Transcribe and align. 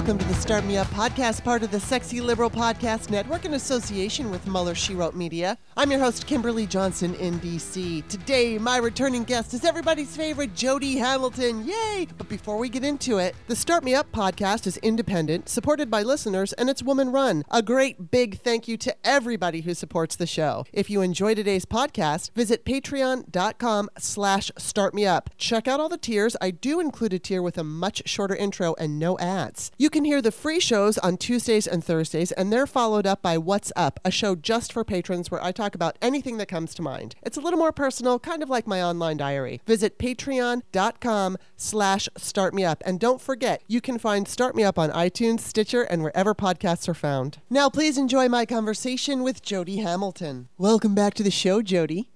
Welcome 0.00 0.16
to 0.16 0.28
the 0.28 0.34
Start 0.34 0.64
Me 0.64 0.78
Up 0.78 0.86
podcast, 0.86 1.44
part 1.44 1.62
of 1.62 1.70
the 1.70 1.78
Sexy 1.78 2.22
Liberal 2.22 2.48
Podcast 2.48 3.10
Network 3.10 3.44
in 3.44 3.52
association 3.52 4.30
with 4.30 4.46
Mueller 4.46 4.74
She 4.74 4.94
Wrote 4.94 5.14
Media. 5.14 5.58
I'm 5.76 5.90
your 5.90 6.00
host, 6.00 6.26
Kimberly 6.26 6.66
Johnson 6.66 7.14
in 7.16 7.38
DC. 7.40 8.08
Today, 8.08 8.56
my 8.56 8.78
returning 8.78 9.24
guest 9.24 9.52
is 9.52 9.62
everybody's 9.62 10.16
favorite, 10.16 10.54
Jody 10.54 10.96
Hamilton. 10.96 11.66
Yay! 11.66 12.06
But 12.16 12.30
before 12.30 12.56
we 12.56 12.70
get 12.70 12.82
into 12.82 13.18
it, 13.18 13.34
the 13.46 13.54
Start 13.54 13.84
Me 13.84 13.94
Up 13.94 14.10
podcast 14.10 14.66
is 14.66 14.78
independent, 14.78 15.50
supported 15.50 15.90
by 15.90 16.02
listeners, 16.02 16.54
and 16.54 16.70
it's 16.70 16.82
woman 16.82 17.12
run. 17.12 17.44
A 17.50 17.60
great 17.60 18.10
big 18.10 18.40
thank 18.40 18.66
you 18.66 18.78
to 18.78 18.96
everybody 19.04 19.60
who 19.60 19.74
supports 19.74 20.16
the 20.16 20.26
show. 20.26 20.64
If 20.72 20.88
you 20.88 21.02
enjoy 21.02 21.34
today's 21.34 21.66
podcast, 21.66 22.30
visit 22.32 22.64
patreon.com 22.64 23.90
slash 23.98 24.50
startmeup. 24.58 25.26
Check 25.36 25.68
out 25.68 25.78
all 25.78 25.90
the 25.90 25.98
tiers. 25.98 26.38
I 26.40 26.52
do 26.52 26.80
include 26.80 27.12
a 27.12 27.18
tier 27.18 27.42
with 27.42 27.58
a 27.58 27.64
much 27.64 28.08
shorter 28.08 28.34
intro 28.34 28.74
and 28.78 28.98
no 28.98 29.18
ads. 29.18 29.70
You 29.76 29.89
can 29.90 30.04
hear 30.04 30.22
the 30.22 30.32
free 30.32 30.60
shows 30.60 30.96
on 30.98 31.16
Tuesdays 31.16 31.66
and 31.66 31.84
Thursdays, 31.84 32.32
and 32.32 32.52
they're 32.52 32.66
followed 32.66 33.06
up 33.06 33.20
by 33.20 33.36
What's 33.36 33.72
Up, 33.76 34.00
a 34.04 34.10
show 34.10 34.34
just 34.34 34.72
for 34.72 34.84
patrons 34.84 35.30
where 35.30 35.42
I 35.42 35.52
talk 35.52 35.74
about 35.74 35.98
anything 36.00 36.38
that 36.38 36.46
comes 36.46 36.74
to 36.74 36.82
mind. 36.82 37.16
It's 37.22 37.36
a 37.36 37.40
little 37.40 37.58
more 37.58 37.72
personal, 37.72 38.18
kind 38.18 38.42
of 38.42 38.48
like 38.48 38.66
my 38.66 38.82
online 38.82 39.18
diary. 39.18 39.60
Visit 39.66 39.98
patreon.com 39.98 41.36
slash 41.56 42.08
startmeup. 42.18 42.76
And 42.86 42.98
don't 42.98 43.20
forget, 43.20 43.62
you 43.66 43.80
can 43.80 43.98
find 43.98 44.26
Start 44.26 44.54
Me 44.54 44.62
Up 44.62 44.78
on 44.78 44.90
iTunes, 44.90 45.40
Stitcher, 45.40 45.82
and 45.82 46.02
wherever 46.02 46.34
podcasts 46.34 46.88
are 46.88 46.94
found. 46.94 47.38
Now, 47.50 47.68
please 47.68 47.98
enjoy 47.98 48.28
my 48.28 48.46
conversation 48.46 49.22
with 49.22 49.42
Jody 49.42 49.78
Hamilton. 49.78 50.48
Welcome 50.56 50.94
back 50.94 51.14
to 51.14 51.22
the 51.22 51.30
show, 51.30 51.60
Jody. 51.60 52.10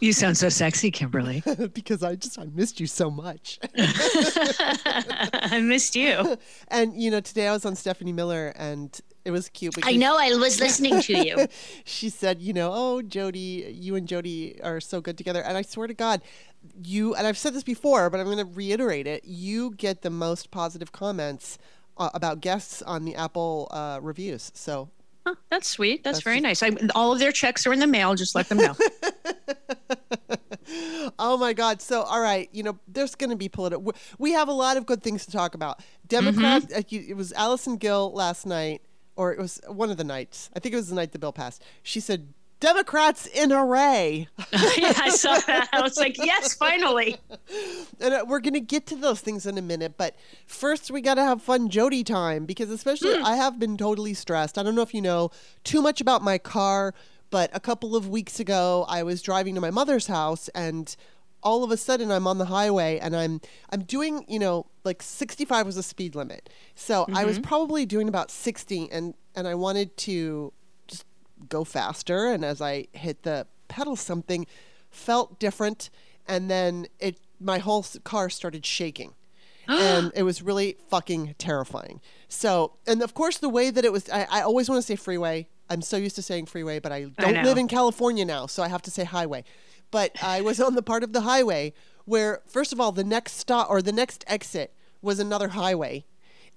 You 0.00 0.12
sound 0.12 0.36
so 0.36 0.48
sexy, 0.48 0.90
Kimberly. 0.90 1.42
because 1.74 2.02
I 2.02 2.16
just 2.16 2.38
I 2.38 2.46
missed 2.46 2.80
you 2.80 2.86
so 2.86 3.10
much. 3.10 3.58
I 3.76 5.60
missed 5.62 5.96
you. 5.96 6.38
And 6.68 7.00
you 7.00 7.10
know, 7.10 7.20
today 7.20 7.46
I 7.46 7.52
was 7.52 7.64
on 7.64 7.76
Stephanie 7.76 8.12
Miller 8.12 8.52
and 8.56 8.98
it 9.24 9.30
was 9.30 9.48
cute. 9.48 9.74
I 9.82 9.96
know. 9.96 10.16
I 10.18 10.34
was 10.34 10.60
listening 10.60 11.00
to 11.02 11.26
you. 11.26 11.46
she 11.84 12.08
said, 12.08 12.40
you 12.40 12.52
know, 12.52 12.70
oh, 12.72 13.02
Jody, 13.02 13.70
you 13.72 13.94
and 13.96 14.08
Jody 14.08 14.60
are 14.62 14.80
so 14.80 15.00
good 15.00 15.16
together. 15.16 15.42
And 15.42 15.56
I 15.56 15.62
swear 15.62 15.86
to 15.86 15.94
God, 15.94 16.20
you, 16.82 17.14
and 17.14 17.26
I've 17.26 17.38
said 17.38 17.54
this 17.54 17.62
before, 17.62 18.10
but 18.10 18.20
I'm 18.20 18.26
going 18.26 18.38
to 18.38 18.44
reiterate 18.44 19.06
it. 19.06 19.24
You 19.24 19.72
get 19.72 20.02
the 20.02 20.10
most 20.10 20.50
positive 20.50 20.92
comments 20.92 21.58
uh, 21.96 22.10
about 22.14 22.40
guests 22.40 22.82
on 22.82 23.04
the 23.04 23.14
Apple 23.14 23.68
uh, 23.70 23.98
reviews. 24.02 24.50
So 24.54 24.90
Oh, 25.26 25.36
that's 25.50 25.68
sweet. 25.68 26.04
That's, 26.04 26.18
that's 26.18 26.24
very 26.24 26.40
nice. 26.40 26.62
I, 26.62 26.70
all 26.94 27.12
of 27.12 27.18
their 27.18 27.32
checks 27.32 27.66
are 27.66 27.72
in 27.72 27.78
the 27.78 27.86
mail. 27.86 28.14
Just 28.14 28.34
let 28.34 28.48
them 28.48 28.58
know. 28.58 28.76
oh 31.18 31.38
my 31.38 31.54
God. 31.54 31.80
So, 31.80 32.02
all 32.02 32.20
right, 32.20 32.48
you 32.52 32.62
know, 32.62 32.78
there's 32.86 33.14
going 33.14 33.30
to 33.30 33.36
be 33.36 33.48
political. 33.48 33.94
We 34.18 34.32
have 34.32 34.48
a 34.48 34.52
lot 34.52 34.76
of 34.76 34.84
good 34.84 35.02
things 35.02 35.24
to 35.26 35.32
talk 35.32 35.54
about. 35.54 35.80
Democrat, 36.06 36.64
mm-hmm. 36.64 37.10
it 37.10 37.16
was 37.16 37.32
Allison 37.32 37.76
Gill 37.76 38.12
last 38.12 38.44
night, 38.44 38.82
or 39.16 39.32
it 39.32 39.38
was 39.38 39.60
one 39.66 39.90
of 39.90 39.96
the 39.96 40.04
nights. 40.04 40.50
I 40.54 40.60
think 40.60 40.74
it 40.74 40.76
was 40.76 40.88
the 40.88 40.94
night 40.94 41.12
the 41.12 41.18
bill 41.18 41.32
passed. 41.32 41.62
She 41.82 42.00
said, 42.00 42.34
Democrats 42.64 43.26
in 43.26 43.52
array. 43.52 44.26
yeah, 44.78 44.94
I 44.96 45.10
saw 45.10 45.36
that. 45.36 45.68
I 45.74 45.82
was 45.82 45.98
like, 45.98 46.16
yes, 46.16 46.54
finally. 46.54 47.18
And 48.00 48.14
uh, 48.14 48.24
we're 48.26 48.40
going 48.40 48.54
to 48.54 48.60
get 48.60 48.86
to 48.86 48.96
those 48.96 49.20
things 49.20 49.44
in 49.44 49.58
a 49.58 49.62
minute, 49.62 49.98
but 49.98 50.16
first 50.46 50.90
we 50.90 51.02
got 51.02 51.16
to 51.16 51.22
have 51.22 51.42
fun 51.42 51.68
Jody 51.68 52.02
time 52.02 52.46
because 52.46 52.70
especially 52.70 53.16
mm. 53.16 53.22
I 53.22 53.36
have 53.36 53.58
been 53.58 53.76
totally 53.76 54.14
stressed. 54.14 54.56
I 54.56 54.62
don't 54.62 54.74
know 54.74 54.80
if 54.80 54.94
you 54.94 55.02
know 55.02 55.30
too 55.62 55.82
much 55.82 56.00
about 56.00 56.22
my 56.22 56.38
car, 56.38 56.94
but 57.28 57.50
a 57.52 57.60
couple 57.60 57.94
of 57.94 58.08
weeks 58.08 58.40
ago 58.40 58.86
I 58.88 59.02
was 59.02 59.20
driving 59.20 59.54
to 59.56 59.60
my 59.60 59.70
mother's 59.70 60.06
house 60.06 60.48
and 60.54 60.96
all 61.42 61.64
of 61.64 61.70
a 61.70 61.76
sudden 61.76 62.10
I'm 62.10 62.26
on 62.26 62.38
the 62.38 62.46
highway 62.46 62.98
and 62.98 63.14
I'm 63.14 63.42
I'm 63.68 63.82
doing, 63.82 64.24
you 64.26 64.38
know, 64.38 64.64
like 64.84 65.02
65 65.02 65.66
was 65.66 65.76
a 65.76 65.82
speed 65.82 66.14
limit. 66.14 66.48
So 66.74 67.02
mm-hmm. 67.02 67.14
I 67.14 67.26
was 67.26 67.36
mm-hmm. 67.36 67.46
probably 67.46 67.84
doing 67.84 68.08
about 68.08 68.30
60 68.30 68.90
and 68.90 69.12
and 69.34 69.46
I 69.46 69.54
wanted 69.54 69.98
to 69.98 70.54
go 71.48 71.64
faster. 71.64 72.26
And 72.26 72.44
as 72.44 72.60
I 72.60 72.86
hit 72.92 73.22
the 73.22 73.46
pedal, 73.68 73.96
something 73.96 74.46
felt 74.90 75.38
different. 75.38 75.90
And 76.26 76.50
then 76.50 76.86
it, 76.98 77.18
my 77.40 77.58
whole 77.58 77.84
car 78.04 78.30
started 78.30 78.64
shaking. 78.64 79.14
and 79.68 80.12
it 80.14 80.24
was 80.24 80.42
really 80.42 80.76
fucking 80.88 81.34
terrifying. 81.38 82.00
So, 82.28 82.74
and 82.86 83.02
of 83.02 83.14
course, 83.14 83.38
the 83.38 83.48
way 83.48 83.70
that 83.70 83.84
it 83.84 83.92
was, 83.92 84.08
I, 84.10 84.26
I 84.30 84.40
always 84.42 84.68
want 84.68 84.78
to 84.78 84.86
say 84.86 84.96
freeway. 84.96 85.48
I'm 85.70 85.80
so 85.80 85.96
used 85.96 86.16
to 86.16 86.22
saying 86.22 86.46
freeway, 86.46 86.78
but 86.78 86.92
I 86.92 87.04
don't 87.04 87.38
I 87.38 87.42
live 87.42 87.56
in 87.56 87.68
California 87.68 88.26
now, 88.26 88.46
so 88.46 88.62
I 88.62 88.68
have 88.68 88.82
to 88.82 88.90
say 88.90 89.04
highway. 89.04 89.44
But 89.90 90.22
I 90.22 90.42
was 90.42 90.60
on 90.60 90.74
the 90.74 90.82
part 90.82 91.02
of 91.02 91.14
the 91.14 91.22
highway 91.22 91.72
where, 92.04 92.42
first 92.46 92.72
of 92.72 92.80
all, 92.80 92.92
the 92.92 93.04
next 93.04 93.38
stop 93.38 93.70
or 93.70 93.80
the 93.80 93.92
next 93.92 94.24
exit 94.26 94.74
was 95.00 95.18
another 95.18 95.48
highway 95.48 96.04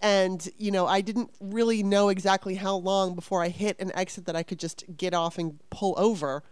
and 0.02 0.50
you 0.58 0.72
know 0.72 0.86
i 0.86 1.02
didn't 1.02 1.32
really 1.40 1.82
know 1.84 2.10
exactly 2.10 2.56
how 2.56 2.76
long 2.76 3.16
before 3.16 3.44
i 3.44 3.50
hit 3.50 3.80
an 3.80 3.92
exit 3.96 4.26
that 4.26 4.36
i 4.36 4.44
could 4.44 4.60
just 4.60 4.84
get 4.96 5.14
off 5.14 5.38
and 5.38 5.60
pull 5.70 5.96
over. 5.98 6.44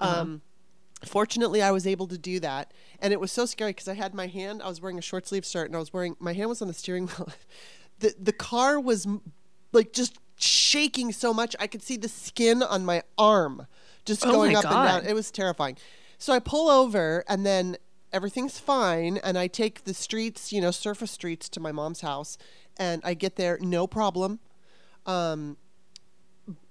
Uh-huh. 0.00 0.20
um, 0.20 0.42
fortunately 1.04 1.62
i 1.62 1.70
was 1.70 1.86
able 1.86 2.06
to 2.06 2.18
do 2.18 2.40
that. 2.40 2.72
And 3.00 3.12
it 3.12 3.20
was 3.20 3.30
so 3.30 3.46
scary 3.46 3.70
because 3.70 3.88
i 3.88 3.94
had 3.94 4.14
my 4.14 4.26
hand 4.26 4.62
i 4.62 4.68
was 4.68 4.80
wearing 4.80 4.98
a 4.98 5.02
short 5.02 5.26
sleeve 5.26 5.44
shirt 5.44 5.66
and 5.66 5.76
i 5.76 5.78
was 5.78 5.92
wearing 5.92 6.16
my 6.18 6.32
hand 6.32 6.48
was 6.48 6.62
on 6.62 6.68
the 6.68 6.74
steering 6.74 7.06
wheel. 7.06 7.28
The, 8.00 8.12
the 8.20 8.32
car 8.32 8.80
was 8.80 9.06
like 9.70 9.92
just 9.92 10.18
shaking 10.36 11.12
so 11.12 11.32
much 11.32 11.54
i 11.60 11.68
could 11.68 11.80
see 11.80 11.96
the 11.96 12.08
skin 12.08 12.60
on 12.60 12.84
my 12.84 13.02
arm 13.16 13.68
just 14.04 14.26
oh 14.26 14.32
going 14.32 14.56
up 14.56 14.64
God. 14.64 14.72
and 14.72 15.02
down. 15.02 15.10
It 15.10 15.14
was 15.14 15.30
terrifying. 15.30 15.76
So 16.18 16.32
i 16.32 16.40
pull 16.40 16.68
over 16.68 17.24
and 17.28 17.46
then 17.46 17.76
everything's 18.12 18.58
fine 18.60 19.18
and 19.18 19.36
i 19.36 19.46
take 19.48 19.84
the 19.84 19.92
streets 19.92 20.52
you 20.52 20.60
know 20.60 20.70
surface 20.70 21.10
streets 21.10 21.48
to 21.48 21.60
my 21.60 21.72
mom's 21.72 22.00
house 22.00 22.38
and 22.76 23.02
I 23.04 23.14
get 23.14 23.36
there 23.36 23.58
no 23.60 23.86
problem. 23.86 24.40
Um, 25.06 25.56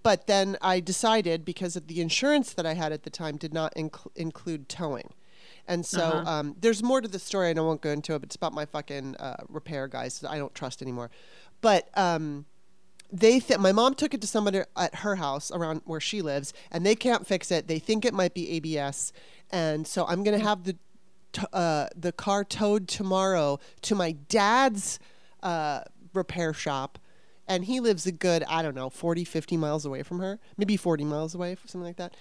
but 0.04 0.28
then 0.28 0.58
I 0.62 0.80
decided 0.80 1.46
because 1.46 1.76
of 1.76 1.88
the 1.88 2.02
insurance 2.02 2.54
that 2.54 2.66
I 2.66 2.74
had 2.74 2.92
at 2.92 3.04
the 3.04 3.10
time 3.10 3.38
did 3.38 3.54
not 3.54 3.74
inc- 3.76 4.12
include 4.16 4.70
towing. 4.70 5.14
And 5.68 5.86
so 5.86 6.02
uh-huh. 6.02 6.30
um, 6.30 6.56
there's 6.60 6.84
more 6.84 7.00
to 7.00 7.08
the 7.08 7.20
story, 7.20 7.50
and 7.50 7.58
I 7.58 7.62
won't 7.62 7.82
go 7.82 7.90
into 7.90 8.14
it. 8.14 8.20
But 8.20 8.28
it's 8.28 8.36
about 8.36 8.54
my 8.54 8.66
fucking 8.66 9.16
uh, 9.16 9.38
repair 9.48 9.88
guys 9.88 10.20
that 10.20 10.30
I 10.30 10.38
don't 10.38 10.54
trust 10.54 10.82
anymore. 10.82 11.10
But 11.62 11.88
um, 11.98 12.46
they 13.12 13.40
th- 13.40 13.60
my 13.60 13.72
mom 13.72 13.94
took 13.94 14.14
it 14.14 14.22
to 14.22 14.28
somebody 14.28 14.62
at 14.76 14.96
her 14.96 15.16
house 15.16 15.52
around 15.52 15.82
where 15.86 16.02
she 16.02 16.22
lives, 16.22 16.54
and 16.72 16.86
they 16.86 16.96
can't 16.96 17.26
fix 17.26 17.50
it. 17.52 17.68
They 17.68 17.80
think 17.80 18.04
it 18.04 18.14
might 18.14 18.34
be 18.34 18.50
ABS, 18.52 19.14
and 19.52 19.88
so 19.88 20.06
I'm 20.06 20.24
gonna 20.24 20.40
have 20.40 20.64
the 20.66 20.76
t- 21.32 21.44
uh, 21.54 21.88
the 21.96 22.12
car 22.12 22.44
towed 22.44 22.88
tomorrow 22.90 23.60
to 23.84 23.96
my 23.96 24.12
dad's 24.12 25.00
uh, 25.44 25.82
repair 26.14 26.54
shop 26.54 27.00
and 27.48 27.66
he 27.66 27.80
lives 27.80 28.06
a 28.06 28.12
good 28.12 28.44
i 28.48 28.62
don't 28.62 28.76
know 28.76 28.90
40 28.90 29.24
50 29.24 29.58
miles 29.58 29.86
away 29.86 30.04
from 30.04 30.20
her 30.20 30.40
maybe 30.58 30.78
40 30.78 31.04
miles 31.06 31.36
away 31.36 31.56
something 31.66 31.86
like 31.86 31.98
that. 31.98 32.16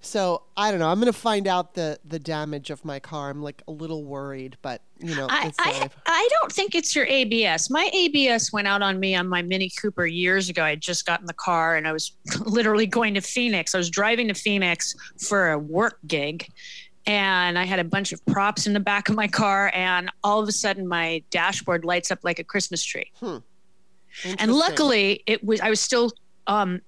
So 0.00 0.42
i 0.56 0.70
don't 0.70 0.80
know 0.80 0.88
i'm 0.88 1.00
going 1.00 1.12
to 1.12 1.18
find 1.18 1.46
out 1.46 1.74
the 1.74 1.98
the 2.04 2.18
damage 2.18 2.70
of 2.70 2.84
my 2.84 2.98
car. 2.98 3.30
I'm 3.30 3.42
like 3.42 3.62
a 3.68 3.70
little 3.70 4.04
worried 4.04 4.56
but 4.60 4.82
you 4.98 5.14
know 5.14 5.26
I, 5.30 5.52
I, 5.58 5.88
I, 6.06 6.28
don't 6.32 6.52
think 6.52 6.74
it's 6.74 6.94
your 6.94 7.06
abs 7.06 7.70
my 7.70 7.90
abs 7.94 8.52
went 8.52 8.66
out 8.66 8.82
on 8.82 9.00
me 9.00 9.14
on 9.14 9.28
my 9.28 9.40
mini 9.42 9.70
cooper 9.80 10.06
years 10.06 10.48
ago. 10.48 10.62
I 10.64 10.70
had 10.70 10.80
just 10.80 11.06
got 11.06 11.20
in 11.20 11.26
the 11.26 11.34
car 11.34 11.76
and 11.76 11.86
i 11.86 11.92
was 11.92 12.12
literally 12.40 12.86
going 12.86 13.14
to 13.14 13.20
phoenix. 13.20 13.74
I 13.74 13.78
was 13.78 13.88
driving 13.88 14.28
to 14.28 14.34
phoenix 14.34 14.94
for 15.18 15.52
a 15.52 15.58
work 15.58 15.98
gig 16.06 16.46
and 17.06 17.58
I 17.58 17.64
had 17.64 17.78
a 17.78 17.84
bunch 17.84 18.12
of 18.12 18.24
props 18.26 18.66
in 18.66 18.72
the 18.72 18.80
back 18.80 19.08
of 19.08 19.14
my 19.14 19.28
car, 19.28 19.70
and 19.74 20.10
all 20.22 20.42
of 20.42 20.48
a 20.48 20.52
sudden 20.52 20.86
my 20.86 21.22
dashboard 21.30 21.84
lights 21.84 22.10
up 22.10 22.20
like 22.22 22.38
a 22.38 22.44
Christmas 22.44 22.82
tree. 22.82 23.10
Hmm. 23.20 23.38
And 24.38 24.52
luckily, 24.52 25.22
it 25.26 25.44
was 25.44 25.60
I 25.60 25.70
was 25.70 25.80
still 25.80 26.12
um, 26.46 26.80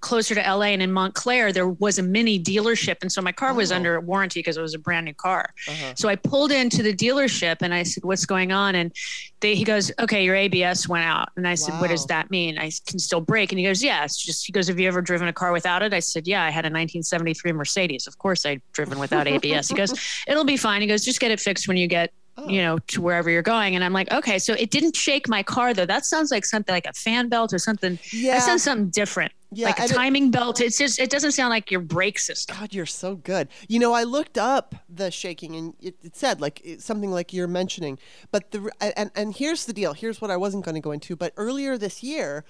closer 0.00 0.34
to 0.34 0.40
LA 0.40 0.66
and 0.66 0.82
in 0.82 0.92
Montclair, 0.92 1.52
there 1.52 1.68
was 1.68 1.98
a 1.98 2.02
mini 2.02 2.42
dealership. 2.42 2.96
And 3.02 3.10
so 3.10 3.20
my 3.20 3.32
car 3.32 3.54
was 3.54 3.72
oh. 3.72 3.76
under 3.76 4.00
warranty 4.00 4.40
because 4.40 4.56
it 4.56 4.62
was 4.62 4.74
a 4.74 4.78
brand 4.78 5.06
new 5.06 5.14
car. 5.14 5.50
Uh-huh. 5.68 5.94
So 5.96 6.08
I 6.08 6.16
pulled 6.16 6.52
into 6.52 6.82
the 6.82 6.94
dealership 6.94 7.58
and 7.60 7.72
I 7.74 7.82
said, 7.82 8.04
What's 8.04 8.26
going 8.26 8.52
on? 8.52 8.74
And 8.74 8.92
they, 9.40 9.54
he 9.54 9.64
goes, 9.64 9.90
Okay, 9.98 10.24
your 10.24 10.34
ABS 10.34 10.88
went 10.88 11.04
out. 11.04 11.28
And 11.36 11.46
I 11.46 11.54
said, 11.54 11.74
wow. 11.74 11.82
What 11.82 11.90
does 11.90 12.06
that 12.06 12.30
mean? 12.30 12.58
I 12.58 12.70
can 12.86 12.98
still 12.98 13.20
brake. 13.20 13.52
And 13.52 13.58
he 13.58 13.64
goes, 13.64 13.82
Yeah, 13.82 14.04
it's 14.04 14.16
just, 14.16 14.46
he 14.46 14.52
goes, 14.52 14.68
Have 14.68 14.78
you 14.78 14.88
ever 14.88 15.02
driven 15.02 15.28
a 15.28 15.32
car 15.32 15.52
without 15.52 15.82
it? 15.82 15.92
I 15.92 16.00
said, 16.00 16.26
Yeah, 16.26 16.42
I 16.42 16.50
had 16.50 16.64
a 16.64 16.68
1973 16.68 17.52
Mercedes. 17.52 18.06
Of 18.06 18.18
course 18.18 18.44
I'd 18.46 18.62
driven 18.72 18.98
without 18.98 19.26
ABS. 19.26 19.68
he 19.68 19.74
goes, 19.74 19.92
It'll 20.26 20.44
be 20.44 20.56
fine. 20.56 20.80
He 20.80 20.86
goes, 20.86 21.04
Just 21.04 21.20
get 21.20 21.30
it 21.30 21.40
fixed 21.40 21.68
when 21.68 21.76
you 21.76 21.86
get 21.86 22.12
Oh. 22.38 22.48
you 22.48 22.62
know, 22.62 22.78
to 22.78 23.02
wherever 23.02 23.28
you're 23.28 23.42
going. 23.42 23.74
And 23.74 23.82
I'm 23.82 23.92
like, 23.92 24.12
okay, 24.12 24.38
so 24.38 24.52
it 24.52 24.70
didn't 24.70 24.94
shake 24.94 25.28
my 25.28 25.42
car 25.42 25.74
though. 25.74 25.86
That 25.86 26.04
sounds 26.04 26.30
like 26.30 26.44
something 26.44 26.72
like 26.72 26.86
a 26.86 26.92
fan 26.92 27.28
belt 27.28 27.52
or 27.52 27.58
something. 27.58 27.98
Yeah. 28.12 28.34
That 28.34 28.44
sounds 28.44 28.62
something 28.62 28.90
different. 28.90 29.32
Yeah, 29.50 29.66
like 29.66 29.80
a 29.80 29.88
timing 29.88 30.26
it, 30.26 30.32
belt. 30.32 30.60
It's 30.60 30.78
just 30.78 31.00
it 31.00 31.10
doesn't 31.10 31.32
sound 31.32 31.50
like 31.50 31.70
your 31.70 31.80
brake 31.80 32.18
system. 32.20 32.56
God, 32.56 32.72
you're 32.72 32.86
so 32.86 33.16
good. 33.16 33.48
You 33.66 33.80
know, 33.80 33.92
I 33.92 34.04
looked 34.04 34.38
up 34.38 34.76
the 34.88 35.10
shaking 35.10 35.56
and 35.56 35.74
it, 35.80 35.96
it 36.02 36.14
said 36.14 36.40
like 36.40 36.62
something 36.78 37.10
like 37.10 37.32
you're 37.32 37.48
mentioning. 37.48 37.98
But 38.30 38.52
the 38.52 38.70
and 38.80 39.10
and 39.16 39.34
here's 39.34 39.64
the 39.64 39.72
deal. 39.72 39.92
Here's 39.94 40.20
what 40.20 40.30
I 40.30 40.36
wasn't 40.36 40.64
going 40.64 40.76
to 40.76 40.80
go 40.80 40.92
into. 40.92 41.16
But 41.16 41.32
earlier 41.36 41.76
this 41.76 42.04
year, 42.04 42.44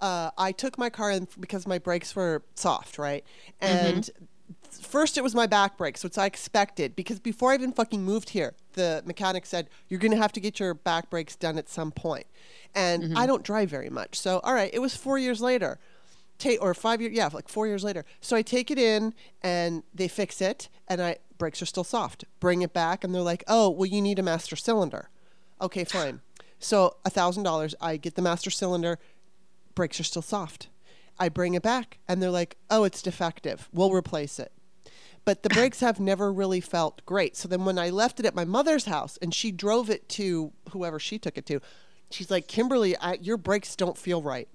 uh, 0.00 0.30
I 0.38 0.52
took 0.52 0.78
my 0.78 0.88
car 0.88 1.10
in 1.10 1.28
because 1.38 1.66
my 1.66 1.78
brakes 1.78 2.16
were 2.16 2.44
soft, 2.54 2.98
right? 2.98 3.24
And 3.60 4.04
mm-hmm 4.04 4.24
first 4.84 5.18
it 5.18 5.22
was 5.22 5.34
my 5.34 5.46
back 5.46 5.76
brake, 5.76 5.96
so 5.96 6.06
it's 6.06 6.18
I 6.18 6.26
expected 6.26 6.94
because 6.94 7.18
before 7.18 7.52
I 7.52 7.54
even 7.54 7.72
fucking 7.72 8.02
moved 8.02 8.30
here, 8.30 8.54
the 8.74 9.02
mechanic 9.04 9.46
said 9.46 9.68
you're 9.88 10.00
gonna 10.00 10.16
have 10.16 10.32
to 10.32 10.40
get 10.40 10.60
your 10.60 10.74
back 10.74 11.10
brakes 11.10 11.36
done 11.36 11.58
at 11.58 11.68
some 11.68 11.90
point, 11.90 12.26
and 12.74 13.02
mm-hmm. 13.02 13.18
I 13.18 13.26
don't 13.26 13.42
drive 13.42 13.70
very 13.70 13.90
much, 13.90 14.18
so 14.18 14.40
all 14.44 14.54
right, 14.54 14.70
it 14.72 14.80
was 14.80 14.96
four 14.96 15.18
years 15.18 15.40
later. 15.40 15.78
Take 16.36 16.60
or 16.60 16.74
five 16.74 17.00
years, 17.00 17.12
yeah, 17.12 17.30
like 17.32 17.48
four 17.48 17.68
years 17.68 17.84
later. 17.84 18.04
So 18.20 18.36
I 18.36 18.42
take 18.42 18.72
it 18.72 18.78
in 18.78 19.14
and 19.40 19.84
they 19.94 20.08
fix 20.08 20.40
it, 20.40 20.68
and 20.88 21.00
I 21.00 21.18
brakes 21.38 21.62
are 21.62 21.66
still 21.66 21.84
soft. 21.84 22.24
Bring 22.40 22.62
it 22.62 22.72
back, 22.72 23.04
and 23.04 23.14
they're 23.14 23.22
like, 23.22 23.44
"Oh, 23.46 23.70
well, 23.70 23.86
you 23.86 24.02
need 24.02 24.18
a 24.18 24.22
master 24.22 24.56
cylinder." 24.56 25.10
Okay, 25.60 25.84
fine. 25.98 26.20
So 26.58 26.96
a 27.04 27.10
thousand 27.10 27.42
dollars, 27.44 27.74
I 27.80 27.96
get 27.96 28.14
the 28.14 28.22
master 28.22 28.50
cylinder. 28.50 28.98
Brakes 29.74 30.00
are 30.00 30.04
still 30.04 30.22
soft. 30.22 30.68
I 31.18 31.28
bring 31.28 31.54
it 31.54 31.62
back, 31.62 31.98
and 32.08 32.22
they're 32.22 32.30
like, 32.30 32.56
"Oh, 32.70 32.84
it's 32.84 33.02
defective. 33.02 33.68
We'll 33.72 33.92
replace 33.92 34.38
it." 34.40 34.50
But 35.24 35.42
the 35.42 35.48
brakes 35.48 35.80
have 35.80 35.98
never 35.98 36.32
really 36.32 36.60
felt 36.60 37.04
great. 37.06 37.36
So 37.36 37.48
then 37.48 37.64
when 37.64 37.78
I 37.78 37.90
left 37.90 38.20
it 38.20 38.26
at 38.26 38.34
my 38.34 38.44
mother's 38.44 38.84
house, 38.84 39.18
and 39.22 39.32
she 39.34 39.50
drove 39.50 39.88
it 39.88 40.08
to 40.10 40.52
whoever 40.70 40.98
she 40.98 41.18
took 41.18 41.38
it 41.38 41.46
to, 41.46 41.60
she's 42.10 42.30
like, 42.30 42.46
"Kimberly, 42.46 42.96
I, 42.98 43.14
your 43.14 43.36
brakes 43.36 43.74
don't 43.74 43.96
feel 43.96 44.22
right." 44.22 44.48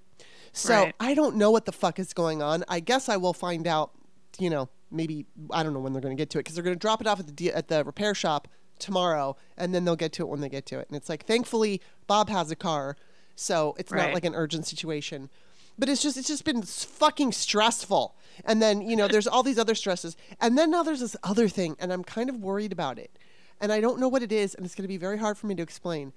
So 0.52 0.84
Right. 0.84 0.96
I 1.00 1.14
don't 1.14 1.36
know 1.36 1.52
what 1.52 1.66
the 1.66 1.72
fuck 1.72 2.00
is 2.00 2.14
going 2.14 2.42
on. 2.42 2.64
I 2.68 2.80
guess 2.80 3.10
I 3.10 3.18
will 3.18 3.34
find 3.34 3.68
out. 3.68 3.92
You 4.38 4.50
know, 4.50 4.70
maybe 4.92 5.26
I 5.52 5.64
don't 5.64 5.74
know 5.74 5.80
when 5.80 5.92
they're 5.92 6.02
going 6.02 6.16
to 6.16 6.22
get 6.22 6.30
to 6.32 6.38
it 6.38 6.42
because 6.42 6.56
they're 6.56 6.64
going 6.64 6.76
to 6.76 6.80
drop 6.80 7.02
it 7.02 7.08
off 7.08 7.20
at 7.20 7.36
the 7.36 7.52
at 7.52 7.68
the 7.68 7.84
repair 7.84 8.14
shop 8.14 8.48
tomorrow, 8.78 9.36
and 9.58 9.74
then 9.76 9.86
they'll 9.86 9.96
get 9.96 10.14
to 10.14 10.24
it 10.24 10.30
when 10.30 10.40
they 10.40 10.50
get 10.50 10.66
to 10.68 10.80
it. 10.80 10.88
And 10.88 10.96
it's 10.96 11.10
like, 11.10 11.26
thankfully, 11.26 11.82
Bob 12.08 12.30
has 12.30 12.50
a 12.52 12.56
car, 12.56 12.96
so 13.36 13.76
it's 13.78 13.92
not 13.92 14.14
like 14.14 14.24
an 14.26 14.36
urgent 14.36 14.66
situation. 14.66 15.30
But 15.80 15.90
it's 15.90 16.04
just 16.04 16.18
it's 16.18 16.28
just 16.28 16.44
been 16.44 16.62
fucking 16.62 17.32
stressful. 17.32 18.16
And 18.46 18.62
then 18.62 18.82
you 18.82 18.96
know, 18.96 19.08
there's 19.08 19.28
all 19.28 19.44
these 19.44 19.58
other 19.58 19.76
stresses, 19.76 20.16
and 20.40 20.58
then 20.58 20.70
now 20.70 20.84
there's 20.84 21.00
this 21.00 21.16
other 21.24 21.48
thing, 21.48 21.76
and 21.80 21.92
I'm 21.92 22.04
kind 22.04 22.30
of 22.30 22.38
worried 22.38 22.72
about 22.72 23.00
it, 23.00 23.18
and 23.60 23.72
I 23.72 23.82
don't 23.82 24.00
know 24.00 24.08
what 24.08 24.22
it 24.22 24.32
is, 24.32 24.54
and 24.54 24.66
it's 24.66 24.76
going 24.76 24.84
to 24.84 24.90
be 24.90 24.98
very 24.98 25.18
hard 25.18 25.38
for 25.38 25.48
me 25.48 25.56
to 25.56 25.64
explain. 25.64 26.14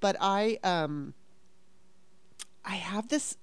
But 0.00 0.16
I 0.20 0.58
um. 0.62 1.14
I 2.62 2.74
have 2.74 3.08
this 3.08 3.38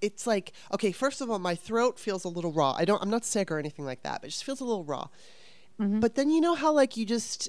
it's 0.00 0.26
like 0.26 0.52
okay 0.72 0.92
first 0.92 1.20
of 1.20 1.28
all 1.30 1.38
my 1.38 1.54
throat 1.54 1.98
feels 1.98 2.24
a 2.24 2.28
little 2.28 2.52
raw 2.52 2.74
i 2.78 2.84
don't 2.84 3.02
i'm 3.02 3.10
not 3.10 3.24
sick 3.24 3.50
or 3.50 3.58
anything 3.58 3.84
like 3.84 4.02
that 4.02 4.20
but 4.20 4.28
it 4.28 4.30
just 4.30 4.44
feels 4.44 4.60
a 4.60 4.64
little 4.64 4.84
raw 4.84 5.08
but 6.00 6.14
then 6.14 6.30
you 6.30 6.40
know 6.40 6.54
how 6.54 6.72
like 6.72 6.96
you 6.96 7.04
just 7.04 7.48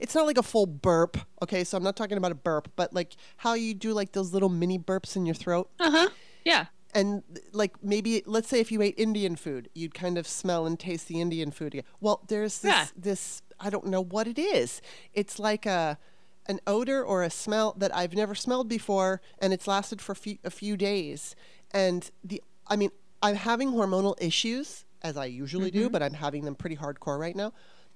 it's 0.00 0.14
not 0.14 0.26
like 0.26 0.38
a 0.38 0.42
full 0.42 0.66
burp 0.66 1.16
okay? 1.42 1.64
So 1.64 1.76
i'm 1.76 1.82
not 1.82 1.96
talking 1.96 2.16
about 2.18 2.32
a 2.32 2.36
burp 2.36 2.68
but 2.76 2.92
like 2.92 3.16
how 3.38 3.54
you 3.54 3.74
do 3.74 3.92
like 3.92 4.12
those 4.12 4.32
little 4.32 4.48
mini 4.48 4.78
burps 4.78 5.16
in 5.16 5.26
your 5.26 5.34
throat. 5.34 5.70
Uh 5.80 5.90
huh. 5.90 6.08
Yeah. 6.44 6.66
and 6.94 7.22
like 7.52 7.82
maybe 7.82 8.22
let's 8.26 8.48
say 8.48 8.60
if 8.60 8.70
you 8.72 8.82
ate 8.82 8.94
indian 8.98 9.36
food 9.36 9.68
you'd 9.74 9.94
kind 9.94 10.18
of 10.18 10.26
smell 10.28 10.66
and 10.66 10.78
taste 10.78 11.08
the 11.08 11.20
indian 11.20 11.50
food 11.50 11.74
again. 11.74 11.84
Well 12.00 12.22
there's 12.28 12.58
this 12.58 12.70
Yeah. 12.72 12.86
this 12.96 13.42
i 13.60 13.70
don't 13.70 13.86
know 13.86 14.02
what 14.02 14.26
it 14.26 14.38
is. 14.38 14.80
It's 15.14 15.38
like 15.38 15.66
a 15.66 15.98
an 16.46 16.58
odor 16.66 17.04
or 17.04 17.22
a 17.22 17.30
smell 17.30 17.74
that 17.78 17.94
i've 17.94 18.14
never 18.14 18.34
smelled 18.34 18.68
before 18.68 19.20
and 19.38 19.52
it's 19.52 19.68
lasted 19.68 20.00
for 20.02 20.12
a 20.12 20.16
few, 20.16 20.38
a 20.44 20.50
few 20.50 20.76
days. 20.76 21.36
And 21.70 22.10
the 22.24 22.42
i 22.66 22.76
mean 22.76 22.90
i'm 23.22 23.36
having 23.36 23.70
hormonal 23.72 24.14
issues 24.20 24.84
as 25.02 25.16
i 25.16 25.24
usually 25.26 25.70
do 25.70 25.88
but 25.88 26.02
i'm 26.02 26.14
having 26.14 26.44
them 26.44 26.54
pretty 26.56 26.76
hardcore 26.76 27.18
right 27.18 27.34
now 27.36 27.52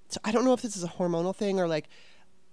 so 0.08 0.20
i 0.24 0.32
don't 0.32 0.44
know 0.44 0.52
if 0.52 0.62
this 0.62 0.76
is 0.76 0.84
a 0.84 0.88
hormonal 0.88 1.34
thing 1.34 1.58
or 1.60 1.68
like 1.68 1.88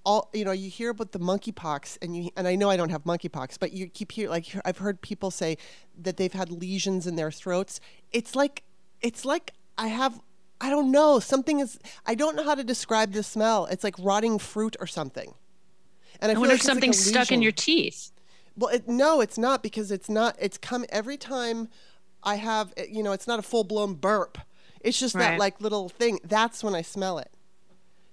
all 0.06 0.30
you 0.34 0.44
know 0.44 0.52
you 0.52 0.70
hear 0.70 0.90
about 0.90 1.14
the 1.14 1.20
monkeypox 1.20 1.98
and 2.02 2.18
you 2.18 2.30
and 2.36 2.46
I 2.46 2.56
know 2.56 2.70
I 2.70 2.76
don't 2.76 2.90
have 2.90 3.06
monkeypox 3.06 3.58
but 3.58 3.72
you 3.72 3.88
keep 3.88 4.12
hear 4.12 4.30
like 4.30 4.54
I've 4.66 4.80
heard 4.80 5.00
people 5.00 5.32
say 5.32 5.58
that 5.98 6.18
they've 6.18 6.34
had 6.34 6.52
lesions 6.52 7.08
in 7.08 7.16
their 7.16 7.32
throats 7.32 7.80
it's 8.12 8.36
like 8.36 8.64
it's 9.00 9.24
like 9.24 9.54
I 9.78 9.88
have 9.88 10.20
I 10.60 10.70
don't 10.70 10.92
know 10.92 11.22
something 11.22 11.62
is 11.62 11.80
I 12.06 12.16
don't 12.16 12.36
know 12.36 12.44
how 12.44 12.54
to 12.54 12.66
describe 12.66 13.14
the 13.14 13.24
smell 13.24 13.66
it's 13.68 13.82
like 13.86 13.96
rotting 13.98 14.40
fruit 14.40 14.76
or 14.82 14.88
something 14.88 15.36
and 16.24 16.32
I, 16.32 16.36
I 16.36 16.38
wonder 16.38 16.54
like 16.54 16.56
if 16.56 16.62
it's 16.62 16.68
like 16.68 16.74
something's 16.74 17.06
stuck 17.06 17.32
in 17.32 17.42
your 17.42 17.52
teeth. 17.52 18.12
Well, 18.56 18.74
it, 18.74 18.88
no, 18.88 19.20
it's 19.20 19.38
not 19.38 19.64
because 19.64 19.92
it's 19.92 20.10
not. 20.10 20.38
It's 20.40 20.58
come 20.58 20.86
every 20.90 21.18
time 21.18 21.68
I 22.24 22.36
have. 22.36 22.74
You 22.90 23.04
know, 23.04 23.12
it's 23.12 23.28
not 23.28 23.40
a 23.40 23.42
full 23.42 23.64
blown 23.66 23.96
burp. 23.96 24.38
It's 24.80 25.00
just 25.00 25.18
that 25.18 25.40
like 25.40 25.60
little 25.60 25.90
thing. 25.90 26.20
That's 26.24 26.64
when 26.64 26.76
I 26.76 26.82
smell 26.82 27.18
it. 27.18 27.30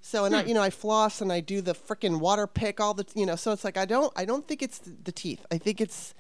So 0.01 0.25
and 0.25 0.35
I, 0.35 0.43
hmm. 0.43 0.49
you 0.49 0.55
know, 0.55 0.63
I 0.63 0.71
floss 0.71 1.21
and 1.21 1.33
I 1.33 1.41
do 1.41 1.61
the 1.61 1.75
freaking 1.75 2.21
water 2.21 2.47
pick 2.47 2.81
all 2.81 2.95
the. 2.95 3.07
You 3.15 3.27
know, 3.27 3.37
so 3.37 3.53
it's 3.53 3.65
like 3.65 3.77
I 3.77 3.85
don't. 3.85 4.13
I 4.17 4.25
don't 4.25 4.47
think 4.47 4.63
it's 4.63 4.79
the, 4.79 4.97
the 5.05 5.13
teeth. 5.13 5.45
I 5.51 5.59
think 5.59 5.81
it's. 5.81 6.15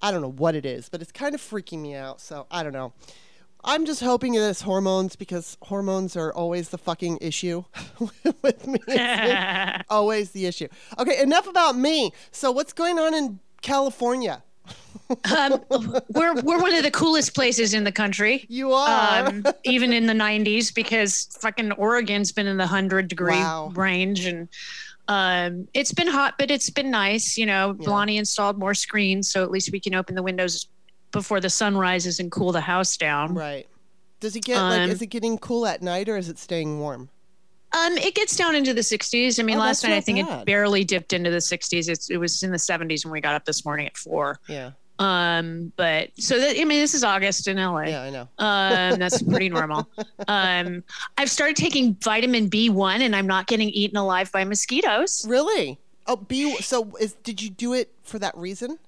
I 0.00 0.10
don't 0.10 0.22
know 0.22 0.30
what 0.30 0.54
it 0.54 0.66
is, 0.66 0.88
but 0.88 1.00
it's 1.00 1.12
kind 1.12 1.34
of 1.34 1.40
freaking 1.40 1.80
me 1.80 1.94
out. 1.94 2.20
So 2.20 2.46
I 2.50 2.62
don't 2.62 2.72
know. 2.72 2.92
I'm 3.64 3.86
just 3.86 4.02
hoping 4.02 4.32
that 4.32 4.48
it's 4.48 4.62
hormones 4.62 5.14
because 5.14 5.56
hormones 5.62 6.16
are 6.16 6.32
always 6.32 6.70
the 6.70 6.78
fucking 6.78 7.18
issue 7.20 7.64
with 8.42 8.66
me. 8.66 8.80
Always 9.88 10.32
the 10.32 10.46
issue. 10.46 10.66
Okay, 10.98 11.22
enough 11.22 11.46
about 11.46 11.76
me. 11.76 12.12
So 12.32 12.50
what's 12.50 12.72
going 12.72 12.98
on 12.98 13.14
in 13.14 13.38
California? 13.60 14.42
Um, 15.36 15.62
we're 16.10 16.34
we're 16.42 16.60
one 16.60 16.74
of 16.74 16.82
the 16.82 16.90
coolest 16.90 17.34
places 17.34 17.74
in 17.74 17.84
the 17.84 17.92
country. 17.92 18.46
You 18.48 18.72
are. 18.72 19.26
Um, 19.26 19.44
even 19.64 19.92
in 19.92 20.06
the 20.06 20.12
90s, 20.12 20.74
because 20.74 21.28
fucking 21.40 21.72
Oregon's 21.72 22.32
been 22.32 22.46
in 22.46 22.56
the 22.56 22.66
hundred 22.66 23.08
degree 23.08 23.34
Wow. 23.34 23.72
range, 23.74 24.26
and 24.26 24.48
um, 25.08 25.68
it's 25.74 25.92
been 25.92 26.06
hot, 26.08 26.34
but 26.38 26.50
it's 26.50 26.70
been 26.70 26.90
nice. 26.90 27.36
You 27.36 27.46
know, 27.46 27.76
Lonnie 27.78 28.16
installed 28.18 28.58
more 28.58 28.74
screens, 28.74 29.30
so 29.30 29.42
at 29.42 29.50
least 29.50 29.70
we 29.72 29.80
can 29.80 29.94
open 29.94 30.14
the 30.14 30.22
windows 30.22 30.66
before 31.10 31.40
the 31.40 31.50
sun 31.50 31.76
rises 31.76 32.20
and 32.20 32.30
cool 32.32 32.52
the 32.52 32.60
house 32.60 32.96
down. 32.96 33.34
right. 33.34 33.66
Does 34.20 34.36
it 34.36 34.44
get 34.44 34.56
like? 34.60 34.82
Um, 34.82 34.90
Is 34.90 35.02
it 35.02 35.06
getting 35.08 35.36
cool 35.36 35.66
at 35.66 35.82
night 35.82 36.08
or 36.08 36.16
is 36.16 36.28
it 36.28 36.38
staying 36.38 36.78
warm? 36.78 37.08
Um, 37.74 37.96
it 37.98 38.14
gets 38.14 38.36
down 38.36 38.54
into 38.54 38.74
the 38.74 38.80
60s. 38.82 39.40
I 39.40 39.42
mean, 39.42 39.56
Oh, 39.56 39.60
last 39.60 39.82
night 39.82 39.92
I 39.94 40.00
think 40.00 40.26
bad. 40.26 40.40
it 40.42 40.46
barely 40.46 40.84
dipped 40.84 41.12
into 41.12 41.30
the 41.30 41.38
60s. 41.38 41.88
It's, 41.88 42.10
it 42.10 42.18
was 42.18 42.42
in 42.42 42.50
the 42.50 42.56
70s 42.58 43.04
when 43.04 43.12
we 43.12 43.20
got 43.20 43.34
up 43.34 43.44
this 43.44 43.64
morning 43.64 43.86
at 43.86 43.96
four. 43.96 44.38
Yeah. 44.48 44.72
Um, 44.98 45.72
but 45.76 46.10
so 46.16 46.38
that, 46.38 46.50
I 46.60 46.64
mean, 46.64 46.80
this 46.80 46.94
is 46.94 47.02
August 47.02 47.48
in 47.48 47.56
LA. 47.56 47.82
Yeah, 47.84 48.02
I 48.02 48.10
know. 48.10 48.28
Um, 48.38 48.98
that's 48.98 49.22
pretty 49.28 49.48
normal. 49.48 49.88
Um, 50.28 50.84
I've 51.18 51.30
started 51.30 51.56
taking 51.56 51.94
vitamin 51.94 52.48
B1 52.48 53.00
and 53.00 53.16
I'm 53.16 53.26
not 53.26 53.46
getting 53.46 53.70
eaten 53.70 53.96
alive 53.96 54.30
by 54.30 54.44
mosquitoes. 54.44 55.24
Really? 55.28 55.78
Oh, 56.06 56.16
B. 56.16 56.56
So 56.60 56.94
is 57.00 57.14
did 57.24 57.40
you 57.42 57.48
do 57.50 57.72
it 57.72 57.90
for 58.04 58.18
that 58.18 58.36
reason? 58.36 58.78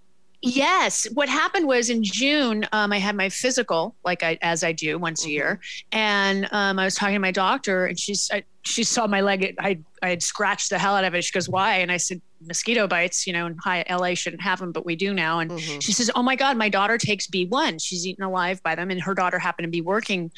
Yes. 0.42 1.06
What 1.14 1.28
happened 1.30 1.66
was 1.66 1.88
in 1.88 2.02
June, 2.04 2.66
um, 2.72 2.92
I 2.92 2.98
had 2.98 3.16
my 3.16 3.30
physical, 3.30 3.94
like 4.04 4.22
I, 4.22 4.38
as 4.42 4.62
I 4.62 4.72
do 4.72 4.98
once 4.98 5.24
a 5.24 5.30
year. 5.30 5.58
And 5.90 6.46
um, 6.52 6.78
I 6.78 6.84
was 6.84 6.94
talking 6.96 7.14
to 7.14 7.18
my 7.20 7.30
doctor 7.30 7.86
and 7.86 7.98
she's, 7.98 8.30
I, 8.32 8.44
she 8.64 8.82
saw 8.82 9.06
my 9.06 9.20
leg. 9.20 9.54
I, 9.58 9.78
I 10.02 10.08
had 10.08 10.22
scratched 10.22 10.70
the 10.70 10.78
hell 10.78 10.94
out 10.96 11.04
of 11.04 11.14
it. 11.14 11.22
She 11.22 11.32
goes, 11.32 11.48
why? 11.48 11.76
And 11.76 11.92
I 11.92 11.98
said, 11.98 12.20
mosquito 12.46 12.86
bites, 12.86 13.26
you 13.26 13.32
know, 13.32 13.46
in 13.46 13.56
high 13.58 13.84
LA 13.90 14.14
shouldn't 14.14 14.42
have 14.42 14.58
them, 14.58 14.72
but 14.72 14.84
we 14.86 14.96
do 14.96 15.12
now. 15.14 15.38
And 15.40 15.50
Mhm. 15.50 15.82
she 15.82 15.92
says, 15.92 16.10
oh 16.14 16.22
my 16.22 16.34
God, 16.36 16.56
my 16.56 16.68
daughter 16.68 16.98
takes 16.98 17.26
B1. 17.26 17.82
She's 17.82 18.06
eaten 18.06 18.24
alive 18.24 18.62
by 18.62 18.74
them. 18.74 18.90
And 18.90 19.00
her 19.02 19.14
daughter 19.14 19.38
happened 19.38 19.64
to 19.64 19.70
be 19.70 19.80
working 19.82 20.30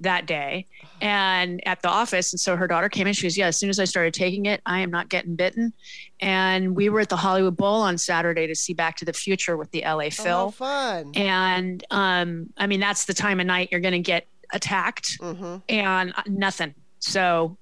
that 0.00 0.26
day 0.26 0.66
and 1.00 1.60
at 1.66 1.80
the 1.82 1.88
office. 1.88 2.32
And 2.32 2.38
so 2.40 2.56
her 2.56 2.66
daughter 2.66 2.88
came 2.88 3.06
in. 3.06 3.12
She 3.12 3.22
goes, 3.24 3.36
yeah, 3.36 3.46
as 3.46 3.56
soon 3.56 3.70
as 3.70 3.78
I 3.80 3.84
started 3.84 4.12
taking 4.14 4.46
it, 4.46 4.60
I 4.66 4.80
am 4.80 4.90
not 4.90 5.08
getting 5.08 5.36
bitten. 5.36 5.72
And 6.20 6.74
we 6.76 6.88
were 6.88 7.00
at 7.00 7.08
the 7.08 7.16
Hollywood 7.16 7.56
Bowl 7.56 7.80
on 7.82 7.96
Saturday 7.98 8.46
to 8.48 8.54
see 8.56 8.72
Back 8.74 8.96
to 8.98 9.04
the 9.04 9.12
Future 9.12 9.56
with 9.56 9.70
the 9.70 9.82
LA 9.82 10.06
Oh, 10.06 10.10
Phil. 10.10 10.50
fun. 10.50 11.12
And 11.14 11.84
um, 11.92 12.52
I 12.56 12.66
mean, 12.66 12.80
that's 12.80 13.04
the 13.04 13.14
time 13.14 13.38
of 13.40 13.46
night 13.46 13.68
you're 13.70 13.80
going 13.80 13.92
to 13.92 13.98
get 14.00 14.26
attacked 14.52 15.18
mm-hmm. 15.20 15.56
and 15.68 16.12
uh, 16.16 16.22
nothing. 16.26 16.74
So 17.00 17.56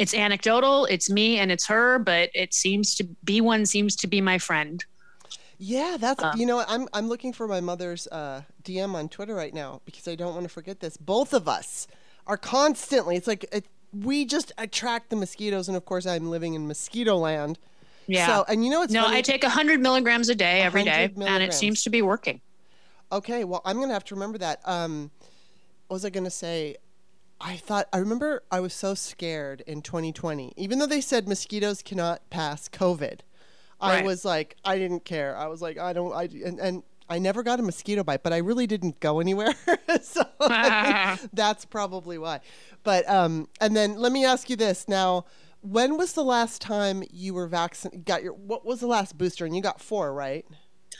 it's 0.00 0.14
anecdotal. 0.14 0.86
It's 0.86 1.10
me 1.10 1.38
and 1.38 1.52
it's 1.52 1.66
her, 1.66 1.98
but 1.98 2.30
it 2.34 2.54
seems 2.54 2.94
to 2.94 3.04
be 3.22 3.42
one 3.42 3.66
seems 3.66 3.94
to 3.96 4.06
be 4.06 4.22
my 4.22 4.38
friend. 4.38 4.82
Yeah, 5.58 5.98
that's 6.00 6.24
Um, 6.24 6.38
you 6.38 6.46
know 6.46 6.64
I'm 6.66 6.88
I'm 6.94 7.06
looking 7.08 7.34
for 7.34 7.46
my 7.46 7.60
mother's 7.60 8.06
uh, 8.06 8.42
DM 8.64 8.94
on 8.94 9.10
Twitter 9.10 9.34
right 9.34 9.52
now 9.52 9.82
because 9.84 10.08
I 10.08 10.14
don't 10.14 10.32
want 10.32 10.44
to 10.44 10.48
forget 10.48 10.80
this. 10.80 10.96
Both 10.96 11.34
of 11.34 11.46
us 11.46 11.86
are 12.26 12.38
constantly. 12.38 13.16
It's 13.16 13.26
like 13.26 13.44
it, 13.52 13.66
we 13.92 14.24
just 14.24 14.52
attract 14.56 15.10
the 15.10 15.16
mosquitoes, 15.16 15.68
and 15.68 15.76
of 15.76 15.84
course 15.84 16.06
I'm 16.06 16.30
living 16.30 16.54
in 16.54 16.66
mosquito 16.66 17.16
land. 17.16 17.58
Yeah. 18.06 18.26
So 18.26 18.44
and 18.48 18.64
you 18.64 18.70
know 18.70 18.82
it's 18.82 18.94
no, 18.94 19.02
funny? 19.02 19.18
I 19.18 19.20
take 19.20 19.42
100 19.42 19.80
milligrams 19.80 20.30
a 20.30 20.34
day 20.34 20.62
every 20.62 20.82
day, 20.82 21.08
100 21.12 21.30
and 21.30 21.42
it 21.42 21.52
seems 21.52 21.82
to 21.82 21.90
be 21.90 22.00
working. 22.00 22.40
Okay, 23.12 23.44
well, 23.44 23.60
I'm 23.66 23.78
gonna 23.78 23.92
have 23.92 24.04
to 24.04 24.14
remember 24.14 24.38
that. 24.38 24.60
Um, 24.64 25.10
what 25.88 25.96
was 25.96 26.06
I 26.06 26.10
gonna 26.10 26.30
say? 26.30 26.78
I 27.40 27.56
thought 27.56 27.88
I 27.92 27.98
remember 27.98 28.42
I 28.50 28.60
was 28.60 28.74
so 28.74 28.94
scared 28.94 29.62
in 29.66 29.80
2020, 29.82 30.52
even 30.56 30.78
though 30.78 30.86
they 30.86 31.00
said 31.00 31.26
mosquitoes 31.26 31.82
cannot 31.82 32.28
pass 32.30 32.68
COVID. 32.68 33.20
I 33.80 34.02
was 34.02 34.24
like, 34.24 34.56
I 34.64 34.78
didn't 34.78 35.06
care. 35.06 35.34
I 35.36 35.46
was 35.46 35.62
like, 35.62 35.78
I 35.78 35.92
don't. 35.94 36.12
I 36.12 36.24
and, 36.44 36.58
and 36.58 36.82
I 37.08 37.18
never 37.18 37.42
got 37.42 37.58
a 37.58 37.62
mosquito 37.62 38.04
bite, 38.04 38.22
but 38.22 38.32
I 38.32 38.38
really 38.38 38.66
didn't 38.66 39.00
go 39.00 39.20
anywhere. 39.20 39.54
so 40.02 40.22
that's 41.32 41.64
probably 41.64 42.18
why. 42.18 42.40
But 42.84 43.08
um, 43.08 43.48
and 43.60 43.74
then 43.74 43.96
let 43.96 44.12
me 44.12 44.24
ask 44.24 44.50
you 44.50 44.56
this 44.56 44.86
now. 44.86 45.24
When 45.62 45.98
was 45.98 46.14
the 46.14 46.24
last 46.24 46.62
time 46.62 47.02
you 47.10 47.34
were 47.34 47.46
vaccinated? 47.46 48.06
Got 48.06 48.22
your 48.22 48.32
what 48.32 48.64
was 48.64 48.80
the 48.80 48.86
last 48.86 49.18
booster? 49.18 49.44
And 49.44 49.54
you 49.54 49.60
got 49.60 49.80
four, 49.80 50.12
right? 50.12 50.46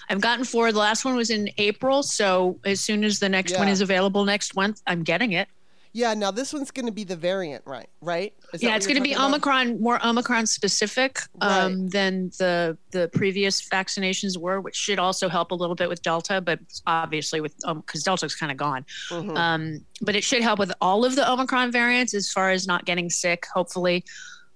I've 0.09 0.21
gotten 0.21 0.45
four. 0.45 0.73
The 0.73 0.79
last 0.79 1.05
one 1.05 1.17
was 1.17 1.31
in 1.31 1.51
April, 1.59 2.03
so 2.03 2.59
as 2.65 2.81
soon 2.81 3.05
as 3.05 3.19
the 3.21 3.29
next 3.29 3.57
one 3.57 3.69
is 3.69 3.81
available 3.81 4.25
next 4.25 4.57
month, 4.57 4.83
I'm 4.87 5.03
getting 5.03 5.33
it. 5.33 5.49
Yeah, 5.93 6.15
now 6.15 6.31
this 6.31 6.53
one's 6.53 6.71
going 6.71 6.87
to 6.87 6.93
be 6.93 7.03
the 7.03 7.17
variant, 7.17 7.65
right? 7.67 7.89
Right? 8.01 8.33
Is 8.53 8.63
yeah, 8.63 8.77
it's 8.77 8.87
going 8.87 8.97
to 8.97 9.03
be 9.03 9.13
about? 9.13 9.29
Omicron, 9.31 9.81
more 9.81 9.99
Omicron 10.07 10.47
specific 10.47 11.19
um, 11.41 11.89
than 11.89 12.29
the 12.39 12.79
the 12.93 13.11
previous 13.13 13.61
vaccinations 13.69 14.39
were, 14.39 14.61
which 14.61 14.77
should 14.77 15.01
also 15.01 15.29
help 15.29 15.51
a 15.51 15.55
little 15.55 15.75
bit 15.75 15.89
with 15.89 16.01
Delta, 16.03 16.41
but 16.41 16.61
obviously 16.87 17.41
with 17.41 17.57
because 17.67 18.05
Delta's 18.05 18.37
kind 18.37 18.53
of 18.53 18.59
gone. 18.59 18.85
Mhm. 19.11 19.37
Um, 19.37 19.85
but 20.01 20.15
it 20.15 20.23
should 20.23 20.43
help 20.43 20.61
with 20.61 20.73
all 20.81 21.05
of 21.05 21.17
the 21.17 21.29
Omicron 21.29 21.73
variants 21.73 22.15
as 22.15 22.31
far 22.31 22.51
as 22.51 22.69
not 22.69 22.85
getting 22.85 23.11
sick, 23.11 23.47
hopefully, 23.53 24.05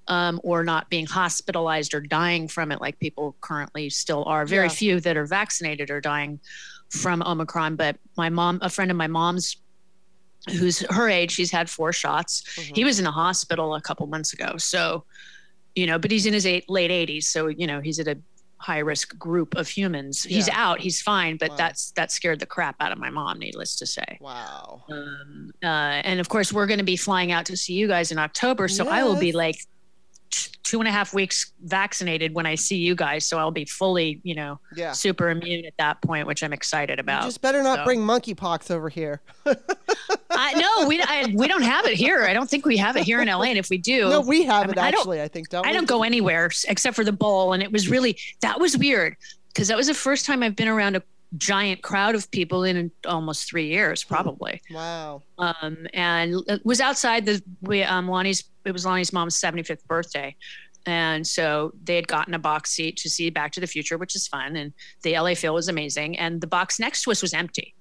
um, 0.07 0.41
or 0.45 0.63
not 0.63 0.89
being 0.89 1.05
hospitalized 1.07 1.95
or 1.95 2.01
dying 2.01 2.47
from 2.47 2.71
it, 2.71 2.81
like 2.81 2.97
people 3.01 3.35
currently 3.41 3.91
still 3.91 4.23
are. 4.27 4.47
Very 4.47 4.67
Yeah. 4.69 4.73
few 4.73 5.01
that 5.01 5.17
are 5.17 5.27
vaccinated 5.27 5.91
are 5.91 6.01
dying 6.01 6.39
from 6.91 7.23
Omicron. 7.25 7.75
But 7.75 7.97
my 8.17 8.29
mom, 8.29 8.61
a 8.63 8.71
friend 8.71 8.91
of 8.93 8.97
my 8.97 9.09
mom's, 9.09 9.57
who's 10.51 10.81
her 10.91 11.09
age, 11.09 11.31
she's 11.33 11.51
had 11.51 11.69
four 11.71 11.93
shots. 11.93 12.43
Mhm. 12.57 12.77
He 12.77 12.85
was 12.85 12.99
in 12.99 13.05
the 13.05 13.11
hospital 13.11 13.75
a 13.75 13.81
couple 13.81 14.07
months 14.07 14.33
ago. 14.33 14.57
So, 14.59 15.05
you 15.75 15.87
know, 15.87 15.99
but 15.99 16.11
he's 16.11 16.27
in 16.27 16.33
his 16.35 16.47
eight, 16.47 16.69
late 16.69 16.91
80s. 16.91 17.27
So, 17.29 17.47
you 17.49 17.67
know, 17.67 17.81
he's 17.81 17.99
at 17.99 18.09
a 18.09 18.19
high 18.59 18.79
risk 18.79 19.19
group 19.19 19.55
of 19.57 19.69
humans. 19.69 20.23
He's 20.25 20.49
out, 20.51 20.81
he's 20.81 21.03
fine, 21.03 21.37
but 21.37 21.51
Wow. 21.51 21.57
that's 21.57 21.91
that 21.93 22.11
scared 22.11 22.41
the 22.41 22.47
crap 22.47 22.77
out 22.81 22.93
of 22.93 22.99
my 22.99 23.11
mom, 23.11 23.39
needless 23.39 23.77
to 23.77 23.87
say. 23.87 24.19
Wow. 24.21 24.85
Um, 24.91 25.51
uh, 25.63 25.67
and 25.67 26.19
of 26.21 26.29
course, 26.31 26.53
we're 26.53 26.67
going 26.67 26.79
to 26.79 26.85
be 26.85 26.97
flying 26.97 27.31
out 27.33 27.45
to 27.47 27.57
see 27.57 27.75
you 27.75 27.89
guys 27.89 28.11
in 28.13 28.19
October. 28.19 28.69
So 28.69 28.89
I 28.89 29.03
will 29.03 29.17
be 29.19 29.33
like 29.33 29.57
two 30.63 30.79
and 30.81 30.89
a 30.89 30.91
half 30.91 31.13
weeks 31.13 31.53
vaccinated 31.63 32.35
when 32.35 32.47
I 32.47 32.55
see 32.55 32.77
you 32.77 32.95
guys. 32.95 33.27
So 33.27 33.39
I'll 33.39 33.51
be 33.51 33.67
fully, 33.67 34.21
you 34.25 34.35
know, 34.35 34.59
Yeah. 34.75 34.93
super 34.93 35.29
immune 35.29 35.67
at 35.67 35.75
that 35.79 36.01
point, 36.01 36.27
which 36.27 36.43
I'm 36.43 36.55
excited 36.55 36.99
You 36.99 37.03
about. 37.03 37.25
just 37.25 37.43
better 37.43 37.63
not 37.63 37.81
so. 37.81 37.85
bring 37.85 38.01
monkeypox 38.01 38.71
over 38.71 38.89
here. 38.89 39.21
I, 40.37 40.53
no, 40.55 40.89
we 40.89 41.01
I, 41.03 41.33
we 41.35 41.47
don't 41.49 41.63
have 41.63 41.87
it 41.87 41.95
here. 41.97 42.25
I 42.25 42.33
don't 42.35 42.49
think 42.49 42.67
we 42.67 42.77
have 42.77 42.97
it 42.97 43.05
here 43.05 43.21
in 43.21 43.29
LA. 43.29 43.45
And 43.45 43.59
if 43.59 43.71
we 43.71 43.79
do, 43.79 44.09
No, 44.09 44.21
we 44.21 44.43
have 44.45 44.63
I 44.69 44.71
it 44.71 44.77
mean, 44.77 44.79
I 44.79 44.91
don't- 44.91 45.01
actually. 45.01 45.23
I 45.23 45.29
think 45.29 45.49
don't 45.49 45.65
I 45.67 45.71
we? 45.71 45.75
don't 45.77 45.89
go 45.89 46.03
anywhere 46.03 46.51
except 46.69 46.97
for 46.97 47.05
the 47.05 47.13
bowl. 47.13 47.53
And 47.53 47.63
it 47.63 47.71
was 47.73 47.89
really, 47.89 48.17
that 48.41 48.61
was 48.61 48.77
weird 48.77 49.17
because 49.49 49.69
that 49.69 49.77
was 49.77 49.87
the 49.87 49.95
first 49.95 50.27
time 50.27 50.43
I've 50.43 50.57
been 50.57 50.69
around 50.69 50.97
a 50.97 51.03
giant 51.37 51.83
crowd 51.83 52.15
of 52.15 52.31
people 52.31 52.63
in 52.65 52.91
almost 53.07 53.49
three 53.49 53.67
years, 53.69 54.03
Hmm. 54.03 54.15
probably. 54.15 54.61
Wow. 54.71 55.23
Um, 55.39 55.87
and 55.95 56.35
it 56.49 56.65
was 56.65 56.81
outside 56.81 57.27
the, 57.27 57.43
we, 57.61 57.83
um, 57.83 58.09
Lonnie's, 58.09 58.45
it 58.65 58.73
was 58.73 58.85
Lonnie's 58.87 59.13
mom's 59.13 59.37
75th 59.41 59.85
birthday. 59.87 60.35
And 60.87 61.27
so 61.27 61.73
they 61.83 61.97
had 61.97 62.07
gotten 62.07 62.35
a 62.35 62.39
box 62.39 62.71
seat 62.71 62.97
to 62.99 63.09
see 63.11 63.31
Back 63.31 63.53
to 63.53 63.61
the 63.61 63.67
Future, 63.67 63.97
which 63.97 64.15
is 64.15 64.29
fun. 64.29 64.55
And 64.57 64.73
the 65.03 65.19
LA 65.19 65.35
Phil 65.35 65.55
was 65.55 65.69
amazing. 65.69 66.19
And 66.19 66.41
the 66.43 66.47
box 66.47 66.79
next 66.79 67.03
to 67.05 67.11
us 67.11 67.23
was 67.23 67.33
empty. 67.33 67.75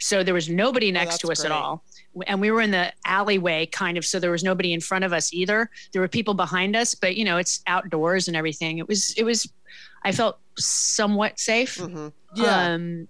So 0.00 0.22
there 0.22 0.34
was 0.34 0.48
nobody 0.48 0.90
next 0.90 1.18
to 1.18 1.26
Oh, 1.26 1.28
that's 1.28 1.40
us 1.40 1.44
at 1.46 1.52
all. 1.52 1.84
And 2.26 2.40
we 2.40 2.50
were 2.50 2.60
in 2.60 2.70
the 2.70 2.92
alleyway 3.04 3.66
kind 3.66 3.96
of. 3.96 4.04
So 4.04 4.18
there 4.18 4.30
was 4.30 4.42
nobody 4.42 4.72
in 4.72 4.80
front 4.80 5.04
of 5.04 5.12
us 5.12 5.32
either. 5.32 5.68
There 5.92 6.02
were 6.02 6.08
people 6.08 6.34
behind 6.34 6.74
us, 6.74 6.94
but 6.94 7.16
you 7.16 7.24
know, 7.24 7.36
it's 7.36 7.60
outdoors 7.66 8.26
and 8.28 8.36
everything. 8.36 8.78
It 8.78 8.88
was, 8.88 9.14
it 9.16 9.24
was, 9.24 9.50
I 10.02 10.12
felt 10.12 10.38
somewhat 10.58 11.38
safe. 11.38 11.76
hmm 11.76 12.08
Yeah. 12.34 12.72
Um, 12.74 13.08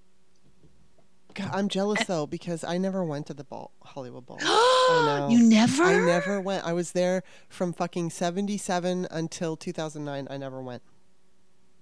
God, 1.32 1.50
I'm 1.52 1.68
jealous 1.68 2.04
though 2.04 2.26
because 2.26 2.64
I 2.64 2.76
never 2.76 3.04
went 3.04 3.26
to 3.28 3.34
the 3.34 3.44
ball, 3.44 3.70
Hollywood 3.84 4.26
Bowl. 4.26 4.38
you 5.30 5.42
never? 5.48 5.84
I 5.84 6.04
never 6.04 6.40
went. 6.40 6.66
I 6.66 6.72
was 6.72 6.90
there 6.92 7.22
from 7.48 7.72
fucking 7.72 8.10
77 8.10 9.06
until 9.10 9.56
2009. 9.56 10.26
I 10.28 10.36
never 10.36 10.60
went. 10.60 10.82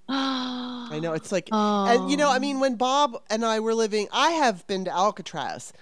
I 0.90 0.98
know 1.02 1.12
it's 1.12 1.30
like 1.32 1.48
and 1.52 2.10
you 2.10 2.16
know, 2.16 2.28
I 2.30 2.36
Oh. 2.36 2.40
mean 2.40 2.60
when 2.60 2.76
Bob 2.76 3.22
and 3.28 3.44
I 3.44 3.60
were 3.60 3.74
living, 3.74 4.08
I 4.12 4.30
have 4.32 4.66
been 4.66 4.84
to 4.86 4.90
Alcatraz. 4.94 5.72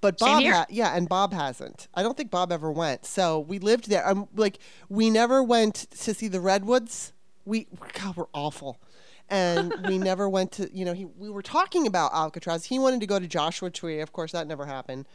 But 0.00 0.18
Bob 0.18 0.42
ha- 0.42 0.66
yeah, 0.68 0.96
and 0.96 1.08
Bob 1.08 1.32
hasn't. 1.32 1.86
I 1.94 2.02
don't 2.02 2.16
think 2.16 2.30
Bob 2.30 2.50
ever 2.50 2.72
went. 2.72 3.06
So 3.06 3.38
we 3.38 3.58
lived 3.60 3.88
there. 3.88 4.06
Um, 4.08 4.28
like 4.34 4.58
we 4.88 5.10
never 5.10 5.42
went 5.42 5.74
to 5.90 6.12
see 6.14 6.26
the 6.28 6.40
redwoods. 6.40 7.12
We 7.44 7.68
God, 7.92 8.16
we're 8.16 8.24
awful. 8.32 8.80
And 9.28 9.72
we 9.86 9.98
never 9.98 10.28
went 10.28 10.50
to, 10.52 10.68
you 10.76 10.84
know, 10.84 10.92
he 10.92 11.04
we 11.04 11.30
were 11.30 11.42
talking 11.42 11.86
about 11.86 12.12
Alcatraz. 12.14 12.64
He 12.64 12.78
wanted 12.80 13.00
to 13.00 13.06
go 13.06 13.18
to 13.20 13.26
Joshua 13.28 13.70
Tree. 13.70 14.00
Of 14.00 14.12
course, 14.12 14.32
that 14.32 14.46
never 14.48 14.66
happened. 14.66 15.06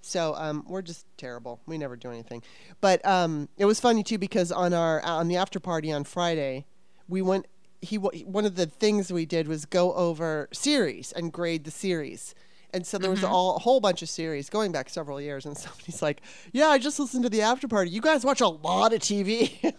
So 0.00 0.34
um, 0.36 0.64
we're 0.66 0.80
just 0.80 1.04
terrible. 1.18 1.60
We 1.66 1.76
never 1.76 1.94
do 1.94 2.10
anything. 2.10 2.42
But 2.80 3.04
um, 3.06 3.50
it 3.58 3.66
was 3.66 3.78
funny 3.80 4.02
too 4.02 4.16
because 4.16 4.50
on 4.50 4.72
our 4.72 5.02
on 5.02 5.28
the 5.28 5.36
after 5.36 5.60
party 5.60 5.92
on 5.92 6.04
Friday, 6.04 6.64
we 7.08 7.20
went. 7.20 7.46
He 7.82 7.96
one 7.96 8.44
of 8.44 8.56
the 8.56 8.66
things 8.66 9.12
we 9.12 9.26
did 9.26 9.48
was 9.48 9.64
go 9.64 9.94
over 9.94 10.48
series 10.52 11.12
and 11.12 11.32
grade 11.32 11.64
the 11.64 11.70
series. 11.70 12.34
And 12.72 12.86
so 12.86 12.98
there 12.98 13.10
was 13.10 13.24
all, 13.24 13.56
a 13.56 13.58
whole 13.58 13.80
bunch 13.80 14.00
of 14.00 14.08
series 14.08 14.48
going 14.48 14.70
back 14.70 14.88
several 14.88 15.20
years, 15.20 15.44
and 15.44 15.56
somebody's 15.58 16.02
like, 16.02 16.20
"Yeah, 16.52 16.68
I 16.68 16.78
just 16.78 16.98
listened 17.00 17.24
to 17.24 17.30
the 17.30 17.42
after 17.42 17.66
party. 17.66 17.90
You 17.90 18.00
guys 18.00 18.24
watch 18.24 18.40
a 18.40 18.48
lot 18.48 18.92
of 18.92 19.00
TV." 19.00 19.74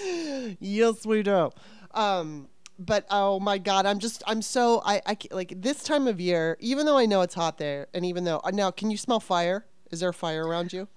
yes, 0.60 1.04
we 1.04 1.22
do. 1.22 1.50
Um, 1.92 2.48
but 2.78 3.04
oh 3.10 3.40
my 3.40 3.58
god, 3.58 3.84
I'm 3.84 3.98
just 3.98 4.22
I'm 4.26 4.40
so 4.42 4.80
I 4.84 5.02
I 5.06 5.16
like 5.30 5.52
this 5.60 5.82
time 5.82 6.06
of 6.06 6.20
year. 6.20 6.56
Even 6.60 6.86
though 6.86 6.96
I 6.96 7.06
know 7.06 7.20
it's 7.20 7.34
hot 7.34 7.58
there, 7.58 7.88
and 7.92 8.04
even 8.06 8.24
though 8.24 8.40
uh, 8.42 8.50
now, 8.50 8.70
can 8.70 8.90
you 8.90 8.96
smell 8.96 9.20
fire? 9.20 9.66
Is 9.90 10.00
there 10.00 10.12
fire 10.12 10.46
around 10.46 10.72
you? 10.72 10.88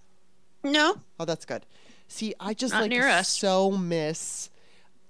no. 0.64 0.96
Oh, 1.20 1.26
that's 1.26 1.46
good. 1.46 1.66
See, 2.08 2.34
I 2.40 2.54
just 2.54 2.74
Not 2.74 2.84
like 2.84 2.90
near 2.92 3.08
us. 3.08 3.28
so 3.28 3.72
miss 3.72 4.50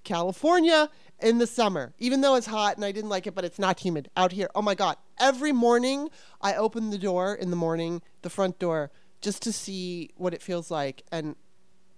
California 0.04 0.88
in 1.20 1.38
the 1.38 1.46
summer. 1.46 1.94
Even 1.98 2.20
though 2.20 2.34
it's 2.34 2.46
hot 2.46 2.76
and 2.76 2.84
I 2.84 2.92
didn't 2.92 3.10
like 3.10 3.26
it, 3.26 3.34
but 3.34 3.44
it's 3.44 3.58
not 3.58 3.80
humid 3.80 4.10
out 4.16 4.32
here. 4.32 4.48
Oh 4.54 4.62
my 4.62 4.74
god. 4.74 4.96
Every 5.18 5.52
morning 5.52 6.10
I 6.40 6.54
open 6.54 6.90
the 6.90 6.98
door 6.98 7.34
in 7.34 7.50
the 7.50 7.56
morning, 7.56 8.02
the 8.22 8.30
front 8.30 8.58
door, 8.58 8.90
just 9.20 9.42
to 9.42 9.52
see 9.52 10.10
what 10.16 10.34
it 10.34 10.42
feels 10.42 10.70
like 10.70 11.02
and 11.10 11.36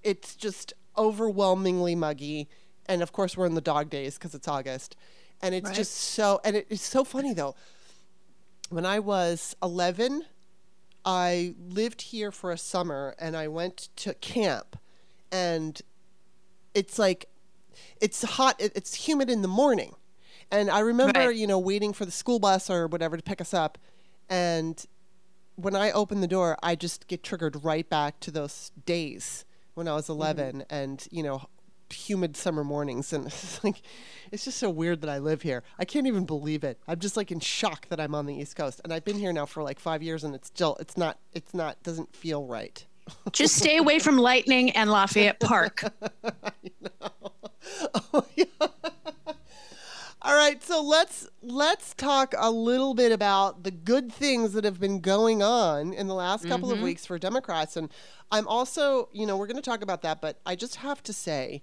it's 0.02 0.36
just 0.36 0.72
overwhelmingly 0.96 1.94
muggy. 1.96 2.48
And 2.86 3.02
of 3.02 3.12
course 3.12 3.36
we're 3.36 3.46
in 3.46 3.54
the 3.54 3.60
dog 3.60 3.90
days 3.90 4.14
because 4.14 4.34
it's 4.34 4.48
August. 4.48 4.96
And 5.42 5.54
it's 5.54 5.66
Right. 5.66 5.76
just 5.76 5.92
so 5.94 6.40
and 6.44 6.56
it, 6.56 6.66
it's 6.70 6.82
so 6.82 7.04
funny 7.04 7.34
though. 7.34 7.54
When 8.70 8.86
I 8.86 8.98
was 8.98 9.54
11, 9.62 10.25
I 11.04 11.54
lived 11.68 12.02
here 12.02 12.32
for 12.32 12.50
a 12.50 12.58
summer 12.58 13.14
and 13.18 13.36
I 13.36 13.48
went 13.48 13.88
to 13.96 14.14
camp 14.14 14.76
and 15.30 15.80
it's 16.75 16.98
like 16.98 17.28
it's 18.00 18.23
hot 18.23 18.56
it- 18.61 18.73
it's 18.75 18.95
humid 18.95 19.30
in 19.30 19.42
the 19.42 19.49
morning. 19.49 19.95
And 20.50 20.71
i 20.71 20.80
remember 20.80 21.28
Right. 21.28 21.37
you 21.37 21.47
know 21.47 21.59
waiting 21.59 21.92
for 21.92 22.04
the 22.04 22.12
school 22.12 22.38
bus 22.38 22.71
or 22.71 22.87
whatever 22.87 23.16
to 23.16 23.23
pick 23.23 23.40
us 23.40 23.52
up. 23.54 23.78
And 24.28 24.85
when 25.56 25.75
i 25.75 25.90
open 25.90 26.21
the 26.21 26.26
door 26.26 26.56
i 26.62 26.75
just 26.75 27.06
get 27.09 27.23
triggered 27.23 27.64
right 27.64 27.88
back 27.88 28.21
to 28.21 28.30
those 28.30 28.71
days 28.85 29.45
when 29.75 29.88
i 29.88 29.95
was 29.95 30.04
mm-hmm. 30.04 30.21
11 30.21 30.64
and 30.68 31.09
you 31.11 31.23
know 31.23 31.49
humid 31.92 32.37
summer 32.37 32.64
mornings. 32.64 33.12
And 33.12 33.26
it's 33.28 33.62
like 33.64 33.80
it's 34.33 34.45
just 34.45 34.59
so 34.59 34.68
weird 34.71 35.00
that 35.02 35.11
i 35.11 35.18
live 35.18 35.42
here. 35.42 35.62
I 35.78 35.85
can't 35.85 36.06
even 36.06 36.25
believe 36.26 36.64
it. 36.64 36.78
I'm 36.88 36.99
just 36.99 37.16
like 37.16 37.30
in 37.30 37.40
shock 37.40 37.88
that 37.88 38.00
i'm 38.00 38.14
on 38.14 38.26
the 38.26 38.35
east 38.35 38.56
coast. 38.56 38.80
And 38.85 38.92
i've 38.92 39.04
been 39.04 39.18
here 39.18 39.33
now 39.33 39.47
for 39.47 39.62
like 39.62 39.78
five 39.78 40.02
years 40.02 40.25
and 40.25 40.35
it's 40.35 40.49
still 40.49 40.76
it's 40.80 40.97
not 40.97 41.18
it's 41.33 41.54
not 41.54 41.83
doesn't 41.83 42.14
feel 42.14 42.45
right. 42.45 42.85
Just 43.33 43.54
stay 43.56 43.76
away 43.76 44.00
from 44.00 44.18
lightning 44.18 44.71
and 44.73 44.90
Lafayette 44.90 45.38
Park. 45.38 45.85
Oh, 48.12 48.25
yeah. 48.37 48.44
All 50.23 50.35
right, 50.35 50.61
so 50.62 50.82
let's 50.82 51.28
let's 51.42 51.94
talk 51.94 52.35
a 52.37 52.50
little 52.50 52.94
bit 52.94 53.12
about 53.12 53.62
the 53.62 53.70
good 53.70 54.11
things 54.11 54.54
that 54.54 54.64
have 54.64 54.80
been 54.80 54.99
going 55.00 55.42
on 55.42 55.92
in 55.92 56.08
the 56.08 56.14
last 56.14 56.49
couple 56.49 56.73
of 56.73 56.80
weeks 56.80 57.06
for 57.06 57.16
Democrats, 57.18 57.76
and 57.76 57.90
I'm 58.32 58.49
also, 58.49 59.08
you 59.12 59.25
know, 59.25 59.37
we're 59.37 59.46
going 59.46 59.56
to 59.56 59.62
talk 59.62 59.82
about 59.82 60.02
that, 60.02 60.20
but 60.20 60.40
I 60.44 60.56
just 60.56 60.76
have 60.76 61.00
to 61.04 61.12
say, 61.12 61.62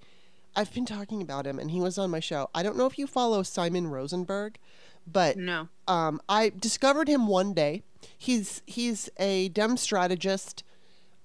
I've 0.55 0.73
been 0.73 0.85
talking 0.85 1.21
about 1.21 1.45
him, 1.45 1.59
and 1.59 1.71
he 1.71 1.81
was 1.81 1.97
on 1.97 2.09
my 2.09 2.21
show. 2.21 2.49
I 2.55 2.63
don't 2.63 2.77
know 2.77 2.85
if 2.85 2.97
you 2.97 3.05
follow 3.05 3.43
Simon 3.43 3.87
Rosenberg, 3.87 4.57
but 5.05 5.35
No. 5.35 5.67
um, 5.89 6.21
I 6.29 6.49
discovered 6.49 7.09
him 7.09 7.27
one 7.27 7.53
day. 7.53 7.83
He's 8.17 8.61
he's 8.65 9.09
a 9.17 9.49
Dem 9.49 9.75
strategist. 9.75 10.63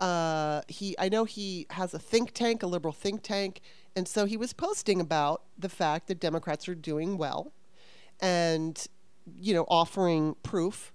Uh, 0.01 0.63
he 0.67 0.97
I 0.99 1.09
know 1.09 1.25
he 1.25 1.67
has 1.71 1.95
a 1.95 1.99
think 2.01 2.33
tank, 2.33 2.63
a 2.65 2.67
liberal 2.67 2.93
think 2.93 3.23
tank, 3.23 3.61
and 3.99 4.07
so 4.07 4.27
he 4.27 4.37
was 4.37 4.53
posting 4.53 5.01
about 5.01 5.43
the 5.59 5.69
fact 5.69 6.07
that 6.07 6.21
Democrats 6.21 6.69
are 6.69 6.75
doing 6.77 7.19
well, 7.19 7.53
and 8.21 8.87
you 9.37 9.53
know 9.53 9.65
offering 9.69 10.37
proof. 10.45 10.93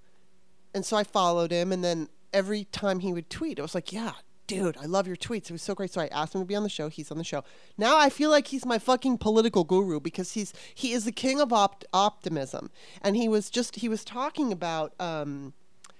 And 0.73 0.85
so 0.85 0.95
I 0.95 1.03
followed 1.03 1.51
him, 1.51 1.73
and 1.73 1.83
then 1.83 2.07
every 2.31 2.63
time 2.63 3.01
he 3.01 3.11
would 3.11 3.29
tweet, 3.29 3.59
it 3.59 3.61
was 3.61 3.75
like, 3.75 3.91
yeah. 3.91 4.13
Dude, 4.45 4.75
I 4.77 4.85
love 4.85 5.07
your 5.07 5.15
tweets. 5.15 5.45
It 5.45 5.51
was 5.51 5.61
so 5.61 5.73
great. 5.73 5.91
So 5.91 6.01
I 6.01 6.07
asked 6.07 6.35
him 6.35 6.41
to 6.41 6.45
be 6.45 6.55
on 6.55 6.63
the 6.63 6.69
show. 6.69 6.89
He's 6.89 7.09
on 7.11 7.17
the 7.17 7.23
show. 7.23 7.45
Now 7.77 7.97
I 7.97 8.09
feel 8.09 8.29
like 8.29 8.47
he's 8.47 8.65
my 8.65 8.77
fucking 8.77 9.17
political 9.19 9.63
guru 9.63 10.01
because 10.01 10.33
he's 10.33 10.53
he 10.75 10.91
is 10.91 11.05
the 11.05 11.13
king 11.13 11.39
of 11.39 11.53
opt- 11.53 11.85
optimism. 11.93 12.69
And 13.01 13.15
he 13.15 13.29
was 13.29 13.49
just 13.49 13.77
he 13.77 13.87
was 13.87 14.03
talking 14.03 14.51
about 14.51 14.93
um, 14.99 15.53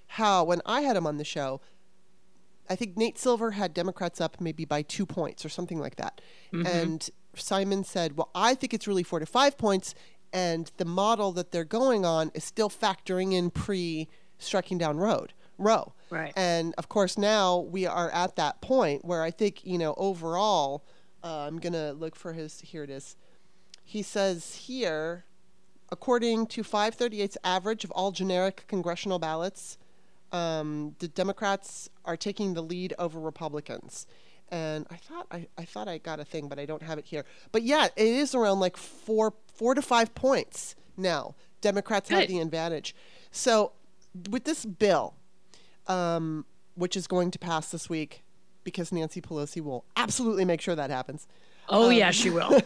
how 0.07 0.43
when 0.43 0.61
I 0.65 0.81
had 0.81 0.97
him 0.97 1.07
on 1.07 1.17
the 1.17 1.23
show, 1.23 1.61
I 2.69 2.75
think 2.75 2.97
Nate 2.97 3.17
Silver 3.17 3.51
had 3.51 3.73
Democrats 3.73 4.21
up 4.21 4.39
maybe 4.39 4.65
by 4.65 4.81
two 4.81 5.05
points 5.05 5.45
or 5.45 5.49
something 5.49 5.79
like 5.79 5.97
that. 5.97 6.21
And 6.65 7.09
Simon 7.35 7.83
said, 7.83 8.17
Well, 8.17 8.29
I 8.33 8.55
think 8.55 8.73
it's 8.73 8.87
really 8.87 9.03
four 9.03 9.19
to 9.19 9.25
five 9.25 9.57
points. 9.57 9.95
And 10.31 10.71
the 10.77 10.85
model 10.85 11.31
that 11.33 11.51
they're 11.51 11.63
going 11.63 12.05
on 12.05 12.31
is 12.33 12.43
still 12.43 12.69
factoring 12.69 13.33
in 13.33 13.51
pre 13.51 14.07
striking 14.39 14.77
down 14.77 14.97
road 14.97 15.33
Roe. 15.57 15.93
Right. 16.09 16.33
And 16.35 16.73
of 16.77 16.89
course, 16.89 17.17
now 17.17 17.59
we 17.59 17.85
are 17.85 18.09
at 18.11 18.35
that 18.35 18.61
point 18.61 19.05
where 19.05 19.23
I 19.23 19.31
think, 19.31 19.65
you 19.65 19.77
know, 19.77 19.93
overall, 19.97 20.83
uh, 21.23 21.47
I'm 21.47 21.59
going 21.59 21.73
to 21.73 21.93
look 21.93 22.15
for 22.15 22.33
his, 22.33 22.61
here 22.61 22.83
it 22.83 22.89
is. 22.89 23.15
He 23.83 24.01
says 24.01 24.55
here, 24.55 25.25
according 25.91 26.47
to 26.47 26.63
538's 26.63 27.37
average 27.43 27.83
of 27.83 27.91
all 27.91 28.11
generic 28.11 28.65
congressional 28.67 29.19
ballots, 29.19 29.77
um, 30.33 30.95
the 30.99 31.07
Democrats 31.07 31.89
are 32.03 32.17
taking 32.17 32.55
the 32.55 32.61
lead 32.61 32.93
over 32.99 33.19
Republicans. 33.19 34.05
And 34.49 34.85
I 34.91 34.97
thought 34.97 35.27
I, 35.31 35.47
I 35.57 35.63
thought 35.63 35.87
I 35.87 35.99
got 35.99 36.19
a 36.19 36.25
thing, 36.25 36.49
but 36.49 36.59
I 36.59 36.65
don't 36.65 36.81
have 36.81 36.97
it 36.97 37.05
here. 37.05 37.23
But 37.51 37.63
yeah, 37.63 37.85
it 37.95 38.07
is 38.07 38.35
around 38.35 38.59
like 38.59 38.75
four 38.75 39.33
four 39.53 39.73
to 39.73 39.81
five 39.81 40.13
points 40.13 40.75
now. 40.97 41.35
Democrats 41.61 42.09
have 42.09 42.27
the 42.27 42.39
advantage. 42.39 42.93
So 43.31 43.71
with 44.29 44.43
this 44.43 44.65
bill, 44.65 45.15
um, 45.87 46.45
which 46.75 46.97
is 46.97 47.07
going 47.07 47.31
to 47.31 47.39
pass 47.39 47.71
this 47.71 47.89
week, 47.89 48.23
because 48.63 48.91
Nancy 48.91 49.21
Pelosi 49.21 49.61
will 49.61 49.85
absolutely 49.95 50.45
make 50.45 50.61
sure 50.61 50.75
that 50.75 50.89
happens. 50.89 51.27
Oh 51.69 51.89
yeah, 51.89 52.11
she 52.11 52.29
will. 52.29 52.59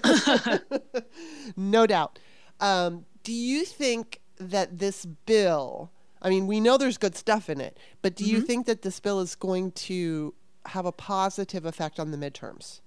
no 1.55 1.85
doubt. 1.85 2.19
Um, 2.59 3.05
do 3.23 3.31
you 3.31 3.63
think 3.65 4.19
that 4.39 4.79
this 4.79 5.05
bill? 5.05 5.91
I 6.21 6.29
mean, 6.29 6.47
we 6.47 6.59
know 6.59 6.77
there's 6.77 6.97
good 6.97 7.15
stuff 7.15 7.49
in 7.49 7.61
it, 7.61 7.77
but 8.01 8.15
do 8.15 8.25
you 8.25 8.41
think 8.41 8.65
that 8.65 8.81
this 8.81 8.99
bill 8.99 9.19
is 9.19 9.35
going 9.35 9.71
to 9.73 10.33
have 10.65 10.85
a 10.85 10.91
positive 10.91 11.65
effect 11.65 11.99
on 11.99 12.11
the 12.11 12.17
midterms? 12.17 12.81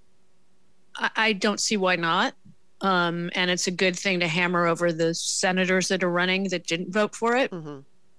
I, 0.95 1.09
I 1.15 1.33
don't 1.33 1.59
see 1.59 1.77
why 1.77 1.95
not. 1.95 2.33
Um, 2.81 3.29
and 3.35 3.51
it's 3.51 3.67
a 3.67 3.71
good 3.71 3.95
thing 3.95 4.19
to 4.21 4.27
hammer 4.27 4.65
over 4.65 4.91
the 4.91 5.13
senators 5.13 5.87
that 5.89 6.03
are 6.03 6.09
running 6.09 6.45
that 6.49 6.65
didn't 6.65 6.91
vote 6.91 7.15
for 7.15 7.35
it. 7.35 7.51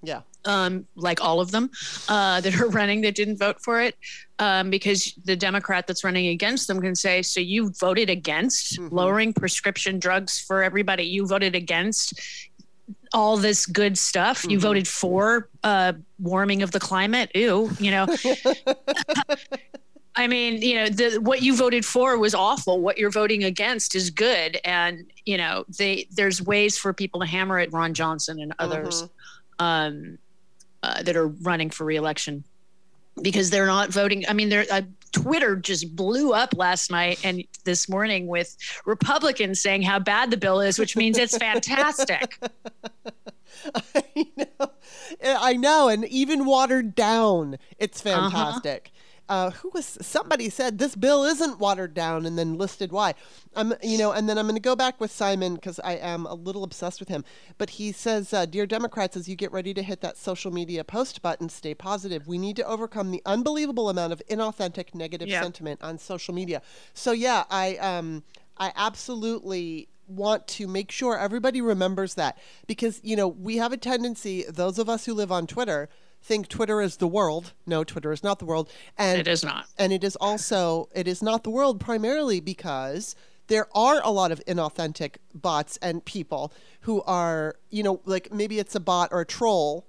Yeah. 0.04 0.23
um, 0.45 0.87
like 0.97 1.21
all 1.21 1.40
of 1.40 1.52
them 1.52 1.71
uh, 2.09 2.40
that 2.40 2.61
are 2.61 2.69
running 2.81 3.02
that 3.02 3.14
didn't 3.14 3.38
vote 3.38 3.61
for 3.62 3.81
it, 3.81 3.97
um, 4.40 4.69
because 4.71 5.14
the 5.25 5.37
Democrat 5.37 5.87
that's 5.87 6.02
running 6.02 6.26
against 6.28 6.66
them 6.66 6.81
can 6.81 6.97
say, 6.97 7.23
"So 7.23 7.38
you 7.40 7.71
voted 7.78 8.11
against 8.11 8.78
lowering 8.81 9.33
prescription 9.33 10.00
drugs 10.00 10.40
for 10.40 10.62
everybody? 10.64 11.04
You 11.04 11.26
voted 11.26 11.54
against 11.54 12.21
all 13.12 13.37
this 13.37 13.66
good 13.66 13.99
stuff? 13.99 14.44
You 14.49 14.58
voted 14.58 14.88
for 14.88 15.49
uh, 15.62 15.94
warming 16.18 16.62
of 16.62 16.70
the 16.70 16.80
climate? 16.80 17.30
Ew, 17.34 17.70
you 17.78 17.90
know." 17.90 18.06
I 20.14 20.26
mean, 20.26 20.61
you 20.61 20.75
know, 20.75 20.88
the 20.88 21.18
what 21.18 21.40
you 21.40 21.56
voted 21.56 21.87
for 21.87 22.18
was 22.18 22.34
awful. 22.34 22.80
What 22.80 22.99
you're 22.99 23.11
voting 23.11 23.44
against 23.44 23.94
is 23.94 24.11
good, 24.11 24.58
and 24.64 25.11
you 25.25 25.38
know, 25.38 25.64
they 25.78 26.06
there's 26.11 26.42
ways 26.42 26.76
for 26.76 26.92
people 26.92 27.20
to 27.20 27.26
hammer 27.26 27.58
at 27.58 27.72
Ron 27.72 27.94
Johnson 27.94 28.38
and 28.40 28.52
others 28.58 29.08
um, 29.58 30.18
uh, 30.82 31.02
that 31.02 31.16
are 31.16 31.28
running 31.28 31.70
for 31.70 31.84
reelection 31.84 32.44
because 33.22 33.50
they're 33.50 33.66
not 33.66 33.90
voting. 33.90 34.25
I 34.28 34.32
mean, 34.34 34.49
they're, 34.49 34.66
uh, 34.70 34.82
Twitter 35.12 35.57
just 35.57 35.95
blew 35.95 36.33
up 36.33 36.54
last 36.57 36.90
night 36.90 37.21
and 37.25 37.45
this 37.64 37.88
morning 37.88 38.26
with 38.26 38.57
Republicans 38.85 39.61
saying 39.61 39.83
how 39.83 39.99
bad 39.99 40.31
the 40.31 40.37
bill 40.37 40.61
is, 40.61 40.78
which 40.78 40.97
means 40.97 41.19
it's 41.19 41.37
fantastic. 41.37 42.38
I 43.95 44.26
know. 44.37 44.71
I 45.25 45.52
know, 45.54 45.88
and 45.88 46.04
even 46.07 46.47
watered 46.47 46.95
down, 46.95 47.59
it's 47.78 48.04
uh-huh. 48.04 48.31
fantastic. 48.31 48.90
Uh 49.29 49.50
who 49.50 49.71
was 49.73 49.99
somebody 50.00 50.49
said 50.50 50.79
this 50.79 50.95
bill 50.97 51.25
isn't 51.25 51.59
watered 51.59 51.95
down, 51.95 52.26
and 52.26 52.38
then 52.38 52.59
listed 52.59 52.93
why. 52.93 53.14
I'm, 53.55 53.75
you 53.83 53.99
know, 53.99 54.12
and 54.12 54.29
then 54.29 54.38
I'm 54.38 54.47
going 54.47 54.57
to 54.57 54.61
go 54.61 54.75
back 54.76 55.00
with 55.00 55.11
Simon 55.11 55.55
because 55.55 55.79
I 55.81 55.95
am 55.95 56.26
a 56.26 56.35
little 56.35 56.64
obsessed 56.64 57.00
with 57.00 57.09
him. 57.09 57.25
But 57.59 57.71
he 57.71 57.93
says, 57.93 58.33
uh, 58.33 58.47
"Dear 58.47 58.67
Democrats, 58.67 59.17
as 59.17 59.29
you 59.29 59.37
get 59.37 59.52
ready 59.52 59.73
to 59.75 59.83
hit 59.83 60.00
that 60.00 60.17
social 60.19 60.50
media 60.52 60.85
post 60.85 61.23
button, 61.23 61.49
stay 61.49 61.75
positive. 61.75 62.26
We 62.26 62.39
need 62.39 62.56
to 62.56 62.67
overcome 62.67 63.11
the 63.11 63.23
unbelievable 63.26 63.89
amount 63.89 64.13
of 64.13 64.23
inauthentic 64.30 64.95
negative 64.95 65.28
Yeah. 65.28 65.43
sentiment 65.43 65.82
on 65.82 65.99
social 65.99 66.35
media." 66.35 66.63
So 66.95 67.13
yeah, 67.13 67.45
I 67.50 67.76
um, 67.76 68.25
I 68.58 68.73
absolutely 68.76 69.89
want 70.08 70.47
to 70.47 70.67
make 70.67 70.91
sure 70.91 71.17
everybody 71.17 71.61
remembers 71.61 72.15
that 72.15 72.37
because 72.67 73.00
you 73.02 73.17
know 73.17 73.28
we 73.28 73.56
have 73.56 73.73
a 73.73 73.76
tendency 73.76 74.45
those 74.49 74.78
of 74.78 74.89
us 74.89 75.06
who 75.06 75.15
live 75.15 75.30
on 75.32 75.47
twitter 75.47 75.89
think 76.23 76.49
twitter 76.49 76.80
is 76.80 76.97
the 76.97 77.06
world. 77.06 77.52
No 77.67 77.85
twitter 77.85 78.13
is 78.13 78.23
not 78.23 78.39
the 78.39 78.45
world. 78.45 78.71
And 78.97 79.19
It 79.19 79.28
is 79.28 79.45
not. 79.45 79.67
and 79.78 79.93
it 79.93 80.04
is 80.04 80.17
also 80.17 80.89
it 80.95 81.08
is 81.08 81.23
not 81.23 81.45
the 81.45 81.50
world 81.50 81.80
primarily 81.80 82.41
because 82.41 83.15
there 83.49 83.67
are 83.76 84.00
a 84.02 84.11
lot 84.11 84.32
of 84.32 84.41
inauthentic 84.47 85.17
bots 85.35 85.78
and 85.82 86.04
people 86.04 86.52
who 86.82 87.02
are 87.02 87.56
you 87.71 87.82
know 87.82 88.00
like 88.04 88.32
maybe 88.32 88.58
it's 88.58 88.75
a 88.75 88.80
bot 88.80 89.08
or 89.13 89.21
a 89.21 89.26
troll 89.26 89.87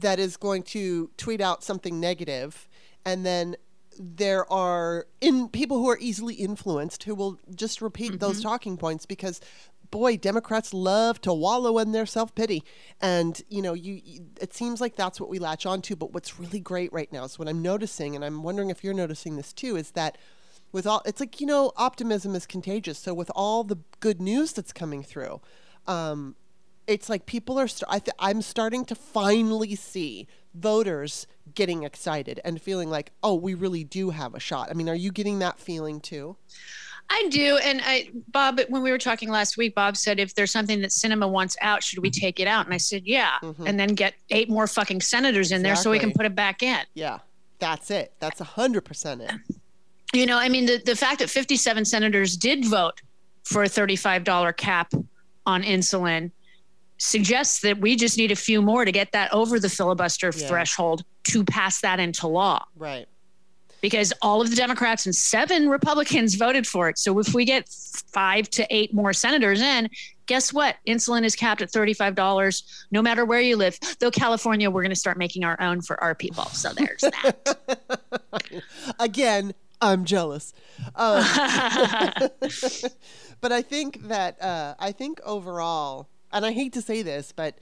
that 0.00 0.18
is 0.18 0.36
going 0.36 0.62
to 0.62 1.10
tweet 1.16 1.40
out 1.40 1.62
something 1.62 2.00
negative. 2.00 2.68
And 3.04 3.24
then 3.24 3.56
there 3.98 4.50
are 4.52 5.06
in 5.20 5.48
people 5.48 5.78
who 5.78 5.88
are 5.88 5.98
easily 6.00 6.34
influenced 6.34 7.02
who 7.04 7.14
will 7.14 7.38
just 7.54 7.82
repeat 7.82 8.18
those 8.18 8.36
mm-hmm. 8.36 8.48
talking 8.48 8.76
points 8.76 9.04
because 9.04 9.40
boy 9.90 10.16
democrats 10.16 10.72
love 10.72 11.20
to 11.20 11.32
wallow 11.32 11.78
in 11.78 11.92
their 11.92 12.06
self-pity. 12.06 12.62
And 13.00 13.40
you 13.48 13.62
know 13.62 13.74
you, 13.74 14.00
you 14.04 14.26
it 14.40 14.54
seems 14.54 14.80
like 14.80 14.96
that's 14.96 15.20
what 15.20 15.28
we 15.30 15.38
latch 15.38 15.66
on 15.66 15.82
to. 15.82 15.96
But 15.96 16.12
what's 16.12 16.38
really 16.38 16.60
great 16.60 16.92
right 16.92 17.12
now 17.12 17.24
is 17.24 17.38
what 17.38 17.48
i'm 17.48 17.62
noticing 17.62 18.14
and 18.14 18.24
i'm 18.24 18.42
wondering 18.42 18.70
if 18.70 18.82
you're 18.84 18.94
noticing 18.94 19.36
this 19.36 19.52
too 19.52 19.76
is 19.76 19.92
that 19.92 20.18
with 20.72 20.86
all 20.86 21.02
it's 21.04 21.20
like 21.20 21.40
you 21.40 21.46
know 21.46 21.72
optimism 21.76 22.34
is 22.34 22.46
contagious. 22.46 22.98
So 22.98 23.14
with 23.14 23.30
all 23.34 23.64
the 23.64 23.78
good 24.00 24.20
news 24.20 24.52
that's 24.52 24.72
coming 24.72 25.02
through 25.02 25.40
um, 25.86 26.36
it's 26.86 27.08
like 27.08 27.26
people 27.26 27.58
are 27.58 27.68
st- 27.68 27.88
I 27.88 27.98
th- 28.00 28.14
i'm 28.18 28.42
starting 28.42 28.84
to 28.86 28.94
finally 28.94 29.74
see 29.76 30.26
voters 30.54 31.26
getting 31.54 31.84
excited 31.84 32.40
and 32.44 32.60
feeling 32.60 32.90
like 32.90 33.12
oh 33.22 33.34
we 33.34 33.54
really 33.54 33.84
do 33.84 34.10
have 34.10 34.34
a 34.34 34.40
shot. 34.40 34.68
I 34.70 34.74
mean 34.74 34.88
are 34.88 34.94
you 34.94 35.12
getting 35.12 35.38
that 35.40 35.58
feeling 35.58 36.00
too 36.00 36.36
I 37.12 37.28
do. 37.30 37.58
And 37.58 37.80
I, 37.84 38.08
Bob, 38.28 38.60
when 38.68 38.82
we 38.82 38.90
were 38.90 38.98
talking 38.98 39.28
last 39.30 39.56
week, 39.56 39.74
Bob 39.74 39.96
said, 39.96 40.20
if 40.20 40.34
there's 40.34 40.52
something 40.52 40.80
that 40.80 40.90
Sinema 40.90 41.28
wants 41.28 41.56
out, 41.60 41.82
should 41.82 41.98
we 41.98 42.08
mm-hmm. 42.10 42.20
take 42.20 42.38
it 42.40 42.46
out? 42.46 42.64
And 42.66 42.72
I 42.72 42.76
said, 42.78 43.02
yeah. 43.04 43.32
Mm-hmm. 43.42 43.66
And 43.66 43.78
then 43.80 43.94
get 43.94 44.14
eight 44.30 44.48
more 44.48 44.66
fucking 44.68 45.00
senators 45.00 45.50
in 45.50 45.62
there 45.62 45.74
so 45.74 45.90
we 45.90 45.98
can 45.98 46.12
put 46.12 46.24
it 46.24 46.34
back 46.34 46.62
in. 46.62 46.80
yeah 46.94 47.18
that's 47.58 47.90
it 47.90 48.14
that's 48.20 48.40
a 48.40 48.44
hundred 48.44 48.82
percent 48.86 49.20
it 49.20 49.32
You 50.14 50.24
know, 50.26 50.38
I 50.38 50.48
mean, 50.48 50.66
the, 50.66 50.78
the 50.78 50.96
fact 50.96 51.18
that 51.20 51.28
57 51.30 51.84
senators 51.84 52.36
did 52.36 52.64
vote 52.64 53.00
for 53.44 53.62
a 53.64 53.68
$35 53.68 54.56
cap 54.56 54.92
on 55.46 55.62
insulin 55.62 56.30
suggests 56.98 57.60
that 57.60 57.78
we 57.78 57.96
just 57.96 58.16
need 58.18 58.30
a 58.30 58.36
few 58.36 58.60
more 58.62 58.84
to 58.84 58.92
get 58.92 59.12
that 59.12 59.32
over 59.32 59.58
the 59.60 59.68
filibuster 59.68 60.32
Yeah. 60.34 60.48
threshold 60.48 61.04
to 61.28 61.44
pass 61.44 61.80
that 61.82 62.00
into 62.00 62.26
law. 62.26 62.64
right 62.76 63.06
Because 63.80 64.12
all 64.22 64.40
of 64.40 64.50
the 64.50 64.56
Democrats 64.56 65.06
and 65.06 65.14
seven 65.14 65.68
Republicans 65.68 66.34
voted 66.34 66.66
for 66.66 66.88
it. 66.88 66.98
So 66.98 67.18
if 67.18 67.34
we 67.34 67.44
get 67.44 67.68
five 68.12 68.48
to 68.50 68.66
eight 68.70 68.92
more 68.92 69.12
senators 69.12 69.60
in, 69.60 69.88
guess 70.26 70.52
what? 70.52 70.76
Insulin 70.86 71.24
is 71.24 71.34
capped 71.34 71.62
at 71.62 71.70
$35 71.72 72.62
no 72.90 73.02
matter 73.02 73.24
where 73.24 73.40
you 73.40 73.56
live. 73.56 73.78
Though 73.98 74.10
California, 74.10 74.70
we're 74.70 74.82
going 74.82 74.90
to 74.90 74.96
start 74.96 75.18
making 75.18 75.44
our 75.44 75.60
own 75.60 75.80
for 75.80 76.02
our 76.02 76.14
people. 76.14 76.44
So 76.46 76.72
there's 76.72 77.00
that. 77.00 77.56
again 78.98 79.54
i'm 79.80 80.04
jealous 80.04 80.52
um, 80.96 81.24
but 83.40 83.52
i 83.52 83.62
think 83.62 84.08
that 84.08 84.40
uh, 84.42 84.74
i 84.78 84.92
think 84.92 85.20
overall 85.24 86.08
and 86.32 86.44
i 86.44 86.52
hate 86.52 86.72
to 86.72 86.82
say 86.82 87.02
this 87.02 87.32
but 87.32 87.58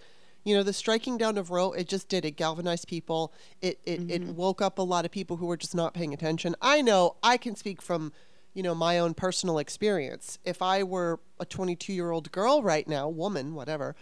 you 0.48 0.56
know 0.56 0.62
the 0.62 0.72
striking 0.72 1.18
down 1.18 1.36
of 1.36 1.50
roe 1.50 1.72
it 1.72 1.86
just 1.88 2.08
did 2.08 2.24
it 2.24 2.32
galvanized 2.36 2.88
people. 2.88 3.32
It 3.60 3.78
it, 3.84 4.10
it 4.10 4.22
woke 4.22 4.62
up 4.62 4.78
a 4.78 4.82
lot 4.82 5.04
of 5.04 5.10
people 5.10 5.36
who 5.36 5.46
were 5.46 5.58
just 5.58 5.74
not 5.74 5.92
paying 5.92 6.14
attention. 6.14 6.56
I 6.62 6.80
know 6.80 7.16
i 7.22 7.36
can 7.36 7.54
speak 7.54 7.82
from 7.82 8.12
you 8.54 8.62
know 8.62 8.74
my 8.74 8.98
own 8.98 9.12
personal 9.14 9.58
experience. 9.58 10.38
If 10.44 10.62
i 10.62 10.82
were 10.82 11.20
a 11.38 11.44
22 11.44 11.92
year 11.92 12.10
old 12.10 12.32
girl 12.32 12.62
right 12.62 12.88
now 12.88 13.08
woman 13.08 13.54
whatever 13.54 13.94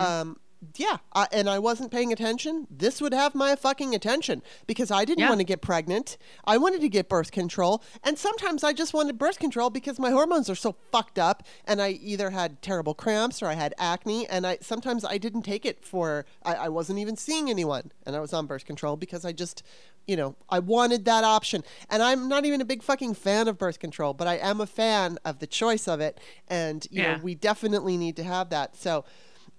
um 0.00 0.36
yeah, 0.76 0.98
I, 1.12 1.26
and 1.32 1.48
I 1.50 1.58
wasn't 1.58 1.90
paying 1.90 2.12
attention, 2.12 2.66
this 2.70 3.00
would 3.00 3.12
have 3.12 3.34
my 3.34 3.56
fucking 3.56 3.94
attention 3.94 4.42
because 4.66 4.90
I 4.90 5.04
didn't 5.04 5.20
Yeah. 5.22 5.28
want 5.28 5.40
to 5.40 5.44
get 5.44 5.60
pregnant. 5.60 6.16
I 6.44 6.56
wanted 6.56 6.80
to 6.82 6.88
get 6.88 7.08
birth 7.08 7.32
control, 7.32 7.82
and 8.04 8.16
sometimes 8.18 8.62
I 8.62 8.72
just 8.72 8.94
wanted 8.94 9.18
birth 9.18 9.38
control 9.40 9.70
because 9.70 9.98
my 9.98 10.10
hormones 10.10 10.48
are 10.48 10.54
so 10.54 10.76
fucked 10.92 11.18
up, 11.18 11.42
and 11.66 11.82
I 11.82 11.90
either 11.90 12.30
had 12.30 12.62
terrible 12.62 12.94
cramps 12.94 13.42
or 13.42 13.46
I 13.46 13.54
had 13.54 13.74
acne, 13.78 14.26
and 14.28 14.46
I 14.46 14.58
sometimes 14.60 15.04
I 15.04 15.18
didn't 15.18 15.42
take 15.42 15.66
it 15.66 15.84
for 15.84 16.26
I, 16.44 16.54
I 16.54 16.68
wasn't 16.68 17.00
even 17.00 17.16
seeing 17.16 17.50
anyone, 17.50 17.90
and 18.06 18.14
I 18.14 18.20
was 18.20 18.32
on 18.32 18.46
birth 18.46 18.64
control 18.64 18.96
because 18.96 19.24
I 19.24 19.32
just, 19.32 19.64
you 20.06 20.16
know, 20.16 20.36
I 20.48 20.60
wanted 20.60 21.04
that 21.06 21.24
option, 21.24 21.64
and 21.90 22.02
I'm 22.02 22.28
not 22.28 22.44
even 22.44 22.60
a 22.60 22.64
big 22.64 22.82
fucking 22.84 23.14
fan 23.14 23.48
of 23.48 23.58
birth 23.58 23.80
control, 23.80 24.14
but 24.14 24.28
I 24.28 24.36
am 24.36 24.60
a 24.60 24.66
fan 24.66 25.18
of 25.24 25.40
the 25.40 25.46
choice 25.48 25.88
of 25.88 26.00
it, 26.00 26.18
and 26.48 26.86
you 26.90 27.02
Yeah. 27.02 27.16
know 27.16 27.22
we 27.22 27.34
definitely 27.34 27.96
need 27.96 28.14
to 28.16 28.22
have 28.24 28.50
that. 28.50 28.76
So. 28.76 29.04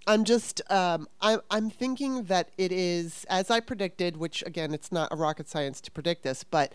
I'm 0.06 0.24
just 0.26 0.62
um, 0.72 1.08
I'm 1.22 1.40
I'm 1.50 1.70
thinking 1.70 2.24
that 2.26 2.50
it 2.58 2.72
is 2.72 3.26
as 3.30 3.50
I 3.50 3.60
predicted, 3.60 4.18
which 4.18 4.44
again, 4.46 4.74
it's 4.74 4.92
not 4.92 5.10
a 5.12 5.16
rocket 5.16 5.48
science 5.48 5.80
to 5.82 5.92
predict 5.92 6.24
this, 6.24 6.44
but 6.44 6.74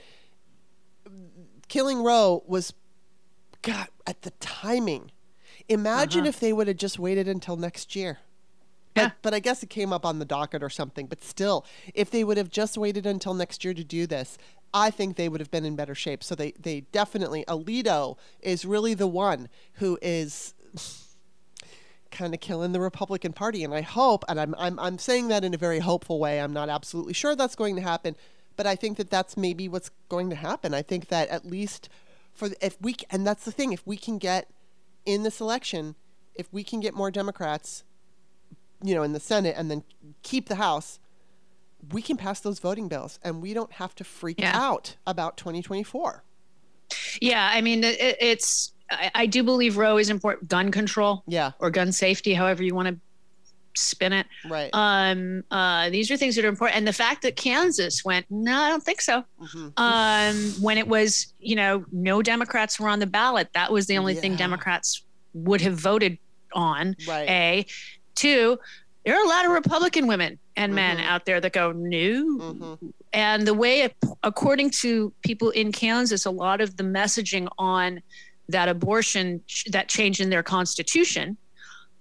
killing 1.69 2.03
Roe 2.03 2.43
was, 2.47 2.73
God, 3.63 3.89
at 4.07 4.23
the 4.23 4.31
timing. 4.41 5.11
Imagine 5.69 6.25
if 6.25 6.41
they 6.41 6.53
would 6.53 6.67
have 6.69 6.79
just 6.79 6.99
waited 6.99 7.29
until 7.29 7.57
next 7.57 7.95
year. 7.95 8.19
But, 8.95 9.03
Yeah. 9.03 9.11
but 9.21 9.35
I 9.35 9.39
guess 9.39 9.63
it 9.63 9.69
came 9.69 9.93
up 9.93 10.07
on 10.07 10.19
the 10.19 10.25
docket 10.25 10.63
or 10.63 10.71
something. 10.71 11.07
But 11.07 11.23
still, 11.23 11.67
if 11.95 12.11
they 12.11 12.25
would 12.25 12.39
have 12.39 12.49
just 12.49 12.79
waited 12.79 13.05
until 13.05 13.35
next 13.35 13.65
year 13.65 13.75
to 13.75 13.85
do 13.85 14.07
this, 14.07 14.39
I 14.73 14.91
think 14.91 15.17
they 15.17 15.29
would 15.29 15.41
have 15.41 15.51
been 15.51 15.67
in 15.67 15.77
better 15.77 15.95
shape. 15.95 16.25
So 16.25 16.35
they, 16.35 16.53
they 16.53 16.81
definitely, 16.93 17.45
Alito 17.47 18.17
is 18.41 18.65
really 18.65 18.95
the 18.95 19.07
one 19.07 19.51
who 19.75 19.99
is 20.01 20.55
kind 22.11 22.35
of 22.35 22.41
killing 22.41 22.73
the 22.73 22.81
Republican 22.81 23.33
Party. 23.33 23.65
And 23.65 23.75
I 23.75 23.81
hope, 23.83 24.25
and 24.29 24.41
I'm, 24.41 24.55
I'm, 24.59 24.79
I'm 24.79 24.99
saying 24.99 25.29
that 25.29 25.45
in 25.45 25.55
a 25.55 25.59
very 25.59 25.79
hopeful 25.81 26.19
way, 26.19 26.41
I'm 26.41 26.53
not 26.53 26.69
absolutely 26.69 27.13
sure 27.15 27.35
that's 27.37 27.55
going 27.55 27.77
to 27.77 27.83
happen, 27.83 28.17
but 28.57 28.67
I 28.67 28.77
think 28.77 28.97
that 28.99 29.11
that's 29.11 29.37
maybe 29.37 29.69
what's 29.69 29.91
going 30.09 30.31
to 30.31 30.37
happen. 30.37 30.75
I 30.75 30.83
think 30.83 31.09
that 31.09 31.29
at 31.29 31.45
least 31.47 31.89
for, 32.33 32.49
if 32.61 32.77
we, 32.81 32.97
and 33.11 33.27
that's 33.27 33.45
the 33.45 33.53
thing, 33.53 33.73
if 33.73 33.87
we 33.87 33.97
can 33.97 34.19
get 34.19 34.51
in 35.05 35.23
this 35.23 35.41
election, 35.41 35.95
if 36.35 36.53
we 36.53 36.63
can 36.65 36.81
get 36.81 36.95
more 36.95 37.11
Democrats, 37.11 37.85
you 38.83 38.95
know, 38.95 39.03
in 39.03 39.13
the 39.13 39.21
Senate 39.21 39.55
and 39.59 39.71
then 39.71 39.83
keep 40.23 40.49
the 40.49 40.55
House, 40.57 41.01
we 41.93 42.03
can 42.03 42.17
pass 42.17 42.41
those 42.41 42.59
voting 42.59 42.89
bills 42.89 43.19
and 43.23 43.41
we 43.43 43.55
don't 43.55 43.73
have 43.73 43.95
to 43.97 44.05
freak 44.05 44.41
Yeah. 44.41 44.53
out 44.55 44.97
about 45.07 45.37
2024. 45.37 46.23
Yeah, 47.21 47.51
I 47.53 47.61
mean, 47.61 47.85
it, 47.85 48.17
it's. 48.21 48.73
I, 48.91 49.11
I 49.15 49.27
do 49.27 49.43
believe 49.43 49.77
Roe 49.77 49.99
is 49.99 50.11
important. 50.11 50.49
Gun 50.49 50.71
control 50.71 51.23
Yeah, 51.27 51.53
or 51.59 51.71
gun 51.71 51.93
safety, 51.93 52.35
however 52.35 52.63
you 52.63 52.75
want 52.75 52.89
to 52.89 52.97
spin 53.81 54.13
it. 54.13 54.27
right. 54.49 54.71
Um, 54.73 55.45
uh, 55.53 55.89
these 55.91 56.11
are 56.11 56.17
things 56.17 56.35
that 56.37 56.45
are 56.45 56.49
important. 56.49 56.79
And 56.79 56.87
the 56.89 56.93
fact 56.93 57.23
that 57.23 57.37
Kansas 57.37 58.05
went, 58.05 58.27
no, 58.29 58.59
I 58.59 58.69
don't 58.71 58.83
think 58.83 59.01
so. 59.01 59.23
Mhm. 59.41 59.73
Um, 59.77 60.63
when 60.63 60.79
it 60.79 60.89
was, 60.89 61.33
you 61.39 61.55
know, 61.55 61.85
no 61.93 62.21
Democrats 62.23 62.81
were 62.81 62.89
on 62.89 62.99
the 62.99 63.07
ballot, 63.07 63.49
that 63.55 63.71
was 63.71 63.87
the 63.87 63.97
only 63.99 64.15
thing 64.15 64.35
Democrats 64.35 65.03
would 65.33 65.61
have 65.61 65.75
voted 65.79 66.19
on. 66.55 66.97
Right. 67.07 67.29
A, 67.29 67.67
two. 68.17 68.59
There 69.05 69.17
are 69.17 69.25
a 69.25 69.29
lot 69.29 69.45
of 69.47 69.53
Republican 69.53 70.07
women 70.09 70.39
and 70.57 70.75
men 70.75 70.97
Mhm. 70.99 71.05
out 71.05 71.25
there 71.25 71.41
that 71.41 71.53
go, 71.53 71.71
no, 71.71 72.25
Mhm. 72.39 72.93
and 73.13 73.47
the 73.47 73.55
way 73.55 73.95
according 74.25 74.71
to 74.71 75.13
people 75.23 75.51
in 75.51 75.71
kansas 75.73 76.27
a 76.27 76.31
lot 76.31 76.61
of 76.61 76.77
the 76.77 76.83
messaging 76.83 77.49
on 77.57 78.03
that 78.49 78.69
abortion 78.69 79.43
that 79.71 79.89
change 79.89 80.21
in 80.21 80.31
their 80.31 80.43
constitution 80.43 81.37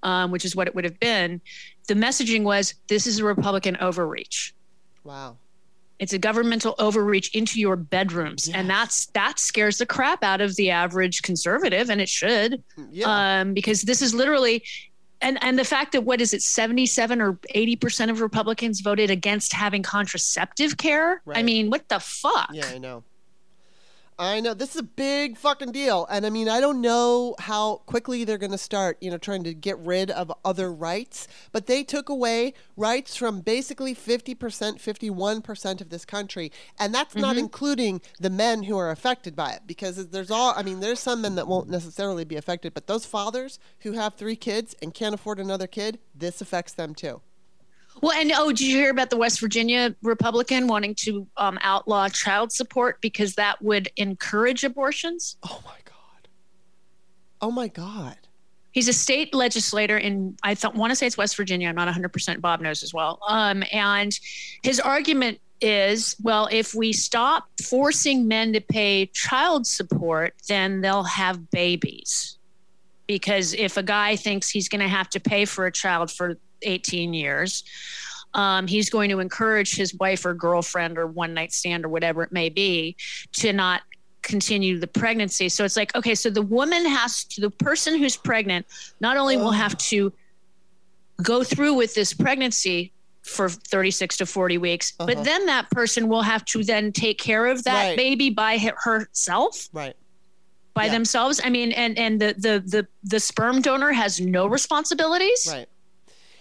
um, 0.03 0.31
which 0.31 0.45
is 0.45 0.55
what 0.55 0.67
it 0.67 0.75
would 0.75 0.83
have 0.83 0.99
been 0.99 1.41
the 1.87 1.93
messaging 1.93 2.43
was 2.43 2.75
this 2.87 3.07
is 3.07 3.19
a 3.19 3.25
republican 3.25 3.77
overreach. 3.77 4.53
Wow. 5.03 5.37
it's 5.99 6.13
a 6.13 6.19
governmental 6.19 6.75
overreach 6.79 7.33
into 7.33 7.59
your 7.59 7.77
bedrooms. 7.77 8.49
And 8.49 8.69
that's 8.69 9.07
that 9.07 9.39
scares 9.39 9.77
the 9.77 9.85
crap 9.85 10.21
out 10.23 10.41
of 10.41 10.55
the 10.57 10.69
average 10.69 11.21
conservative 11.21 11.89
and 11.89 12.01
it 12.01 12.09
should. 12.09 12.61
Yeah. 12.91 13.39
um, 13.39 13.53
because 13.53 13.81
this 13.83 14.01
is 14.01 14.13
literally 14.13 14.63
and 15.21 15.41
and 15.41 15.57
the 15.57 15.63
fact 15.63 15.93
that 15.93 16.01
what 16.01 16.21
is 16.21 16.33
it 16.33 16.41
77 16.41 17.21
or 17.21 17.39
80 17.55 17.75
percent 17.77 18.11
of 18.11 18.21
republicans 18.21 18.81
voted 18.81 19.09
against 19.09 19.53
having 19.53 19.81
contraceptive 19.81 20.77
care? 20.77 21.21
I 21.33 21.41
mean 21.41 21.69
what 21.69 21.87
the 21.87 21.99
fuck? 21.99 22.49
Yeah, 22.51 22.65
I 22.67 22.77
know. 22.77 23.03
I 24.19 24.39
know 24.39 24.55
this 24.55 24.71
is 24.71 24.81
a 24.81 24.83
big 24.83 25.37
fucking 25.37 25.73
deal, 25.73 26.07
and 26.09 26.25
I 26.25 26.31
mean, 26.31 26.49
I 26.49 26.59
don't 26.59 26.81
know 26.81 27.35
how 27.37 27.83
quickly 27.85 28.23
they're 28.23 28.39
going 28.39 28.51
to 28.51 28.57
start, 28.57 28.97
you 28.99 29.11
know, 29.11 29.19
trying 29.19 29.43
to 29.43 29.53
get 29.53 29.77
rid 29.77 30.09
of 30.09 30.33
other 30.43 30.73
rights. 30.73 31.27
But 31.51 31.67
they 31.67 31.83
took 31.83 32.09
away 32.09 32.55
rights 32.75 33.15
from 33.15 33.41
basically 33.41 33.93
fifty 33.93 34.33
percent, 34.33 34.81
fifty-one 34.81 35.43
percent 35.43 35.81
of 35.81 35.89
this 35.89 36.03
country, 36.03 36.51
and 36.79 36.95
that's 36.95 37.15
not 37.15 37.35
mm-hmm. 37.35 37.45
including 37.45 38.01
the 38.19 38.31
men 38.31 38.63
who 38.63 38.75
are 38.75 38.89
affected 38.89 39.35
by 39.35 39.51
it. 39.51 39.61
Because 39.67 40.07
there's 40.07 40.31
all, 40.31 40.51
I 40.57 40.63
mean, 40.63 40.79
there's 40.79 40.99
some 40.99 41.21
men 41.21 41.35
that 41.35 41.47
won't 41.47 41.69
necessarily 41.69 42.25
be 42.25 42.37
affected, 42.37 42.73
but 42.73 42.87
those 42.87 43.05
fathers 43.05 43.59
who 43.81 43.91
have 43.91 44.15
three 44.15 44.35
kids 44.35 44.75
and 44.81 44.95
can't 44.95 45.13
afford 45.13 45.39
another 45.39 45.67
kid, 45.67 45.99
this 46.15 46.41
affects 46.41 46.73
them 46.73 46.95
too. 46.95 47.21
Well, 48.01 48.13
and 48.13 48.31
oh, 48.35 48.49
did 48.49 48.61
you 48.61 48.77
hear 48.77 48.91
about 48.91 49.09
the 49.09 49.17
West 49.17 49.39
Virginia 49.39 49.95
Republican 50.01 50.67
wanting 50.67 50.95
to 50.95 51.27
um, 51.37 51.57
outlaw 51.61 52.09
child 52.09 52.51
support 52.51 53.01
because 53.01 53.35
that 53.35 53.61
would 53.61 53.89
encourage 53.97 54.63
abortions? 54.63 55.37
Oh 55.43 55.61
my 55.65 55.77
god. 55.85 56.27
Oh 57.41 57.51
my 57.51 57.67
god. 57.67 58.17
He's 58.71 58.87
a 58.87 58.93
state 58.93 59.33
legislator 59.33 59.97
in, 59.97 60.37
I 60.43 60.53
th- 60.53 60.75
want 60.75 60.91
to 60.91 60.95
say 60.95 61.07
it's 61.07 61.17
West 61.17 61.35
Virginia. 61.35 61.67
I'm 61.67 61.75
not 61.75 61.87
100%. 61.87 62.41
Bob 62.41 62.61
knows 62.61 62.83
as 62.83 62.93
well. 62.93 63.19
Um, 63.27 63.63
and 63.71 64.17
his 64.61 64.79
argument 64.79 65.39
is 65.61 66.15
well, 66.21 66.47
if 66.51 66.75
we 66.75 66.93
stop 66.93 67.47
forcing 67.63 68.27
men 68.27 68.53
to 68.53 68.61
pay 68.61 69.07
child 69.07 69.65
support, 69.65 70.35
then 70.47 70.81
they'll 70.81 71.03
have 71.03 71.49
babies. 71.49 72.37
Because 73.07 73.53
if 73.53 73.77
a 73.77 73.83
guy 73.83 74.15
thinks 74.15 74.49
he's 74.49 74.69
going 74.69 74.81
to 74.81 74.87
have 74.87 75.09
to 75.09 75.19
pay 75.19 75.45
for 75.45 75.65
a 75.65 75.71
child 75.71 76.11
for 76.11 76.37
18 76.61 77.13
years, 77.13 77.63
um, 78.33 78.67
he's 78.67 78.89
going 78.89 79.09
to 79.09 79.19
encourage 79.19 79.75
his 79.75 79.93
wife 79.95 80.25
or 80.25 80.33
girlfriend 80.33 80.97
or 80.97 81.07
one 81.07 81.33
night 81.33 81.51
stand 81.53 81.85
or 81.85 81.89
whatever 81.89 82.23
it 82.23 82.31
may 82.31 82.49
be 82.49 82.95
to 83.33 83.53
not 83.53 83.81
continue 84.23 84.77
the 84.79 84.87
pregnancy. 84.87 85.47
So 85.49 85.63
it's 85.63 85.77
like, 85.77 85.95
okay, 85.95 86.13
so 86.13 86.29
the 86.29 86.41
woman 86.41 86.85
has 86.85 87.23
to, 87.25 87.41
the 87.41 87.49
person 87.49 87.97
who's 87.97 88.17
pregnant 88.17 88.65
not 88.99 89.15
only 89.17 89.37
will 89.37 89.51
have 89.51 89.77
to 89.77 90.11
go 91.23 91.43
through 91.43 91.73
with 91.75 91.93
this 91.95 92.13
pregnancy 92.13 92.93
for 93.23 93.49
36 93.49 94.17
to 94.17 94.25
40 94.25 94.57
weeks, 94.57 94.93
Uh-huh. 94.99 95.13
but 95.15 95.23
then 95.23 95.45
that 95.47 95.69
person 95.71 96.07
will 96.09 96.21
have 96.21 96.43
to 96.45 96.63
then 96.63 96.91
take 96.91 97.17
care 97.19 97.45
of 97.47 97.63
that 97.63 97.89
Right. 97.89 97.97
baby 97.97 98.29
by 98.29 98.57
herself 98.57 99.67
Right. 99.73 99.95
by 100.75 100.85
Yeah. 100.85 100.91
themselves. 100.91 101.41
I 101.43 101.49
mean, 101.49 101.71
and 101.71 101.97
and 101.97 102.21
the 102.21 102.35
the 102.37 102.63
the 102.65 102.87
the 103.03 103.19
sperm 103.19 103.61
donor 103.61 103.91
has 103.93 104.19
no 104.21 104.45
responsibilities. 104.47 105.47
Right. 105.49 105.67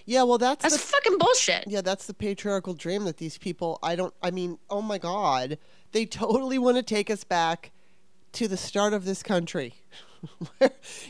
Yeah, 0.07 0.23
well 0.23 0.39
that's, 0.39 0.63
That's 0.63 0.77
the 0.77 0.81
fucking 0.81 1.19
bullshit. 1.19 1.65
Yeah, 1.67 1.81
that's 1.81 2.07
the 2.07 2.15
patriarchal 2.15 2.75
dream 2.75 3.05
that 3.05 3.17
these 3.17 3.37
people, 3.39 3.79
I 3.83 3.97
don't, 3.97 4.15
I 4.23 4.31
mean, 4.31 4.59
oh 4.71 4.81
my 4.81 4.99
God, 4.99 5.59
they 5.93 6.07
totally 6.07 6.59
want 6.59 6.77
to 6.77 6.83
take 6.83 7.11
us 7.11 7.25
back 7.25 7.73
to 8.33 8.47
the 8.47 8.57
start 8.57 8.93
of 8.93 9.05
this 9.05 9.23
country. 9.23 9.75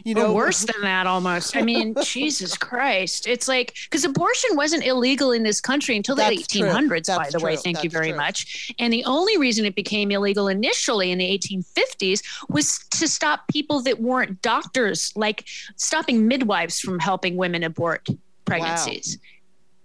You 0.05 0.15
Or 0.15 0.19
know, 0.19 0.35
worse 0.35 0.65
than 0.65 0.83
that 0.83 1.07
almost. 1.07 1.57
I 1.57 1.63
mean, 1.63 1.95
Jesus 2.03 2.57
Christ. 2.57 3.27
It's 3.27 3.49
like 3.49 3.75
because 3.85 4.05
abortion 4.05 4.51
wasn't 4.57 4.85
illegal 4.85 5.33
in 5.33 5.43
this 5.43 5.61
country 5.61 5.97
until 5.97 6.17
the 6.17 6.23
That's 6.23 6.47
1800s, 6.49 7.07
by 7.07 7.19
That's 7.23 7.33
the 7.33 7.41
way. 7.41 7.55
true. 7.55 7.63
Thank 7.63 7.85
you 7.85 7.89
very 7.89 8.09
true. 8.09 8.17
much. 8.17 8.73
And 8.79 8.93
the 8.93 9.05
only 9.05 9.39
reason 9.39 9.65
it 9.65 9.75
became 9.75 10.11
illegal 10.11 10.49
initially 10.49 11.11
in 11.13 11.19
the 11.19 11.39
1850s 11.39 12.23
was 12.51 12.79
to 12.91 13.09
stop 13.09 13.49
people 13.49 13.81
that 13.83 14.01
weren't 14.01 14.43
doctors, 14.43 15.13
like 15.17 15.47
stopping 15.77 16.29
midwives 16.29 16.81
from 16.81 16.99
helping 16.99 17.37
women 17.37 17.63
abort 17.63 18.07
pregnancies. 18.47 19.19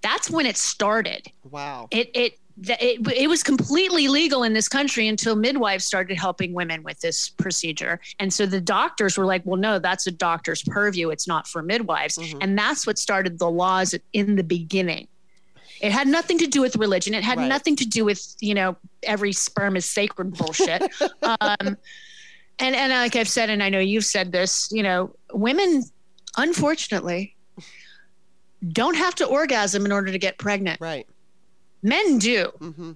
That's 0.01 0.29
when 0.29 0.45
it 0.45 0.57
started. 0.57 1.27
Wow. 1.49 1.87
It 1.91 2.09
it 2.13 2.33
it, 2.63 3.07
it 3.15 3.27
was 3.27 3.41
completely 3.43 4.07
legal 4.07 4.43
in 4.43 4.53
this 4.53 4.67
country 4.67 5.07
until 5.07 5.35
midwives 5.35 5.85
started 5.85 6.17
helping 6.17 6.53
women 6.53 6.83
with 6.83 6.99
this 6.99 7.29
procedure. 7.29 7.99
And 8.19 8.31
so 8.31 8.45
the 8.45 8.61
doctors 8.61 9.17
were 9.17 9.25
like, 9.25 9.41
well, 9.45 9.59
no, 9.59 9.79
that's 9.79 10.05
a 10.05 10.11
doctor's 10.11 10.61
purview. 10.63 11.09
It's 11.09 11.27
not 11.27 11.47
for 11.47 11.63
midwives. 11.63 12.17
Mhm. 12.17 12.37
And 12.41 12.57
that's 12.57 12.85
what 12.85 12.99
started 12.99 13.39
the 13.39 13.49
laws 13.49 13.95
in 14.13 14.35
the 14.35 14.43
beginning. 14.43 15.07
It 15.81 15.91
had 15.91 16.07
nothing 16.07 16.37
to 16.39 16.45
do 16.45 16.61
with 16.61 16.75
religion. 16.75 17.15
It 17.15 17.23
had 17.23 17.39
Right. 17.39 17.47
nothing 17.47 17.75
to 17.77 17.85
do 17.85 18.05
with, 18.05 18.35
you 18.41 18.53
know, 18.53 18.75
every 19.03 19.33
sperm 19.33 19.75
is 19.75 19.85
sacred 19.85 20.33
bullshit. 20.33 20.83
um, 21.23 21.77
and, 22.59 22.75
and 22.75 22.91
like 22.91 23.15
I've 23.15 23.29
said, 23.29 23.49
and 23.49 23.63
I 23.63 23.69
know 23.69 23.79
you've 23.79 24.05
said 24.05 24.31
this, 24.31 24.69
you 24.71 24.83
know, 24.83 25.15
women, 25.33 25.83
unfortunately, 26.37 27.35
don't 28.69 28.95
have 28.95 29.15
to 29.15 29.25
orgasm 29.25 29.85
in 29.85 29.91
order 29.91 30.11
to 30.11 30.19
get 30.19 30.37
pregnant. 30.37 30.79
Right. 30.81 31.07
Men 31.83 32.19
do. 32.19 32.51
Mm-hmm. 32.59 32.91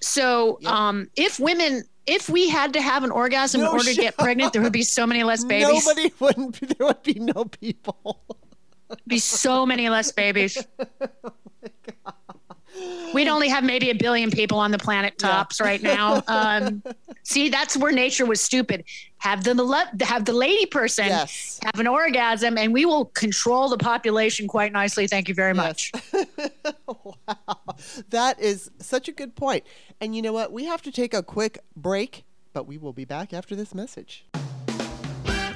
So, 0.00 0.58
Yep. 0.60 0.70
um, 0.72 1.10
if 1.16 1.40
women, 1.40 1.82
if 2.06 2.28
we 2.28 2.48
had 2.48 2.74
to 2.74 2.82
have 2.82 3.02
an 3.04 3.10
orgasm 3.10 3.62
No 3.62 3.68
in 3.68 3.72
order 3.72 3.84
to 3.92 3.94
get 4.00 4.16
pregnant, 4.18 4.52
there 4.52 4.60
would 4.62 4.72
be 4.72 4.82
so 4.82 5.06
many 5.06 5.22
less 5.24 5.44
babies. 5.44 5.86
Nobody 5.86 6.12
wouldn't, 6.20 6.60
be- 6.60 6.66
there 6.66 6.86
would 6.86 7.02
be 7.02 7.14
no 7.14 7.44
people. 7.46 8.20
be 9.06 9.18
so 9.18 9.64
many 9.66 9.88
less 9.88 10.12
babies. 10.12 10.58
Oh 12.78 13.10
We'd 13.14 13.28
only 13.28 13.48
have 13.48 13.64
maybe 13.64 13.88
a 13.88 13.94
billion 13.94 14.30
people 14.30 14.58
on 14.58 14.70
the 14.70 14.76
planet 14.78 15.14
Yeah. 15.20 15.28
tops 15.28 15.60
right 15.62 15.82
now. 15.82 16.22
Um, 16.28 16.82
see, 17.22 17.48
that's 17.48 17.74
where 17.76 17.90
nature 17.90 18.26
was 18.26 18.40
stupid. 18.40 18.84
Have 19.18 19.44
the 19.44 19.88
have 20.02 20.24
the 20.24 20.32
lady 20.32 20.66
person 20.66 21.06
yes. 21.06 21.58
have 21.64 21.80
an 21.80 21.86
orgasm, 21.86 22.58
and 22.58 22.72
we 22.72 22.84
will 22.84 23.06
control 23.06 23.68
the 23.68 23.78
population 23.78 24.46
quite 24.46 24.72
nicely. 24.72 25.06
Thank 25.06 25.28
you 25.28 25.34
very 25.34 25.54
much. 25.54 25.90
wow. 26.86 27.74
That 28.10 28.38
is 28.40 28.70
such 28.78 29.08
a 29.08 29.12
good 29.12 29.34
point. 29.34 29.64
And 30.00 30.14
you 30.14 30.22
know 30.22 30.32
what? 30.32 30.52
We 30.52 30.66
have 30.66 30.82
to 30.82 30.92
take 30.92 31.14
a 31.14 31.22
quick 31.22 31.58
break, 31.74 32.24
but 32.52 32.66
we 32.66 32.78
will 32.78 32.92
be 32.92 33.04
back 33.04 33.32
after 33.32 33.56
this 33.56 33.74
message. 33.74 34.26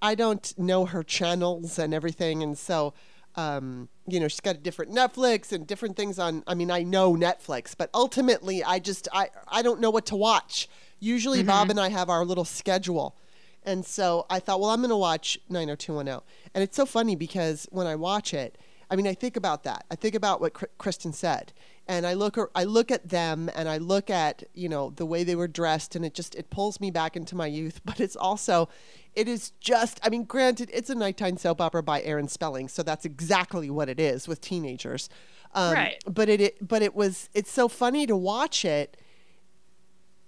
I 0.01 0.15
don't 0.15 0.57
know 0.57 0.85
her 0.85 1.03
channels 1.03 1.79
and 1.79 1.93
everything 1.93 2.43
and 2.43 2.57
so 2.57 2.93
um, 3.35 3.87
you 4.07 4.19
know, 4.19 4.27
she's 4.27 4.41
got 4.41 4.55
a 4.55 4.59
different 4.59 4.91
Netflix 4.91 5.53
and 5.53 5.65
different 5.65 5.95
things 5.95 6.19
on 6.19 6.43
I 6.47 6.53
mean, 6.53 6.69
I 6.69 6.83
know 6.83 7.15
Netflix, 7.15 7.73
but 7.77 7.89
ultimately 7.93 8.63
I 8.63 8.79
just 8.79 9.07
I 9.13 9.29
I 9.47 9.61
don't 9.61 9.79
know 9.79 9.91
what 9.91 10.05
to 10.07 10.15
watch. 10.15 10.67
Usually 10.99 11.41
Bob 11.41 11.69
and 11.69 11.79
I 11.79 11.89
have 11.89 12.09
our 12.09 12.25
little 12.25 12.45
schedule. 12.45 13.15
And 13.63 13.85
so 13.85 14.25
I 14.29 14.39
thought, 14.39 14.59
well, 14.59 14.69
I'm 14.71 14.79
going 14.79 14.89
to 14.89 14.97
watch 14.97 15.37
90210. 15.49 16.21
And 16.53 16.63
it's 16.63 16.75
so 16.75 16.85
funny 16.85 17.15
because 17.15 17.67
when 17.71 17.87
I 17.87 17.95
watch 17.95 18.33
it, 18.33 18.57
I 18.91 18.97
mean, 18.97 19.07
I 19.07 19.13
think 19.13 19.37
about 19.37 19.63
that. 19.63 19.85
I 19.89 19.95
think 19.95 20.15
about 20.15 20.41
what 20.41 20.77
Kristen 20.77 21.13
said. 21.13 21.53
And 21.87 22.05
I 22.05 22.13
look 22.13 22.37
I 22.53 22.65
look 22.65 22.91
at 22.91 23.09
them 23.09 23.49
and 23.55 23.67
I 23.69 23.77
look 23.77 24.09
at, 24.09 24.43
you 24.53 24.67
know, 24.67 24.91
the 24.91 25.05
way 25.05 25.23
they 25.23 25.35
were 25.35 25.47
dressed 25.47 25.95
and 25.95 26.05
it 26.05 26.13
just 26.13 26.35
it 26.35 26.49
pulls 26.49 26.79
me 26.79 26.91
back 26.91 27.15
into 27.15 27.35
my 27.35 27.47
youth, 27.47 27.81
but 27.85 27.99
it's 27.99 28.15
also 28.15 28.69
it 29.15 29.27
is 29.27 29.51
just 29.61 29.99
I 30.03 30.09
mean, 30.09 30.25
granted, 30.25 30.69
it's 30.73 30.89
a 30.89 30.95
nighttime 30.95 31.37
soap 31.37 31.61
opera 31.61 31.81
by 31.81 32.01
Aaron 32.01 32.27
Spelling, 32.27 32.67
so 32.67 32.83
that's 32.83 33.05
exactly 33.05 33.69
what 33.69 33.87
it 33.89 33.99
is 33.99 34.27
with 34.27 34.41
teenagers. 34.41 35.09
Um, 35.53 35.73
Right. 35.73 36.03
But 36.05 36.27
it, 36.29 36.41
it 36.41 36.67
but 36.67 36.81
it 36.81 36.93
was 36.93 37.29
it's 37.33 37.51
so 37.51 37.67
funny 37.69 38.05
to 38.07 38.15
watch 38.15 38.65
it 38.65 38.97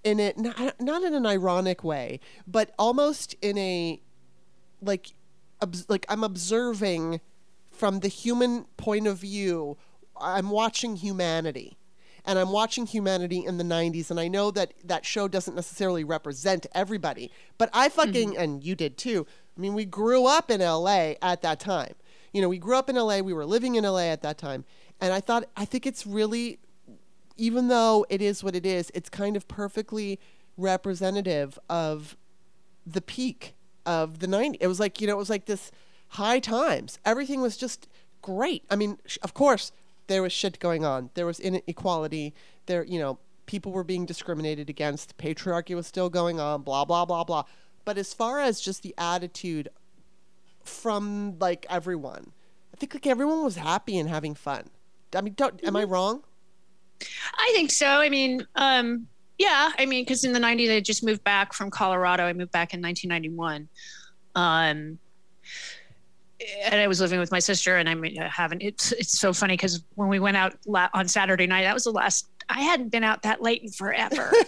in 0.04 0.20
it 0.20 0.38
not, 0.38 0.80
not 0.80 1.02
in 1.02 1.14
an 1.14 1.26
ironic 1.26 1.82
way, 1.82 2.20
but 2.46 2.72
almost 2.78 3.34
in 3.42 3.58
a 3.58 4.00
like 4.80 5.14
obs- 5.60 5.86
like 5.88 6.06
I'm 6.08 6.22
observing 6.22 7.20
from 7.70 8.00
the 8.00 8.08
human 8.08 8.66
point 8.76 9.06
of 9.06 9.18
view. 9.18 9.76
I'm 10.20 10.50
watching 10.50 10.96
humanity. 10.96 11.76
And 12.26 12.38
I'm 12.38 12.52
watching 12.52 12.86
humanity 12.86 13.44
in 13.44 13.58
the 13.58 13.64
90s, 13.64 14.10
and 14.10 14.18
I 14.18 14.28
know 14.28 14.50
that 14.52 14.72
that 14.82 15.04
show 15.04 15.28
doesn't 15.28 15.54
necessarily 15.54 16.04
represent 16.04 16.66
everybody, 16.74 17.30
but 17.58 17.68
I 17.74 17.90
fucking, 17.90 18.30
mm-hmm. 18.30 18.40
and 18.40 18.64
you 18.64 18.74
did 18.74 18.96
too. 18.96 19.26
I 19.54 19.60
mean, 19.60 19.74
we 19.74 19.84
grew 19.84 20.24
up 20.24 20.50
in 20.50 20.62
LA 20.62 21.16
at 21.20 21.42
that 21.42 21.60
time. 21.60 21.92
You 22.32 22.40
know, 22.40 22.48
we 22.48 22.56
grew 22.56 22.78
up 22.78 22.88
in 22.88 22.96
LA, 22.96 23.18
we 23.18 23.34
were 23.34 23.44
living 23.44 23.74
in 23.74 23.84
LA 23.84 24.04
at 24.04 24.22
that 24.22 24.38
time, 24.38 24.64
and 25.02 25.12
I 25.12 25.20
thought, 25.20 25.44
I 25.54 25.66
think 25.66 25.86
it's 25.86 26.06
really 26.06 26.60
even 27.36 27.68
though 27.68 28.06
it 28.08 28.22
is 28.22 28.44
what 28.44 28.54
it 28.54 28.66
is, 28.66 28.90
it's 28.94 29.08
kind 29.08 29.36
of 29.36 29.48
perfectly 29.48 30.20
representative 30.56 31.58
of 31.68 32.16
the 32.86 33.00
peak 33.00 33.54
of 33.84 34.20
the 34.20 34.26
90s. 34.26 34.56
It 34.60 34.66
was 34.66 34.80
like, 34.80 35.00
you 35.00 35.06
know, 35.06 35.14
it 35.14 35.18
was 35.18 35.30
like 35.30 35.46
this 35.46 35.70
high 36.08 36.38
times. 36.38 36.98
Everything 37.04 37.40
was 37.40 37.56
just 37.56 37.88
great. 38.22 38.64
I 38.70 38.76
mean, 38.76 38.98
sh- 39.04 39.18
of 39.22 39.34
course, 39.34 39.72
there 40.06 40.22
was 40.22 40.32
shit 40.32 40.58
going 40.58 40.84
on. 40.84 41.10
There 41.14 41.26
was 41.26 41.40
inequality. 41.40 42.34
There, 42.66 42.84
you 42.84 42.98
know, 42.98 43.18
people 43.46 43.72
were 43.72 43.84
being 43.84 44.06
discriminated 44.06 44.70
against. 44.70 45.16
Patriarchy 45.18 45.74
was 45.74 45.86
still 45.86 46.08
going 46.08 46.40
on, 46.40 46.62
blah, 46.62 46.84
blah, 46.84 47.04
blah, 47.04 47.24
blah. 47.24 47.44
But 47.84 47.98
as 47.98 48.14
far 48.14 48.40
as 48.40 48.60
just 48.60 48.82
the 48.82 48.94
attitude 48.96 49.68
from 50.62 51.36
like 51.38 51.66
everyone, 51.68 52.32
I 52.72 52.76
think 52.76 52.94
like 52.94 53.06
everyone 53.06 53.42
was 53.42 53.56
happy 53.56 53.98
and 53.98 54.08
having 54.08 54.34
fun. 54.34 54.70
I 55.14 55.20
mean, 55.20 55.34
don't, 55.34 55.62
am 55.64 55.76
I 55.76 55.82
mm-hmm. 55.82 55.92
wrong? 55.92 56.22
I 57.36 57.50
think 57.54 57.70
so. 57.70 57.86
I 57.86 58.08
mean, 58.08 58.46
um, 58.56 59.06
yeah, 59.38 59.70
I 59.78 59.86
mean, 59.86 60.04
because 60.04 60.24
in 60.24 60.32
the 60.32 60.38
90s, 60.38 60.74
I 60.76 60.80
just 60.80 61.04
moved 61.04 61.24
back 61.24 61.52
from 61.52 61.70
Colorado. 61.70 62.24
I 62.24 62.32
moved 62.32 62.52
back 62.52 62.72
in 62.74 62.80
1991. 62.80 63.68
Um, 64.36 64.98
and 66.64 66.74
I 66.74 66.86
was 66.88 67.00
living 67.00 67.20
with 67.20 67.30
my 67.30 67.38
sister, 67.38 67.76
and 67.76 67.88
I'm 67.88 68.04
uh, 68.04 68.28
having 68.28 68.60
it's 68.60 68.92
it's 68.92 69.18
so 69.18 69.32
funny 69.32 69.54
because 69.54 69.82
when 69.94 70.08
we 70.08 70.18
went 70.18 70.36
out 70.36 70.54
la- 70.66 70.90
on 70.92 71.08
Saturday 71.08 71.46
night, 71.46 71.62
that 71.62 71.72
was 71.72 71.84
the 71.84 71.90
last 71.90 72.28
I 72.48 72.60
hadn't 72.60 72.90
been 72.90 73.04
out 73.04 73.22
that 73.22 73.40
late 73.40 73.62
in 73.62 73.70
forever. 73.70 74.30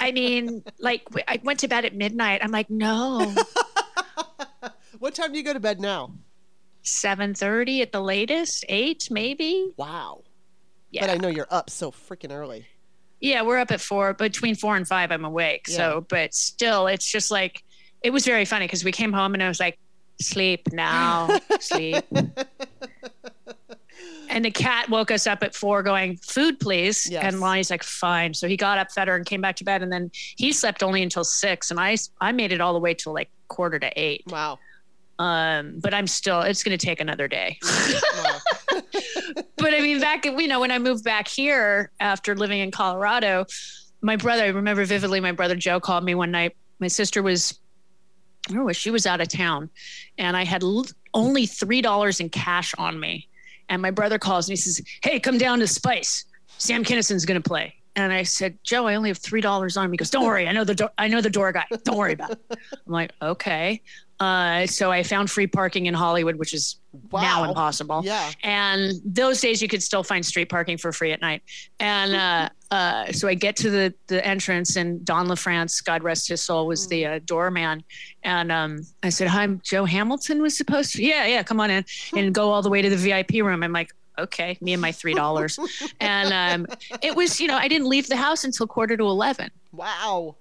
I 0.00 0.12
mean, 0.12 0.62
like 0.78 1.02
I 1.28 1.38
went 1.42 1.58
to 1.60 1.68
bed 1.68 1.84
at 1.84 1.94
midnight. 1.94 2.40
I'm 2.42 2.50
like, 2.50 2.70
no, 2.70 3.34
What 5.00 5.14
time 5.14 5.32
do 5.32 5.38
you 5.38 5.44
go 5.44 5.54
to 5.54 5.60
bed 5.60 5.80
now? 5.80 6.12
Seven 6.82 7.34
thirty 7.34 7.82
at 7.82 7.92
the 7.92 8.00
latest, 8.00 8.64
eight 8.68 9.08
maybe. 9.10 9.72
Wow. 9.76 10.22
Yeah, 10.90 11.02
But 11.06 11.10
I 11.10 11.16
know 11.16 11.28
you're 11.28 11.46
up 11.50 11.70
so 11.70 11.92
freaking 11.92 12.32
early. 12.32 12.66
Yeah, 13.20 13.42
we're 13.42 13.58
up 13.58 13.70
at 13.70 13.80
four. 13.80 14.12
Between 14.14 14.54
four 14.56 14.76
and 14.76 14.88
five, 14.88 15.12
I'm 15.12 15.24
awake. 15.24 15.68
So, 15.68 16.04
but 16.08 16.34
still, 16.34 16.86
it's 16.86 17.04
just 17.10 17.30
like 17.30 17.62
it 18.02 18.10
was 18.10 18.24
very 18.24 18.44
funny 18.44 18.66
because 18.66 18.82
we 18.82 18.92
came 18.92 19.12
home 19.12 19.34
and 19.34 19.42
I 19.42 19.48
was 19.48 19.60
like, 19.60 19.78
"Sleep 20.20 20.72
now, 20.72 21.38
sleep." 21.60 22.02
and 24.30 24.44
the 24.44 24.50
cat 24.50 24.88
woke 24.88 25.10
us 25.10 25.26
up 25.26 25.42
at 25.42 25.54
four, 25.54 25.82
going, 25.82 26.16
"Food, 26.16 26.58
please." 26.60 27.08
Yes. 27.10 27.22
And 27.24 27.40
Lonnie's 27.40 27.70
like, 27.70 27.82
"Fine." 27.82 28.34
So 28.34 28.48
he 28.48 28.56
got 28.56 28.78
up, 28.78 28.90
fed 28.90 29.06
her, 29.08 29.16
and 29.16 29.26
came 29.26 29.40
back 29.42 29.56
to 29.56 29.64
bed. 29.64 29.82
And 29.82 29.92
then 29.92 30.10
he 30.14 30.52
slept 30.52 30.82
only 30.82 31.02
until 31.02 31.24
six, 31.24 31.70
and 31.70 31.78
I 31.78 31.96
I 32.20 32.32
made 32.32 32.52
it 32.52 32.60
all 32.60 32.72
the 32.72 32.80
way 32.80 32.94
till 32.94 33.12
like 33.12 33.28
quarter 33.48 33.78
to 33.78 33.92
eight. 34.00 34.24
Wow. 34.28 34.58
Um, 35.20 35.80
but 35.80 35.92
I'm 35.92 36.06
still. 36.06 36.40
It's 36.40 36.62
going 36.62 36.76
to 36.76 36.84
take 36.84 36.98
another 36.98 37.28
day. 37.28 37.58
but 38.72 39.74
I 39.74 39.80
mean, 39.82 40.00
back 40.00 40.24
you 40.24 40.48
know 40.48 40.60
when 40.60 40.70
I 40.70 40.78
moved 40.78 41.04
back 41.04 41.28
here 41.28 41.90
after 42.00 42.34
living 42.34 42.60
in 42.60 42.70
Colorado, 42.70 43.44
my 44.00 44.16
brother 44.16 44.44
I 44.44 44.46
remember 44.46 44.82
vividly. 44.86 45.20
My 45.20 45.32
brother 45.32 45.54
Joe 45.54 45.78
called 45.78 46.04
me 46.04 46.14
one 46.14 46.30
night. 46.30 46.56
My 46.78 46.88
sister 46.88 47.22
was, 47.22 47.60
I 48.48 48.54
don't 48.54 48.66
know, 48.66 48.72
she 48.72 48.90
was 48.90 49.04
out 49.04 49.20
of 49.20 49.28
town, 49.28 49.68
and 50.16 50.38
I 50.38 50.44
had 50.44 50.62
l- 50.62 50.86
only 51.12 51.44
three 51.44 51.82
dollars 51.82 52.20
in 52.20 52.30
cash 52.30 52.74
on 52.78 52.98
me. 52.98 53.28
And 53.68 53.82
my 53.82 53.90
brother 53.90 54.18
calls 54.18 54.48
me. 54.48 54.54
He 54.54 54.56
says, 54.56 54.80
"Hey, 55.02 55.20
come 55.20 55.36
down 55.36 55.58
to 55.58 55.66
Spice. 55.66 56.24
Sam 56.56 56.82
Kinison's 56.82 57.26
going 57.26 57.40
to 57.40 57.46
play." 57.46 57.74
And 57.94 58.10
I 58.10 58.22
said, 58.22 58.58
"Joe, 58.64 58.86
I 58.86 58.94
only 58.94 59.10
have 59.10 59.18
three 59.18 59.42
dollars 59.42 59.76
on 59.76 59.90
me." 59.90 59.94
He 59.94 59.98
goes, 59.98 60.08
"Don't 60.08 60.24
worry, 60.24 60.48
I 60.48 60.52
know 60.52 60.64
the 60.64 60.74
door. 60.74 60.90
I 60.96 61.08
know 61.08 61.20
the 61.20 61.28
door 61.28 61.52
guy. 61.52 61.66
Don't 61.84 61.98
worry 61.98 62.14
about 62.14 62.30
it." 62.30 62.40
I'm 62.50 62.92
like, 62.92 63.12
"Okay." 63.20 63.82
Uh, 64.20 64.66
so 64.66 64.92
I 64.92 65.02
found 65.02 65.30
free 65.30 65.46
parking 65.46 65.86
in 65.86 65.94
Hollywood, 65.94 66.36
which 66.36 66.52
is 66.52 66.76
now 67.10 67.44
impossible. 67.44 68.02
Yeah. 68.04 68.30
And 68.42 68.92
those 69.02 69.40
days 69.40 69.62
you 69.62 69.68
could 69.68 69.82
still 69.82 70.02
find 70.02 70.24
street 70.24 70.50
parking 70.50 70.76
for 70.76 70.92
free 70.92 71.12
at 71.12 71.22
night. 71.22 71.42
And 71.80 72.14
uh, 72.14 72.48
uh, 72.70 73.12
so 73.12 73.28
I 73.28 73.34
get 73.34 73.56
to 73.56 73.70
the 73.70 73.94
the 74.08 74.24
entrance, 74.24 74.76
and 74.76 75.02
Don 75.04 75.26
LaFrance, 75.26 75.82
God 75.82 76.02
rest 76.02 76.28
his 76.28 76.42
soul, 76.42 76.66
was 76.66 76.86
the 76.86 77.06
uh, 77.06 77.20
doorman. 77.24 77.82
And 78.22 78.52
um, 78.52 78.86
I 79.02 79.08
said, 79.08 79.28
"Hi, 79.28 79.42
I'm 79.42 79.60
Joe 79.64 79.86
Hamilton 79.86 80.42
was 80.42 80.56
supposed 80.56 80.92
to." 80.96 81.02
Yeah, 81.02 81.26
yeah, 81.26 81.42
come 81.42 81.58
on 81.58 81.70
in 81.70 81.84
and 82.14 82.34
go 82.34 82.50
all 82.50 82.60
the 82.60 82.70
way 82.70 82.82
to 82.82 82.90
the 82.90 82.96
VIP 82.96 83.42
room. 83.42 83.62
I'm 83.62 83.72
like. 83.72 83.90
Okay, 84.18 84.58
me 84.60 84.74
and 84.74 84.82
my 84.82 84.92
three 84.92 85.14
dollars, 85.14 85.58
and 86.00 86.34
um, 86.34 86.76
it 87.00 87.16
was 87.16 87.40
you 87.40 87.48
know 87.48 87.56
I 87.56 87.68
didn't 87.68 87.88
leave 87.88 88.06
the 88.06 88.16
house 88.16 88.44
until 88.44 88.66
quarter 88.66 88.94
to 88.94 89.04
eleven 89.04 89.50
Wow. 89.72 90.36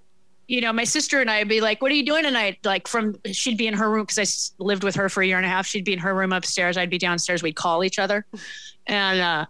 You 0.49 0.62
know, 0.62 0.73
my 0.73 0.83
sister 0.83 1.21
and 1.21 1.29
I 1.29 1.39
would 1.39 1.47
be 1.47 1.62
like, 1.62 1.79
"What 1.79 1.91
are 1.91 1.95
you 1.95 2.03
doing 2.03 2.23
tonight?" 2.23 2.57
Like 2.63 2.88
from 2.88 3.15
she'd 3.31 3.57
be 3.57 3.67
in 3.67 3.75
her 3.75 3.89
room 3.89 4.05
because 4.07 4.51
I 4.59 4.63
lived 4.63 4.83
with 4.83 4.95
her 4.95 5.07
for 5.07 5.21
a 5.21 5.27
year 5.27 5.38
and 5.38 5.45
a 5.45 5.49
half. 5.49 5.67
She'd 5.67 5.85
be 5.85 5.93
in 5.93 5.99
her 5.99 6.15
room 6.15 6.33
upstairs. 6.33 6.75
I'd 6.75 6.89
be 6.89 6.97
downstairs. 6.97 7.43
We'd 7.43 7.55
call 7.55 7.83
each 7.83 7.99
other, 7.99 8.25
and 8.88 9.19
uh, 9.19 9.45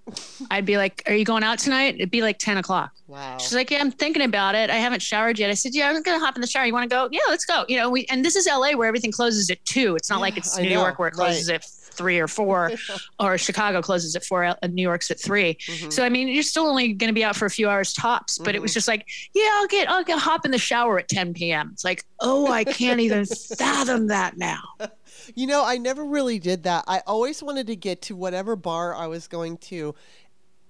I'd 0.51 0.65
be 0.65 0.75
like, 0.75 1.01
"Are 1.07 1.15
you 1.15 1.23
going 1.23 1.43
out 1.43 1.57
tonight?" 1.57 1.95
It'd 1.95 2.12
be 2.12 2.21
like 2.21 2.38
ten 2.38 2.57
o'clock. 2.57 2.91
Wow. 3.07 3.38
She's 3.38 3.55
like, 3.55 3.71
"Yeah, 3.71 3.79
I'm 3.79 3.91
thinking 3.91 4.23
about 4.23 4.55
it. 4.55 4.69
I 4.69 4.75
haven't 4.75 5.01
showered 5.01 5.39
yet." 5.39 5.49
I 5.49 5.53
said, 5.53 5.73
"Yeah, 5.73 5.89
I'm 5.89 6.03
gonna 6.03 6.19
hop 6.19 6.35
in 6.35 6.41
the 6.41 6.47
shower. 6.47 6.65
You 6.65 6.73
want 6.73 6.89
to 6.89 6.93
go? 6.93 7.07
Yeah, 7.13 7.21
let's 7.29 7.45
go." 7.45 7.63
You 7.69 7.77
know, 7.77 7.89
we 7.89 8.05
and 8.09 8.25
this 8.25 8.35
is 8.35 8.45
LA 8.45 8.73
where 8.73 8.88
everything 8.89 9.13
closes 9.13 9.49
at 9.49 9.63
two. 9.63 9.95
It's 9.95 10.09
not 10.09 10.19
like 10.19 10.35
it's 10.35 10.57
I 10.57 10.63
New 10.63 10.71
know, 10.71 10.81
York 10.81 10.99
where 10.99 11.07
it 11.07 11.13
closes 11.13 11.49
right. 11.49 11.55
at 11.55 11.65
three 11.99 12.17
or 12.17 12.27
four, 12.27 12.71
or 13.19 13.38
Chicago 13.38 13.81
closes 13.81 14.15
at 14.15 14.25
four, 14.25 14.55
and 14.62 14.73
New 14.73 14.81
York's 14.81 15.12
at 15.12 15.19
3 15.19 15.39
Mm-hmm. 15.59 15.89
So 15.89 16.03
I 16.03 16.09
mean, 16.09 16.27
you're 16.29 16.43
still 16.43 16.65
only 16.65 16.93
going 16.93 17.09
to 17.09 17.13
be 17.13 17.23
out 17.23 17.35
for 17.35 17.45
a 17.45 17.49
few 17.49 17.69
hours 17.69 17.93
tops. 17.93 18.38
But 18.38 18.55
it 18.55 18.62
was 18.62 18.73
just 18.73 18.88
like, 18.88 19.05
yeah, 19.33 19.49
I'll 19.53 19.67
get, 19.67 19.89
I'll 19.89 20.03
get 20.03 20.19
hop 20.19 20.45
in 20.45 20.51
the 20.51 20.57
shower 20.57 20.99
at 20.99 21.09
10 21.09 21.33
p.m. 21.33 21.69
It's 21.73 21.83
like, 21.83 22.05
oh, 22.19 22.51
I 22.51 22.63
can't 22.63 22.99
even 22.99 23.25
fathom 23.25 24.07
that 24.07 24.38
now. 24.38 24.62
You 25.35 25.45
know, 25.45 25.63
I 25.63 25.77
never 25.77 26.03
really 26.03 26.39
did 26.39 26.63
that. 26.63 26.85
I 26.88 27.01
always 27.05 27.43
wanted 27.43 27.67
to 27.67 27.75
get 27.75 28.01
to 28.03 28.15
whatever 28.15 28.55
bar 28.55 28.95
I 28.95 29.05
was 29.05 29.27
going 29.27 29.57
to 29.57 29.93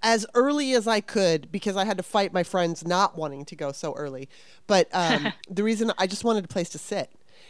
as 0.02 0.26
early 0.34 0.74
as 0.74 0.88
I 0.88 1.02
could 1.02 1.52
because 1.52 1.76
I 1.76 1.86
had 1.86 1.98
to 1.98 2.04
fight 2.04 2.34
my 2.34 2.44
friends 2.44 2.86
not 2.86 3.18
wanting 3.18 3.46
to 3.46 3.56
go 3.56 3.72
so 3.72 3.94
early. 3.94 4.30
But 4.68 4.88
um, 4.92 5.32
the 5.50 5.64
reason 5.64 5.92
I 5.98 6.08
just 6.08 6.24
wanted 6.24 6.46
a 6.46 6.48
place 6.48 6.70
to 6.70 6.78
sit. 6.78 7.10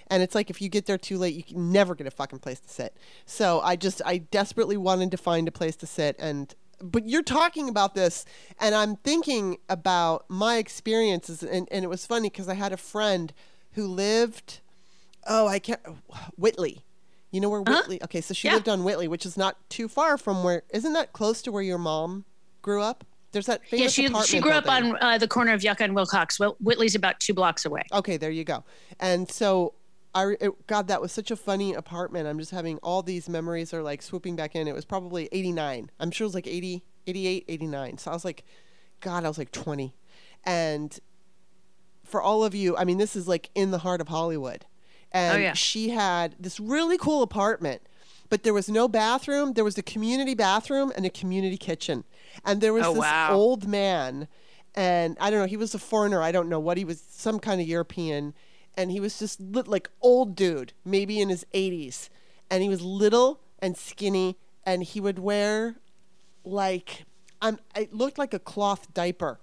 And 0.09 0.23
it's 0.23 0.33
like 0.35 0.49
if 0.49 0.61
you 0.61 0.69
get 0.69 0.85
there 0.85 0.97
too 0.97 1.17
late, 1.17 1.35
you 1.35 1.43
can 1.43 1.71
never 1.71 1.93
get 1.95 2.07
a 2.07 2.11
fucking 2.11 2.39
place 2.39 2.59
to 2.61 2.69
sit. 2.69 2.95
So 3.25 3.61
I 3.61 3.75
just, 3.75 4.01
I 4.05 4.17
desperately 4.17 4.77
wanted 4.77 5.11
to 5.11 5.17
find 5.17 5.47
a 5.47 5.51
place 5.51 5.75
to 5.77 5.85
sit. 5.85 6.15
And, 6.19 6.53
but 6.81 7.07
you're 7.07 7.23
talking 7.23 7.69
about 7.69 7.93
this, 7.93 8.25
and 8.59 8.73
I'm 8.73 8.95
thinking 8.97 9.57
about 9.69 10.25
my 10.29 10.57
experiences. 10.57 11.43
And, 11.43 11.67
and 11.71 11.83
it 11.83 11.89
was 11.89 12.05
funny 12.05 12.29
because 12.29 12.49
I 12.49 12.55
had 12.55 12.71
a 12.73 12.77
friend 12.77 13.33
who 13.73 13.85
lived, 13.85 14.61
oh, 15.27 15.47
I 15.47 15.59
can't, 15.59 15.81
Whitley. 16.37 16.83
You 17.31 17.41
know 17.41 17.49
where 17.49 17.61
Whitley? 17.61 18.01
Okay, 18.03 18.21
so 18.21 18.33
she 18.33 18.47
Yeah. 18.47 18.55
lived 18.55 18.67
on 18.67 18.83
Whitley, 18.83 19.07
which 19.07 19.25
is 19.25 19.37
not 19.37 19.57
too 19.69 19.87
far 19.87 20.17
from 20.17 20.43
where. 20.43 20.63
Isn't 20.71 20.93
that 20.93 21.13
close 21.13 21.43
to 21.43 21.51
where 21.51 21.61
your 21.61 21.77
mom 21.77 22.25
grew 22.63 22.81
up? 22.81 23.03
There's 23.31 23.45
that 23.45 23.61
famous 23.67 23.81
Yeah, 23.81 23.87
she 23.89 24.01
she 24.01 24.07
apartment 24.07 24.43
grew 24.43 24.51
up 24.53 24.67
on 24.67 24.97
uh, 25.03 25.17
the 25.19 25.27
corner 25.27 25.53
of 25.53 25.63
Yucca 25.63 25.83
and 25.83 25.93
Wilcox. 25.93 26.39
Well, 26.39 26.57
Whitley's 26.59 26.95
about 26.95 27.19
two 27.19 27.35
blocks 27.35 27.63
away. 27.65 27.83
Okay, 27.93 28.17
there 28.17 28.31
you 28.31 28.43
go. 28.43 28.63
And 28.99 29.29
so, 29.29 29.73
I 30.15 30.35
it, 30.39 30.67
God, 30.67 30.87
that 30.87 31.01
was 31.01 31.11
such 31.11 31.29
a 31.31 31.35
funny 31.35 31.73
apartment. 31.73 32.27
I'm 32.27 32.39
just 32.39 32.51
having 32.51 32.77
all 32.79 33.01
these 33.03 33.29
memories 33.29 33.73
are 33.73 33.83
like 33.83 34.01
swooping 34.01 34.35
back 34.35 34.55
in. 34.55 34.67
It 34.67 34.73
was 34.75 34.85
probably 34.85 35.29
89. 35.31 35.91
I'm 35.99 36.11
sure 36.11 36.25
it 36.25 36.29
was 36.29 36.35
like 36.35 36.47
80, 36.47 36.83
88, 37.07 37.45
89. 37.47 37.97
So 37.99 38.11
I 38.11 38.13
was 38.13 38.25
like, 38.25 38.43
God, 39.01 39.23
I 39.23 39.27
was 39.27 39.37
like 39.37 39.51
20. 39.51 39.93
And 40.45 40.99
for 42.03 42.21
all 42.21 42.43
of 42.43 42.55
you, 42.55 42.75
I 42.75 42.85
mean, 42.85 42.97
this 42.97 43.15
is 43.15 43.27
like 43.27 43.49
in 43.53 43.71
the 43.71 43.79
heart 43.79 44.01
of 44.01 44.07
Hollywood. 44.07 44.65
And 45.11 45.37
Oh, 45.37 45.39
yeah. 45.39 45.53
she 45.53 45.89
had 45.89 46.35
this 46.39 46.59
really 46.59 46.97
cool 46.97 47.21
apartment, 47.23 47.81
but 48.29 48.43
there 48.43 48.53
was 48.53 48.69
no 48.69 48.87
bathroom. 48.87 49.53
There 49.53 49.63
was 49.63 49.77
a 49.77 49.83
community 49.83 50.33
bathroom 50.33 50.91
and 50.95 51.05
a 51.05 51.09
community 51.09 51.57
kitchen. 51.57 52.03
And 52.45 52.61
there 52.61 52.73
was 52.73 52.85
Oh, 52.85 52.93
this 52.93 53.01
wow. 53.01 53.33
old 53.33 53.67
man, 53.67 54.27
and 54.75 55.17
I 55.19 55.29
don't 55.29 55.39
know, 55.39 55.45
he 55.45 55.57
was 55.57 55.73
a 55.75 55.79
foreigner. 55.79 56.21
I 56.21 56.31
don't 56.31 56.49
know 56.49 56.59
what 56.59 56.77
he 56.77 56.85
was, 56.85 57.01
some 57.09 57.39
kind 57.39 57.59
of 57.61 57.67
European. 57.67 58.33
And 58.79 58.91
he 58.91 59.01
was 59.01 59.19
just 59.19 59.41
lit, 59.41 59.67
like 59.67 59.89
old 60.01 60.37
dude, 60.37 60.71
maybe 60.85 61.19
in 61.19 61.27
his 61.27 61.45
80s. 61.53 62.07
And 62.49 62.63
he 62.63 62.69
was 62.69 62.81
little 62.81 63.41
and 63.59 63.75
skinny, 63.75 64.37
and 64.63 64.83
he 64.83 65.01
would 65.01 65.19
wear 65.19 65.75
like, 66.45 67.03
um, 67.41 67.59
it 67.75 67.93
looked 67.93 68.17
like 68.17 68.33
a 68.33 68.39
cloth 68.39 68.93
diaper. 68.93 69.41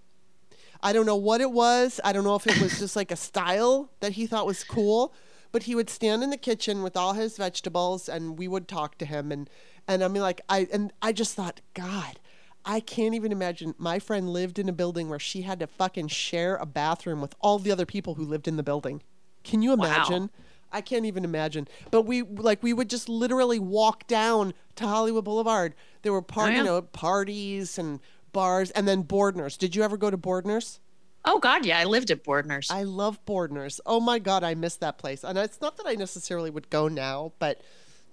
I 0.83 0.95
don't 0.95 1.05
know 1.05 1.17
what 1.17 1.43
it 1.43 1.51
was. 1.51 2.01
I 2.03 2.15
don't 2.15 2.25
know 2.25 2.35
if 2.35 2.47
it 2.47 2.61
was 2.63 2.79
just 2.79 2.97
like 2.97 3.11
a 3.11 3.17
style 3.17 3.91
that 4.01 4.13
he 4.13 4.27
thought 4.27 4.47
was 4.47 4.65
cool, 4.65 5.13
but 5.53 5.65
he 5.65 5.75
would 5.75 5.91
stand 5.91 6.23
in 6.23 6.31
the 6.31 6.39
kitchen 6.39 6.83
with 6.83 6.97
all 6.97 7.13
his 7.13 7.37
vegetables 7.37 8.09
and 8.09 8.39
we 8.39 8.49
would 8.49 8.67
talk 8.67 8.97
to 8.99 9.05
him 9.05 9.31
and 9.33 9.51
and 9.89 10.03
I 10.03 10.09
mean 10.09 10.23
like 10.23 10.41
I 10.49 10.67
and 10.73 10.93
I 11.01 11.13
just 11.13 11.35
thought, 11.35 11.61
God, 11.75 12.19
I 12.65 12.81
can't 12.81 13.15
even 13.15 13.33
imagine 13.33 13.75
my 13.79 13.99
friend 13.99 14.31
lived 14.31 14.59
in 14.59 14.69
a 14.69 14.73
building 14.73 15.09
where 15.09 15.19
she 15.19 15.43
had 15.43 15.61
to 15.61 15.67
fucking 15.67 16.09
share 16.09 16.57
a 16.57 16.67
bathroom 16.67 17.21
with 17.21 17.35
all 17.41 17.59
the 17.59 17.71
other 17.71 17.87
people 17.87 18.15
who 18.15 18.25
lived 18.25 18.49
in 18.49 18.57
the 18.57 18.63
building. 18.63 19.03
Can 19.47 19.63
you 19.63 19.73
imagine? 19.73 20.31
I 20.73 20.81
can't 20.81 21.07
even 21.07 21.25
imagine. 21.25 21.69
But 21.91 22.03
we 22.03 22.23
like 22.23 22.63
we 22.63 22.73
would 22.73 22.91
just 22.91 23.09
literally 23.09 23.59
walk 23.59 24.07
down 24.07 24.53
to 24.75 24.87
Hollywood 24.87 25.25
Boulevard. 25.25 25.75
There 26.03 26.13
were 26.13 26.23
par- 26.23 26.51
you 26.51 26.63
know 26.63 26.83
parties 26.83 27.79
and 27.79 28.01
bars 28.33 28.71
and 28.73 28.87
then 28.87 29.03
Boardner's. 29.03 29.57
Did 29.57 29.77
you 29.77 29.83
ever 29.83 29.97
go 29.97 30.11
to 30.11 30.17
Boardner's? 30.17 30.81
Oh 31.25 31.39
God, 31.39 31.65
yeah, 31.65 31.79
I 31.79 31.85
lived 31.85 32.11
at 32.11 32.25
Boardner's. 32.25 32.71
I 32.71 32.83
love 32.83 33.25
Boardner's. 33.25 33.81
Oh 33.87 34.01
my 34.01 34.19
god, 34.19 34.45
I 34.45 34.55
miss 34.55 34.77
that 34.77 34.99
place. 34.99 35.25
And 35.25 35.39
it's 35.39 35.61
not 35.61 35.77
that 35.77 35.87
I 35.87 35.95
necessarily 35.95 36.51
would 36.51 36.69
go 36.69 36.89
now, 36.89 37.33
but 37.39 37.63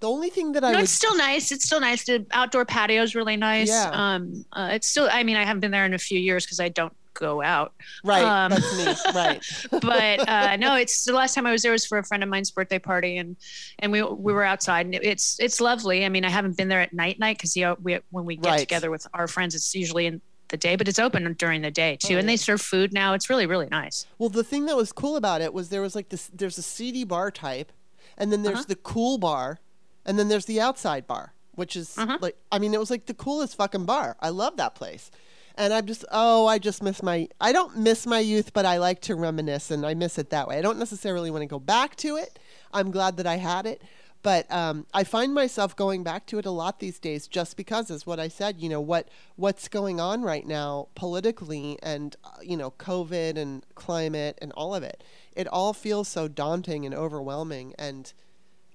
the 0.00 0.08
only 0.08 0.30
thing 0.30 0.52
that 0.52 0.64
I 0.64 0.70
no, 0.70 0.78
would 0.78 0.84
it's 0.84 0.92
still 0.92 1.16
nice. 1.16 1.52
It's 1.52 1.64
still 1.64 1.80
nice. 1.80 2.04
The 2.04 2.26
outdoor 2.30 2.64
patio 2.64 3.02
is 3.02 3.14
really 3.14 3.36
nice. 3.36 3.68
Yeah. 3.68 3.90
Um, 3.92 4.44
uh, 4.52 4.70
it's 4.72 4.88
still. 4.88 5.08
I 5.10 5.24
mean, 5.24 5.36
I 5.36 5.44
haven't 5.44 5.60
been 5.60 5.70
there 5.70 5.84
in 5.84 5.94
a 5.94 5.98
few 5.98 6.18
years 6.18 6.44
because 6.44 6.60
I 6.60 6.68
don't 6.68 6.92
go 7.14 7.42
out. 7.42 7.72
right, 8.04 8.22
um, 8.24 8.50
that's 8.50 8.72
me, 8.72 8.94
right. 9.14 9.42
But 9.80 10.28
uh, 10.28 10.56
no, 10.56 10.74
it's 10.76 11.04
the 11.04 11.12
last 11.12 11.34
time 11.34 11.46
I 11.46 11.52
was 11.52 11.62
there 11.62 11.72
was 11.72 11.86
for 11.86 11.98
a 11.98 12.04
friend 12.04 12.22
of 12.22 12.28
mine's 12.28 12.50
birthday 12.50 12.78
party, 12.78 13.16
and 13.16 13.36
and 13.78 13.90
we 13.92 14.02
we 14.02 14.32
were 14.32 14.44
outside, 14.44 14.86
and 14.86 14.94
it, 14.94 15.04
it's 15.04 15.36
it's 15.40 15.60
lovely. 15.60 16.04
I 16.04 16.08
mean, 16.08 16.24
I 16.24 16.30
haven't 16.30 16.56
been 16.56 16.68
there 16.68 16.80
at 16.80 16.92
night 16.92 17.18
night 17.18 17.38
because 17.38 17.56
you 17.56 17.64
know, 17.64 17.76
we 17.82 17.98
when 18.10 18.24
we 18.24 18.36
get 18.36 18.50
Right. 18.50 18.58
together 18.60 18.90
with 18.90 19.06
our 19.14 19.26
friends, 19.28 19.54
it's 19.54 19.74
usually 19.74 20.06
in 20.06 20.20
the 20.48 20.56
day, 20.56 20.76
but 20.76 20.86
it's 20.88 20.98
open 20.98 21.32
during 21.38 21.62
the 21.62 21.70
day 21.70 21.96
too, 21.96 22.16
Oh, 22.16 22.18
and 22.18 22.28
they 22.28 22.36
serve 22.36 22.60
food 22.60 22.92
now. 22.92 23.14
It's 23.14 23.30
really 23.30 23.46
really 23.46 23.66
nice. 23.70 24.06
Well, 24.18 24.28
the 24.28 24.44
thing 24.44 24.66
that 24.66 24.76
was 24.76 24.92
cool 24.92 25.16
about 25.16 25.40
it 25.40 25.52
was 25.54 25.68
there 25.70 25.80
was 25.82 25.94
like 25.94 26.08
this 26.10 26.30
there's 26.32 26.58
a 26.58 26.62
CD 26.62 27.04
bar 27.04 27.30
type, 27.30 27.72
and 28.18 28.30
then 28.32 28.42
there's 28.42 28.58
Uh-huh. 28.58 28.64
the 28.68 28.76
cool 28.76 29.18
bar, 29.18 29.60
and 30.04 30.18
then 30.18 30.28
there's 30.28 30.44
the 30.46 30.60
outside 30.60 31.06
bar, 31.06 31.34
which 31.54 31.76
is 31.76 31.96
Uh-huh. 31.98 32.18
like 32.20 32.36
I 32.52 32.58
mean, 32.58 32.74
it 32.74 32.78
was 32.80 32.90
like 32.90 33.06
the 33.06 33.14
coolest 33.14 33.56
fucking 33.56 33.84
bar. 33.86 34.16
I 34.20 34.28
love 34.28 34.56
that 34.58 34.74
place. 34.74 35.10
And 35.56 35.72
I'm 35.72 35.86
just 35.86 36.04
oh, 36.10 36.46
I 36.46 36.58
just 36.58 36.82
miss 36.82 37.02
my 37.02 37.28
I 37.40 37.52
don't 37.52 37.78
miss 37.78 38.06
my 38.06 38.18
youth, 38.18 38.52
but 38.52 38.66
I 38.66 38.78
like 38.78 39.00
to 39.02 39.14
reminisce 39.14 39.70
and 39.70 39.86
I 39.86 39.94
miss 39.94 40.18
it 40.18 40.30
that 40.30 40.48
way. 40.48 40.58
I 40.58 40.62
don't 40.62 40.78
necessarily 40.78 41.30
want 41.30 41.42
to 41.42 41.46
go 41.46 41.60
back 41.60 41.96
to 41.96 42.16
it. 42.16 42.38
I'm 42.72 42.90
glad 42.90 43.16
that 43.18 43.26
I 43.26 43.36
had 43.36 43.66
it. 43.66 43.82
But 44.24 44.50
um, 44.50 44.86
I 44.94 45.04
find 45.04 45.34
myself 45.34 45.76
going 45.76 46.02
back 46.02 46.24
to 46.28 46.38
it 46.38 46.46
a 46.46 46.50
lot 46.50 46.80
these 46.80 46.98
days, 46.98 47.28
just 47.28 47.58
because, 47.58 47.90
is 47.90 48.06
what 48.06 48.18
I 48.18 48.28
said. 48.28 48.58
You 48.58 48.70
know 48.70 48.80
what 48.80 49.08
what's 49.36 49.68
going 49.68 50.00
on 50.00 50.22
right 50.22 50.46
now 50.46 50.88
politically, 50.94 51.78
and 51.82 52.16
uh, 52.24 52.30
you 52.42 52.56
know 52.56 52.70
COVID 52.70 53.36
and 53.36 53.66
climate 53.74 54.38
and 54.40 54.50
all 54.52 54.74
of 54.74 54.82
it. 54.82 55.04
It 55.36 55.46
all 55.46 55.74
feels 55.74 56.08
so 56.08 56.26
daunting 56.26 56.86
and 56.86 56.94
overwhelming, 56.94 57.74
and 57.78 58.14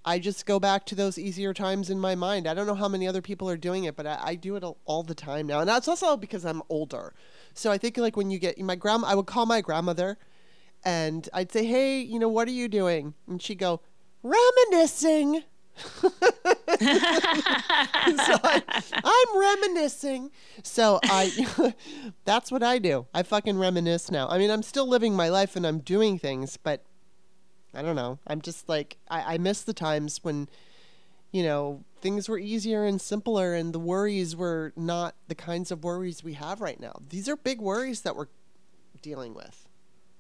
I 0.06 0.20
just 0.20 0.46
go 0.46 0.60
back 0.60 0.86
to 0.88 0.96
those 0.96 1.18
easier 1.18 1.54
times 1.54 1.90
in 1.90 2.00
my 2.00 2.16
mind. 2.16 2.48
I 2.48 2.54
don't 2.54 2.68
know 2.68 2.76
how 2.76 2.88
many 2.88 3.08
other 3.08 3.22
people 3.22 3.50
are 3.50 3.58
doing 3.58 3.84
it, 3.84 3.96
but 3.96 4.08
I, 4.08 4.20
I 4.22 4.36
do 4.36 4.56
it 4.56 4.64
all, 4.64 5.04
the 5.04 5.16
time 5.16 5.48
now, 5.48 5.60
and 5.60 5.70
that's 5.70 5.88
also 5.88 6.16
because 6.18 6.46
I'm 6.46 6.62
older. 6.70 7.14
So 7.54 7.72
I 7.72 7.78
think 7.78 7.98
like 7.98 8.16
when 8.16 8.30
you 8.30 8.40
get 8.40 8.60
my 8.60 8.76
grandma, 8.76 9.08
I 9.08 9.16
would 9.16 9.26
call 9.26 9.46
my 9.46 9.62
grandmother, 9.62 10.18
and 10.84 11.28
I'd 11.34 11.52
say, 11.52 11.66
"Hey, 11.66 12.00
you 12.02 12.20
know, 12.20 12.30
what 12.30 12.48
are 12.48 12.52
you 12.52 12.68
doing?" 12.68 13.14
And 13.28 13.42
she'd 13.42 13.60
go, 13.60 13.82
"Reminiscing." 14.24 15.44
so 16.00 16.10
I, 18.44 18.62
I'm 19.04 19.40
reminiscing. 19.40 20.32
So 20.64 21.00
I, 21.04 21.74
that's 22.26 22.52
what 22.52 22.64
I 22.64 22.80
do. 22.80 23.08
I 23.14 23.24
fucking 23.24 23.58
reminisce 23.58 24.12
now. 24.12 24.28
I 24.28 24.38
mean, 24.38 24.52
I'm 24.52 24.64
still 24.64 24.88
living 24.88 25.16
my 25.16 25.30
life 25.30 25.56
and 25.56 25.66
I'm 25.66 25.80
doing 25.80 26.20
things, 26.20 26.58
but 26.58 26.84
I 27.74 27.82
don't 27.82 27.96
know. 27.96 28.20
I'm 28.28 28.42
just 28.42 28.68
like 28.68 28.98
I, 29.10 29.36
I 29.36 29.38
miss 29.38 29.62
the 29.62 29.74
times 29.74 30.20
when, 30.24 30.48
you 31.32 31.44
know, 31.44 31.84
things 32.02 32.28
were 32.28 32.40
easier 32.40 32.86
and 32.86 33.00
simpler, 33.00 33.54
and 33.54 33.74
the 33.74 33.80
worries 33.80 34.36
were 34.36 34.74
not 34.76 35.16
the 35.28 35.36
kinds 35.36 35.70
of 35.72 35.84
worries 35.84 36.24
we 36.24 36.34
have 36.34 36.62
right 36.62 36.80
now. 36.80 36.94
These 37.10 37.30
are 37.30 37.36
big 37.36 37.62
worries 37.62 38.02
that 38.02 38.16
we're 38.16 38.28
dealing 39.02 39.34
with. 39.34 39.68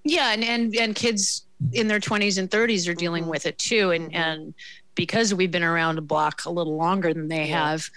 Yeah, 0.04 0.32
and 0.32 0.44
and 0.44 0.76
and 0.76 0.96
kids 0.96 1.46
in 1.74 1.88
their 1.88 2.00
20s 2.00 2.38
and 2.38 2.50
30s 2.50 2.88
are 2.88 2.94
dealing 2.94 3.26
Mhm. 3.26 3.30
with 3.32 3.46
it 3.46 3.58
too 3.58 3.92
and 3.92 4.12
Mhm. 4.12 4.16
and 4.16 4.54
because 4.96 5.34
we've 5.34 5.52
been 5.52 5.64
around 5.64 5.98
a 5.98 6.02
block 6.02 6.46
a 6.46 6.50
little 6.50 6.76
longer 6.78 7.14
than 7.14 7.28
they 7.28 7.50
Yeah. 7.50 7.70
have 7.70 7.90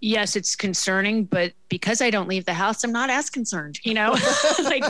yes 0.00 0.36
it's 0.36 0.54
concerning 0.54 1.24
but 1.24 1.52
because 1.68 2.00
i 2.00 2.08
don't 2.10 2.28
leave 2.28 2.44
the 2.44 2.54
house 2.54 2.84
i'm 2.84 2.92
not 2.92 3.10
as 3.10 3.28
concerned 3.28 3.78
you 3.82 3.92
know 3.94 4.14
like 4.64 4.84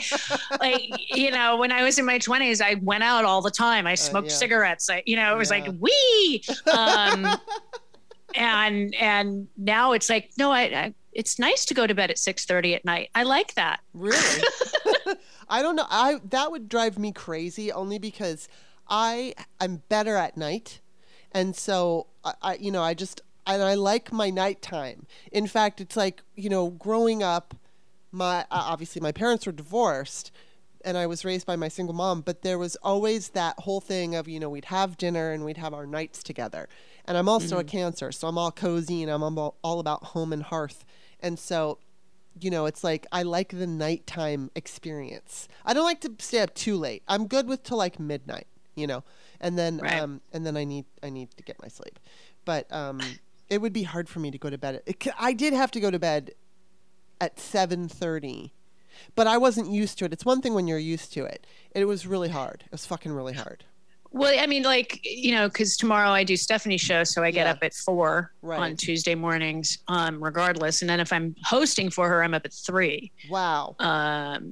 like 0.61 0.83
you 1.11 1.31
know 1.31 1.57
when 1.57 1.73
i 1.73 1.83
was 1.83 1.99
in 1.99 2.05
my 2.05 2.19
20s 2.19 2.61
i 2.61 2.75
went 2.83 3.03
out 3.03 3.25
all 3.25 3.41
the 3.41 3.51
time 3.51 3.87
i 3.87 3.95
smoked 3.95 4.27
Uh, 4.27 4.31
yeah. 4.31 4.37
cigarettes 4.37 4.91
I, 4.91 5.03
you 5.07 5.17
know 5.17 5.35
it 5.35 5.39
was 5.39 5.51
Yeah. 5.51 5.57
like 5.65 5.75
wee 5.81 6.45
um 6.73 7.25
and 8.35 8.95
and 8.97 9.49
now 9.57 9.93
it's 9.93 10.11
like 10.11 10.31
no 10.37 10.51
I, 10.53 10.63
I 10.65 10.95
it's 11.13 11.39
nice 11.39 11.65
to 11.67 11.75
go 11.75 11.87
to 11.87 11.95
bed 11.95 12.11
at 12.11 12.17
6:30 12.19 12.75
at 12.77 12.85
night 12.85 13.09
i 13.15 13.23
like 13.23 13.55
that 13.55 13.81
Really? 13.95 14.43
I 15.49 15.63
don't 15.63 15.77
know. 15.77 15.87
I 15.89 16.21
that 16.29 16.51
would 16.51 16.69
drive 16.69 16.99
me 16.99 17.11
crazy 17.11 17.73
only 17.73 17.99
because 17.99 18.47
I 18.87 19.35
I'm 19.59 19.83
better 19.89 20.15
at 20.17 20.37
night, 20.37 20.81
and 21.33 21.57
so 21.57 22.09
I, 22.23 22.35
I 22.43 22.55
you 22.57 22.71
know 22.71 22.83
I 22.83 22.93
just 22.93 23.23
and 23.49 23.63
I 23.63 23.75
like 23.75 24.13
my 24.13 24.31
nighttime. 24.31 25.07
In 25.33 25.47
fact, 25.49 25.81
it's 25.81 25.97
like 25.97 26.23
you 26.37 26.49
know 26.49 26.71
growing 26.71 27.23
up, 27.23 27.55
my 28.13 28.45
obviously 28.51 29.01
my 29.01 29.13
parents 29.13 29.47
were 29.47 29.53
divorced. 29.53 30.31
And 30.85 30.97
I 30.97 31.09
was 31.09 31.25
raised 31.25 31.45
by 31.45 31.57
my 31.57 31.67
single 31.67 31.93
mom, 31.95 32.21
but 32.21 32.43
there 32.43 32.57
was 32.57 32.77
always 32.77 33.31
that 33.31 33.59
whole 33.59 33.81
thing 33.81 34.15
of, 34.15 34.29
you 34.29 34.39
know, 34.39 34.49
we'd 34.49 34.67
have 34.67 34.97
dinner 34.97 35.33
and 35.33 35.45
we'd 35.45 35.57
have 35.57 35.75
our 35.75 35.87
nights 35.87 36.23
together. 36.23 36.69
And 37.05 37.17
I'm 37.19 37.29
also 37.29 37.59
a 37.59 37.65
cancer, 37.65 38.13
so 38.13 38.29
I'm 38.29 38.39
all 38.39 38.53
cozy 38.53 39.03
and 39.03 39.11
I'm 39.11 39.25
all, 39.25 39.57
all 39.65 39.81
about 39.81 40.05
home 40.15 40.33
and 40.33 40.41
hearth. 40.45 40.85
And 41.21 41.37
so 41.37 41.79
you 42.41 42.49
know, 42.49 42.67
it's 42.67 42.85
like 42.85 43.07
I 43.11 43.25
like 43.25 43.49
the 43.49 43.67
nighttime 43.67 44.53
experience. 44.55 45.49
I 45.65 45.75
don't 45.75 45.85
like 45.85 46.01
to 46.03 46.13
stay 46.21 46.39
up 46.39 46.55
too 46.55 46.77
late. 46.77 47.03
I'm 47.09 47.27
good 47.27 47.49
with 47.49 47.65
till 47.65 47.79
like 47.79 47.99
midnight, 47.99 48.47
you 48.77 48.87
know, 48.87 49.03
and 49.41 49.59
then 49.59 49.81
Right. 49.81 49.99
um 50.01 50.21
and 50.33 50.47
then 50.47 50.57
I 50.57 50.63
need 50.63 50.85
I 51.03 51.11
need 51.11 51.37
to 51.37 51.43
get 51.43 51.61
my 51.61 51.69
sleep. 51.69 51.99
But 52.45 52.73
um 52.73 53.19
it 53.51 53.61
would 53.61 53.73
be 53.73 53.85
hard 53.85 54.09
for 54.09 54.21
me 54.21 54.31
to 54.31 54.39
go 54.39 54.51
to 54.51 54.59
bed. 54.59 54.83
I 55.19 55.33
did 55.33 55.53
have 55.53 55.71
to 55.73 55.81
go 55.81 55.91
to 55.91 55.99
bed 55.99 56.33
at 57.21 57.39
seven 57.39 57.89
thirty, 57.89 58.53
but 59.15 59.27
I 59.27 59.39
wasn't 59.39 59.71
used 59.71 59.99
to 59.99 60.05
it. 60.05 60.13
It's 60.13 60.25
one 60.25 60.41
thing 60.41 60.55
when 60.55 60.67
you're 60.67 60.79
used 60.79 61.13
to 61.15 61.25
it. 61.25 61.47
It 61.73 61.85
was 61.87 62.07
really 62.07 62.29
hard. 62.29 62.65
It 62.67 62.73
was 62.73 62.87
fucking 62.87 63.13
really 63.13 63.35
hard. 63.35 63.65
Well, 64.11 64.35
I 64.39 64.47
mean, 64.47 64.63
like 64.63 65.01
you 65.05 65.33
know, 65.35 65.49
because 65.49 65.77
tomorrow 65.77 66.11
I 66.11 66.25
do 66.25 66.37
Stephanie's 66.37 66.81
show, 66.81 67.05
so 67.05 67.23
I 67.23 67.31
get 67.31 67.47
Yeah. 67.47 67.53
up 67.53 67.59
at 67.63 67.75
four 67.75 68.33
Right. 68.41 68.59
on 68.59 68.77
Tuesday 68.77 69.15
mornings, 69.15 69.79
um, 69.89 70.23
regardless. 70.23 70.81
And 70.81 70.89
then 70.89 70.99
if 70.99 71.13
I'm 71.13 71.35
hosting 71.45 71.91
for 71.91 72.09
her, 72.09 72.25
I'm 72.25 72.33
up 72.33 72.47
at 72.47 72.55
three. 72.55 73.13
Wow. 73.29 73.77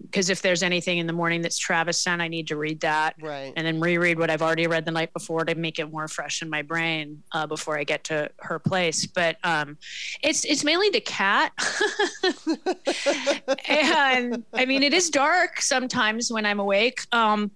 Because 0.02 0.28
if 0.28 0.42
there's 0.42 0.62
anything 0.62 0.98
in 0.98 1.06
the 1.06 1.12
morning 1.14 1.40
that's 1.40 1.56
Travis 1.58 1.98
sent, 1.98 2.20
I 2.20 2.28
need 2.28 2.48
to 2.48 2.56
read 2.56 2.80
that 2.80 3.14
Right. 3.20 3.52
and 3.56 3.66
then 3.66 3.80
reread 3.80 4.18
what 4.18 4.28
I've 4.30 4.42
already 4.42 4.66
read 4.66 4.84
the 4.84 4.90
night 4.90 5.12
before 5.14 5.44
to 5.46 5.54
make 5.54 5.78
it 5.78 5.90
more 5.90 6.06
fresh 6.06 6.42
in 6.42 6.50
my 6.50 6.60
brain 6.62 7.22
uh, 7.32 7.46
before 7.46 7.78
I 7.78 7.84
get 7.84 8.04
to 8.04 8.30
her 8.40 8.58
place. 8.58 9.06
But 9.06 9.36
um, 9.42 9.78
it's 10.22 10.44
it's 10.44 10.64
mainly 10.64 10.90
the 10.90 11.00
cat, 11.00 11.52
and 13.68 14.44
I 14.52 14.66
mean 14.66 14.82
it 14.82 14.92
is 14.92 15.08
dark 15.10 15.60
sometimes 15.62 16.30
when 16.30 16.44
I'm 16.44 16.60
awake. 16.60 17.00
Um, 17.12 17.50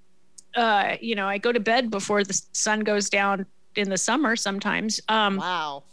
uh, 0.57 0.97
you 1.01 1.15
know, 1.15 1.27
I 1.27 1.39
go 1.39 1.53
to 1.53 1.61
bed 1.61 1.91
before 1.91 2.25
the 2.25 2.41
sun 2.53 2.81
goes 2.81 3.09
down 3.09 3.47
in 3.77 3.89
the 3.89 3.99
summer 3.99 4.37
sometimes. 4.37 5.01
Um, 5.09 5.37
wow. 5.37 5.85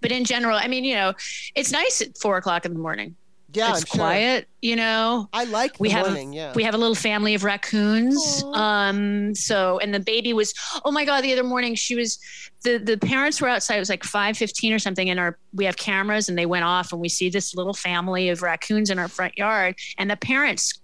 but 0.00 0.12
in 0.12 0.24
general, 0.24 0.58
I 0.60 0.68
mean, 0.68 0.84
you 0.84 0.94
know, 0.94 1.14
it's 1.54 1.72
nice 1.72 2.00
at 2.00 2.18
four 2.18 2.36
o'clock 2.36 2.64
in 2.64 2.72
the 2.72 2.80
morning. 2.80 3.16
Yeah, 3.52 3.70
it's 3.70 3.80
I'm 3.80 3.86
sure. 3.86 3.98
quiet, 3.98 4.48
you 4.60 4.76
know. 4.76 5.26
I 5.32 5.44
like 5.44 5.72
the 5.72 5.82
we 5.82 5.90
have 5.90 6.06
morning. 6.06 6.34
yeah. 6.34 6.52
we 6.54 6.62
have 6.64 6.74
a 6.74 6.76
little 6.76 6.94
family 6.94 7.34
of 7.34 7.44
raccoons 7.44 8.42
Aw. 8.44 8.88
um 8.88 9.34
so 9.34 9.78
and 9.78 9.94
the 9.94 10.00
baby 10.00 10.34
was 10.34 10.52
oh 10.84 10.90
my 10.90 11.06
god 11.06 11.22
the 11.22 11.32
other 11.32 11.44
morning 11.44 11.74
she 11.74 11.94
was 11.94 12.18
the 12.62 12.76
the 12.76 12.98
parents 12.98 13.40
were 13.40 13.48
outside 13.48 13.76
it 13.76 13.78
was 13.78 13.88
like 13.88 14.02
5:15 14.02 14.74
or 14.74 14.78
something 14.78 15.08
and 15.08 15.18
our 15.18 15.38
we 15.54 15.64
have 15.64 15.78
cameras 15.78 16.28
and 16.28 16.36
they 16.36 16.44
went 16.44 16.64
off 16.64 16.92
and 16.92 17.00
we 17.00 17.08
see 17.08 17.30
this 17.30 17.54
little 17.54 17.72
family 17.72 18.28
of 18.28 18.42
raccoons 18.42 18.90
in 18.90 18.98
our 18.98 19.08
front 19.08 19.38
yard 19.38 19.76
and 19.96 20.10
the 20.10 20.16
parents 20.16 20.78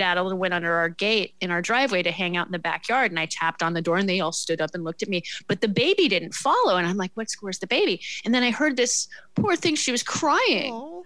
out 0.00 0.18
and 0.18 0.38
went 0.38 0.54
under 0.54 0.72
our 0.72 0.88
gate 0.88 1.34
in 1.40 1.50
our 1.50 1.62
driveway 1.62 2.02
to 2.02 2.10
hang 2.10 2.36
out 2.36 2.46
in 2.46 2.52
the 2.52 2.58
backyard 2.58 3.10
and 3.10 3.18
I 3.18 3.26
tapped 3.26 3.62
on 3.62 3.72
the 3.74 3.82
door 3.82 3.96
and 3.96 4.08
they 4.08 4.20
all 4.20 4.32
stood 4.32 4.60
up 4.60 4.70
and 4.74 4.84
looked 4.84 5.02
at 5.02 5.08
me 5.08 5.22
but 5.48 5.60
the 5.60 5.68
baby 5.68 6.08
didn't 6.08 6.34
follow 6.34 6.76
and 6.76 6.86
I'm 6.86 6.96
like 6.96 7.12
what's 7.14 7.40
where's 7.42 7.58
the 7.58 7.66
baby 7.66 8.00
and 8.24 8.34
then 8.34 8.42
I 8.42 8.50
heard 8.50 8.76
this 8.76 9.08
poor 9.34 9.56
thing 9.56 9.74
she 9.74 9.92
was 9.92 10.02
crying 10.02 10.72
Aw. 10.72 11.02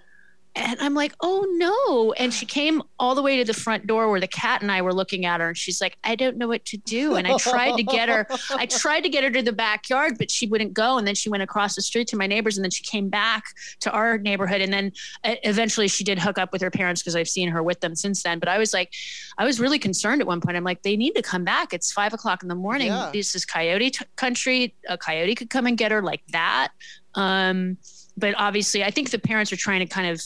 And 0.57 0.80
I'm 0.80 0.94
like, 0.94 1.14
oh 1.20 1.46
no. 1.57 2.12
And 2.14 2.34
she 2.34 2.44
came 2.44 2.82
all 2.98 3.14
the 3.14 3.22
way 3.22 3.36
to 3.36 3.44
the 3.44 3.55
front 3.55 3.86
door 3.86 4.11
where 4.11 4.18
the 4.18 4.26
cat 4.26 4.62
and 4.62 4.72
I 4.72 4.82
were 4.82 4.92
looking 4.92 5.24
at 5.24 5.40
her. 5.40 5.48
And 5.48 5.57
she's 5.57 5.80
like, 5.80 5.96
I 6.03 6.16
don't 6.16 6.38
know 6.38 6.48
what 6.48 6.64
to 6.66 6.76
do. 6.76 7.14
And 7.14 7.26
I 7.26 7.36
tried 7.36 7.76
to 7.76 7.84
get 7.84 8.09
her, 8.09 8.26
I 8.51 8.66
tried 8.66 9.03
to 9.03 9.09
get 9.09 9.22
her 9.22 9.30
to 9.30 9.42
the 9.42 9.53
backyard, 9.53 10.18
but 10.18 10.30
she 10.30 10.48
wouldn't 10.48 10.74
go. 10.74 10.98
And 10.98 11.07
then 11.07 11.14
she 11.14 11.28
went 11.28 11.44
across 11.44 11.76
the 11.76 11.82
street 11.82 12.09
to 12.09 12.16
my 12.16 12.26
neighbors. 12.26 12.59
And 12.59 12.64
then 12.64 12.70
she 12.72 12.82
came 12.82 13.09
back 13.09 13.44
to 13.80 13.92
our 13.92 14.18
neighborhood. 14.18 14.61
And 14.61 14.72
then 14.72 14.92
eventually 15.24 15.86
she 15.86 16.03
did 16.03 16.18
hook 16.18 16.36
up 16.36 16.53
with 16.53 16.62
her 16.62 16.70
parents 16.70 17.01
because 17.01 17.14
I've 17.14 17.28
seen 17.28 17.48
her 17.48 17.62
with 17.62 17.80
them 17.80 17.94
since 17.94 18.22
then. 18.24 18.40
But 18.40 18.48
I 18.48 18.59
was 18.59 18.74
like, 18.74 18.92
I 19.38 19.44
was 19.44 19.61
really 19.61 19.78
concerned 19.78 20.20
at 20.20 20.26
one 20.26 20.40
point. 20.40 20.57
I'm 20.57 20.64
like, 20.64 20.82
they 20.82 20.96
need 20.96 21.12
to 21.12 21.22
come 21.22 21.44
back. 21.44 21.72
It's 21.72 21.92
five 21.92 22.12
o'clock 22.12 22.42
in 22.42 22.48
the 22.48 22.57
morning. 22.57 22.88
Yeah. 22.88 23.11
This 23.12 23.36
is 23.36 23.44
coyote 23.44 23.90
t- 23.90 24.05
country. 24.16 24.74
A 24.88 24.98
coyote 24.98 25.36
could 25.36 25.51
come 25.51 25.66
and 25.66 25.78
get 25.78 25.92
her 25.92 26.03
like 26.03 26.22
that. 26.32 26.70
Um, 27.14 27.78
but 28.16 28.34
obviously, 28.36 28.84
I 28.84 28.90
think 28.90 29.11
the 29.11 29.18
parents 29.18 29.53
are 29.53 29.57
trying 29.57 29.80
to 29.80 29.86
kind 29.86 30.09
of 30.09 30.22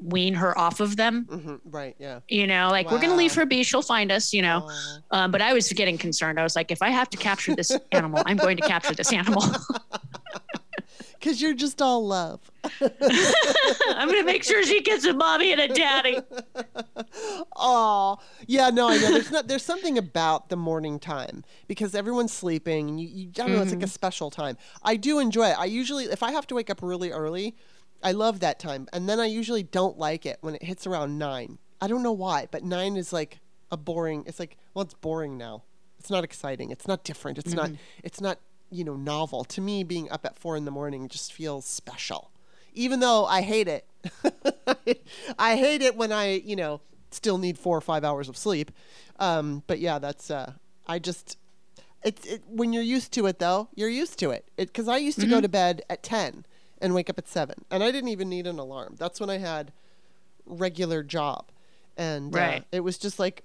wean 0.00 0.34
her 0.34 0.56
off 0.58 0.80
of 0.80 0.96
them. 0.96 1.26
Mhm, 1.30 1.60
Right. 1.64 1.96
Yeah. 1.98 2.20
You 2.28 2.46
know, 2.46 2.68
like 2.70 2.90
we're 2.90 3.00
gonna 3.00 3.16
leave 3.16 3.34
her 3.34 3.44
be. 3.46 3.62
She'll 3.62 3.82
find 3.82 4.10
us. 4.12 4.32
You 4.32 4.42
know. 4.42 4.70
Um, 5.10 5.30
but 5.30 5.42
I 5.42 5.52
was 5.52 5.72
getting 5.72 5.98
concerned. 5.98 6.38
I 6.38 6.42
was 6.42 6.54
like, 6.56 6.70
if 6.70 6.82
I 6.82 6.90
have 6.90 7.10
to 7.10 7.16
capture 7.16 7.54
this 7.56 7.72
animal, 7.92 8.22
I'm 8.26 8.36
going 8.36 8.56
to 8.58 8.62
capture 8.66 8.94
this 8.94 9.12
animal. 9.12 9.42
Because 11.20 11.42
you're 11.42 11.52
just 11.54 11.82
all 11.82 12.06
love. 12.06 12.40
I'm 12.80 14.08
gonna 14.08 14.22
make 14.22 14.44
sure 14.44 14.62
she 14.62 14.80
gets 14.82 15.04
a 15.04 15.12
mommy 15.12 15.50
and 15.50 15.60
a 15.60 15.66
daddy. 15.66 16.18
Oh, 17.56 18.18
yeah, 18.46 18.70
no, 18.70 18.88
I 18.88 18.98
know. 18.98 19.10
There's 19.12 19.30
not. 19.32 19.48
There's 19.48 19.64
something 19.64 19.98
about 19.98 20.48
the 20.48 20.56
morning 20.56 21.00
time 21.00 21.44
because 21.66 21.96
everyone's 21.96 22.32
sleeping, 22.32 22.88
and 22.88 23.00
you, 23.00 23.08
you 23.08 23.28
I 23.30 23.32
don't 23.32 23.52
know. 23.52 23.62
It's 23.62 23.72
like 23.72 23.82
a 23.82 23.88
special 23.88 24.30
time. 24.30 24.56
I 24.84 24.94
do 24.94 25.18
enjoy 25.18 25.48
it. 25.48 25.58
I 25.58 25.64
usually, 25.64 26.04
if 26.04 26.22
I 26.22 26.30
have 26.30 26.46
to 26.48 26.54
wake 26.54 26.70
up 26.70 26.82
really 26.82 27.10
early, 27.10 27.56
I 28.02 28.12
love 28.12 28.40
that 28.40 28.58
time, 28.58 28.88
and 28.92 29.08
then 29.08 29.18
I 29.18 29.26
usually 29.26 29.62
don't 29.62 29.98
like 29.98 30.24
it 30.24 30.38
when 30.40 30.54
it 30.54 30.62
hits 30.62 30.86
around 30.86 31.18
nine. 31.18 31.58
I 31.80 31.88
don't 31.88 32.02
know 32.02 32.12
why, 32.12 32.46
but 32.50 32.64
nine 32.64 32.96
is 32.96 33.12
like 33.12 33.40
a 33.70 33.76
boring. 33.76 34.24
It's 34.26 34.38
like, 34.38 34.56
well, 34.74 34.84
it's 34.84 34.94
boring 34.94 35.36
now. 35.36 35.62
It's 35.98 36.10
not 36.10 36.24
exciting. 36.24 36.70
It's 36.70 36.86
not 36.86 37.04
different. 37.04 37.38
It's 37.38 37.52
not. 37.52 37.70
It's 38.02 38.20
not. 38.20 38.38
You 38.70 38.84
know, 38.84 38.96
novel. 38.96 39.44
To 39.44 39.60
me, 39.60 39.82
being 39.82 40.10
up 40.10 40.26
at 40.26 40.38
four 40.38 40.56
in 40.56 40.64
the 40.64 40.70
morning 40.70 41.08
just 41.08 41.32
feels 41.32 41.64
special, 41.64 42.30
even 42.74 43.00
though 43.00 43.24
I 43.24 43.40
hate 43.40 43.66
it. 43.66 43.86
I 45.38 45.56
hate 45.56 45.80
it 45.80 45.96
when 45.96 46.12
I, 46.12 46.34
you 46.34 46.54
know, 46.54 46.82
still 47.10 47.38
need 47.38 47.58
four 47.58 47.76
or 47.76 47.80
five 47.80 48.04
hours 48.04 48.28
of 48.28 48.36
sleep. 48.36 48.70
Um, 49.18 49.62
but 49.66 49.80
yeah, 49.80 49.98
that's. 49.98 50.30
Uh, 50.30 50.52
I 50.86 50.98
just. 50.98 51.36
It's 52.04 52.26
it, 52.26 52.42
when 52.46 52.72
you're 52.72 52.82
used 52.82 53.12
to 53.14 53.26
it 53.26 53.38
though. 53.40 53.68
You're 53.74 53.88
used 53.88 54.18
to 54.20 54.30
it. 54.30 54.48
Because 54.56 54.86
I 54.86 54.98
used 54.98 55.18
to 55.20 55.26
go 55.26 55.40
to 55.40 55.48
bed 55.48 55.82
at 55.90 56.02
ten 56.02 56.44
and 56.80 56.94
wake 56.94 57.10
up 57.10 57.18
at 57.18 57.28
seven, 57.28 57.64
and 57.70 57.82
I 57.82 57.90
didn't 57.90 58.08
even 58.08 58.28
need 58.28 58.46
an 58.46 58.58
alarm. 58.58 58.96
That's 58.98 59.20
when 59.20 59.30
I 59.30 59.38
had 59.38 59.72
regular 60.46 61.02
job, 61.02 61.46
and 61.96 62.34
uh, 62.34 62.60
it 62.72 62.80
was 62.80 62.98
just 62.98 63.18
like. 63.18 63.42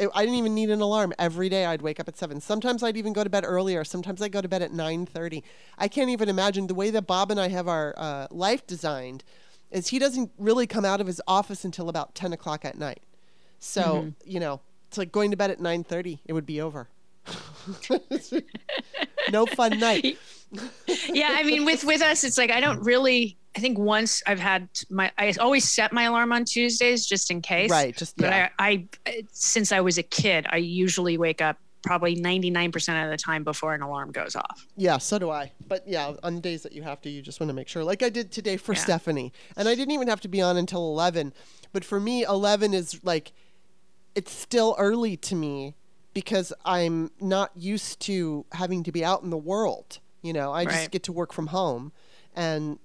It, 0.00 0.08
I 0.14 0.22
didn't 0.22 0.38
even 0.38 0.54
need 0.54 0.70
an 0.70 0.80
alarm. 0.80 1.12
Every 1.18 1.48
day 1.48 1.66
I'd 1.66 1.82
wake 1.82 1.98
up 1.98 2.06
at 2.06 2.16
seven. 2.16 2.40
Sometimes 2.40 2.84
I'd 2.84 2.96
even 2.96 3.12
go 3.12 3.24
to 3.24 3.30
bed 3.30 3.42
earlier. 3.44 3.82
Sometimes 3.82 4.22
I 4.22 4.28
go 4.28 4.40
to 4.40 4.46
bed 4.46 4.62
at 4.62 4.72
nine 4.72 5.06
thirty. 5.06 5.42
I 5.76 5.88
can't 5.88 6.08
even 6.08 6.28
imagine 6.28 6.68
the 6.68 6.74
way 6.74 6.90
that 6.90 7.08
Bob 7.08 7.32
and 7.32 7.40
I 7.40 7.48
have 7.48 7.66
our 7.66 7.94
uh, 7.96 8.28
life 8.30 8.64
designed. 8.64 9.24
Is 9.72 9.88
he 9.88 9.98
doesn't 9.98 10.30
really 10.38 10.68
come 10.68 10.84
out 10.84 11.00
of 11.00 11.08
his 11.08 11.20
office 11.26 11.64
until 11.64 11.88
about 11.88 12.14
ten 12.14 12.32
o'clock 12.32 12.64
at 12.64 12.78
night. 12.78 13.00
So 13.58 13.82
Mm-hmm. 13.82 14.08
you 14.24 14.38
know, 14.38 14.60
it's 14.86 14.98
like 14.98 15.10
going 15.10 15.32
to 15.32 15.36
bed 15.36 15.50
at 15.50 15.58
nine 15.58 15.82
thirty. 15.82 16.20
It 16.26 16.32
would 16.32 16.46
be 16.46 16.60
over. 16.60 16.86
no 19.32 19.46
fun 19.46 19.80
night. 19.80 20.16
yeah, 21.08 21.28
I 21.32 21.42
mean, 21.42 21.64
with 21.64 21.84
with 21.84 22.02
us, 22.02 22.24
it's 22.24 22.38
like 22.38 22.50
I 22.50 22.60
don't 22.60 22.80
really. 22.82 23.36
I 23.56 23.60
think 23.60 23.78
once 23.78 24.22
I've 24.26 24.38
had 24.38 24.68
my, 24.88 25.10
I 25.18 25.32
always 25.40 25.68
set 25.68 25.92
my 25.92 26.04
alarm 26.04 26.32
on 26.32 26.44
Tuesdays 26.44 27.06
just 27.06 27.30
in 27.30 27.40
case. 27.42 27.70
Right, 27.70 27.96
just- 27.96 28.16
But 28.16 28.26
yeah. 28.26 28.48
I, 28.58 28.86
I, 29.04 29.24
since 29.32 29.72
I 29.72 29.80
was 29.80 29.98
a 29.98 30.02
kid, 30.04 30.46
I 30.48 30.58
usually 30.58 31.18
wake 31.18 31.40
up 31.40 31.56
probably 31.82 32.14
ninety 32.14 32.50
nine 32.50 32.70
percent 32.70 33.02
of 33.04 33.10
the 33.10 33.16
time 33.16 33.42
before 33.42 33.74
an 33.74 33.82
alarm 33.82 34.12
goes 34.12 34.36
off. 34.36 34.66
Yeah, 34.76 34.98
so 34.98 35.18
do 35.18 35.30
I. 35.30 35.50
But 35.66 35.88
yeah, 35.88 36.12
on 36.22 36.40
days 36.40 36.62
that 36.62 36.72
you 36.72 36.82
have 36.82 37.00
to, 37.00 37.10
you 37.10 37.20
just 37.20 37.40
want 37.40 37.48
to 37.48 37.54
make 37.54 37.66
sure. 37.68 37.82
Like 37.82 38.02
I 38.02 38.10
did 38.10 38.30
today 38.30 38.58
for 38.58 38.74
Yeah. 38.74 38.80
Stephanie. 38.80 39.32
And 39.56 39.66
I 39.68 39.74
didn't 39.74 39.92
even 39.92 40.06
have 40.08 40.20
to 40.20 40.28
be 40.28 40.40
on 40.40 40.56
until 40.56 40.86
11. 40.92 41.32
But 41.72 41.84
for 41.84 41.98
me, 41.98 42.22
11 42.24 42.74
is 42.74 43.00
like, 43.02 43.32
it's 44.14 44.30
still 44.32 44.76
early 44.78 45.16
to 45.16 45.34
me 45.34 45.74
because 46.14 46.52
I'm 46.64 47.10
not 47.20 47.50
used 47.56 47.98
to 48.00 48.46
having 48.52 48.84
to 48.84 48.92
be 48.92 49.04
out 49.04 49.22
in 49.22 49.30
the 49.30 49.36
world. 49.36 49.98
You 50.28 50.34
know, 50.34 50.52
I 50.52 50.64
just 50.66 50.76
Right. 50.76 50.90
get 50.90 51.02
to 51.04 51.12
work 51.12 51.32
from 51.32 51.46
home. 51.46 51.90
And, 52.36 52.78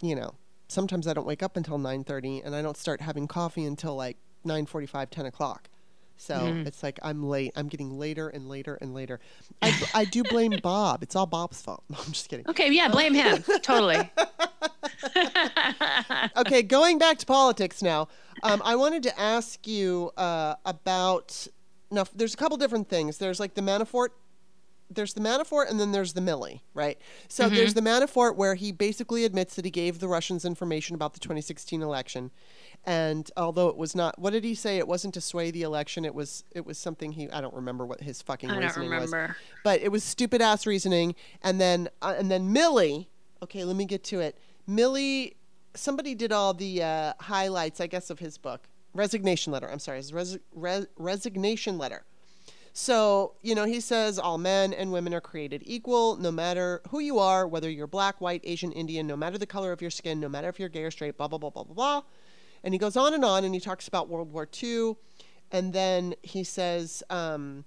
you 0.00 0.14
know, 0.14 0.34
sometimes 0.68 1.08
I 1.08 1.12
don't 1.12 1.26
wake 1.26 1.42
up 1.42 1.56
until 1.56 1.76
9.30 1.76 2.42
and 2.46 2.54
I 2.54 2.62
don't 2.62 2.76
start 2.76 3.00
having 3.00 3.26
coffee 3.26 3.64
until 3.64 3.96
like 3.96 4.16
9.45, 4.44 5.10
10 5.10 5.26
o'clock. 5.26 5.68
So 6.16 6.34
Mm-hmm. 6.34 6.68
it's 6.68 6.84
like 6.84 7.00
I'm 7.02 7.24
late. 7.24 7.50
I'm 7.56 7.66
getting 7.66 7.98
later 7.98 8.28
and 8.28 8.48
later 8.48 8.78
and 8.80 8.94
later. 8.94 9.18
I, 9.60 9.72
I 9.92 10.04
do 10.04 10.22
blame 10.22 10.58
Bob. 10.62 11.02
It's 11.02 11.16
all 11.16 11.26
Bob's 11.26 11.60
fault. 11.60 11.82
No, 11.90 11.98
I'm 12.06 12.12
just 12.12 12.28
kidding. 12.28 12.46
Okay, 12.48 12.70
yeah, 12.72 12.86
blame 12.88 13.12
him 13.14 13.42
totally. 13.62 14.08
Okay, 16.36 16.62
going 16.62 16.98
back 16.98 17.18
to 17.18 17.26
politics 17.26 17.82
now. 17.82 18.06
Um, 18.44 18.62
I 18.64 18.76
wanted 18.76 19.02
to 19.04 19.20
ask 19.20 19.66
you 19.66 20.12
uh, 20.16 20.54
about. 20.64 21.48
Now, 21.90 22.04
there's 22.14 22.34
a 22.34 22.36
couple 22.36 22.56
different 22.56 22.88
things. 22.88 23.18
There's 23.18 23.40
like 23.40 23.54
the 23.54 23.62
Manafort. 23.62 24.08
There's 24.88 25.14
the 25.14 25.20
Manafort, 25.20 25.68
and 25.68 25.80
then 25.80 25.90
there's 25.92 26.12
the 26.12 26.20
Milley, 26.20 26.60
right? 26.72 26.96
So 27.28 27.48
there's 27.48 27.74
the 27.74 27.80
Manafort 27.80 28.36
where 28.36 28.54
he 28.54 28.70
basically 28.72 29.24
admits 29.24 29.56
that 29.56 29.64
he 29.64 29.70
gave 29.70 29.98
the 29.98 30.06
Russians 30.08 30.44
information 30.44 30.94
about 30.94 31.14
the 31.14 31.20
2016 31.20 31.82
election, 31.82 32.30
and 32.84 33.28
although 33.36 33.68
it 33.68 33.76
was 33.76 33.96
not, 33.96 34.18
what 34.18 34.32
did 34.32 34.44
he 34.44 34.54
say? 34.54 34.78
It 34.78 34.86
wasn't 34.86 35.14
to 35.14 35.20
sway 35.20 35.50
the 35.50 35.62
election. 35.62 36.04
It 36.04 36.14
was. 36.14 36.44
It 36.52 36.64
was 36.64 36.78
something 36.78 37.12
he. 37.12 37.28
I 37.30 37.40
don't 37.40 37.54
remember 37.54 37.84
what 37.84 38.00
his 38.00 38.22
fucking 38.22 38.48
I 38.50 38.54
don't 38.54 38.62
reasoning 38.62 38.90
was 38.90 39.10
remember. 39.10 39.36
but 39.64 39.80
it 39.80 39.90
was 39.90 40.04
stupid 40.04 40.40
ass 40.40 40.66
reasoning. 40.66 41.14
And 41.42 41.60
then 41.60 41.88
uh, 42.00 42.14
and 42.16 42.30
then 42.30 42.54
Milley. 42.54 43.06
Okay, 43.42 43.64
let 43.64 43.74
me 43.76 43.84
get 43.86 44.04
to 44.04 44.20
it. 44.20 44.38
Milley. 44.68 45.34
Somebody 45.74 46.14
did 46.14 46.32
all 46.32 46.54
the 46.54 46.82
uh, 46.82 47.12
highlights, 47.20 47.80
I 47.82 47.86
guess, 47.86 48.08
of 48.08 48.18
his 48.18 48.38
book, 48.38 48.68
resignation 48.94 49.52
letter. 49.52 49.70
I'm 49.70 49.78
sorry, 49.78 49.98
his 49.98 50.10
res- 50.12 50.38
re- 50.54 50.86
resignation 50.96 51.76
letter. 51.76 52.04
So, 52.78 53.32
you 53.40 53.54
know, 53.54 53.64
he 53.64 53.80
says 53.80 54.18
all 54.18 54.36
men 54.36 54.74
and 54.74 54.92
women 54.92 55.14
are 55.14 55.20
created 55.20 55.62
equal, 55.64 56.16
no 56.16 56.30
matter 56.30 56.82
who 56.90 56.98
you 56.98 57.18
are, 57.18 57.48
whether 57.48 57.70
you're 57.70 57.86
black, 57.86 58.20
white, 58.20 58.42
Asian, 58.44 58.70
Indian, 58.70 59.06
no 59.06 59.16
matter 59.16 59.38
the 59.38 59.46
color 59.46 59.72
of 59.72 59.80
your 59.80 59.88
skin, 59.88 60.20
no 60.20 60.28
matter 60.28 60.50
if 60.50 60.60
you're 60.60 60.68
gay 60.68 60.82
or 60.82 60.90
straight, 60.90 61.16
blah, 61.16 61.26
blah, 61.26 61.38
blah, 61.38 61.48
blah, 61.48 61.64
blah, 61.64 61.74
blah. 61.74 62.02
And 62.62 62.74
he 62.74 62.78
goes 62.78 62.94
on 62.94 63.14
and 63.14 63.24
on 63.24 63.44
and 63.44 63.54
he 63.54 63.60
talks 63.60 63.88
about 63.88 64.10
World 64.10 64.30
War 64.30 64.46
II. 64.62 64.96
And 65.50 65.72
then 65.72 66.16
he 66.20 66.44
says, 66.44 67.02
um, 67.08 67.64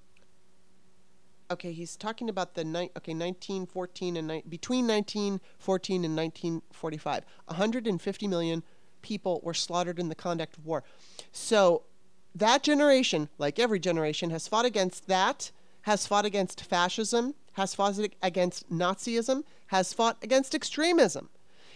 okay, 1.49 1.72
he's 1.72 1.95
talking 1.97 2.30
about 2.30 2.53
the 2.53 2.64
ni- 2.64 2.91
okay 2.95 3.16
1914 3.16 4.16
and 4.16 4.28
ni- 4.28 4.43
between 4.47 4.86
1914 4.86 6.05
and 6.05 6.16
1945, 6.16 7.26
150 7.45 8.28
million 8.28 8.64
people 9.01 9.41
were 9.43 9.55
slaughtered 9.55 9.97
in 9.97 10.10
the 10.10 10.14
conduct 10.14 10.55
of 10.55 10.68
war. 10.68 10.84
So 11.32 11.82
that 12.36 12.63
generation, 12.63 13.30
like 13.38 13.59
every 13.59 13.80
generation, 13.80 14.30
has 14.30 14.47
fought 14.47 14.65
against 14.65 15.07
that, 15.07 15.51
has 15.84 16.05
fought 16.05 16.25
against 16.25 16.63
fascism, 16.63 17.36
has 17.53 17.73
fought 17.75 17.97
against 18.21 18.69
Nazism, 18.71 19.43
has 19.67 19.93
fought 19.93 20.17
against 20.21 20.55
extremism. 20.55 21.30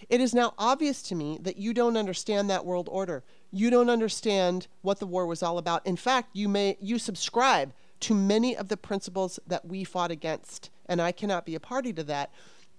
It 0.09 0.21
is 0.21 0.33
now 0.33 0.53
obvious 0.57 1.01
to 1.03 1.15
me 1.15 1.39
that 1.41 1.57
you 1.57 1.73
don't 1.73 1.97
understand 1.97 2.49
that 2.49 2.65
world 2.65 2.89
order. 2.91 3.23
You 3.51 3.69
don't 3.69 3.89
understand 3.89 4.67
what 4.81 4.99
the 4.99 5.07
war 5.07 5.25
was 5.25 5.41
all 5.41 5.57
about. 5.57 5.85
In 5.85 5.95
fact, 5.95 6.29
you 6.33 6.49
may 6.49 6.77
you 6.81 6.99
subscribe 6.99 7.73
to 8.01 8.13
many 8.13 8.55
of 8.55 8.67
the 8.67 8.77
principles 8.77 9.39
that 9.47 9.65
we 9.65 9.83
fought 9.83 10.11
against, 10.11 10.69
and 10.87 11.01
I 11.01 11.11
cannot 11.11 11.45
be 11.45 11.55
a 11.55 11.59
party 11.59 11.93
to 11.93 12.03
that. 12.03 12.31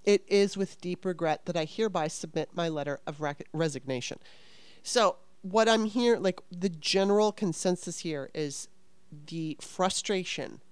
It 0.04 0.22
is 0.28 0.56
with 0.56 0.80
deep 0.82 1.04
regret 1.04 1.46
that 1.46 1.56
I 1.56 1.64
hereby 1.64 2.08
submit 2.08 2.50
my 2.54 2.68
letter 2.68 3.00
of 3.06 3.22
resignation. 3.54 4.18
So, 4.82 5.16
what 5.44 5.68
I'm 5.68 5.84
here, 5.84 6.16
like 6.16 6.40
the 6.50 6.70
general 6.70 7.30
consensus 7.30 7.98
here 7.98 8.30
is 8.34 8.66
the 9.26 9.58
frustration 9.60 10.62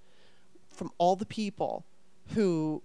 from 0.70 0.90
all 0.96 1.14
the 1.14 1.26
people 1.26 1.84
who, 2.28 2.82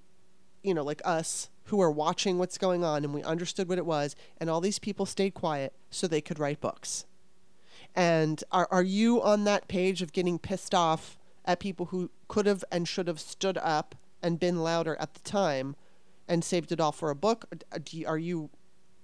you 0.64 0.74
know, 0.74 0.84
like 0.84 1.02
us, 1.06 1.50
who 1.66 1.80
are 1.82 1.90
watching 1.90 2.38
what's 2.38 2.58
going 2.58 2.84
on 2.84 3.06
and 3.06 3.14
we 3.14 3.24
understood 3.24 3.70
what 3.70 3.78
it 3.78 3.86
was, 3.86 4.18
and 4.38 4.50
all 4.50 4.60
these 4.60 4.80
people 4.80 5.06
stayed 5.06 5.34
quiet 5.34 5.72
so 5.90 6.08
they 6.08 6.20
could 6.20 6.40
write 6.40 6.60
books. 6.60 7.06
And 7.96 8.44
are, 8.52 8.68
are 8.70 8.84
you 8.84 9.22
on 9.22 9.46
that 9.46 9.70
page 9.70 10.02
of 10.02 10.12
getting 10.12 10.38
pissed 10.40 10.76
off 10.76 11.18
at 11.46 11.62
people 11.62 11.86
who 11.88 12.12
could 12.28 12.48
have 12.48 12.66
and 12.70 12.86
should 12.86 13.08
have 13.08 13.22
stood 13.22 13.58
up 13.60 13.96
and 14.22 14.42
been 14.42 14.58
louder 14.58 14.98
at 15.00 15.14
the 15.14 15.22
time 15.22 15.78
and 16.28 16.44
saved 16.44 16.74
it 16.74 16.82
all 16.82 16.92
for 16.92 17.10
a 17.10 17.16
book? 17.16 17.46
Are 18.06 18.18
you 18.18 18.50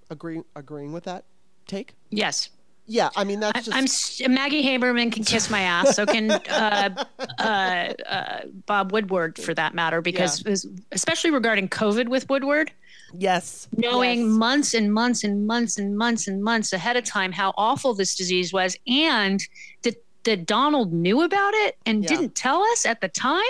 agree, 0.10 0.42
agreeing 0.54 0.92
with 0.92 1.06
that 1.06 1.24
take? 1.66 1.96
Yes. 2.10 2.50
Yeah, 2.86 3.10
I 3.16 3.24
mean 3.24 3.40
that's 3.40 3.66
just. 3.66 4.22
I'm 4.22 4.34
Maggie 4.34 4.64
Haberman 4.64 5.12
can 5.12 5.24
kiss 5.24 5.50
my 5.50 5.62
ass. 5.62 5.96
So 5.96 6.06
can 6.06 6.32
uh, 6.50 7.06
uh, 7.40 7.44
uh, 7.44 8.40
Bob 8.66 8.92
Woodward, 8.92 9.38
for 9.38 9.54
that 9.54 9.74
matter, 9.74 10.02
because 10.02 10.44
yeah. 10.46 10.72
especially 10.92 11.32
regarding 11.32 11.70
COVID 11.70 12.10
with 12.10 12.30
Woodward. 12.30 12.72
Yes. 13.16 13.68
Knowing 13.78 14.22
yes. 14.22 14.30
months 14.30 14.74
and 14.74 14.94
months 14.94 15.24
and 15.24 15.48
months 15.48 15.78
and 15.78 15.96
months 15.98 16.28
and 16.28 16.44
months 16.44 16.74
ahead 16.74 16.98
of 16.98 17.04
time 17.04 17.32
how 17.32 17.54
awful 17.58 17.94
this 17.94 18.16
disease 18.16 18.52
was, 18.52 18.76
and 18.88 19.42
that 19.84 19.96
that 20.24 20.46
Donald 20.46 20.92
knew 20.92 21.22
about 21.22 21.54
it 21.54 21.78
and 21.86 22.04
yeah. 22.04 22.10
didn't 22.10 22.36
tell 22.36 22.62
us 22.64 22.86
at 22.86 23.02
the 23.02 23.10
time. 23.10 23.42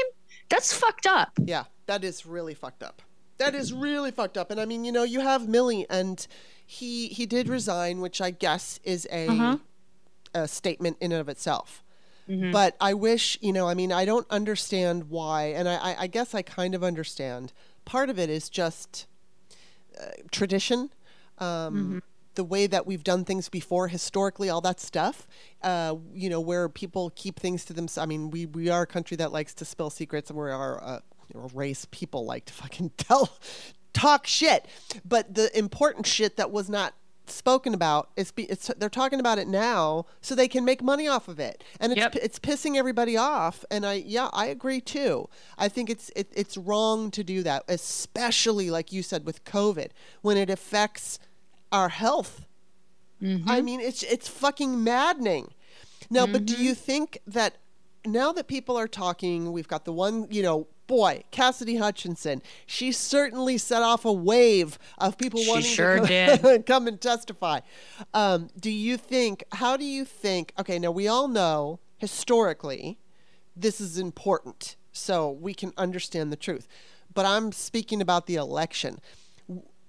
That's 0.49 0.73
fucked 0.73 1.07
up. 1.07 1.31
Yeah, 1.43 1.63
that 1.87 2.03
is 2.03 2.25
really 2.25 2.53
fucked 2.53 2.83
up. 2.83 3.01
That 3.43 3.55
is 3.55 3.73
really 3.73 4.11
fucked 4.11 4.37
up. 4.37 4.51
And 4.51 4.59
I 4.59 4.65
mean, 4.65 4.85
you 4.85 4.91
know, 4.91 5.03
you 5.03 5.19
have 5.19 5.43
Milley, 5.43 5.85
and 5.89 6.25
he 6.65 7.07
he 7.07 7.25
did 7.25 7.47
resign, 7.49 8.01
which 8.01 8.21
I 8.21 8.31
guess 8.31 8.79
is 8.83 9.07
a 9.11 9.27
uh-huh. 9.27 9.57
a 10.33 10.47
statement 10.47 10.97
in 10.99 11.11
and 11.11 11.21
of 11.21 11.29
itself. 11.29 11.83
Mm-hmm. 12.29 12.51
But 12.51 12.75
I 12.79 12.93
wish, 12.93 13.37
you 13.41 13.51
know, 13.51 13.67
I 13.67 13.73
mean, 13.73 13.91
I 13.91 14.05
don't 14.05 14.25
understand 14.29 15.09
why, 15.09 15.47
and 15.47 15.67
I, 15.67 15.95
I 15.99 16.07
guess 16.07 16.33
I 16.33 16.41
kind 16.41 16.73
of 16.73 16.83
understand. 16.83 17.51
Part 17.85 18.09
of 18.09 18.17
it 18.17 18.29
is 18.29 18.49
just 18.49 19.07
uh, 19.99 20.05
tradition, 20.31 20.89
um, 21.39 21.47
mm-hmm. 21.47 21.97
the 22.35 22.43
way 22.45 22.65
that 22.65 22.87
we've 22.87 23.03
done 23.03 23.25
things 23.25 23.49
before, 23.49 23.89
historically, 23.89 24.49
all 24.49 24.61
that 24.61 24.79
stuff. 24.79 25.27
Uh, 25.61 25.95
you 26.13 26.29
know, 26.29 26.39
where 26.39 26.69
people 26.69 27.11
keep 27.15 27.39
things 27.39 27.65
to 27.65 27.73
themselves. 27.73 28.05
I 28.05 28.07
mean, 28.07 28.31
we 28.31 28.45
we 28.45 28.69
are 28.69 28.83
a 28.83 28.87
country 28.87 29.17
that 29.17 29.33
likes 29.33 29.53
to 29.55 29.65
spill 29.65 29.89
secrets, 29.89 30.29
and 30.29 30.39
we 30.39 30.49
are 30.49 30.77
a, 30.77 31.03
a 31.33 31.47
race 31.53 31.85
people 31.91 32.25
like 32.25 32.45
to 32.45 32.53
fucking 32.53 32.91
tell 32.97 33.37
talk 33.93 34.27
shit. 34.27 34.65
But 35.05 35.35
the 35.35 35.55
important 35.57 36.05
shit 36.05 36.37
that 36.37 36.51
was 36.51 36.69
not 36.69 36.93
spoken 37.27 37.73
about 37.73 38.09
is 38.15 38.31
be, 38.31 38.43
it's 38.43 38.67
they're 38.77 38.89
talking 38.89 39.19
about 39.19 39.37
it 39.37 39.47
now 39.47 40.05
so 40.21 40.35
they 40.35 40.47
can 40.47 40.65
make 40.65 40.83
money 40.83 41.07
off 41.07 41.27
of 41.27 41.39
it 41.39 41.63
and 41.79 41.93
it's 41.93 41.99
yep. 41.99 42.15
it's 42.17 42.37
pissing 42.37 42.75
everybody 42.75 43.15
off 43.15 43.63
and 43.71 43.85
i 43.85 43.93
yeah 43.93 44.29
i 44.33 44.47
agree 44.47 44.81
too 44.81 45.27
i 45.57 45.69
think 45.69 45.89
it's 45.89 46.11
it, 46.17 46.27
it's 46.35 46.57
wrong 46.57 47.09
to 47.09 47.23
do 47.23 47.41
that 47.41 47.63
especially 47.69 48.69
like 48.69 48.91
you 48.91 49.01
said 49.01 49.25
with 49.25 49.43
covid 49.45 49.91
when 50.21 50.35
it 50.35 50.49
affects 50.49 51.17
our 51.71 51.89
health 51.89 52.45
mm-hmm. 53.21 53.49
i 53.49 53.61
mean 53.61 53.79
it's 53.79 54.03
it's 54.03 54.27
fucking 54.27 54.83
maddening 54.83 55.53
now 56.09 56.23
mm-hmm. 56.23 56.33
but 56.33 56.45
do 56.45 56.55
mm-hmm. 56.55 56.63
you 56.63 56.75
think 56.75 57.19
that 57.25 57.55
now 58.05 58.33
that 58.33 58.47
people 58.47 58.77
are 58.77 58.87
talking 58.87 59.53
we've 59.53 59.67
got 59.67 59.85
the 59.85 59.93
one 59.93 60.27
you 60.29 60.43
know 60.43 60.67
boy, 60.87 61.23
Cassidy 61.31 61.77
Hutchinson, 61.77 62.41
she 62.65 62.91
certainly 62.91 63.57
set 63.57 63.81
off 63.81 64.05
a 64.05 64.13
wave 64.13 64.77
of 64.97 65.17
people 65.17 65.41
she 65.41 65.49
wanting 65.49 65.65
sure 65.65 66.05
to 66.05 66.39
come, 66.41 66.63
come 66.67 66.87
and 66.87 66.99
testify. 66.99 67.61
Um, 68.13 68.49
do 68.59 68.69
you 68.71 68.97
think, 68.97 69.43
how 69.53 69.77
do 69.77 69.85
you 69.85 70.05
think, 70.05 70.53
okay, 70.59 70.79
now 70.79 70.91
we 70.91 71.07
all 71.07 71.27
know 71.27 71.79
historically 71.97 72.99
this 73.55 73.79
is 73.79 73.97
important 73.97 74.75
so 74.91 75.29
we 75.29 75.53
can 75.53 75.73
understand 75.77 76.31
the 76.31 76.35
truth. 76.35 76.67
But 77.13 77.25
I'm 77.25 77.51
speaking 77.51 78.01
about 78.01 78.27
the 78.27 78.35
election. 78.35 78.99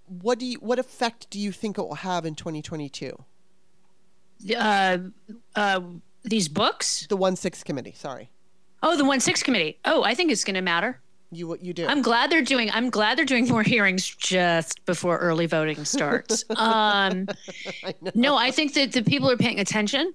What 0.07 0.39
do 0.39 0.47
you, 0.47 0.59
what 0.59 0.79
effect 0.79 1.31
do 1.31 1.39
you 1.39 1.53
think 1.53 1.79
it 1.79 1.83
will 1.83 1.97
have 1.97 2.27
in 2.27 2.35
2022? 2.35 3.17
Uh, 4.57 4.99
uh, 5.57 5.81
these 6.23 6.49
books? 6.49 7.07
The 7.09 7.17
1 7.17 7.37
6 7.37 7.63
committee, 7.63 7.95
sorry. 7.97 8.31
Oh, 8.85 8.97
the 8.97 9.05
one 9.05 9.19
six 9.19 9.43
committee. 9.43 9.79
Oh, 9.87 10.05
I 10.05 10.15
think 10.15 10.31
it's 10.31 10.45
going 10.45 10.55
to 10.55 10.61
matter. 10.61 11.01
You 11.33 11.49
what 11.49 11.65
you 11.65 11.73
do? 11.73 11.87
I'm 11.87 12.03
glad 12.03 12.31
they're 12.31 12.43
doing. 12.43 12.71
I'm 12.71 12.91
glad 12.91 13.17
they're 13.17 13.25
doing 13.25 13.49
more 13.49 13.63
hearings 13.63 14.07
just 14.07 14.85
before 14.85 15.17
early 15.17 15.47
voting 15.47 15.85
starts. 15.85 16.45
um, 16.51 17.27
I 17.83 17.95
no, 18.15 18.37
I 18.37 18.51
think 18.51 18.75
that 18.75 18.93
the 18.93 19.03
people 19.03 19.31
are 19.31 19.37
paying 19.37 19.59
attention. 19.59 20.15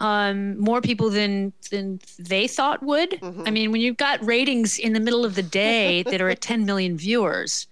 Um, 0.00 0.58
more 0.60 0.82
people 0.82 1.08
than 1.08 1.52
than 1.70 1.98
they 2.18 2.46
thought 2.46 2.82
would. 2.82 3.12
Mm-hmm. 3.12 3.42
I 3.46 3.50
mean, 3.50 3.72
when 3.72 3.80
you've 3.80 3.96
got 3.96 4.22
ratings 4.22 4.78
in 4.78 4.92
the 4.92 5.00
middle 5.00 5.24
of 5.24 5.34
the 5.34 5.42
day 5.42 6.02
that 6.10 6.20
are 6.20 6.28
at 6.28 6.42
10 6.42 6.66
million 6.66 6.98
viewers, 6.98 7.66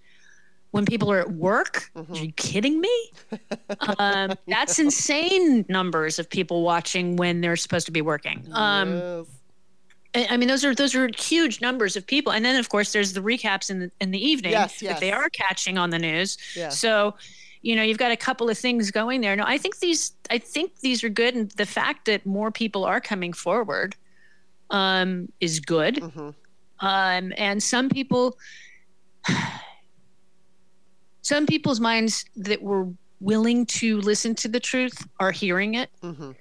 when 0.70 0.86
people 0.86 1.12
are 1.12 1.20
at 1.20 1.32
work, 1.32 1.90
mm-hmm. 1.94 2.12
are 2.12 2.16
you 2.16 2.32
kidding 2.32 2.80
me? 2.80 3.12
Um, 3.98 4.32
that's 4.48 4.78
insane 4.78 5.66
numbers 5.68 6.18
of 6.18 6.28
people 6.30 6.62
watching 6.62 7.16
when 7.16 7.42
they're 7.42 7.56
supposed 7.56 7.86
to 7.86 7.92
be 7.92 8.00
working. 8.00 8.46
Um, 8.52 8.94
yes. 8.94 9.26
I 10.14 10.36
mean, 10.36 10.48
those 10.48 10.64
are 10.64 10.74
those 10.74 10.94
are 10.94 11.08
huge 11.16 11.62
numbers 11.62 11.96
of 11.96 12.06
people, 12.06 12.32
and 12.32 12.44
then 12.44 12.56
of 12.56 12.68
course 12.68 12.92
there's 12.92 13.14
the 13.14 13.20
recaps 13.20 13.70
in 13.70 13.78
the 13.80 13.90
in 14.00 14.10
the 14.10 14.22
evening 14.22 14.52
yes, 14.52 14.82
yes. 14.82 14.92
that 14.92 15.00
they 15.00 15.10
are 15.10 15.28
catching 15.30 15.78
on 15.78 15.88
the 15.88 15.98
news. 15.98 16.36
Yeah. 16.54 16.68
So, 16.68 17.14
you 17.62 17.74
know, 17.76 17.82
you've 17.82 17.98
got 17.98 18.12
a 18.12 18.16
couple 18.16 18.50
of 18.50 18.58
things 18.58 18.90
going 18.90 19.22
there. 19.22 19.34
No, 19.36 19.44
I 19.46 19.56
think 19.56 19.78
these 19.78 20.12
I 20.30 20.36
think 20.38 20.80
these 20.80 21.02
are 21.02 21.08
good, 21.08 21.34
and 21.34 21.50
the 21.52 21.64
fact 21.64 22.04
that 22.06 22.26
more 22.26 22.50
people 22.50 22.84
are 22.84 23.00
coming 23.00 23.32
forward 23.32 23.96
um, 24.68 25.32
is 25.40 25.60
good. 25.60 25.96
Mm-hmm. 25.96 26.30
Um, 26.80 27.32
and 27.38 27.62
some 27.62 27.88
people, 27.88 28.36
some 31.22 31.46
people's 31.46 31.80
minds 31.80 32.26
that 32.36 32.60
were 32.60 32.88
willing 33.20 33.64
to 33.64 33.98
listen 34.00 34.34
to 34.34 34.48
the 34.48 34.60
truth 34.60 35.06
are 35.20 35.30
hearing 35.30 35.74
it. 35.74 35.88
Mm-hmm. 36.02 36.32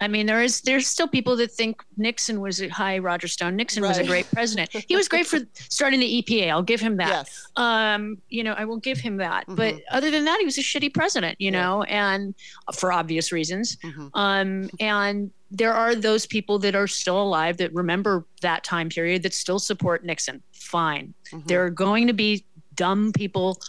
I 0.00 0.08
mean, 0.08 0.26
there 0.26 0.42
is 0.42 0.62
there's 0.62 0.86
still 0.86 1.06
people 1.06 1.36
that 1.36 1.50
think 1.50 1.82
Nixon 1.96 2.40
was 2.40 2.62
a 2.62 2.68
high 2.68 2.98
Roger 2.98 3.28
Stone. 3.28 3.56
Nixon 3.56 3.82
right. 3.82 3.90
was 3.90 3.98
a 3.98 4.04
great 4.04 4.30
president. 4.32 4.70
he 4.88 4.96
was 4.96 5.08
great 5.08 5.26
for 5.26 5.40
starting 5.54 6.00
the 6.00 6.22
EPA. 6.22 6.50
I'll 6.50 6.62
give 6.62 6.80
him 6.80 6.96
that. 6.96 7.08
Yes. 7.08 7.48
Um, 7.56 8.18
you 8.28 8.42
know, 8.42 8.54
I 8.54 8.64
will 8.64 8.78
give 8.78 8.98
him 8.98 9.18
that. 9.18 9.44
Mm-hmm. 9.44 9.56
But 9.56 9.74
other 9.90 10.10
than 10.10 10.24
that, 10.24 10.38
he 10.38 10.46
was 10.46 10.56
a 10.56 10.62
shitty 10.62 10.94
president. 10.94 11.36
You 11.38 11.50
yeah. 11.52 11.60
know, 11.60 11.82
and 11.82 12.34
for 12.74 12.92
obvious 12.92 13.30
reasons. 13.30 13.76
Mm-hmm. 13.76 14.08
Um, 14.14 14.70
and 14.80 15.30
there 15.50 15.74
are 15.74 15.94
those 15.94 16.26
people 16.26 16.58
that 16.60 16.74
are 16.74 16.86
still 16.86 17.20
alive 17.20 17.56
that 17.58 17.72
remember 17.74 18.24
that 18.40 18.64
time 18.64 18.88
period 18.88 19.22
that 19.24 19.34
still 19.34 19.58
support 19.58 20.04
Nixon. 20.04 20.42
Fine. 20.52 21.12
Mm-hmm. 21.32 21.46
There 21.46 21.64
are 21.64 21.70
going 21.70 22.06
to 22.06 22.12
be 22.12 22.44
dumb 22.74 23.12
people, 23.12 23.60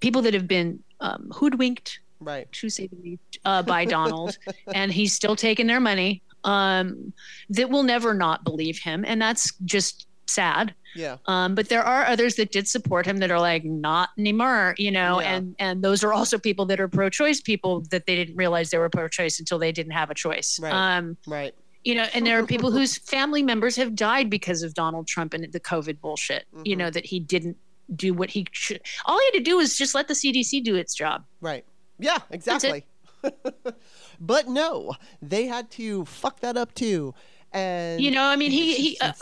people 0.00 0.22
that 0.22 0.32
have 0.32 0.48
been 0.48 0.82
um, 1.00 1.30
hoodwinked 1.34 1.98
right. 2.24 2.50
To 2.50 2.68
say 2.68 2.86
the 2.86 2.96
least 2.96 3.38
uh, 3.44 3.62
by 3.62 3.84
donald. 3.84 4.38
And 4.74 4.92
he's 4.92 5.12
still 5.12 5.36
taking 5.36 5.66
their 5.66 5.80
money. 5.80 6.22
Um, 6.44 7.12
that 7.50 7.70
will 7.70 7.82
never 7.82 8.12
not 8.12 8.44
believe 8.44 8.78
him. 8.78 9.04
And 9.06 9.20
that's 9.20 9.54
just 9.64 10.06
sad. 10.26 10.74
Yeah. 10.94 11.16
Um, 11.26 11.54
but 11.54 11.68
there 11.68 11.82
are 11.82 12.04
others 12.04 12.36
that 12.36 12.52
did 12.52 12.68
support 12.68 13.06
him 13.06 13.18
that 13.18 13.30
are 13.30 13.40
like 13.40 13.64
not 13.64 14.10
anymore 14.18 14.74
you 14.78 14.90
know 14.90 15.20
yeah. 15.20 15.34
and 15.34 15.56
and 15.58 15.82
those 15.82 16.04
are 16.04 16.12
also 16.12 16.38
people 16.38 16.66
that 16.66 16.78
are 16.80 16.88
pro-choice 16.88 17.40
people 17.40 17.80
that 17.90 18.06
they 18.06 18.14
didn't 18.14 18.36
realize 18.36 18.70
they 18.70 18.78
were 18.78 18.88
pro-choice 18.88 19.40
until 19.40 19.58
they 19.58 19.72
didn't 19.72 19.92
have 19.92 20.10
a 20.10 20.14
choice. 20.14 20.58
Right. 20.60 20.72
Um, 20.72 21.16
right. 21.26 21.52
you 21.82 21.94
know 21.94 22.06
and 22.14 22.26
there 22.26 22.38
are 22.38 22.46
people 22.46 22.70
whose 22.78 22.98
family 22.98 23.42
members 23.42 23.76
have 23.76 23.94
died 23.94 24.30
because 24.30 24.62
of 24.62 24.74
donald 24.74 25.08
trump 25.08 25.34
and 25.34 25.52
the 25.52 25.60
covid 25.60 26.00
bullshit 26.00 26.44
mm-hmm. 26.54 26.62
you 26.64 26.76
know 26.76 26.90
that 26.90 27.04
he 27.04 27.20
didn't 27.20 27.56
do 27.94 28.14
what 28.14 28.30
he 28.30 28.46
should. 28.50 28.80
All 29.04 29.18
he 29.18 29.26
had 29.26 29.34
to 29.34 29.44
do 29.44 29.56
was 29.58 29.76
just 29.76 29.94
let 29.94 30.08
the 30.08 30.14
cdc 30.14 30.62
do 30.64 30.74
its 30.76 30.94
job. 30.94 31.24
Right 31.40 31.64
yeah, 31.98 32.18
exactly. 32.30 32.86
but 34.20 34.48
no, 34.48 34.94
they 35.22 35.46
had 35.46 35.70
to 35.72 36.04
fuck 36.04 36.40
that 36.40 36.56
up 36.56 36.74
too. 36.74 37.14
And 37.52 38.00
You 38.00 38.10
know, 38.10 38.24
I 38.24 38.36
mean, 38.36 38.50
he 38.50 38.74
he. 38.74 38.98
Uh, 39.00 39.12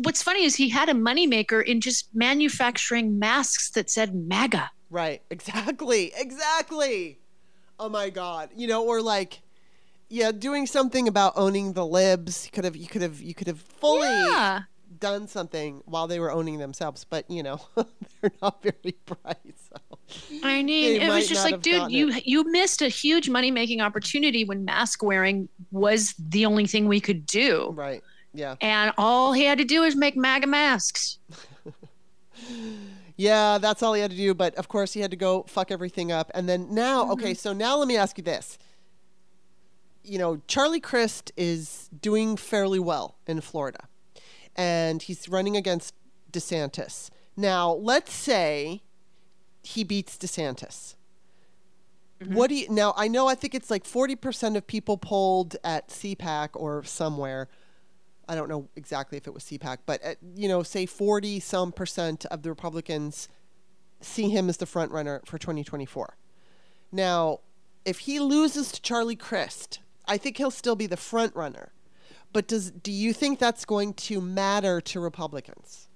what's 0.00 0.22
funny 0.22 0.44
is 0.44 0.56
he 0.56 0.68
had 0.68 0.88
a 0.88 0.94
moneymaker 0.94 1.64
in 1.64 1.80
just 1.80 2.08
manufacturing 2.14 3.18
masks 3.18 3.70
that 3.70 3.88
said 3.88 4.14
MAGA. 4.14 4.70
Right. 4.90 5.22
Exactly. 5.30 6.12
Exactly. 6.16 7.18
Oh 7.78 7.88
my 7.88 8.10
god. 8.10 8.50
You 8.56 8.66
know, 8.66 8.84
or 8.84 9.00
like 9.00 9.42
yeah, 10.08 10.32
doing 10.32 10.66
something 10.66 11.06
about 11.06 11.34
owning 11.36 11.74
the 11.74 11.86
libs. 11.86 12.46
You 12.46 12.50
could 12.50 12.64
have 12.64 12.76
you 12.76 12.88
could 12.88 13.02
have 13.02 13.20
you 13.20 13.34
could 13.34 13.46
have 13.46 13.60
fully 13.60 14.08
Yeah. 14.08 14.62
Done 15.00 15.28
something 15.28 15.82
while 15.84 16.06
they 16.06 16.20
were 16.20 16.30
owning 16.30 16.58
themselves, 16.58 17.04
but 17.04 17.30
you 17.30 17.42
know, 17.42 17.60
they're 18.20 18.30
not 18.42 18.62
very 18.62 18.96
bright. 19.06 19.54
So 19.56 19.98
I 20.42 20.62
mean, 20.62 21.00
it 21.00 21.08
was 21.08 21.28
just 21.28 21.44
like, 21.44 21.62
dude, 21.62 21.90
you 21.90 22.12
you 22.24 22.44
missed 22.50 22.82
a 22.82 22.88
huge 22.88 23.28
money 23.28 23.50
making 23.50 23.80
opportunity 23.80 24.44
when 24.44 24.64
mask 24.64 25.02
wearing 25.02 25.48
was 25.70 26.14
the 26.18 26.46
only 26.46 26.66
thing 26.66 26.86
we 26.86 27.00
could 27.00 27.26
do, 27.26 27.70
right. 27.74 28.02
Yeah. 28.34 28.56
and 28.60 28.92
all 28.98 29.32
he 29.32 29.44
had 29.44 29.58
to 29.58 29.64
do 29.64 29.80
was 29.80 29.96
make 29.96 30.16
MAGA 30.16 30.46
masks. 30.46 31.18
Yeah, 33.18 33.58
that's 33.58 33.82
all 33.82 33.94
he 33.94 34.00
had 34.00 34.12
to 34.12 34.16
do, 34.16 34.32
but 34.32 34.54
of 34.54 34.68
course 34.68 34.92
he 34.92 35.00
had 35.00 35.10
to 35.10 35.16
go 35.16 35.42
fuck 35.48 35.72
everything 35.72 36.12
up. 36.12 36.30
And 36.34 36.48
then 36.48 36.72
now, 36.72 37.02
mm-hmm. 37.02 37.12
okay, 37.12 37.34
so 37.34 37.52
now 37.52 37.76
let 37.76 37.88
me 37.88 37.96
ask 37.96 38.16
you 38.16 38.22
this. 38.22 38.58
You 40.04 40.18
know, 40.18 40.40
Charlie 40.46 40.80
Crist 40.80 41.32
is 41.36 41.90
doing 42.00 42.36
fairly 42.36 42.78
well 42.78 43.16
in 43.26 43.40
Florida. 43.40 43.87
And 44.58 45.00
he's 45.00 45.26
running 45.28 45.56
against 45.56 45.94
DeSantis. 46.30 47.08
Now, 47.36 47.72
let's 47.72 48.12
say 48.12 48.82
he 49.62 49.84
beats 49.84 50.18
DeSantis. 50.18 50.96
Mm-hmm. 52.20 52.34
What 52.34 52.48
do 52.48 52.56
you 52.56 52.68
now? 52.68 52.94
I 52.96 53.06
know 53.06 53.28
I 53.28 53.36
think 53.36 53.54
it's 53.54 53.70
like 53.70 53.84
40% 53.84 54.56
of 54.56 54.66
people 54.66 54.98
polled 54.98 55.56
at 55.62 55.88
CPAC 55.88 56.50
or 56.54 56.82
somewhere. 56.82 57.48
I 58.28 58.34
don't 58.34 58.48
know 58.48 58.68
exactly 58.76 59.16
if 59.16 59.26
it 59.26 59.32
was 59.32 59.44
CPAC, 59.44 59.78
but 59.86 60.02
at, 60.02 60.18
you 60.34 60.48
know, 60.48 60.62
say 60.62 60.84
40 60.84 61.40
some 61.40 61.70
percent 61.72 62.26
of 62.26 62.42
the 62.42 62.50
Republicans 62.50 63.28
see 64.00 64.28
him 64.30 64.48
as 64.48 64.56
the 64.58 64.66
front 64.66 64.90
runner 64.90 65.22
for 65.24 65.38
2024. 65.38 66.16
Now, 66.90 67.40
if 67.84 68.00
he 68.00 68.18
loses 68.20 68.72
to 68.72 68.82
Charlie 68.82 69.16
Crist, 69.16 69.80
I 70.06 70.18
think 70.18 70.36
he'll 70.36 70.50
still 70.50 70.76
be 70.76 70.86
the 70.86 70.96
front 70.96 71.34
runner. 71.34 71.72
But 72.32 72.48
does 72.48 72.70
do 72.70 72.92
you 72.92 73.12
think 73.12 73.38
that's 73.38 73.64
going 73.64 73.94
to 73.94 74.20
matter 74.20 74.80
to 74.82 75.00
Republicans? 75.00 75.88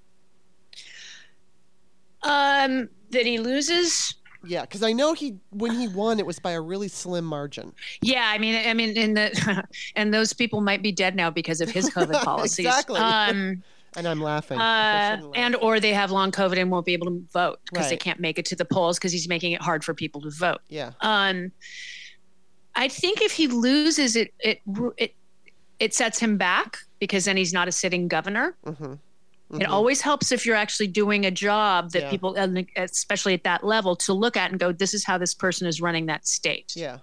Um, 2.22 2.89
that 3.11 3.26
he 3.26 3.39
loses. 3.39 4.14
Yeah, 4.45 4.62
because 4.62 4.83
I 4.83 4.93
know 4.93 5.12
he 5.12 5.37
when 5.51 5.72
he 5.72 5.89
won, 5.89 6.18
it 6.18 6.26
was 6.26 6.39
by 6.39 6.53
a 6.53 6.61
really 6.61 6.89
slim 6.89 7.24
margin. 7.24 7.72
Yeah, 8.01 8.28
I 8.33 8.39
mean, 8.39 8.66
I 8.66 8.74
mean, 8.74 8.97
in 8.97 9.14
the 9.14 9.64
and 9.97 10.12
those 10.12 10.33
people 10.33 10.61
might 10.61 10.83
be 10.83 10.91
dead 10.91 11.14
now 11.14 11.30
because 11.30 11.61
of 11.61 11.70
his 11.70 11.91
COVID 11.91 12.22
policies. 12.24 12.66
Exactly. 12.66 13.01
Um, 13.01 13.62
And 13.95 14.09
I'm 14.09 14.22
laughing. 14.22 14.59
Uh, 14.59 15.20
and 15.35 15.55
or 15.57 15.78
they 15.78 15.93
have 15.93 16.11
long 16.11 16.33
COVID 16.33 16.59
and 16.59 16.70
won't 16.70 16.87
be 16.87 16.95
able 16.95 17.09
to 17.09 17.22
vote 17.30 17.61
because 17.66 17.91
they 17.91 17.97
can't 17.99 18.20
make 18.20 18.39
it 18.39 18.47
to 18.47 18.57
the 18.57 18.64
polls 18.64 18.99
because 18.99 19.12
he's 19.12 19.28
making 19.28 19.53
it 19.53 19.61
hard 19.61 19.85
for 19.85 19.93
people 19.93 20.22
to 20.22 20.30
vote. 20.30 20.62
yeah, 20.70 20.93
Um, 21.03 21.53
I 22.74 22.89
think 22.89 23.20
if 23.20 23.33
he 23.33 23.49
loses, 23.49 24.16
it 24.16 24.33
it 24.41 24.62
it 24.97 25.14
it 25.83 25.93
sets 25.95 26.18
him 26.18 26.37
back 26.37 26.78
because 27.01 27.24
then 27.24 27.37
he's 27.37 27.53
not 27.53 27.66
a 27.68 27.72
sitting 27.72 28.09
governor. 28.09 28.57
hmm 28.64 28.95
It 29.61 29.66
always 29.68 30.01
helps 30.01 30.33
if 30.33 30.47
you're 30.47 30.57
actually 30.57 30.87
doing 30.87 31.26
a 31.26 31.30
job 31.30 31.91
that 31.91 32.05
Yeah. 32.05 32.11
people, 32.11 32.30
especially 32.76 33.35
at 33.35 33.45
that 33.45 33.62
level, 33.62 33.95
to 33.97 34.14
look 34.14 34.35
at 34.35 34.51
and 34.51 34.59
go, 34.59 34.72
"This 34.72 34.95
is 34.95 35.05
how 35.05 35.18
this 35.18 35.35
person 35.35 35.66
is 35.66 35.78
running 35.87 36.07
that 36.07 36.26
state." 36.26 36.72
yeah, 36.74 36.99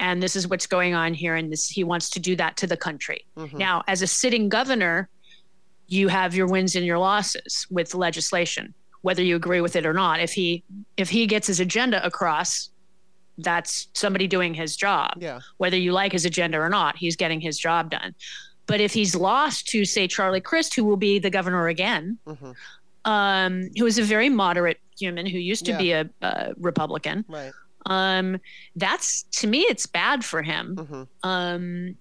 and 0.00 0.20
this 0.20 0.34
is 0.34 0.48
what's 0.48 0.66
going 0.66 0.94
on 0.94 1.14
here 1.14 1.36
and 1.36 1.52
this 1.52 1.68
he 1.68 1.84
wants 1.84 2.10
to 2.10 2.18
do 2.28 2.34
that 2.36 2.56
to 2.56 2.66
the 2.66 2.76
country 2.76 3.20
Mhm. 3.36 3.58
now 3.68 3.84
as 3.86 4.00
a 4.02 4.06
sitting 4.06 4.48
governor 4.48 5.08
you 5.86 6.08
have 6.08 6.34
your 6.34 6.46
wins 6.48 6.74
and 6.74 6.84
your 6.86 6.98
losses 6.98 7.66
with 7.70 7.94
legislation 7.94 8.74
whether 9.02 9.22
you 9.22 9.36
agree 9.36 9.60
with 9.60 9.76
it 9.76 9.84
or 9.84 9.92
not 9.92 10.18
if 10.18 10.32
he 10.32 10.64
if 10.96 11.10
he 11.10 11.26
gets 11.26 11.46
his 11.46 11.60
agenda 11.60 12.04
across 12.04 12.70
that's 13.38 13.88
somebody 13.94 14.26
doing 14.26 14.54
his 14.54 14.76
job. 14.76 15.12
Yeah, 15.20 15.40
whether 15.58 15.76
you 15.76 15.92
like 15.92 16.12
his 16.12 16.24
agenda 16.24 16.58
or 16.58 16.68
not 16.68 16.96
he's 16.98 17.16
getting 17.16 17.40
his 17.40 17.58
job 17.58 17.90
done. 17.90 18.14
But 18.66 18.80
if 18.80 18.92
he's 18.92 19.14
lost 19.14 19.66
to 19.68 19.84
say 19.84 20.06
charlie 20.06 20.40
crist 20.40 20.74
who 20.74 20.84
will 20.84 20.96
be 20.96 21.18
the 21.18 21.30
governor 21.30 21.66
again 21.68 22.18
hmm 22.26 22.52
um, 23.04 23.68
who 23.76 23.84
is 23.86 23.98
a 23.98 24.02
very 24.04 24.28
moderate 24.28 24.78
human 24.96 25.26
who 25.26 25.36
used 25.38 25.64
to 25.64 25.72
Yeah. 25.72 25.78
be 25.78 25.92
a, 25.92 26.10
a 26.22 26.54
republican 26.56 27.24
right. 27.28 27.52
um, 27.86 28.38
that's 28.76 29.24
to 29.40 29.48
me 29.48 29.60
it's 29.62 29.86
bad 29.86 30.24
for 30.24 30.42
him. 30.42 30.76
Hmm 30.76 31.02
um 31.28 31.96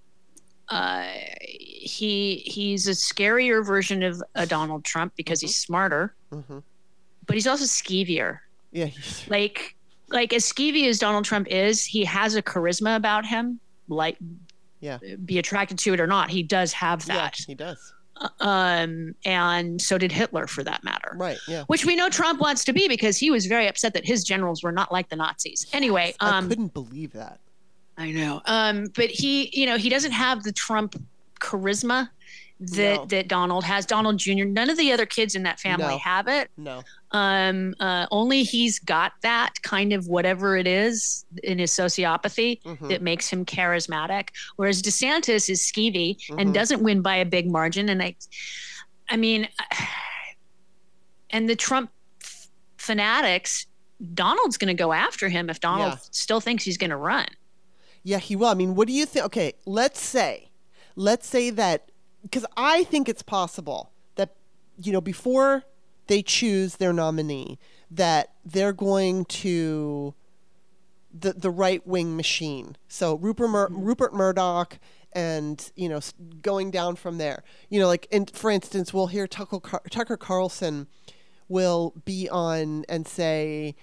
uh 0.70 1.08
he 1.42 2.44
he's 2.46 2.88
a 2.88 2.92
scarier 2.92 3.66
version 3.66 4.04
of 4.04 4.22
a 4.36 4.46
Donald 4.46 4.86
Trump 4.86 5.14
because 5.16 5.42
he's 5.42 5.58
smarter. 5.58 6.14
Hmm 6.32 6.60
but 7.26 7.36
he's 7.36 7.48
also 7.48 7.66
skeevier. 7.66 8.40
Yeah, 8.72 8.90
like 9.28 9.76
like 10.12 10.34
as 10.34 10.44
skeevy 10.46 10.88
as 10.88 11.00
Donald 11.00 11.26
Trump 11.26 11.48
is 11.50 11.84
he 11.86 12.04
has 12.06 12.36
a 12.36 12.42
charisma 12.42 12.96
about 12.96 13.26
him 13.26 13.60
like 13.88 14.18
Yeah. 14.80 14.98
be 15.26 15.40
attracted 15.40 15.78
to 15.80 15.94
it 15.94 16.00
or 16.00 16.08
not 16.08 16.30
he 16.30 16.44
does 16.44 16.74
have 16.74 17.06
yeah, 17.08 17.16
that 17.16 17.36
he 17.48 17.56
does. 17.56 17.94
um 18.40 19.16
and 19.26 19.82
so 19.82 19.98
did 19.98 20.12
Hitler 20.12 20.48
for 20.48 20.64
that 20.64 20.84
matter 20.84 21.14
Right. 21.16 21.38
Yeah. 21.48 21.64
which 21.68 21.86
we 21.86 21.96
know 21.96 22.10
Trump 22.10 22.40
wants 22.40 22.64
to 22.66 22.74
be 22.74 22.88
because 22.88 23.18
he 23.18 23.32
was 23.32 23.46
very 23.46 23.68
upset 23.68 23.94
that 23.94 24.06
his 24.06 24.24
generals 24.24 24.62
were 24.64 24.72
not 24.72 24.92
like 24.92 25.10
the 25.10 25.16
Nazis 25.16 25.66
anyway 25.74 26.14
I 26.20 26.38
um 26.38 26.50
couldn't 26.50 26.74
believe 26.74 27.14
that. 27.14 27.40
I 27.98 28.10
know. 28.12 28.42
Um, 28.46 28.88
but 28.96 29.10
he, 29.12 29.50
you 29.54 29.68
know, 29.68 29.78
he 29.78 29.88
doesn't 29.90 30.14
have 30.14 30.42
the 30.44 30.52
Trump 30.54 30.96
charisma 31.40 32.10
that 32.62 32.96
No. 33.00 33.06
that 33.08 33.28
Donald 33.28 33.64
has. 33.64 33.86
Donald 33.86 34.18
Jr. 34.18 34.46
None 34.46 34.70
of 34.70 34.78
the 34.78 34.92
other 34.94 35.06
kids 35.06 35.36
in 35.36 35.44
that 35.44 35.60
family 35.60 35.86
No. 35.88 35.98
have 35.98 36.28
it. 36.28 36.50
No. 36.58 36.84
Um, 37.12 37.76
uh, 37.80 38.06
only 38.12 38.44
he's 38.44 38.80
got 38.80 39.14
that 39.22 39.62
kind 39.64 39.92
of 39.94 40.08
whatever 40.08 40.56
it 40.58 40.68
is 40.68 41.26
in 41.44 41.58
his 41.60 41.72
sociopathy 41.72 42.62
Mhm. 42.64 42.88
that 42.90 43.02
makes 43.02 43.28
him 43.28 43.46
charismatic. 43.46 44.30
Whereas 44.56 44.82
DeSantis 44.82 45.50
is 45.50 45.62
skeevy 45.62 46.18
Mhm. 46.28 46.40
and 46.42 46.54
doesn't 46.54 46.82
win 46.84 47.02
by 47.02 47.16
a 47.18 47.26
big 47.26 47.50
margin. 47.50 47.90
And 47.90 48.02
I, 48.02 48.16
I 49.10 49.18
mean, 49.18 49.50
and 51.30 51.50
the 51.50 51.56
Trump 51.56 51.92
f- 52.24 52.48
fanatics. 52.78 53.66
Donald's 54.16 54.58
going 54.58 54.76
to 54.76 54.80
go 54.84 54.94
after 54.94 55.30
him 55.30 55.48
if 55.50 55.60
Donald 55.60 55.94
Yeah. 55.94 55.98
still 56.12 56.42
thinks 56.42 56.64
he's 56.64 56.78
going 56.78 56.90
to 56.90 56.98
run. 56.98 57.28
Yeah, 58.04 58.18
he 58.18 58.36
will. 58.36 58.48
I 58.48 58.56
mean, 58.56 58.74
what 58.76 58.88
do 58.88 58.94
you 58.96 59.06
think? 59.06 59.26
Okay, 59.26 59.54
let's 59.66 60.00
say, 60.02 60.50
let's 60.96 61.28
say 61.28 61.52
that, 61.52 61.91
because 62.22 62.46
I 62.56 62.84
think 62.86 63.10
it's 63.10 63.24
possible 63.24 63.92
that, 64.16 64.36
you 64.82 64.92
know, 64.92 65.02
before 65.02 65.64
they 66.08 66.22
choose 66.22 66.76
their 66.78 66.94
nominee, 66.94 67.58
that 67.90 68.34
they're 68.46 68.74
going 68.74 69.26
to 69.26 70.14
the 71.14 71.34
the 71.34 71.50
right 71.50 71.86
wing 71.86 72.16
machine. 72.16 72.78
So 72.88 73.16
Rupert 73.16 73.50
Mur- 73.50 73.70
mm-hmm. 73.70 73.84
Rupert 73.84 74.14
Murdoch 74.14 74.80
and 75.14 75.72
you 75.76 75.90
know 75.90 76.00
going 76.42 76.72
down 76.72 76.96
from 76.96 77.18
there. 77.18 77.44
You 77.70 77.80
know, 77.80 77.88
like 77.88 78.08
in, 78.12 78.26
for 78.28 78.50
instance, 78.50 78.94
we'll 78.94 79.08
hear 79.08 79.28
Tucker 79.28 79.60
Car- 79.60 79.84
Tucker 79.90 80.18
Carlson 80.18 80.88
will 81.48 81.94
be 82.06 82.30
on 82.30 82.86
and 82.88 83.08
say 83.08 83.76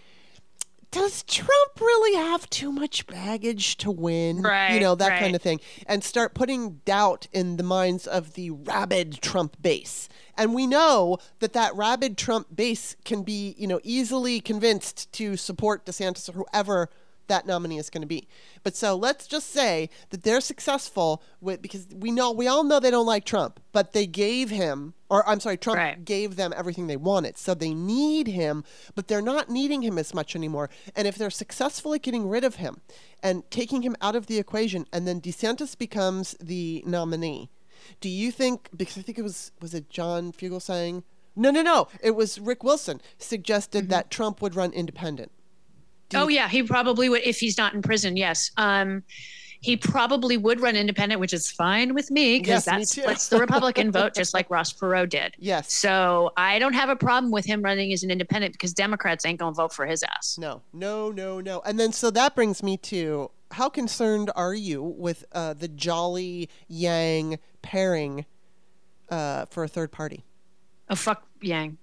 does 0.90 1.22
Trump 1.24 1.80
really 1.80 2.16
have 2.16 2.48
too 2.50 2.72
much 2.72 3.06
baggage 3.06 3.76
to 3.78 3.90
win? 3.90 4.40
You 4.74 4.80
know, 4.80 4.94
that 4.94 5.08
right. 5.08 5.20
kind 5.20 5.36
of 5.36 5.42
thing. 5.42 5.60
And 5.86 6.02
start 6.02 6.34
putting 6.34 6.80
doubt 6.84 7.26
in 7.32 7.56
the 7.56 7.62
minds 7.62 8.06
of 8.06 8.34
the 8.34 8.50
rabid 8.50 9.20
Trump 9.20 9.60
base. 9.60 10.08
And 10.36 10.54
we 10.54 10.66
know 10.66 11.18
that 11.40 11.52
that 11.52 11.74
rabid 11.74 12.16
Trump 12.16 12.54
base 12.54 12.96
can 13.04 13.22
be, 13.22 13.54
you 13.58 13.66
know, 13.66 13.80
easily 13.82 14.40
convinced 14.40 15.12
to 15.12 15.36
support 15.36 15.84
DeSantis 15.84 16.28
or 16.28 16.32
whoever 16.32 16.88
that 17.28 17.46
nominee 17.46 17.78
is 17.78 17.90
going 17.90 18.02
to 18.02 18.08
be. 18.08 18.28
But 18.62 18.76
so 18.76 18.94
let's 18.96 19.26
just 19.26 19.50
say 19.50 19.88
that 20.10 20.22
they're 20.22 20.40
successful 20.40 21.22
with 21.40 21.62
because 21.62 21.86
we 21.94 22.10
know 22.10 22.32
we 22.32 22.46
all 22.46 22.64
know 22.64 22.80
they 22.80 22.90
don't 22.90 23.06
like 23.06 23.24
Trump, 23.24 23.60
but 23.72 23.92
they 23.92 24.06
gave 24.06 24.50
him 24.50 24.94
or 25.10 25.26
I'm 25.28 25.40
sorry, 25.40 25.56
Trump 25.56 25.78
Right. 25.78 26.04
gave 26.04 26.36
them 26.36 26.52
everything 26.56 26.86
they 26.86 26.96
wanted. 26.96 27.38
So 27.38 27.54
they 27.54 27.72
need 27.72 28.26
him, 28.26 28.64
but 28.94 29.08
they're 29.08 29.22
not 29.22 29.48
needing 29.48 29.82
him 29.82 29.98
as 29.98 30.12
much 30.12 30.36
anymore. 30.36 30.68
And 30.94 31.08
if 31.08 31.16
they're 31.16 31.30
successful 31.30 31.94
at 31.94 32.02
getting 32.02 32.28
rid 32.28 32.44
of 32.44 32.56
him 32.56 32.80
and 33.22 33.48
taking 33.50 33.82
him 33.82 33.96
out 34.00 34.16
of 34.16 34.26
the 34.26 34.38
equation 34.38 34.86
and 34.92 35.06
then 35.06 35.20
DeSantis 35.20 35.76
becomes 35.76 36.36
the 36.40 36.82
nominee, 36.86 37.50
do 38.00 38.08
you 38.08 38.30
think 38.30 38.68
because 38.76 38.98
I 38.98 39.02
think 39.02 39.18
it 39.18 39.22
was 39.22 39.52
was 39.60 39.74
it 39.74 39.88
John 39.88 40.32
Fugelsang? 40.32 41.04
No, 41.36 41.50
no, 41.50 41.62
no. 41.62 41.88
It 42.02 42.12
was 42.12 42.40
Rick 42.40 42.64
Wilson 42.64 43.00
suggested 43.18 43.84
mm-hmm. 43.84 43.90
that 43.90 44.10
Trump 44.10 44.42
would 44.42 44.56
run 44.56 44.72
independent. 44.72 45.30
Oh 46.14 46.28
you- 46.28 46.36
yeah, 46.36 46.48
he 46.48 46.62
probably 46.62 47.08
would 47.08 47.22
if 47.24 47.38
he's 47.38 47.58
not 47.58 47.74
in 47.74 47.82
prison. 47.82 48.16
Yes, 48.16 48.50
um, 48.56 49.02
he 49.60 49.76
probably 49.76 50.36
would 50.36 50.60
run 50.60 50.76
independent, 50.76 51.20
which 51.20 51.32
is 51.32 51.50
fine 51.50 51.92
with 51.92 52.10
me 52.10 52.36
Yes, 52.36 52.64
because 52.64 52.66
me 52.66 52.78
that 52.78 52.88
splits 52.88 53.28
the 53.28 53.38
Republican 53.40 53.90
vote, 53.90 54.14
just 54.14 54.32
like 54.32 54.48
Ross 54.50 54.72
Perot 54.72 55.10
did. 55.10 55.34
Yes. 55.38 55.72
So 55.72 56.32
I 56.36 56.58
don't 56.60 56.74
have 56.74 56.88
a 56.88 56.96
problem 56.96 57.32
with 57.32 57.44
him 57.44 57.60
running 57.62 57.92
as 57.92 58.02
an 58.04 58.10
independent 58.10 58.52
because 58.54 58.72
Democrats 58.72 59.26
ain't 59.26 59.40
gonna 59.40 59.52
vote 59.52 59.72
for 59.72 59.84
his 59.84 60.02
ass. 60.04 60.38
No, 60.38 60.62
no, 60.72 61.10
no, 61.10 61.40
no. 61.40 61.60
And 61.66 61.78
then 61.78 61.92
so 61.92 62.10
that 62.10 62.34
brings 62.36 62.62
me 62.62 62.76
to 62.78 63.30
how 63.50 63.68
concerned 63.68 64.30
are 64.36 64.54
you 64.54 64.82
with 64.82 65.24
uh, 65.32 65.54
the 65.54 65.68
jolly 65.68 66.48
yang 66.68 67.38
pairing 67.62 68.26
uh, 69.10 69.46
for 69.46 69.64
a 69.64 69.68
third 69.68 69.90
party. 69.90 70.24
Oh 70.88 70.94
fuck 70.94 71.26
Yang. 71.40 71.78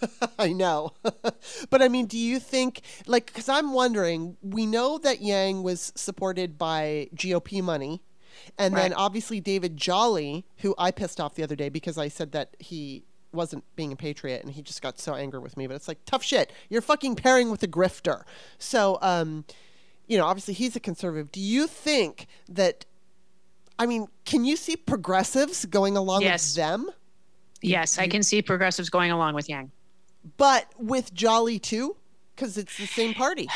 I 0.38 0.52
know. 0.52 0.92
but 1.70 1.82
I 1.82 1.88
mean, 1.88 2.06
do 2.06 2.18
you 2.18 2.38
think, 2.38 2.82
like, 3.06 3.26
because 3.26 3.48
I'm 3.48 3.72
wondering, 3.72 4.36
we 4.42 4.66
know 4.66 4.98
that 4.98 5.22
Yang 5.22 5.62
was 5.62 5.92
supported 5.94 6.58
by 6.58 7.08
GOP 7.14 7.62
money. 7.62 8.02
And 8.58 8.76
then 8.76 8.92
obviously 8.92 9.40
David 9.40 9.76
Jolly, 9.76 10.44
who 10.58 10.74
I 10.76 10.90
pissed 10.90 11.20
off 11.20 11.34
the 11.34 11.42
other 11.42 11.56
day 11.56 11.68
because 11.70 11.96
I 11.96 12.08
said 12.08 12.32
that 12.32 12.54
he 12.58 13.02
wasn't 13.32 13.64
being 13.76 13.92
a 13.92 13.96
patriot 13.96 14.42
and 14.42 14.52
he 14.52 14.62
just 14.62 14.82
got 14.82 14.98
so 14.98 15.14
angry 15.14 15.40
with 15.40 15.56
me. 15.56 15.66
But 15.66 15.74
it's 15.76 15.88
like, 15.88 16.04
tough 16.04 16.22
shit. 16.22 16.52
You're 16.68 16.82
fucking 16.82 17.16
pairing 17.16 17.50
with 17.50 17.62
a 17.62 17.68
grifter. 17.68 18.24
So, 18.58 18.98
um, 19.00 19.44
you 20.06 20.18
know, 20.18 20.26
obviously 20.26 20.54
he's 20.54 20.76
a 20.76 20.80
conservative. 20.80 21.32
Do 21.32 21.40
you 21.40 21.66
think 21.66 22.26
that, 22.48 22.84
I 23.78 23.86
mean, 23.86 24.06
can 24.24 24.44
you 24.44 24.56
see 24.56 24.76
progressives 24.76 25.64
going 25.64 25.96
along 25.96 26.22
Yes. 26.22 26.50
with 26.50 26.56
them? 26.56 26.90
Yes, 27.62 27.98
I 27.98 28.06
can 28.06 28.22
see 28.22 28.42
progressives 28.42 28.90
going 28.90 29.10
along 29.10 29.34
with 29.34 29.48
Yang. 29.48 29.70
But 30.36 30.66
with 30.78 31.12
Jolly 31.14 31.58
too, 31.58 31.96
because 32.34 32.56
it's 32.58 32.76
the 32.76 32.86
same 32.86 33.14
party. 33.14 33.48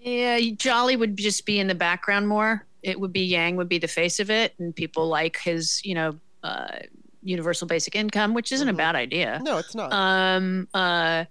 Yeah, 0.00 0.38
Jolly 0.56 0.96
would 0.96 1.16
just 1.16 1.46
be 1.46 1.58
in 1.58 1.66
the 1.66 1.74
background 1.74 2.28
more. 2.28 2.64
It 2.82 3.00
would 3.00 3.12
be 3.12 3.22
Yang 3.22 3.56
would 3.56 3.68
be 3.68 3.78
the 3.78 3.88
face 3.88 4.20
of 4.20 4.30
it, 4.30 4.54
and 4.58 4.74
people 4.74 5.08
like 5.08 5.38
his, 5.38 5.80
you 5.84 5.94
know, 5.94 6.16
uh, 6.44 6.78
universal 7.22 7.66
basic 7.66 7.96
income, 7.96 8.34
which 8.34 8.52
isn't 8.52 8.68
Mhm. 8.68 8.72
a 8.72 8.74
bad 8.74 8.94
idea. 8.94 9.40
No, 9.42 9.58
it's 9.58 9.74
not. 9.74 9.92
Um, 9.92 10.68
uh, 10.72 11.24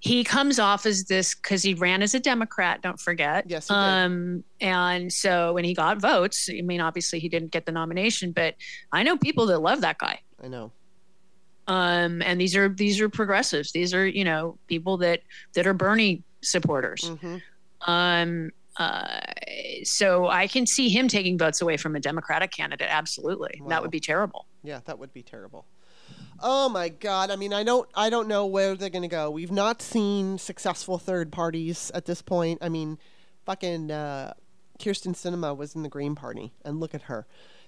he 0.00 0.22
comes 0.22 0.58
off 0.58 0.84
as 0.84 1.04
this 1.04 1.34
because 1.34 1.62
he 1.62 1.72
ran 1.72 2.02
as 2.02 2.14
a 2.14 2.20
Democrat. 2.20 2.82
Don't 2.82 3.00
forget. 3.00 3.44
Yes, 3.48 3.68
he 3.68 3.74
did. 3.74 3.78
Um, 3.80 4.44
and 4.60 5.10
so 5.10 5.54
when 5.54 5.64
he 5.64 5.72
got 5.72 5.98
votes, 5.98 6.50
I 6.52 6.60
mean, 6.60 6.82
obviously 6.82 7.20
he 7.20 7.30
didn't 7.30 7.52
get 7.52 7.64
the 7.64 7.72
nomination, 7.72 8.32
but 8.32 8.54
I 8.92 9.02
know 9.02 9.16
people 9.16 9.46
that 9.46 9.60
love 9.60 9.80
that 9.80 9.96
guy. 9.96 10.20
I 10.42 10.48
know. 10.48 10.72
Um, 11.66 12.20
and 12.22 12.40
these 12.40 12.54
are 12.56 12.68
these 12.68 13.00
are 13.00 13.08
progressives. 13.08 13.72
These 13.72 13.94
are 13.94 14.06
you 14.06 14.24
know 14.24 14.58
people 14.66 14.98
that 14.98 15.20
that 15.54 15.66
are 15.66 15.74
Bernie 15.74 16.22
supporters. 16.42 17.08
hmm 17.08 17.36
Um, 17.86 18.50
uh, 18.76 19.18
so 19.84 20.26
I 20.26 20.46
can 20.48 20.66
see 20.66 20.88
him 20.88 21.06
taking 21.08 21.38
votes 21.38 21.60
away 21.60 21.76
from 21.76 21.94
a 21.96 22.00
Democratic 22.00 22.50
candidate. 22.50 22.88
Absolutely, 22.90 23.60
Wow. 23.60 23.68
that 23.68 23.82
would 23.82 23.90
be 23.90 24.00
terrible. 24.00 24.46
Yeah, 24.62 24.80
that 24.86 24.98
would 24.98 25.12
be 25.12 25.22
terrible. 25.22 25.64
Oh 26.40 26.68
my 26.68 26.88
god! 26.88 27.30
I 27.30 27.36
mean, 27.36 27.52
I 27.52 27.62
don't, 27.62 27.88
I 27.94 28.10
don't 28.10 28.26
know 28.28 28.44
where 28.46 28.74
they're 28.74 28.90
gonna 28.90 29.08
go. 29.08 29.30
We've 29.30 29.52
not 29.52 29.80
seen 29.80 30.36
successful 30.38 30.98
third 30.98 31.30
parties 31.32 31.90
at 31.94 32.04
this 32.06 32.20
point. 32.20 32.58
I 32.62 32.68
mean, 32.68 32.98
fucking 33.46 33.90
uh, 33.90 34.34
Kyrsten 34.78 35.14
Sinema 35.14 35.56
was 35.56 35.74
in 35.76 35.82
the 35.82 35.88
Green 35.88 36.14
Party, 36.14 36.52
and 36.64 36.80
look 36.80 36.94
at 36.94 37.02
her. 37.02 37.26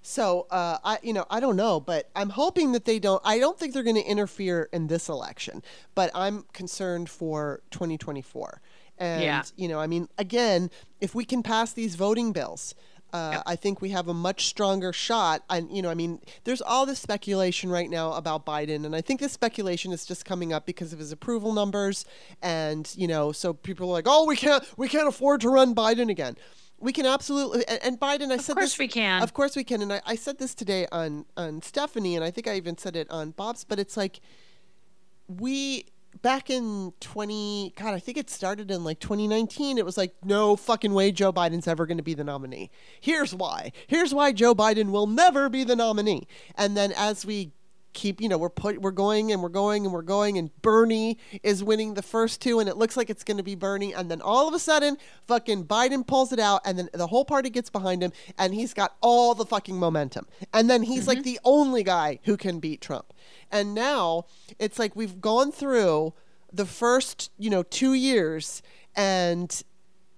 So, 0.08 0.46
uh, 0.52 0.78
I, 0.84 0.98
you 1.02 1.12
know, 1.12 1.26
I 1.30 1.40
don't 1.40 1.56
know, 1.56 1.80
but 1.80 2.08
I'm 2.14 2.30
hoping 2.30 2.70
that 2.72 2.84
they 2.84 3.00
don't. 3.00 3.20
I 3.24 3.40
don't 3.40 3.58
think 3.58 3.74
they're 3.74 3.82
going 3.82 3.96
to 3.96 4.04
interfere 4.06 4.68
in 4.72 4.86
this 4.86 5.08
election, 5.08 5.64
but 5.96 6.12
I'm 6.14 6.44
concerned 6.52 7.10
for 7.10 7.60
2024. 7.72 8.60
And 8.98 9.20
Yeah. 9.20 9.42
you 9.56 9.66
know, 9.66 9.80
I 9.80 9.88
mean, 9.88 10.08
again, 10.16 10.70
if 11.00 11.12
we 11.16 11.24
can 11.24 11.42
pass 11.42 11.72
these 11.72 11.96
voting 11.96 12.30
bills, 12.32 12.76
uh, 13.12 13.42
I 13.46 13.56
think 13.56 13.80
we 13.82 13.90
have 13.90 14.06
a 14.06 14.14
much 14.14 14.46
stronger 14.46 14.92
shot. 14.92 15.42
And 15.50 15.70
you 15.74 15.82
know, 15.82 15.90
I 15.90 15.94
mean, 15.94 16.20
there's 16.44 16.62
all 16.62 16.86
this 16.86 17.00
speculation 17.00 17.68
right 17.68 17.90
now 17.90 18.12
about 18.12 18.46
Biden, 18.46 18.86
and 18.86 18.94
I 18.94 19.00
think 19.00 19.18
this 19.18 19.32
speculation 19.32 19.90
is 19.92 20.06
just 20.06 20.24
coming 20.24 20.52
up 20.52 20.66
because 20.66 20.92
of 20.92 21.00
his 21.00 21.10
approval 21.10 21.52
numbers, 21.52 22.04
and 22.40 22.88
you 22.96 23.08
know, 23.08 23.32
so 23.32 23.52
people 23.54 23.88
are 23.90 23.92
like, 23.94 24.06
"Oh, 24.06 24.24
we 24.24 24.36
can't, 24.36 24.62
we 24.76 24.88
can't 24.88 25.08
afford 25.08 25.40
to 25.40 25.48
run 25.48 25.74
Biden 25.74 26.08
again." 26.10 26.36
We 26.78 26.92
can 26.92 27.06
absolutely, 27.06 27.66
and, 27.66 27.80
and 27.82 28.00
Biden. 28.00 28.30
I 28.30 28.34
Of 28.34 28.42
said 28.42 28.54
course 28.56 28.72
this, 28.72 28.78
we 28.78 28.88
can. 28.88 29.22
Of 29.22 29.32
course 29.32 29.56
we 29.56 29.64
can, 29.64 29.82
and 29.82 29.92
I, 29.92 30.02
I 30.06 30.14
said 30.14 30.38
this 30.38 30.54
today 30.54 30.86
on 30.92 31.24
on 31.36 31.62
Stephanie, 31.62 32.16
and 32.16 32.24
I 32.24 32.30
think 32.30 32.46
I 32.46 32.56
even 32.56 32.76
said 32.76 32.96
it 32.96 33.10
on 33.10 33.30
Bob's. 33.30 33.64
But 33.64 33.78
it's 33.78 33.96
like 33.96 34.20
we 35.28 35.86
back 36.22 36.48
in 36.48 36.94
20 37.00 37.74
god 37.76 37.92
i 37.92 37.98
think 37.98 38.16
it 38.16 38.30
started 38.30 38.70
in 38.70 38.82
like 38.84 38.98
2019 39.00 39.76
it 39.76 39.84
was 39.84 39.98
like 39.98 40.14
no 40.24 40.56
fucking 40.56 40.94
way 40.94 41.12
joe 41.12 41.30
biden's 41.30 41.68
ever 41.68 41.84
going 41.84 41.98
to 41.98 42.02
be 42.02 42.14
the 42.14 42.24
nominee 42.24 42.70
here's 43.00 43.34
why 43.34 43.70
here's 43.86 44.14
why 44.14 44.32
joe 44.32 44.54
biden 44.54 44.90
will 44.90 45.06
never 45.06 45.50
be 45.50 45.62
the 45.62 45.76
nominee 45.76 46.26
and 46.56 46.74
then 46.74 46.90
as 46.96 47.26
we 47.26 47.52
keep 47.96 48.20
you 48.20 48.28
know 48.28 48.38
we're 48.38 48.48
put 48.48 48.80
we're 48.80 48.92
going 48.92 49.32
and 49.32 49.42
we're 49.42 49.48
going 49.48 49.84
and 49.84 49.92
we're 49.92 50.02
going 50.02 50.38
and 50.38 50.50
bernie 50.62 51.18
is 51.42 51.64
winning 51.64 51.94
the 51.94 52.02
first 52.02 52.40
two 52.40 52.60
and 52.60 52.68
it 52.68 52.76
looks 52.76 52.96
like 52.96 53.10
it's 53.10 53.24
going 53.24 53.36
to 53.36 53.42
be 53.42 53.54
bernie 53.54 53.92
and 53.92 54.10
then 54.10 54.20
all 54.20 54.46
of 54.46 54.54
a 54.54 54.58
sudden 54.58 54.96
fucking 55.26 55.64
biden 55.64 56.06
pulls 56.06 56.32
it 56.32 56.38
out 56.38 56.60
and 56.64 56.78
then 56.78 56.88
the 56.92 57.08
whole 57.08 57.24
party 57.24 57.50
gets 57.50 57.70
behind 57.70 58.02
him 58.02 58.12
and 58.38 58.54
he's 58.54 58.72
got 58.72 58.94
all 59.00 59.34
the 59.34 59.44
fucking 59.44 59.76
momentum 59.76 60.26
and 60.52 60.70
then 60.70 60.82
he's 60.82 61.08
like 61.08 61.18
mm-hmm. 61.18 61.24
the 61.24 61.40
only 61.44 61.82
guy 61.82 62.20
who 62.24 62.36
can 62.36 62.60
beat 62.60 62.80
trump 62.80 63.12
and 63.50 63.74
now 63.74 64.24
it's 64.58 64.78
like 64.78 64.94
we've 64.94 65.20
gone 65.20 65.50
through 65.50 66.12
the 66.56 66.66
first, 66.66 67.30
you 67.38 67.50
know, 67.50 67.62
two 67.62 67.94
years 67.94 68.62
and 68.94 69.62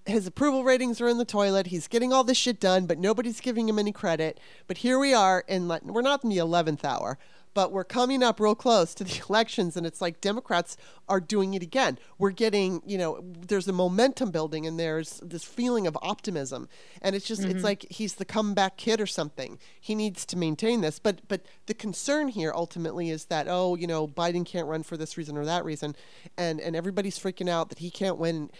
his 0.05 0.25
approval 0.25 0.63
ratings 0.63 0.99
are 1.01 1.07
in 1.07 1.17
the 1.17 1.25
toilet. 1.25 1.67
He's 1.67 1.87
getting 1.87 2.11
all 2.11 2.23
this 2.23 2.37
shit 2.37 2.59
done, 2.59 2.85
but 2.85 2.97
nobody's 2.97 3.39
giving 3.39 3.69
him 3.69 3.77
any 3.77 3.91
credit. 3.91 4.39
But 4.67 4.79
here 4.79 4.97
we 4.97 5.13
are 5.13 5.43
in 5.47 5.67
we're 5.67 6.01
not 6.01 6.23
in 6.23 6.29
the 6.29 6.37
11th 6.37 6.83
hour, 6.83 7.17
but 7.59 7.73
we're 7.73 7.83
coming 7.83 8.23
up 8.23 8.39
real 8.39 8.55
close 8.55 8.93
to 8.93 9.03
the 9.03 9.21
elections 9.29 9.75
and 9.75 9.85
it's 9.85 9.99
like 9.99 10.21
Democrats 10.21 10.77
are 11.09 11.19
doing 11.19 11.55
it 11.55 11.61
again. 11.61 11.99
We're 12.17 12.31
getting, 12.31 12.81
you 12.85 12.97
know, 12.97 13.21
there's 13.21 13.67
a 13.67 13.73
momentum 13.73 14.31
building 14.31 14.65
and 14.65 14.79
there's 14.79 15.19
this 15.21 15.43
feeling 15.43 15.85
of 15.85 15.97
optimism. 16.01 16.69
And 17.01 17.17
it's 17.17 17.27
just 17.27 17.43
it's 17.43 17.55
mm-hmm. 17.55 17.63
like 17.65 17.85
he's 17.89 18.13
the 18.13 18.23
comeback 18.23 18.77
kid 18.77 19.01
or 19.01 19.07
something. 19.07 19.59
He 19.77 19.93
needs 19.93 20.25
to 20.27 20.37
maintain 20.37 20.79
this. 20.79 20.99
But 20.99 21.27
but 21.27 21.41
the 21.65 21.73
concern 21.73 22.29
here 22.29 22.53
ultimately 22.55 23.09
is 23.09 23.25
that 23.25 23.47
oh, 23.49 23.75
you 23.75 23.87
know, 23.87 24.07
Biden 24.07 24.45
can't 24.45 24.67
run 24.67 24.83
for 24.83 24.95
this 24.95 25.17
reason 25.17 25.35
or 25.35 25.43
that 25.43 25.65
reason 25.65 25.97
and 26.37 26.61
and 26.61 26.77
everybody's 26.77 27.19
freaking 27.19 27.49
out 27.49 27.67
that 27.67 27.79
he 27.79 27.91
can't 27.91 28.17
win. 28.17 28.51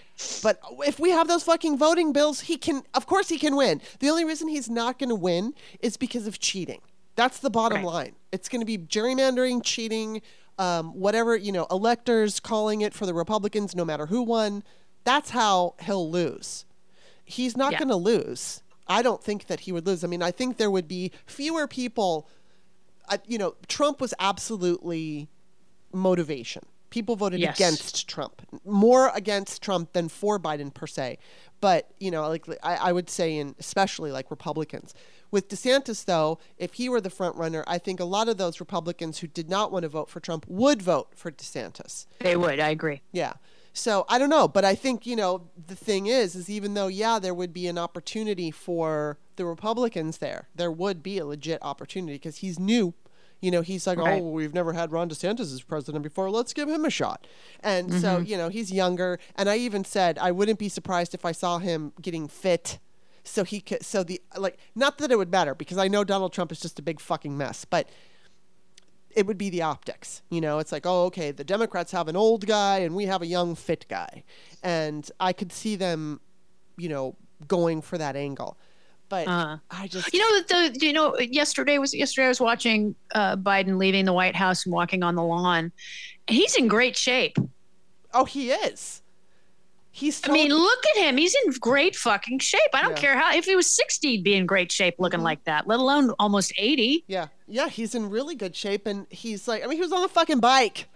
But 0.43 0.59
if 0.79 0.99
we 0.99 1.11
have 1.11 1.29
those 1.29 1.43
fucking 1.43 1.77
voting 1.77 2.11
bills, 2.11 2.41
he 2.41 2.57
can 2.57 2.83
of 2.93 3.05
course 3.05 3.29
he 3.29 3.37
can 3.37 3.55
win. 3.55 3.79
The 4.01 4.09
only 4.09 4.25
reason 4.25 4.49
he's 4.49 4.69
not 4.69 4.99
going 4.99 5.07
to 5.07 5.15
win 5.15 5.53
is 5.79 5.95
because 5.95 6.27
of 6.27 6.37
cheating. 6.39 6.81
That's 7.19 7.39
the 7.39 7.49
bottom 7.49 7.79
Right. 7.79 7.85
line. 7.85 8.15
It's 8.31 8.47
going 8.47 8.61
to 8.61 8.65
be 8.65 8.77
gerrymandering, 8.77 9.61
cheating, 9.61 10.21
um, 10.57 10.93
whatever, 10.93 11.35
you 11.35 11.51
know, 11.51 11.67
electors 11.69 12.39
calling 12.39 12.79
it 12.79 12.93
for 12.93 13.05
the 13.05 13.13
Republicans, 13.13 13.75
no 13.75 13.83
matter 13.83 14.05
who 14.05 14.21
won. 14.23 14.63
That's 15.03 15.31
how 15.31 15.75
he'll 15.81 16.09
lose. 16.09 16.65
He's 17.25 17.57
not 17.57 17.73
Yeah. 17.73 17.79
going 17.79 17.89
to 17.89 17.95
lose. 17.97 18.61
I 18.87 19.01
don't 19.01 19.21
think 19.21 19.47
that 19.47 19.61
he 19.61 19.71
would 19.73 19.85
lose. 19.85 20.03
I 20.03 20.07
mean, 20.07 20.23
I 20.23 20.31
think 20.31 20.55
there 20.57 20.71
would 20.71 20.87
be 20.87 21.11
fewer 21.25 21.67
people. 21.67 22.27
I, 23.09 23.19
you 23.27 23.37
know, 23.37 23.55
Trump 23.67 23.99
was 23.99 24.13
absolutely 24.19 25.27
motivation. 25.91 26.63
People 26.89 27.15
voted 27.15 27.39
Yes. 27.39 27.55
against 27.57 28.07
Trump, 28.07 28.41
more 28.65 29.11
against 29.13 29.61
Trump 29.61 29.93
than 29.93 30.09
for 30.09 30.39
Biden 30.39 30.73
per 30.73 30.87
se. 30.87 31.17
But 31.61 31.91
you 31.99 32.09
know, 32.11 32.27
like 32.27 32.45
I, 32.63 32.75
I 32.75 32.91
would 32.91 33.09
say, 33.09 33.37
in 33.37 33.55
especially 33.59 34.11
like 34.11 34.29
Republicans. 34.31 34.93
With 35.31 35.47
DeSantis, 35.49 36.05
though, 36.05 36.39
if 36.57 36.73
he 36.73 36.89
were 36.89 37.01
the 37.01 37.11
front 37.11 37.35
runner, 37.35 37.63
I 37.67 37.77
think 37.77 37.99
a 37.99 38.05
lot 38.05 38.27
of 38.27 38.37
those 38.37 38.59
Republicans 38.59 39.19
who 39.19 39.27
did 39.27 39.47
not 39.49 39.71
want 39.71 39.83
to 39.83 39.89
vote 39.89 40.09
for 40.09 40.19
Trump 40.19 40.45
would 40.47 40.81
vote 40.81 41.09
for 41.15 41.31
DeSantis. 41.31 42.07
They 42.19 42.35
would. 42.35 42.59
I 42.59 42.69
agree. 42.69 43.01
Yeah. 43.11 43.33
So 43.71 44.05
I 44.09 44.17
don't 44.17 44.31
know, 44.31 44.47
but 44.47 44.65
I 44.65 44.73
think 44.73 45.05
you 45.05 45.15
know 45.15 45.49
the 45.67 45.75
thing 45.75 46.07
is, 46.07 46.35
is 46.35 46.49
even 46.49 46.73
though 46.73 46.87
yeah, 46.87 47.19
there 47.19 47.35
would 47.35 47.53
be 47.53 47.67
an 47.67 47.77
opportunity 47.77 48.49
for 48.51 49.19
the 49.35 49.45
Republicans 49.45 50.17
there, 50.17 50.49
there 50.55 50.71
would 50.71 51.03
be 51.03 51.19
a 51.19 51.25
legit 51.25 51.59
opportunity 51.61 52.15
because 52.15 52.37
he's 52.37 52.57
new. 52.59 52.93
You 53.41 53.51
know, 53.51 53.61
he's 53.61 53.87
like, 53.87 53.97
Right. 53.97 54.21
oh, 54.21 54.29
we've 54.29 54.53
never 54.53 54.73
had 54.73 54.91
Ron 54.91 55.09
DeSantis 55.09 55.53
as 55.53 55.61
president 55.61 56.03
before. 56.03 56.29
Let's 56.29 56.53
give 56.53 56.67
him 56.67 56.83
a 56.85 56.89
shot. 56.89 57.25
And 57.61 57.93
so 57.93 58.17
mm-hmm. 58.17 58.25
you 58.25 58.37
know, 58.37 58.49
he's 58.49 58.71
younger. 58.71 59.19
And 59.35 59.49
I 59.49 59.57
even 59.57 59.83
said 59.83 60.17
I 60.17 60.31
wouldn't 60.31 60.59
be 60.59 60.69
surprised 60.69 61.13
if 61.13 61.25
I 61.25 61.31
saw 61.31 61.59
him 61.59 61.93
getting 62.01 62.27
fit. 62.27 62.79
So 63.23 63.43
he 63.43 63.61
could, 63.61 63.85
so 63.85 64.03
the 64.03 64.21
like, 64.37 64.57
not 64.75 64.97
that 64.97 65.11
it 65.11 65.17
would 65.17 65.31
matter 65.31 65.53
because 65.53 65.77
I 65.77 65.87
know 65.87 66.03
Donald 66.03 66.33
Trump 66.33 66.51
is 66.51 66.59
just 66.59 66.79
a 66.79 66.81
big 66.81 66.99
fucking 66.99 67.37
mess, 67.37 67.63
but 67.63 67.87
it 69.11 69.25
would 69.25 69.37
be 69.37 69.49
the 69.49 69.61
optics. 69.61 70.21
You 70.29 70.41
know, 70.41 70.59
it's 70.59 70.71
like, 70.71 70.85
oh, 70.85 71.05
okay, 71.05 71.31
the 71.31 71.43
Democrats 71.43 71.91
have 71.91 72.07
an 72.07 72.15
old 72.15 72.45
guy 72.45 72.79
and 72.79 72.95
we 72.95 73.05
have 73.05 73.21
a 73.21 73.27
young, 73.27 73.55
fit 73.55 73.85
guy. 73.89 74.23
And 74.63 75.09
I 75.19 75.33
could 75.33 75.51
see 75.51 75.75
them, 75.75 76.21
you 76.77 76.89
know, 76.89 77.15
going 77.47 77.81
for 77.81 77.97
that 77.97 78.15
angle. 78.15 78.57
But 79.09 79.27
Uh. 79.27 79.57
I 79.71 79.87
just, 79.87 80.13
You 80.13 80.19
know, 80.19 80.41
the 80.69 80.85
you 80.85 80.93
know 80.93 81.17
yesterday 81.19 81.77
was 81.79 81.93
yesterday 81.93 82.25
I 82.25 82.29
was 82.29 82.39
watching 82.39 82.95
uh, 83.13 83.35
Biden 83.35 83.77
leaving 83.77 84.05
the 84.05 84.13
White 84.13 84.35
House 84.35 84.65
and 84.65 84.73
walking 84.73 85.01
on 85.03 85.15
the 85.15 85.23
lawn. 85.23 85.71
He's 86.27 86.55
in 86.55 86.67
great 86.67 86.95
shape. 86.95 87.37
oh, 88.13 88.25
he 88.25 88.51
is. 88.51 89.01
He's. 89.99 90.21
I 90.27 90.31
mean, 90.31 90.49
look 90.53 90.79
at 90.95 91.03
him. 91.03 91.17
He's 91.17 91.35
in 91.43 91.51
great 91.59 91.95
fucking 91.95 92.39
shape. 92.39 92.61
I 92.73 92.81
don't 92.81 92.91
Yeah. 92.91 92.97
care 92.97 93.17
how. 93.17 93.33
If 93.35 93.45
he 93.45 93.55
was 93.55 93.67
60, 93.71 94.07
he'd 94.11 94.23
be 94.23 94.33
in 94.35 94.45
great 94.45 94.71
shape 94.71 94.95
looking 94.99 95.19
Mhm. 95.19 95.23
like 95.23 95.43
that, 95.43 95.67
let 95.67 95.79
alone 95.79 96.11
almost 96.19 96.53
80. 96.57 97.03
yeah, 97.07 97.27
yeah, 97.47 97.67
he's 97.67 97.93
in 97.95 98.09
really 98.09 98.35
good 98.35 98.55
shape, 98.55 98.87
and 98.87 99.07
he's 99.09 99.47
like, 99.47 99.63
I 99.63 99.67
mean, 99.67 99.75
he 99.77 99.81
was 99.81 99.91
on 99.91 100.03
a 100.03 100.07
fucking 100.07 100.39
bike. 100.39 100.87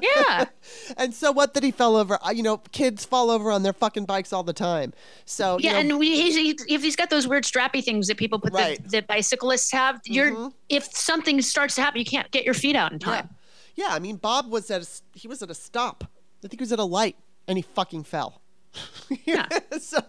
Yeah. 0.00 0.44
and 0.98 1.14
so 1.14 1.32
what? 1.32 1.54
That 1.54 1.62
he 1.62 1.70
fell 1.70 1.96
over. 1.96 2.18
Uh, 2.24 2.30
You 2.30 2.42
know, 2.42 2.58
kids 2.72 3.04
fall 3.04 3.30
over 3.30 3.50
on 3.50 3.62
their 3.62 3.72
fucking 3.72 4.04
bikes 4.04 4.32
all 4.32 4.42
the 4.42 4.52
time. 4.52 4.92
So 5.24 5.58
you 5.58 5.64
Yeah, 5.64 5.72
know, 5.72 5.78
and 5.80 5.98
we, 5.98 6.10
he's, 6.20 6.36
he, 6.36 6.58
if 6.68 6.82
he's 6.82 6.94
got 6.96 7.10
those 7.10 7.26
weird 7.26 7.44
strappy 7.44 7.82
things 7.82 8.06
that 8.08 8.16
people 8.18 8.38
put 8.38 8.52
Right. 8.52 8.82
the, 8.84 9.00
the 9.00 9.02
bicyclists 9.02 9.72
have, 9.72 10.00
you're 10.04 10.30
Mhm. 10.32 10.52
if 10.68 10.84
something 10.94 11.40
starts 11.42 11.74
to 11.76 11.82
happen, 11.82 11.98
you 11.98 12.04
can't 12.04 12.30
get 12.30 12.44
your 12.44 12.54
feet 12.54 12.76
out 12.76 12.92
in 12.92 12.98
time. 12.98 13.30
yeah. 13.74 13.88
I 13.90 13.98
mean, 13.98 14.16
Bob 14.16 14.50
was 14.50 14.70
at 14.70 14.82
a, 14.82 15.18
he 15.18 15.26
was 15.26 15.42
at 15.42 15.50
a 15.50 15.54
stop. 15.54 16.04
I 16.44 16.48
think 16.48 16.60
he 16.60 16.62
was 16.62 16.72
at 16.72 16.78
a 16.78 16.84
light, 16.84 17.16
and 17.48 17.58
he 17.58 17.62
fucking 17.62 18.04
fell. 18.04 18.40
Yeah. 19.24 19.46
so, 19.80 20.00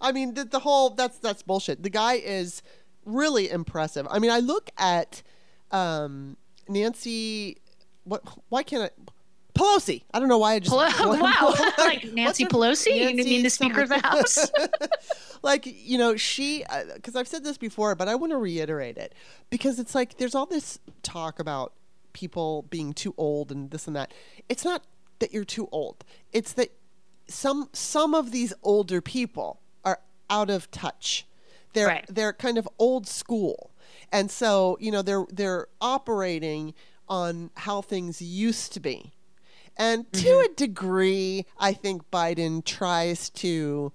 I 0.00 0.12
mean, 0.12 0.34
the, 0.34 0.44
the 0.44 0.60
whole 0.60 0.90
that's 0.90 1.18
that's 1.18 1.42
bullshit. 1.42 1.82
The 1.82 1.90
guy 1.90 2.14
is 2.14 2.62
really 3.04 3.50
impressive. 3.50 4.06
I 4.10 4.18
mean, 4.18 4.30
I 4.30 4.38
look 4.38 4.70
at 4.78 5.22
um, 5.70 6.38
Nancy. 6.66 7.58
What? 8.04 8.22
Why 8.48 8.62
can't 8.62 8.84
I? 8.84 8.90
Pelosi. 9.54 10.04
I 10.14 10.18
don't 10.18 10.28
know 10.28 10.38
why 10.38 10.54
I 10.54 10.58
just. 10.58 10.70
Pelo- 10.70 11.18
wow, 11.20 11.54
like 11.78 12.12
Nancy 12.12 12.46
Pelosi. 12.46 12.96
you 12.96 13.04
Nancy 13.14 13.24
mean 13.30 13.42
the 13.42 13.50
Speaker 13.50 13.82
of 13.82 13.90
the. 13.90 13.98
House? 13.98 14.50
like 15.42 15.64
you 15.66 15.98
know 15.98 16.16
she 16.16 16.64
because 16.94 17.16
i've 17.16 17.28
said 17.28 17.44
this 17.44 17.56
before 17.56 17.94
but 17.94 18.08
i 18.08 18.14
want 18.14 18.30
to 18.30 18.36
reiterate 18.36 18.96
it 18.96 19.14
because 19.48 19.78
it's 19.78 19.94
like 19.94 20.18
there's 20.18 20.34
all 20.34 20.46
this 20.46 20.78
talk 21.02 21.38
about 21.38 21.72
people 22.12 22.66
being 22.70 22.92
too 22.92 23.14
old 23.16 23.50
and 23.50 23.70
this 23.70 23.86
and 23.86 23.96
that 23.96 24.12
it's 24.48 24.64
not 24.64 24.82
that 25.20 25.32
you're 25.32 25.44
too 25.44 25.68
old 25.72 26.04
it's 26.32 26.52
that 26.54 26.70
some 27.28 27.68
some 27.72 28.14
of 28.14 28.32
these 28.32 28.52
older 28.62 29.00
people 29.00 29.60
are 29.84 30.00
out 30.28 30.50
of 30.50 30.70
touch 30.70 31.26
they're 31.72 31.86
Right. 31.86 32.04
they're 32.08 32.32
kind 32.32 32.58
of 32.58 32.68
old 32.78 33.06
school 33.06 33.70
and 34.12 34.30
so 34.30 34.76
you 34.80 34.90
know 34.90 35.02
they're 35.02 35.24
they're 35.30 35.68
operating 35.80 36.74
on 37.08 37.50
how 37.56 37.80
things 37.82 38.20
used 38.20 38.72
to 38.72 38.80
be 38.80 39.12
and 39.76 40.10
to 40.12 40.26
Mm-hmm. 40.26 40.52
a 40.52 40.54
degree 40.56 41.46
i 41.58 41.72
think 41.72 42.10
biden 42.10 42.64
tries 42.64 43.30
to 43.30 43.92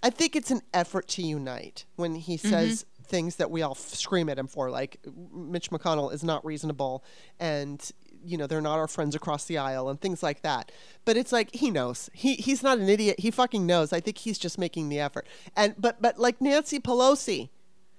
I 0.00 0.10
think 0.10 0.36
it's 0.36 0.52
an 0.52 0.60
effort 0.72 1.08
to 1.08 1.22
unite 1.22 1.84
when 1.96 2.14
he 2.14 2.36
Mm-hmm. 2.36 2.48
says 2.50 2.86
things 3.02 3.34
that 3.36 3.50
we 3.50 3.62
all 3.62 3.72
f- 3.72 3.78
scream 3.94 4.28
at 4.28 4.38
him 4.38 4.46
for, 4.46 4.70
like 4.70 5.00
Mitch 5.34 5.70
McConnell 5.72 6.12
is 6.12 6.22
not 6.22 6.44
reasonable, 6.44 7.02
and 7.40 7.90
you 8.28 8.36
know 8.36 8.46
they're 8.46 8.60
not 8.60 8.78
our 8.78 8.88
friends 8.88 9.14
across 9.14 9.44
the 9.44 9.58
aisle, 9.58 9.88
and 9.88 10.00
things 10.00 10.22
like 10.22 10.42
that. 10.42 10.70
But 11.04 11.16
it's 11.16 11.32
like 11.32 11.54
he 11.54 11.70
knows 11.70 12.10
he 12.12 12.34
he's 12.34 12.62
not 12.62 12.78
an 12.78 12.88
idiot. 12.88 13.20
He 13.20 13.30
fucking 13.30 13.66
knows. 13.66 13.92
I 13.92 14.00
think 14.00 14.18
he's 14.18 14.38
just 14.38 14.58
making 14.58 14.88
the 14.88 15.00
effort. 15.00 15.26
And 15.56 15.74
but 15.78 16.00
but 16.00 16.18
like 16.18 16.40
Nancy 16.40 16.78
Pelosi, 16.78 17.48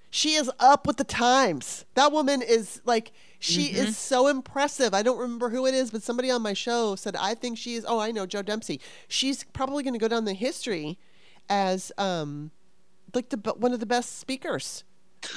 she 0.09 0.33
is 0.35 0.51
up 0.59 0.87
with 0.87 0.97
the 0.97 1.03
times. 1.03 1.85
That 1.95 2.11
woman 2.11 2.41
is 2.41 2.81
like 2.85 3.11
she 3.39 3.67
is 3.67 3.97
so 3.97 4.27
impressive. 4.27 4.93
I 4.93 5.01
don't 5.01 5.17
remember 5.17 5.49
who 5.49 5.65
it 5.65 5.73
is, 5.73 5.91
but 5.91 6.03
somebody 6.03 6.29
on 6.29 6.41
my 6.41 6.53
show 6.53 6.95
said 6.95 7.15
I 7.15 7.33
think 7.35 7.57
she 7.57 7.75
is. 7.75 7.85
Oh, 7.87 7.99
I 7.99 8.11
know 8.11 8.25
Joe 8.25 8.41
Dempsey. 8.41 8.81
She's 9.07 9.43
probably 9.45 9.83
going 9.83 9.93
to 9.93 9.99
go 9.99 10.07
down 10.07 10.25
the 10.25 10.33
history 10.33 10.97
as 11.49 11.91
um 11.97 12.51
like 13.13 13.29
the 13.29 13.37
one 13.57 13.73
of 13.73 13.79
the 13.79 13.85
best 13.85 14.19
speakers. 14.19 14.83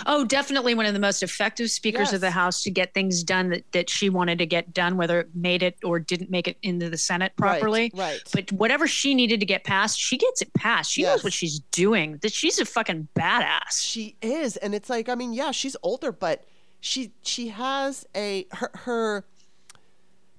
Oh, 0.07 0.25
definitely 0.25 0.75
one 0.75 0.87
of 0.87 0.95
the 0.95 1.01
most 1.01 1.23
effective 1.23 1.71
speakers 1.71 2.13
of 2.13 2.21
the 2.21 2.31
House 2.31 2.63
to 2.63 2.71
get 2.71 2.95
things 2.95 3.23
done 3.23 3.51
that, 3.51 3.71
that 3.73 3.91
she 3.91 4.09
wanted 4.09 4.39
to 4.39 4.47
get 4.47 4.73
done, 4.73 4.97
whether 4.97 5.21
it 5.21 5.29
made 5.35 5.63
it 5.63 5.77
or 5.85 5.99
didn't 5.99 6.31
make 6.31 6.49
it 6.49 6.57
into 6.63 6.89
the 6.91 6.99
Senate 6.99 7.33
properly. 7.37 7.91
Right. 7.95 8.13
right. 8.13 8.21
But 8.33 8.53
whatever 8.53 8.87
she 8.87 9.15
needed 9.15 9.41
to 9.41 9.47
get 9.47 9.65
passed, 9.65 9.99
she 9.99 10.17
gets 10.17 10.43
it 10.43 10.53
passed. 10.55 10.91
She 10.93 11.03
Yes. 11.03 11.17
knows 11.17 11.25
what 11.25 11.33
she's 11.33 11.61
doing. 11.71 12.19
That 12.23 12.33
she's 12.33 12.59
a 12.59 12.65
fucking 12.65 13.09
badass. 13.15 13.81
she 13.81 14.17
is 14.23 14.57
and 14.57 14.75
it's 14.75 14.89
like 14.89 15.09
I 15.09 15.15
mean, 15.15 15.33
yeah, 15.33 15.51
she's 15.51 15.77
older, 15.83 16.13
but 16.13 16.45
she 16.81 17.13
she 17.23 17.49
has 17.49 18.07
a 18.15 18.47
her 18.53 18.71
her 18.75 19.25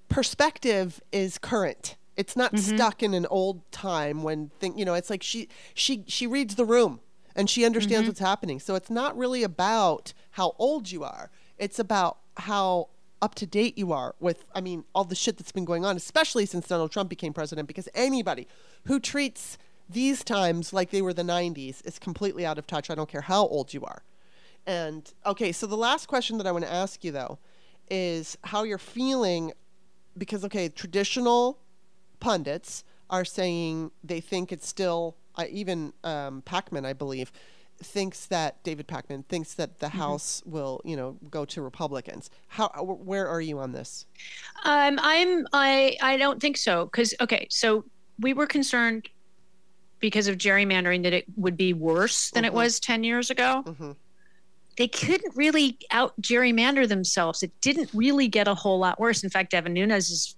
perspective 0.10 1.02
is 1.12 1.38
current. 1.38 1.96
It's 2.16 2.36
not 2.36 2.54
mm-hmm. 2.54 2.76
stuck 2.76 3.02
in 3.02 3.14
an 3.14 3.26
old 3.28 3.70
time 3.72 4.24
when 4.24 4.52
thing 4.60 4.78
you 4.78 4.86
know, 4.86 4.94
it's 4.94 5.10
like 5.10 5.24
she 5.24 5.48
she 5.74 6.04
she 6.08 6.28
reads 6.28 6.56
the 6.56 6.66
room 6.66 7.00
and 7.36 7.50
she 7.50 7.66
understands 7.66 8.02
mm-hmm. 8.04 8.10
what's 8.10 8.20
happening. 8.20 8.60
So 8.60 8.76
it's 8.76 8.90
not 8.90 9.18
really 9.18 9.44
about 9.44 10.14
how 10.32 10.56
old 10.58 10.92
you 10.92 11.04
are. 11.04 11.30
It's 11.58 11.80
about 11.80 12.18
how 12.38 12.90
up 13.22 13.36
to 13.36 13.46
date 13.46 13.78
you 13.78 13.94
are 13.94 14.16
with 14.20 14.44
I 14.54 14.60
mean 14.60 14.84
all 14.94 15.06
the 15.06 15.16
shit 15.16 15.38
that's 15.38 15.52
been 15.52 15.66
going 15.66 15.86
on, 15.86 15.96
especially 15.96 16.46
since 16.46 16.68
Donald 16.68 16.92
Trump 16.92 17.10
became 17.10 17.34
president 17.34 17.68
because 17.68 17.88
anybody 17.94 18.48
who 18.86 19.00
treats 19.00 19.58
these 19.90 20.24
times 20.24 20.74
like 20.74 20.90
they 20.90 21.02
were 21.02 21.14
the 21.14 21.24
90s 21.24 21.86
is 21.86 22.00
completely 22.00 22.46
out 22.46 22.58
of 22.58 22.68
touch. 22.68 22.90
I 22.90 22.96
don't 22.96 23.10
care 23.10 23.22
how 23.22 23.48
old 23.48 23.74
you 23.74 23.84
are. 23.84 24.04
And 24.66 25.12
okay, 25.26 25.52
so 25.52 25.68
the 25.68 25.78
last 25.78 26.08
question 26.08 26.38
that 26.38 26.48
I 26.48 26.52
want 26.52 26.66
to 26.66 26.72
ask 26.72 27.04
you 27.04 27.12
though 27.12 27.40
is 27.90 28.38
how 28.44 28.64
you're 28.64 28.78
feeling 28.78 29.54
because 30.18 30.44
okay, 30.46 30.70
traditional 30.70 31.60
pundits 32.20 32.84
are 33.10 33.26
saying 33.26 33.92
they 34.04 34.20
think 34.20 34.52
it's 34.52 34.68
still 34.68 35.16
uh, 35.36 35.46
even 35.50 35.94
um, 36.04 36.42
Pakman, 36.46 36.86
I 36.86 36.94
believe, 36.94 37.32
thinks 37.82 38.28
that 38.28 38.62
David 38.64 38.88
Pakman 38.88 39.26
thinks 39.26 39.56
that 39.56 39.80
the 39.80 39.90
House 39.90 40.42
will, 40.46 40.80
you 40.86 40.96
know, 40.96 41.18
go 41.30 41.44
to 41.46 41.62
Republicans. 41.62 42.30
How 42.48 42.70
where 42.84 43.28
are 43.28 43.42
you 43.42 43.60
on 43.60 43.72
this? 43.72 44.06
Um, 44.64 45.00
I'm 45.02 45.48
I 45.54 45.98
I 46.02 46.18
don't 46.18 46.40
think 46.40 46.58
so 46.58 46.86
because 46.86 47.14
okay, 47.20 47.48
so 47.50 47.84
we 48.20 48.34
were 48.34 48.46
concerned 48.48 49.10
because 50.00 50.28
of 50.28 50.38
gerrymandering 50.38 51.04
that 51.04 51.14
it 51.14 51.26
would 51.36 51.58
be 51.58 51.74
worse 51.74 52.30
than 52.32 52.46
it 52.46 52.52
Mhm. 52.52 52.56
was 52.56 52.80
ten 52.80 53.04
years 53.04 53.30
ago. 53.30 53.64
Mhm. 53.66 53.96
They 54.78 54.88
couldn't 54.88 55.36
really 55.36 55.78
out 55.92 56.14
gerrymander 56.22 56.88
themselves. 56.88 57.44
It 57.44 57.52
didn't 57.62 57.90
really 57.94 58.28
get 58.28 58.48
a 58.48 58.56
whole 58.56 58.80
lot 58.80 59.00
worse. 59.00 59.24
In 59.24 59.30
fact, 59.30 59.52
Devin 59.52 59.74
Nunes 59.74 60.10
is 60.10 60.36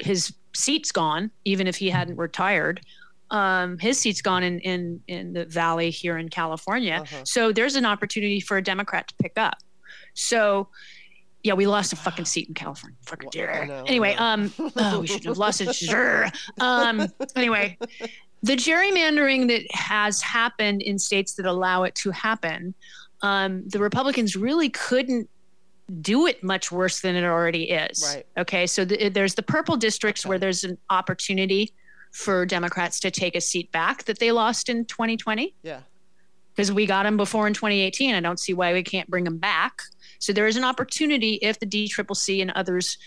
his 0.00 0.32
seat's 0.54 0.90
gone, 0.92 1.30
even 1.44 1.66
if 1.66 1.76
he 1.76 1.90
hadn't 1.90 2.16
retired. 2.16 2.80
Um, 3.32 3.78
his 3.78 3.98
seat's 3.98 4.22
gone 4.22 4.42
in 4.42 4.60
in 4.60 5.00
in 5.08 5.32
the 5.32 5.46
valley 5.46 5.90
here 5.90 6.18
in 6.18 6.28
California. 6.28 7.00
Uh-huh. 7.02 7.24
So 7.24 7.50
there's 7.50 7.74
an 7.74 7.86
opportunity 7.86 8.40
for 8.40 8.58
a 8.58 8.62
Democrat 8.62 9.08
to 9.08 9.14
pick 9.20 9.32
up. 9.36 9.54
So 10.14 10.68
yeah, 11.42 11.54
we 11.54 11.66
lost 11.66 11.92
a 11.92 11.96
fucking 11.96 12.26
seat 12.26 12.46
in 12.48 12.54
California. 12.54 12.96
Fucking 13.06 13.30
Well, 13.34 13.84
Anyway, 13.88 14.14
um, 14.14 14.52
oh, 14.76 15.00
we 15.00 15.06
shouldn't 15.08 15.24
have 15.26 15.38
lost 15.38 15.60
it. 15.60 15.74
Sure. 15.74 16.28
Um, 16.60 17.08
anyway, 17.34 17.76
the 18.42 18.54
gerrymandering 18.54 19.48
that 19.48 19.62
has 19.72 20.20
happened 20.22 20.82
in 20.82 20.98
states 20.98 21.34
that 21.34 21.46
allow 21.46 21.82
it 21.82 21.94
to 21.96 22.10
happen, 22.12 22.74
um, 23.22 23.64
the 23.66 23.80
Republicans 23.80 24.36
really 24.36 24.68
couldn't 24.68 25.28
do 26.00 26.26
it 26.26 26.44
much 26.44 26.70
worse 26.70 27.00
than 27.00 27.16
it 27.16 27.24
already 27.24 27.70
is. 27.70 28.14
Right. 28.14 28.26
Okay. 28.38 28.66
So 28.66 28.84
the, 28.84 29.08
there's 29.08 29.34
the 29.34 29.42
purple 29.42 29.76
districts 29.76 30.22
Okay. 30.24 30.28
where 30.28 30.38
there's 30.38 30.62
an 30.64 30.78
opportunity 30.90 31.72
for 32.12 32.46
Democrats 32.46 33.00
to 33.00 33.10
take 33.10 33.34
a 33.34 33.40
seat 33.40 33.70
back 33.72 34.04
that 34.04 34.18
they 34.18 34.30
lost 34.32 34.68
in 34.68 34.84
2020 34.84 35.54
Yeah. 35.62 35.80
because 36.54 36.70
we 36.70 36.86
got 36.86 37.02
them 37.04 37.16
before 37.16 37.46
in 37.46 37.54
2018. 37.54 38.14
I 38.14 38.20
don't 38.20 38.38
see 38.38 38.52
why 38.54 38.72
we 38.72 38.82
can't 38.82 39.08
bring 39.10 39.24
them 39.24 39.38
back. 39.38 39.80
So 40.18 40.32
there 40.32 40.46
is 40.46 40.56
an 40.56 40.64
opportunity 40.64 41.38
if 41.42 41.58
the 41.58 41.66
DCCC 41.66 42.40
and 42.42 42.50
others 42.52 42.98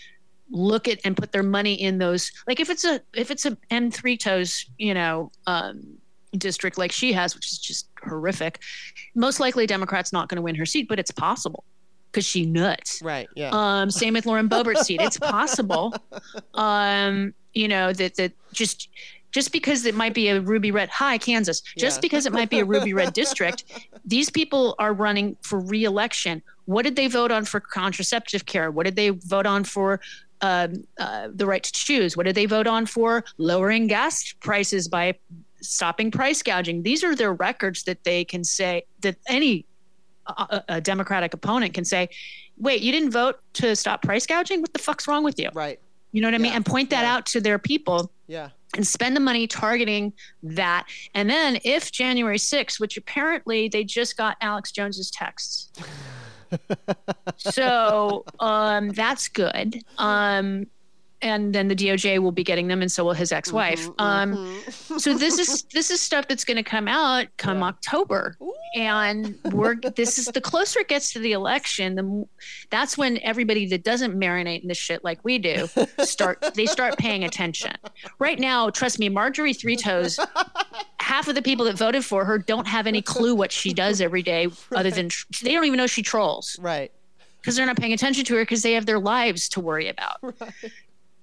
look 0.50 0.86
at 0.86 0.98
and 1.04 1.16
put 1.16 1.32
their 1.32 1.42
money 1.42 1.74
in 1.74 1.98
those. 1.98 2.30
Like 2.46 2.60
if 2.60 2.68
it's 2.70 2.84
a 2.84 3.00
if 3.14 3.30
it's 3.30 3.46
a 3.46 3.56
M 3.70 3.90
three 3.90 4.16
toes, 4.16 4.66
you 4.78 4.92
know, 4.94 5.30
um, 5.46 5.98
district 6.36 6.76
like 6.76 6.92
she 6.92 7.12
has, 7.14 7.34
which 7.34 7.50
is 7.50 7.58
just 7.58 7.88
horrific. 8.04 8.60
Most 9.14 9.40
likely, 9.40 9.66
Democrats 9.66 10.12
not 10.12 10.28
going 10.28 10.36
to 10.36 10.42
win 10.42 10.54
her 10.56 10.66
seat, 10.66 10.88
but 10.88 10.98
it's 10.98 11.10
possible 11.10 11.64
because 12.16 12.26
she 12.26 12.46
nuts. 12.46 13.02
Right. 13.02 13.28
Yeah. 13.36 13.50
Um, 13.52 13.90
same 13.90 14.14
with 14.14 14.24
Lauren 14.24 14.48
Boebert's 14.48 14.86
seat. 14.86 15.02
It's 15.02 15.18
possible, 15.18 15.92
um, 16.54 17.34
you 17.52 17.68
know, 17.68 17.92
that 17.92 18.14
that 18.14 18.32
just 18.54 18.88
just 19.32 19.52
because 19.52 19.84
it 19.84 19.94
might 19.94 20.14
be 20.14 20.28
a 20.28 20.40
ruby 20.40 20.70
red 20.70 20.88
hi 20.88 21.18
Kansas, 21.18 21.60
just 21.76 21.98
Yeah. 21.98 22.00
because 22.00 22.24
it 22.24 22.32
might 22.32 22.48
be 22.48 22.60
a 22.60 22.64
ruby 22.64 22.94
red 22.94 23.12
district, 23.12 23.64
these 24.06 24.30
people 24.30 24.74
are 24.78 24.94
running 24.94 25.36
for 25.42 25.60
reelection. 25.60 26.42
What 26.64 26.84
did 26.84 26.96
they 26.96 27.06
vote 27.06 27.30
on 27.30 27.44
for 27.44 27.60
contraceptive 27.60 28.46
care? 28.46 28.70
What 28.70 28.86
did 28.86 28.96
they 28.96 29.10
vote 29.10 29.44
on 29.44 29.64
for 29.64 30.00
um, 30.40 30.84
uh, 30.98 31.28
the 31.34 31.44
right 31.44 31.62
to 31.62 31.72
choose? 31.72 32.16
What 32.16 32.24
did 32.24 32.34
they 32.34 32.46
vote 32.46 32.66
on 32.66 32.86
for 32.86 33.24
lowering 33.36 33.88
gas 33.88 34.32
prices 34.40 34.88
by 34.88 35.14
stopping 35.60 36.10
price 36.10 36.42
gouging? 36.42 36.82
These 36.82 37.04
are 37.04 37.14
their 37.14 37.34
records 37.34 37.82
that 37.82 38.04
they 38.04 38.24
can 38.24 38.42
say 38.42 38.86
that 39.02 39.16
any 39.28 39.66
a, 40.28 40.64
a 40.68 40.80
Democratic 40.80 41.34
opponent 41.34 41.74
can 41.74 41.84
say, 41.84 42.08
wait, 42.58 42.80
you 42.82 42.92
didn't 42.92 43.10
vote 43.10 43.38
to 43.54 43.74
stop 43.76 44.02
price 44.02 44.26
gouging? 44.26 44.60
What 44.60 44.72
the 44.72 44.78
fuck's 44.78 45.06
wrong 45.08 45.24
with 45.24 45.38
you? 45.38 45.50
right. 45.54 45.78
You 46.12 46.22
know 46.22 46.28
what 46.28 46.34
I 46.34 46.38
mean? 46.38 46.52
And 46.52 46.64
point 46.64 46.88
that 46.90 47.02
yeah. 47.02 47.14
out 47.14 47.26
to 47.26 47.40
their 47.42 47.58
people 47.58 48.10
Yeah. 48.26 48.48
and 48.74 48.86
spend 48.86 49.14
the 49.14 49.20
money 49.20 49.46
targeting 49.46 50.14
that. 50.44 50.86
And 51.14 51.28
then 51.28 51.58
if 51.62 51.92
January 51.92 52.38
6th, 52.38 52.80
which 52.80 52.96
apparently 52.96 53.68
they 53.68 53.84
just 53.84 54.16
got 54.16 54.38
Alex 54.40 54.72
Jones's 54.72 55.10
texts. 55.10 55.70
so 57.36 58.24
um, 58.40 58.90
that's 58.90 59.28
good. 59.28 59.82
Um, 59.98 60.66
and 61.22 61.54
then 61.54 61.68
the 61.68 61.74
DOJ 61.74 62.18
will 62.18 62.32
be 62.32 62.44
getting 62.44 62.68
them, 62.68 62.82
and 62.82 62.90
so 62.92 63.04
will 63.04 63.12
his 63.14 63.32
ex-wife. 63.32 63.86
Mhm, 63.88 63.94
Um, 63.98 64.34
mhm. 64.34 65.00
so 65.00 65.14
this 65.16 65.38
is 65.38 65.62
this 65.72 65.90
is 65.90 66.00
stuff 66.00 66.28
that's 66.28 66.44
going 66.44 66.56
to 66.56 66.62
come 66.62 66.88
out 66.88 67.26
come 67.38 67.58
Yeah. 67.58 67.64
October, 67.68 68.36
and 68.74 69.38
we're 69.52 69.76
this 69.76 70.18
is 70.18 70.26
the 70.26 70.40
closer 70.40 70.80
it 70.80 70.88
gets 70.88 71.12
to 71.14 71.18
the 71.18 71.32
election, 71.32 71.94
the 71.94 72.24
that's 72.70 72.98
when 72.98 73.18
everybody 73.22 73.66
that 73.68 73.82
doesn't 73.84 74.14
marinate 74.18 74.62
in 74.62 74.68
this 74.68 74.78
shit 74.78 75.02
like 75.04 75.18
we 75.24 75.38
do 75.38 75.68
start 76.04 76.44
they 76.54 76.66
start 76.66 76.98
paying 76.98 77.24
attention. 77.24 77.72
Right 78.18 78.38
now, 78.38 78.70
trust 78.70 78.98
me, 78.98 79.08
Marjorie 79.08 79.54
Three 79.54 79.76
Toes. 79.76 80.18
Half 81.00 81.28
of 81.28 81.34
the 81.36 81.42
people 81.42 81.64
that 81.66 81.76
voted 81.78 82.04
for 82.04 82.24
her 82.24 82.36
don't 82.36 82.66
have 82.66 82.86
any 82.88 83.00
clue 83.00 83.34
what 83.34 83.52
she 83.52 83.72
does 83.72 84.00
every 84.00 84.22
day, 84.22 84.48
other 84.74 84.90
than 84.90 85.08
tr- 85.08 85.24
they 85.44 85.52
don't 85.52 85.64
even 85.64 85.76
know 85.76 85.86
she 85.86 86.02
trolls 86.02 86.58
right. 86.60 86.90
because 87.40 87.54
they're 87.54 87.64
not 87.64 87.76
paying 87.76 87.92
attention 87.92 88.24
to 88.24 88.34
her 88.34 88.42
because 88.42 88.62
they 88.62 88.72
have 88.72 88.86
their 88.86 88.98
lives 88.98 89.48
to 89.50 89.60
worry 89.60 89.88
about. 89.88 90.16
Right. 90.40 90.72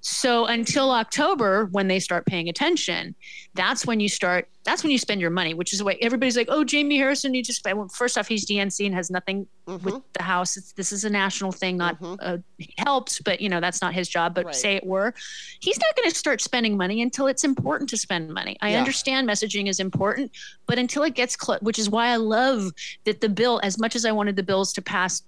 So 0.05 0.47
until 0.47 0.91
October, 0.91 1.67
when 1.71 1.87
they 1.87 1.97
start 1.97 2.25
paying 2.25 2.49
attention, 2.49 3.15
that's 3.53 3.85
when 3.85 4.01
you 4.01 4.09
start. 4.09 4.49
That's 4.65 4.83
when 4.83 4.91
you 4.91 4.97
spend 4.97 5.21
your 5.21 5.29
money, 5.29 5.53
which 5.53 5.71
is 5.71 5.79
the 5.79 5.85
way 5.85 5.97
everybody's 6.01 6.35
like, 6.35 6.47
"Oh, 6.49 6.65
Jamie 6.65 6.97
Harrison, 6.97 7.33
you 7.33 7.41
just 7.41 7.59
spend." 7.59 7.77
Well, 7.77 7.87
first 7.87 8.17
off, 8.17 8.27
he's 8.27 8.45
DNC 8.45 8.85
and 8.85 8.93
has 8.93 9.09
nothing 9.09 9.47
with 9.65 9.81
Mhm. 9.81 10.03
the 10.11 10.23
House. 10.23 10.57
It's, 10.57 10.73
this 10.73 10.91
is 10.91 11.05
a 11.05 11.09
national 11.09 11.53
thing, 11.53 11.77
not 11.77 12.01
Mhm. 12.01 12.17
uh, 12.21 12.37
he 12.57 12.73
helped, 12.79 13.23
but 13.23 13.39
you 13.39 13.47
know 13.47 13.61
that's 13.61 13.81
not 13.81 13.93
his 13.93 14.09
job. 14.09 14.35
But 14.35 14.47
Right. 14.47 14.55
say 14.55 14.75
it 14.75 14.85
were, 14.85 15.13
he's 15.61 15.79
not 15.79 15.95
going 15.95 16.09
to 16.09 16.15
start 16.15 16.41
spending 16.41 16.75
money 16.75 17.01
until 17.01 17.27
it's 17.27 17.45
important 17.45 17.89
to 17.91 17.97
spend 17.97 18.29
money. 18.33 18.57
I 18.61 18.71
Yeah. 18.71 18.79
understand 18.79 19.25
messaging 19.29 19.69
is 19.69 19.79
important, 19.79 20.31
but 20.67 20.77
until 20.77 21.03
it 21.03 21.13
gets 21.15 21.37
close, 21.37 21.61
which 21.61 21.79
is 21.79 21.89
why 21.89 22.07
I 22.07 22.17
love 22.17 22.71
that 23.05 23.21
the 23.21 23.29
bill, 23.29 23.61
as 23.63 23.79
much 23.79 23.95
as 23.95 24.03
I 24.03 24.11
wanted 24.11 24.35
the 24.35 24.43
bills 24.43 24.73
to 24.73 24.81
pass 24.81 25.23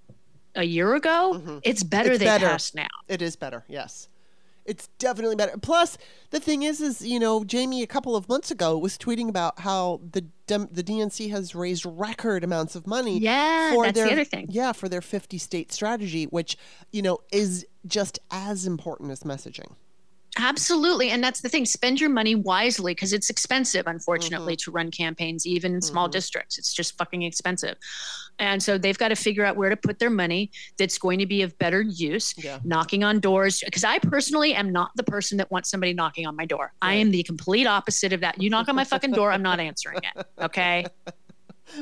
a 0.55 0.63
year 0.65 0.95
ago, 0.95 1.41
Mhm. 1.41 1.61
it's 1.63 1.81
better 1.83 2.11
It's 2.11 2.19
they 2.19 2.25
better. 2.25 2.47
passed 2.47 2.75
now. 2.75 2.87
It 3.07 3.21
is 3.21 3.37
better, 3.37 3.63
yes. 3.69 4.09
It's 4.65 4.87
definitely 4.99 5.35
better. 5.35 5.57
Plus, 5.57 5.97
the 6.31 6.39
thing 6.39 6.63
is, 6.63 6.81
is 6.81 7.05
you 7.05 7.19
know, 7.19 7.43
Jamie 7.43 7.83
a 7.83 7.87
couple 7.87 8.15
of 8.15 8.27
months 8.27 8.49
ago 8.51 8.77
was 8.77 8.97
tweeting 8.97 9.29
about 9.29 9.59
how 9.59 10.01
the 10.11 10.25
the 10.47 10.83
DNC 10.83 11.31
has 11.31 11.55
raised 11.55 11.85
record 11.85 12.43
amounts 12.43 12.75
of 12.75 12.85
money. 12.85 13.19
Yeah, 13.19 13.73
for 13.73 13.85
that's 13.85 13.95
their, 13.95 14.07
the 14.07 14.13
other 14.13 14.25
thing. 14.25 14.47
Yeah, 14.49 14.73
for 14.73 14.89
their 14.89 15.01
50 15.01 15.37
state 15.37 15.71
strategy, 15.71 16.25
which 16.25 16.57
you 16.91 17.01
know 17.01 17.19
is 17.31 17.65
just 17.85 18.19
as 18.31 18.65
important 18.65 19.11
as 19.11 19.21
messaging. 19.21 19.73
Absolutely. 20.37 21.11
And 21.11 21.23
that's 21.23 21.41
the 21.41 21.49
thing. 21.49 21.65
Spend 21.65 22.01
your 22.01 22.09
money 22.09 22.35
wisely 22.35 22.93
because 22.93 23.13
it's 23.13 23.29
expensive, 23.29 23.87
unfortunately, 23.87 24.55
to 24.57 24.71
run 24.71 24.91
campaigns, 24.91 25.45
even 25.47 25.73
in 25.75 25.81
small 25.81 26.09
Mhm. 26.09 26.11
districts. 26.13 26.57
It's 26.57 26.73
just 26.73 26.97
fucking 26.97 27.21
expensive. 27.21 27.77
And 28.37 28.61
so 28.61 28.77
they've 28.77 28.97
got 28.97 29.09
to 29.09 29.15
figure 29.15 29.45
out 29.45 29.55
where 29.55 29.69
to 29.69 29.77
put 29.77 29.97
their 29.97 30.09
money 30.09 30.51
that's 30.77 30.97
going 30.97 31.19
to 31.19 31.25
be 31.25 31.41
of 31.41 31.57
better 31.57 31.81
use. 31.81 32.33
Yeah. 32.37 32.59
Knocking 32.65 33.03
on 33.03 33.21
doors. 33.21 33.61
Because 33.63 33.85
I 33.85 33.97
personally 33.99 34.53
am 34.53 34.71
not 34.73 34.91
the 34.95 35.03
person 35.03 35.37
that 35.37 35.49
wants 35.51 35.69
somebody 35.69 35.93
knocking 35.93 36.27
on 36.27 36.35
my 36.35 36.45
door. 36.45 36.73
I 36.81 36.95
am 36.95 37.11
the 37.11 37.23
complete 37.23 37.65
opposite 37.65 38.11
of 38.11 38.19
that. 38.21 38.41
You 38.41 38.49
knock 38.49 38.67
on 38.67 38.75
my 38.75 38.83
fucking 38.83 39.11
door, 39.13 39.31
I'm 39.31 39.41
not 39.41 39.61
answering 39.61 39.99
it. 40.15 40.25
Okay. 40.41 40.85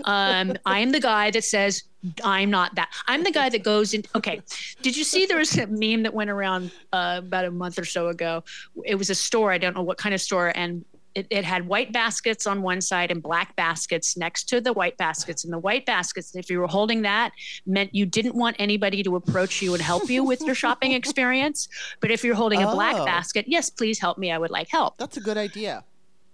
Um, 0.06 0.54
I 0.66 0.80
am 0.80 0.92
the 0.92 1.00
guy 1.00 1.32
that 1.32 1.44
says, 1.44 1.84
I'm 2.24 2.50
not 2.50 2.76
that. 2.76 2.90
I'm 3.08 3.24
the 3.24 3.32
guy 3.32 3.50
that 3.50 3.64
goes 3.64 3.94
in. 3.94 4.04
Okay. 4.16 4.42
Did 4.82 4.98
you 4.98 5.04
see 5.04 5.26
there 5.26 5.38
was 5.38 5.58
a 5.58 5.68
meme 5.68 6.04
that 6.04 6.14
went 6.14 6.30
around 6.30 6.72
uh, 6.92 7.16
about 7.24 7.46
a 7.46 7.52
month 7.52 7.80
or 7.80 7.86
so 7.86 8.08
ago? 8.10 8.44
It 8.86 8.96
was 8.96 9.10
a 9.10 9.16
store. 9.16 9.52
I 9.52 9.58
don't 9.58 9.76
know 9.76 9.84
what 9.84 9.98
kind 9.98 10.14
of 10.14 10.22
store. 10.22 10.52
And 10.56 10.84
it, 11.16 11.28
it 11.30 11.46
had 11.46 11.68
white 11.68 11.94
baskets 11.94 12.48
on 12.48 12.62
one 12.64 12.82
side 12.82 13.12
and 13.12 13.22
black 13.22 13.56
baskets 13.56 14.18
next 14.18 14.46
to 14.50 14.60
the 14.60 14.74
white 14.74 14.98
baskets. 14.98 15.44
And 15.44 15.54
the 15.54 15.60
white 15.60 15.86
baskets, 15.86 16.36
if 16.36 16.50
you 16.50 16.60
were 16.60 16.68
holding 16.68 17.04
that, 17.04 17.32
meant 17.68 17.94
you 17.94 18.06
didn't 18.08 18.36
want 18.36 18.56
anybody 18.60 19.04
to 19.04 19.16
approach 19.16 19.62
you 19.62 19.74
and 19.76 19.82
help 19.82 20.10
you 20.10 20.24
with 20.24 20.42
your 20.42 20.56
shopping 20.56 20.92
experience. 21.02 21.70
But 22.00 22.10
if 22.12 22.24
you're 22.24 22.36
holding 22.36 22.64
a 22.64 22.72
black 22.72 22.96
Oh. 22.98 23.06
basket, 23.06 23.46
yes, 23.48 23.70
please 23.70 24.00
help 24.00 24.18
me. 24.18 24.32
I 24.32 24.38
would 24.40 24.50
like 24.52 24.70
help. 24.70 24.98
That's 24.98 25.18
a 25.18 25.22
good 25.22 25.38
idea. 25.38 25.84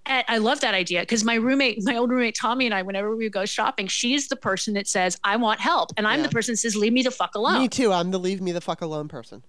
And 0.09 0.25
I 0.27 0.39
love 0.39 0.59
that 0.61 0.73
idea 0.73 1.01
because 1.01 1.23
my 1.23 1.35
roommate, 1.35 1.79
my 1.83 1.95
old 1.95 2.09
roommate 2.09 2.35
Tommy, 2.35 2.65
and 2.65 2.73
I, 2.73 2.81
whenever 2.81 3.15
we 3.15 3.29
go 3.29 3.45
shopping, 3.45 3.87
she's 3.87 4.27
the 4.27 4.35
person 4.35 4.73
that 4.73 4.87
says, 4.87 5.17
I 5.23 5.35
want 5.37 5.59
help. 5.61 5.91
And 5.97 6.07
I'm 6.07 6.19
Yeah. 6.19 6.23
the 6.27 6.31
person 6.31 6.53
that 6.53 6.57
says, 6.57 6.75
leave 6.75 6.91
me 6.93 7.03
the 7.03 7.11
fuck 7.11 7.35
alone. 7.35 7.59
Me 7.59 7.67
too. 7.69 7.91
I'm 7.93 8.09
the 8.11 8.19
leave 8.19 8.41
me 8.41 8.51
the 8.51 8.59
fuck 8.61 8.81
alone 8.81 9.07
person. 9.07 9.43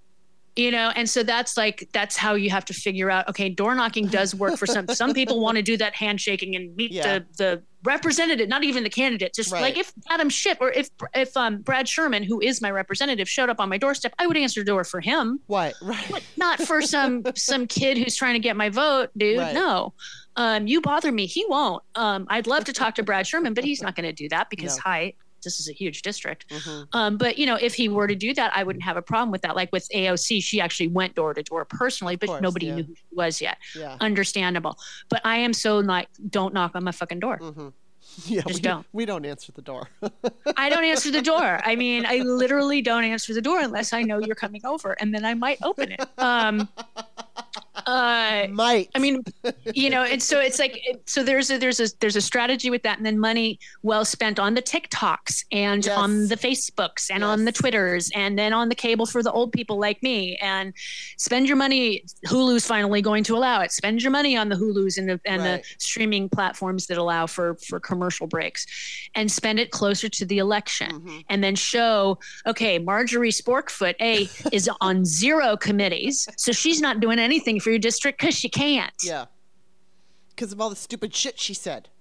You 0.57 0.73
know, 0.73 0.93
and 0.97 1.09
so 1.09 1.23
that's 1.23 1.57
like, 1.57 1.89
that's 1.93 2.17
how 2.17 2.35
you 2.35 2.51
have 2.51 2.65
to 2.67 2.75
figure 2.75 3.09
out, 3.11 3.29
okay, 3.29 3.49
door 3.49 3.75
knocking 3.75 4.09
does 4.09 4.35
work 4.35 4.59
for 4.59 4.67
some. 4.67 4.87
some 4.89 5.15
people 5.15 5.41
want 5.47 5.57
to 5.57 5.63
do 5.63 5.77
that 5.79 5.95
handshaking 5.95 6.57
and 6.57 6.75
meet 6.77 6.91
Yeah. 6.91 7.21
the, 7.21 7.27
the 7.39 7.63
representative, 7.85 8.49
not 8.49 8.63
even 8.65 8.83
the 8.83 8.91
candidate. 8.91 9.33
Just 9.33 9.53
Right. 9.53 9.63
like 9.63 9.79
if 9.79 9.93
Adam 10.11 10.29
Schiff 10.29 10.59
or 10.61 10.71
if, 10.73 10.91
if 11.15 11.35
um, 11.37 11.59
Brad 11.63 11.89
Sherman, 11.89 12.25
who 12.25 12.41
is 12.41 12.61
my 12.61 12.71
representative, 12.71 13.29
showed 13.29 13.49
up 13.49 13.61
on 13.61 13.69
my 13.71 13.79
doorstep, 13.79 14.13
I 14.19 14.27
would 14.27 14.37
answer 14.37 14.61
the 14.61 14.67
door 14.67 14.85
for 14.85 15.01
him. 15.01 15.41
What? 15.47 15.75
Right. 15.81 16.05
But 16.11 16.23
not 16.37 16.61
for 16.61 16.83
some 16.83 17.23
some 17.37 17.67
kid 17.67 17.97
who's 17.97 18.17
trying 18.17 18.35
to 18.35 18.41
get 18.41 18.57
my 18.57 18.69
vote, 18.69 19.11
dude. 19.17 19.39
Right. 19.39 19.55
No. 19.55 19.95
Um, 20.37 20.67
you 20.67 20.81
bother 20.81 21.13
me. 21.13 21.27
He 21.27 21.45
won't. 21.49 21.83
Um, 21.95 22.27
I'd 22.31 22.47
love 22.47 22.65
to 22.65 22.73
talk 22.73 22.95
to 22.97 23.03
Brad 23.03 23.27
Sherman, 23.27 23.55
but 23.55 23.65
he's 23.65 23.83
not 23.83 23.97
going 23.97 24.07
to 24.07 24.13
do 24.13 24.29
that 24.29 24.49
because 24.51 24.77
No. 24.77 24.83
hi, 24.85 25.15
this 25.43 25.59
is 25.59 25.69
a 25.69 25.73
huge 25.73 26.03
district. 26.03 26.49
Mhm. 26.51 26.87
Um, 26.93 27.17
but 27.17 27.39
you 27.39 27.47
know, 27.47 27.57
if 27.57 27.75
he 27.75 27.89
were 27.89 28.07
to 28.07 28.15
do 28.15 28.33
that, 28.35 28.53
I 28.55 28.63
wouldn't 28.63 28.85
have 28.85 28.97
a 28.97 29.03
problem 29.03 29.31
with 29.31 29.43
that. 29.43 29.57
Like 29.57 29.73
with 29.73 29.89
AOC, 29.95 30.43
she 30.43 30.61
actually 30.61 30.89
went 30.89 31.15
door 31.15 31.35
to 31.35 31.43
door 31.43 31.65
personally, 31.65 32.17
but 32.17 32.29
course, 32.29 32.43
nobody 32.43 32.67
yeah. 32.67 32.75
knew 32.77 32.83
who 32.85 32.95
she 32.95 33.05
was 33.15 33.41
yet. 33.41 33.59
Yeah. 33.75 33.97
Understandable. 34.01 34.77
But 35.09 35.23
I 35.25 35.39
am 35.39 35.53
so 35.53 35.79
like, 35.79 36.09
don't 36.29 36.55
knock 36.55 36.73
on 36.75 36.85
my 36.85 36.93
fucking 36.93 37.21
door. 37.21 37.39
Mm-hmm. 37.39 37.69
Yeah. 38.27 38.43
Just 38.47 38.55
we 38.57 38.61
don't. 38.61 38.87
We 38.93 39.05
don't 39.05 39.25
answer 39.25 39.53
the 39.53 39.63
door. 39.63 39.89
I 40.57 40.69
don't 40.69 40.85
answer 40.85 41.13
the 41.13 41.23
door. 41.23 41.61
I 41.65 41.77
mean, 41.77 42.05
I 42.07 42.19
literally 42.19 42.83
don't 42.83 43.05
answer 43.05 43.33
the 43.33 43.41
door 43.41 43.61
unless 43.61 43.93
I 43.93 44.03
know 44.03 44.19
you're 44.19 44.35
coming 44.35 44.63
over, 44.67 44.93
and 45.01 45.15
then 45.15 45.25
I 45.25 45.35
might 45.35 45.59
open 45.63 45.93
it. 45.93 46.01
Um, 46.19 46.69
uh, 47.87 48.47
Might. 48.51 48.89
I 48.95 48.99
mean, 48.99 49.23
you 49.75 49.91
know, 49.91 50.03
and 50.03 50.23
so 50.23 50.41
it's 50.41 50.59
like, 50.59 50.81
so 51.07 51.23
there's 51.23 51.51
a 51.51 51.59
there's 51.59 51.81
a 51.81 51.87
there's 52.01 52.17
a 52.17 52.21
strategy 52.21 52.71
with 52.71 52.83
that, 52.83 52.97
and 52.99 53.07
then 53.07 53.19
money 53.19 53.59
well 53.83 54.05
spent 54.05 54.39
on 54.39 54.55
the 54.55 54.63
TikToks 54.63 55.45
and 55.53 55.85
Yes. 55.85 55.97
on 55.97 56.29
the 56.29 56.37
Facebooks 56.37 57.11
and 57.11 57.23
on 57.25 57.45
the 57.45 57.53
Twitters, 57.53 58.11
and 58.15 58.39
then 58.39 58.53
on 58.53 58.69
the 58.69 58.75
cable 58.75 59.07
for 59.07 59.23
the 59.23 59.33
old 59.33 59.53
people 59.53 59.79
like 59.79 60.03
me, 60.03 60.37
and 60.37 60.73
spend 61.17 61.47
your 61.49 61.57
money. 61.57 62.05
Hulu's 62.27 62.67
finally 62.67 63.03
going 63.03 63.25
to 63.25 63.37
allow 63.37 63.61
it. 63.61 63.73
Spend 63.73 64.03
your 64.03 64.11
money 64.13 64.37
on 64.37 64.49
the 64.49 64.57
Hulu's 64.57 64.99
and 64.99 65.09
the 65.09 65.21
and 65.25 65.43
Right. 65.43 65.63
the 65.63 65.69
streaming 65.79 66.29
platforms 66.29 66.87
that 66.89 66.99
allow 66.99 67.27
for 67.27 67.57
for 67.69 67.81
commercial 67.81 68.27
breaks, 68.27 68.67
and 69.15 69.31
spend 69.31 69.59
it 69.59 69.71
closer 69.71 70.09
to 70.09 70.25
the 70.25 70.39
election 70.39 70.91
Mhm. 71.01 71.25
and 71.29 71.43
then 71.45 71.55
show, 71.57 72.19
okay, 72.47 72.79
Marjorie 72.79 73.31
Sporkfoot 73.31 73.95
A 74.01 74.29
is 74.53 74.69
on 74.81 75.05
zero 75.05 75.57
committees, 75.57 76.29
so 76.37 76.53
she's 76.53 76.81
not 76.81 77.01
doing 77.01 77.19
anything 77.19 77.61
for 77.61 77.70
your 77.71 77.79
district 77.79 78.21
because 78.21 78.35
she 78.37 78.49
can't. 78.49 78.93
Yeah. 79.03 79.27
Because 80.31 80.53
of 80.53 80.61
all 80.61 80.71
the 80.71 80.77
stupid 80.77 81.15
shit 81.15 81.39
she 81.39 81.55
said. 81.55 81.89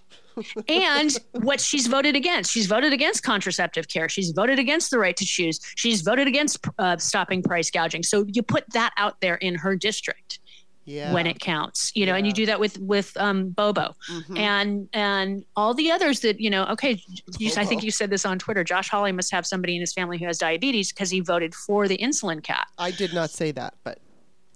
And 0.69 1.17
what 1.33 1.59
she's 1.59 1.87
voted 1.87 2.15
against, 2.15 2.51
she's 2.51 2.65
voted 2.67 2.93
against 2.93 3.23
contraceptive 3.23 3.89
care. 3.89 4.07
She's 4.07 4.31
voted 4.31 4.57
against 4.57 4.89
the 4.89 4.97
right 4.97 5.17
to 5.17 5.25
choose. 5.25 5.59
She's 5.75 6.01
voted 6.01 6.27
against 6.27 6.65
uh, 6.77 6.95
stopping 6.95 7.43
price 7.43 7.69
gouging. 7.69 8.03
So 8.03 8.25
you 8.27 8.41
put 8.41 8.63
that 8.71 8.93
out 8.95 9.19
there 9.19 9.35
in 9.35 9.55
her 9.55 9.75
district 9.75 10.39
Yeah. 10.85 11.11
when 11.11 11.27
it 11.27 11.39
counts, 11.41 11.91
you 11.93 12.05
know, 12.05 12.15
and 12.15 12.25
you 12.25 12.31
do 12.31 12.45
that 12.45 12.57
with 12.59 12.77
with 12.79 13.15
um, 13.17 13.49
Bobo 13.49 13.93
Mhm. 14.09 14.37
and 14.39 14.89
and 14.93 15.43
all 15.57 15.73
the 15.73 15.91
others 15.91 16.21
that 16.21 16.39
you 16.39 16.49
know. 16.49 16.63
Okay, 16.67 17.03
you, 17.37 17.51
I 17.57 17.65
think 17.65 17.83
you 17.83 17.91
said 17.91 18.09
this 18.09 18.25
on 18.25 18.39
Twitter. 18.39 18.63
Josh 18.63 18.87
Hawley 18.89 19.11
must 19.11 19.31
have 19.33 19.45
somebody 19.45 19.75
in 19.75 19.81
his 19.81 19.91
family 19.91 20.17
who 20.17 20.25
has 20.25 20.37
diabetes 20.37 20.93
because 20.93 21.09
he 21.09 21.19
voted 21.19 21.53
for 21.53 21.89
the 21.89 21.97
insulin 21.97 22.41
cap. 22.41 22.67
I 22.77 22.91
did 22.91 23.13
not 23.13 23.29
say 23.29 23.51
that, 23.51 23.73
but 23.83 23.97
I 23.97 23.97
think 23.97 24.05
I 24.05 24.08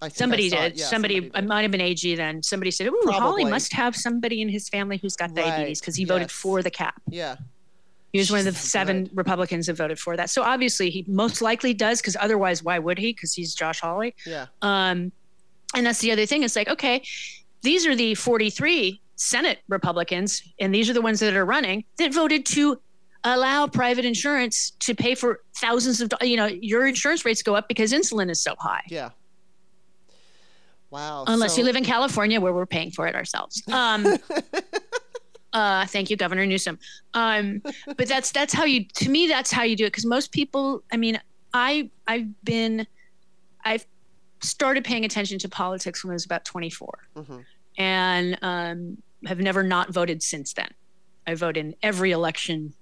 Somebody 0.10 0.50
did. 0.50 0.78
Yeah, 0.78 0.86
somebody, 0.86 1.20
did. 1.22 1.36
it 1.36 1.46
might 1.46 1.62
have 1.64 1.72
been 1.72 1.82
AG 1.82 2.16
then. 2.16 2.42
Somebody 2.44 2.72
said, 2.72 2.88
"Ooh, 2.88 3.02
Hawley 3.06 3.46
must 3.46 3.74
have 3.74 3.96
somebody 3.96 4.42
in 4.42 4.50
his 4.50 4.70
family 4.70 4.98
who's 4.98 5.16
got 5.16 5.34
diabetes 5.34 5.80
because 5.80 5.96
he 5.96 6.06
voted 6.06 6.32
for 6.32 6.62
the 6.62 6.72
cap." 6.72 7.02
Yeah. 7.10 7.38
He 8.12 8.20
was 8.20 8.30
one 8.30 8.40
of 8.42 8.46
the 8.46 8.52
so 8.54 8.68
seven 8.68 9.06
good. 9.06 9.18
Republicans 9.18 9.66
that 9.66 9.74
voted 9.74 9.98
for 10.00 10.16
that. 10.16 10.30
So 10.30 10.44
obviously, 10.44 10.92
he 10.92 11.04
most 11.08 11.42
likely 11.42 11.74
does 11.74 12.00
because 12.00 12.16
otherwise, 12.20 12.62
why 12.62 12.78
would 12.78 13.00
he? 13.00 13.12
Because 13.12 13.34
he's 13.34 13.56
Josh 13.56 13.82
Hawley. 13.82 14.16
Yeah. 14.26 14.46
Um, 14.62 15.12
and 15.76 15.86
that's 15.86 16.00
the 16.00 16.12
other 16.12 16.28
thing. 16.28 16.44
It's 16.44 16.56
like, 16.56 16.68
okay, 16.70 17.02
these 17.64 17.88
are 17.88 17.96
the 17.96 18.14
43 18.14 19.02
Senate 19.16 19.60
Republicans, 19.68 20.44
and 20.60 20.74
these 20.74 20.90
are 20.92 20.94
the 20.94 21.02
ones 21.02 21.20
that 21.22 21.34
are 21.34 21.46
running 21.46 21.86
that 21.98 22.14
voted 22.14 22.46
to 22.48 22.80
allow 23.24 23.66
private 23.66 24.06
insurance 24.06 24.72
to 24.80 24.94
pay 24.94 25.16
for 25.16 25.40
thousands 25.56 26.02
of, 26.02 26.10
do- 26.10 26.28
you 26.28 26.36
know, 26.38 26.46
your 26.46 26.86
insurance 26.86 27.26
rates 27.26 27.42
go 27.42 27.56
up 27.56 27.68
because 27.68 27.94
insulin 27.94 28.30
is 28.30 28.42
so 28.42 28.54
high. 28.60 28.82
Yeah. 28.90 29.10
Wow. 30.94 31.24
Unless 31.28 31.54
so- 31.54 31.58
you 31.60 31.66
live 31.66 31.76
in 31.76 31.84
California 31.84 32.40
where 32.40 32.54
we're 32.54 32.68
paying 32.68 32.92
for 32.92 33.08
it 33.08 33.16
ourselves. 33.16 33.64
Um, 33.72 34.06
uh, 35.54 35.86
thank 35.88 36.10
you, 36.12 36.16
Governor 36.18 36.46
Newsom. 36.46 36.78
Um, 37.16 37.62
but 37.98 38.08
that's 38.08 38.32
that's 38.32 38.54
how 38.54 38.64
you. 38.66 38.86
To 38.86 39.10
me, 39.10 39.28
that's 39.28 39.52
how 39.52 39.64
you 39.64 39.76
do 39.76 39.86
it. 39.86 39.88
Because 39.88 40.06
most 40.06 40.32
people, 40.32 40.84
I 40.92 40.98
mean, 40.98 41.20
I 41.54 41.90
I've 42.08 42.28
been, 42.44 42.86
I've 43.66 43.86
started 44.42 44.84
paying 44.84 45.04
attention 45.06 45.40
to 45.40 45.50
politics 45.50 46.04
when 46.04 46.12
I 46.12 46.14
was 46.14 46.26
about 46.26 46.46
24, 46.46 47.00
Mhm. 47.16 47.46
and 47.78 48.38
um, 48.44 48.98
have 49.26 49.40
never 49.40 49.64
not 49.64 49.92
voted 49.92 50.22
since 50.22 50.54
then. 50.54 50.70
I 51.26 51.34
vote 51.36 51.58
in 51.58 51.76
every 51.82 52.12
election 52.12 52.74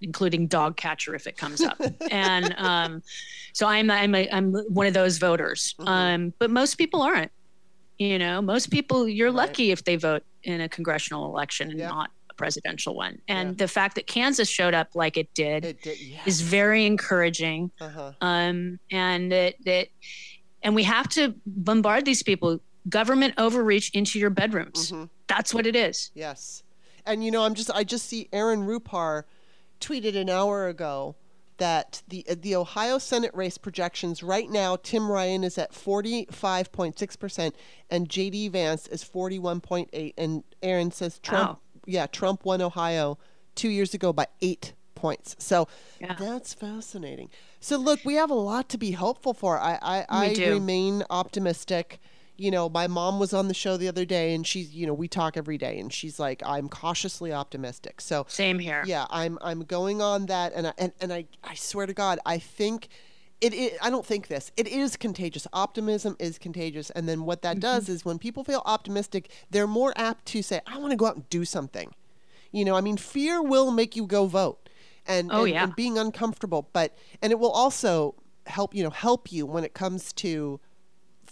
including 0.00 0.46
dog 0.46 0.76
catcher 0.76 1.16
if 1.16 1.26
it 1.26 1.36
comes 1.36 1.60
up 1.60 1.76
and 2.12 2.54
um, 2.56 3.02
So 3.52 3.66
I'm 3.66 3.90
I'm 3.90 4.14
a, 4.14 4.28
I'm 4.30 4.52
one 4.68 4.86
of 4.86 4.94
those 4.94 5.18
voters. 5.18 5.74
Mhm. 5.80 5.88
Um, 5.88 6.34
but 6.38 6.50
most 6.52 6.76
people 6.76 7.02
aren't. 7.02 7.32
You 7.98 8.18
know, 8.18 8.40
most 8.40 8.70
people 8.70 9.08
you're 9.08 9.28
Right. 9.28 9.48
lucky 9.48 9.70
if 9.72 9.84
they 9.84 9.96
vote 9.96 10.22
in 10.44 10.60
a 10.60 10.68
congressional 10.68 11.26
election 11.26 11.70
and 11.70 11.78
Yeah. 11.80 11.88
not 11.88 12.10
a 12.30 12.34
presidential 12.34 12.94
one. 12.94 13.20
And 13.26 13.50
Yeah. 13.50 13.54
the 13.64 13.68
fact 13.68 13.96
that 13.96 14.06
Kansas 14.06 14.48
showed 14.48 14.72
up 14.74 14.94
like 14.94 15.16
it 15.16 15.32
did 15.34 15.64
It 15.64 15.82
did. 15.82 15.98
Yeah. 16.00 16.18
is 16.24 16.40
very 16.40 16.86
encouraging. 16.86 17.72
uh-huh. 17.80 18.12
Um, 18.20 18.78
and 18.90 19.32
that 19.32 19.56
that 19.64 19.88
and 20.62 20.74
we 20.74 20.82
have 20.84 21.08
to 21.10 21.34
bombard 21.46 22.04
these 22.04 22.22
people. 22.22 22.60
Government 22.88 23.34
overreach 23.38 23.90
into 23.90 24.18
your 24.18 24.30
bedrooms. 24.30 24.90
Mhm. 24.92 25.08
That's 25.26 25.52
what 25.52 25.66
it 25.66 25.76
is. 25.76 26.10
Yes. 26.14 26.62
And 27.04 27.24
you 27.24 27.30
know, 27.30 27.42
I'm 27.42 27.54
just 27.54 27.70
I 27.74 27.82
just 27.84 28.06
see 28.06 28.28
Aaron 28.32 28.60
Rupar 28.66 29.24
tweeted 29.80 30.16
an 30.16 30.30
hour 30.30 30.68
ago 30.68 31.16
that 31.58 32.02
the 32.08 32.24
uh, 32.28 32.34
the 32.40 32.56
Ohio 32.56 32.98
Senate 32.98 33.30
race 33.34 33.58
projections 33.58 34.22
right 34.22 34.48
now 34.50 34.76
Tim 34.76 35.10
Ryan 35.10 35.44
is 35.44 35.58
at 35.58 35.72
45.6% 35.72 37.52
and 37.90 38.08
JD 38.08 38.50
Vance 38.52 38.86
is 38.88 39.04
41.8 39.04 40.14
and 40.16 40.44
Aaron 40.62 40.90
says 40.90 41.18
Trump 41.18 41.50
Wow. 41.50 41.58
yeah, 41.86 42.06
Trump 42.06 42.44
won 42.44 42.60
Ohio 42.62 43.18
2 43.54 43.68
years 43.68 43.94
ago 43.94 44.12
by 44.12 44.26
8 44.40 44.72
points. 44.94 45.36
So 45.38 45.68
Yeah. 46.00 46.14
that's 46.14 46.54
fascinating. 46.54 47.30
So 47.60 47.76
look, 47.76 48.00
we 48.04 48.14
have 48.14 48.30
a 48.30 48.34
lot 48.34 48.68
to 48.70 48.78
be 48.78 48.92
hopeful 48.92 49.34
for. 49.34 49.58
I 49.58 49.78
I, 49.82 50.06
I 50.08 50.34
remain 50.50 51.04
optimistic. 51.10 52.00
You 52.40 52.50
know, 52.52 52.68
my 52.68 52.86
mom 52.86 53.18
was 53.18 53.34
on 53.34 53.48
the 53.48 53.54
show 53.54 53.76
the 53.76 53.88
other 53.88 54.04
day 54.04 54.32
and 54.32 54.46
she's, 54.46 54.72
you 54.72 54.86
know, 54.86 54.94
we 54.94 55.08
talk 55.08 55.36
every 55.36 55.58
day 55.58 55.78
and 55.80 55.92
she's 55.92 56.20
like, 56.20 56.40
I'm 56.46 56.68
cautiously 56.68 57.32
optimistic. 57.32 58.00
So 58.00 58.24
Same 58.28 58.60
here. 58.60 58.84
yeah, 58.86 59.06
I'm 59.10 59.38
I'm 59.42 59.64
going 59.64 60.00
on 60.00 60.26
that 60.26 60.52
and 60.54 60.68
I, 60.68 60.72
and, 60.78 60.92
and 61.00 61.12
I 61.12 61.26
I 61.42 61.54
swear 61.56 61.86
to 61.86 61.92
God, 61.92 62.20
I 62.24 62.38
think 62.38 62.88
it, 63.40 63.52
it 63.52 63.76
I 63.82 63.90
don't 63.90 64.06
think 64.06 64.28
this. 64.28 64.52
It 64.56 64.68
is 64.68 64.96
contagious. 64.96 65.48
Optimism 65.52 66.14
is 66.20 66.38
contagious. 66.38 66.90
And 66.90 67.08
then 67.08 67.24
what 67.24 67.42
that 67.42 67.56
Mm-hmm. 67.56 67.60
does 67.60 67.88
is 67.88 68.04
when 68.04 68.18
people 68.20 68.44
feel 68.44 68.62
optimistic, 68.64 69.30
they're 69.50 69.66
more 69.66 69.92
apt 69.96 70.24
to 70.26 70.42
say, 70.42 70.60
I 70.66 70.78
want 70.78 70.92
to 70.92 70.96
go 70.96 71.06
out 71.06 71.16
and 71.16 71.28
do 71.30 71.44
something. 71.44 71.92
You 72.52 72.64
know, 72.64 72.76
I 72.76 72.80
mean, 72.80 72.96
fear 72.96 73.42
will 73.42 73.70
make 73.72 73.96
you 73.96 74.06
go 74.06 74.26
vote. 74.26 74.68
And, 75.06 75.30
Oh, 75.32 75.42
and, 75.44 75.52
yeah. 75.54 75.64
and 75.64 75.74
being 75.74 75.98
uncomfortable, 75.98 76.68
but 76.72 76.96
and 77.22 77.32
it 77.32 77.38
will 77.40 77.50
also 77.50 78.14
help, 78.46 78.74
you 78.74 78.84
know, 78.84 78.90
help 78.90 79.32
you 79.32 79.44
when 79.46 79.64
it 79.64 79.72
comes 79.74 80.12
to 80.14 80.60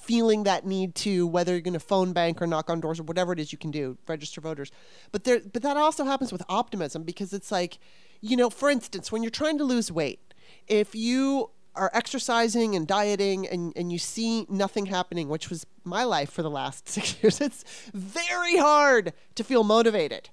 feeling 0.06 0.44
that 0.44 0.64
need 0.64 0.94
to 0.94 1.26
whether 1.26 1.52
you're 1.52 1.60
going 1.60 1.74
to 1.74 1.80
phone 1.80 2.12
bank 2.12 2.40
or 2.40 2.46
knock 2.46 2.70
on 2.70 2.80
doors 2.80 3.00
or 3.00 3.02
whatever 3.02 3.32
it 3.32 3.40
is 3.40 3.52
you 3.52 3.58
can 3.58 3.70
do 3.70 3.98
register 4.06 4.40
voters. 4.40 4.70
But 5.12 5.24
there 5.24 5.40
but 5.52 5.62
that 5.62 5.76
also 5.76 6.04
happens 6.04 6.32
with 6.32 6.42
optimism 6.48 7.02
because 7.02 7.32
it's 7.32 7.50
like 7.50 7.78
you 8.20 8.36
know 8.36 8.50
for 8.50 8.70
instance 8.70 9.10
when 9.10 9.22
you're 9.22 9.30
trying 9.30 9.58
to 9.58 9.64
lose 9.64 9.90
weight 9.90 10.20
if 10.68 10.94
you 10.94 11.50
are 11.74 11.90
exercising 11.92 12.74
and 12.74 12.86
dieting 12.86 13.46
and, 13.46 13.72
and 13.76 13.92
you 13.92 13.98
see 13.98 14.46
nothing 14.48 14.86
happening 14.86 15.28
which 15.28 15.50
was 15.50 15.66
my 15.84 16.04
life 16.04 16.30
for 16.30 16.42
the 16.42 16.50
last 16.50 16.88
six 16.96 17.22
years 17.22 17.40
it's 17.40 17.64
very 17.92 18.56
hard 18.56 19.12
to 19.34 19.44
feel 19.44 19.64
motivated. 19.64 20.30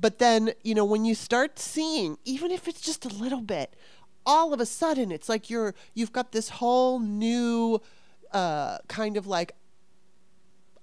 But 0.00 0.20
then, 0.20 0.52
you 0.62 0.76
know, 0.76 0.84
when 0.84 1.04
you 1.04 1.16
start 1.16 1.58
seeing, 1.58 2.18
even 2.24 2.52
if 2.52 2.68
it's 2.68 2.80
just 2.80 3.04
a 3.04 3.08
little 3.08 3.40
bit, 3.40 3.74
all 4.24 4.52
of 4.52 4.60
a 4.60 4.66
sudden 4.66 5.10
it's 5.10 5.28
like 5.28 5.48
you're 5.48 5.74
you've 5.94 6.12
got 6.12 6.32
this 6.32 6.50
whole 6.50 7.00
new 7.00 7.80
uh, 8.32 8.78
kind 8.88 9.16
of 9.16 9.26
like 9.26 9.52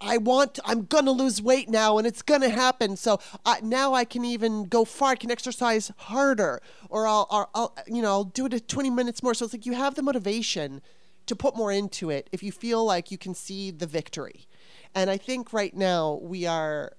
I 0.02 0.18
want 0.18 0.60
I'm 0.66 0.86
gonna 0.86 1.12
lose 1.12 1.42
weight 1.42 1.70
now 1.70 1.98
and 1.98 2.06
it's 2.06 2.22
gonna 2.22 2.50
happen. 2.50 2.96
So 2.98 3.20
I, 3.46 3.60
now 3.62 3.94
I 3.94 4.06
can 4.06 4.26
even 4.26 4.66
go 4.66 4.86
far. 4.86 5.12
I 5.12 5.16
can 5.16 5.32
exercise 5.32 5.92
harder, 5.98 6.62
or 6.90 7.08
I'll, 7.08 7.28
or 7.32 7.50
I'll 7.56 7.76
you 7.88 8.02
know 8.02 8.10
I'll 8.10 8.24
do 8.24 8.46
it 8.46 8.54
at 8.54 8.68
20 8.68 8.90
minutes 8.90 9.24
more. 9.24 9.34
So 9.34 9.46
it's 9.46 9.54
like 9.54 9.66
you 9.66 9.74
have 9.74 9.96
the 9.96 10.04
motivation 10.04 10.82
to 11.26 11.36
put 11.36 11.56
more 11.56 11.72
into 11.72 12.10
it 12.10 12.30
if 12.32 12.44
you 12.44 12.52
feel 12.52 12.86
like 12.86 13.10
you 13.10 13.18
can 13.18 13.34
see 13.34 13.72
the 13.72 13.88
victory. 13.88 14.48
And 14.94 15.10
I 15.10 15.18
think 15.18 15.54
right 15.54 15.76
now 15.76 16.20
we 16.22 16.46
are 16.46 16.94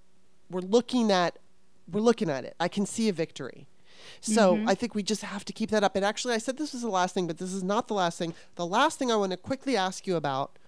we're 0.51 0.61
looking 0.61 1.11
at 1.11 1.39
we're 1.91 2.01
looking 2.01 2.31
at 2.31 2.45
it. 2.45 2.55
I 2.59 2.69
can 2.69 2.87
see 2.87 3.09
a 3.09 3.13
victory. 3.13 3.69
So 4.21 4.63
I 4.67 4.75
think 4.75 4.95
we 4.95 5.03
just 5.03 5.23
have 5.23 5.45
to 5.45 5.53
keep 5.53 5.71
that 5.71 5.85
up. 5.85 5.97
And 5.97 6.05
actually, 6.05 6.35
I 6.35 6.39
said 6.39 6.57
this 6.57 6.73
was 6.73 6.83
the 6.83 6.89
last 6.89 7.15
thing, 7.15 7.27
but 7.27 7.39
this 7.39 7.53
is 7.53 7.63
not 7.63 7.89
the 7.89 7.95
last 7.95 8.19
thing. 8.19 8.35
The 8.57 8.67
last 8.67 8.99
thing 8.99 9.11
I 9.11 9.17
want 9.17 9.33
to 9.33 9.37
quickly 9.37 9.77
ask 9.77 10.07
you 10.07 10.17
about, 10.17 10.59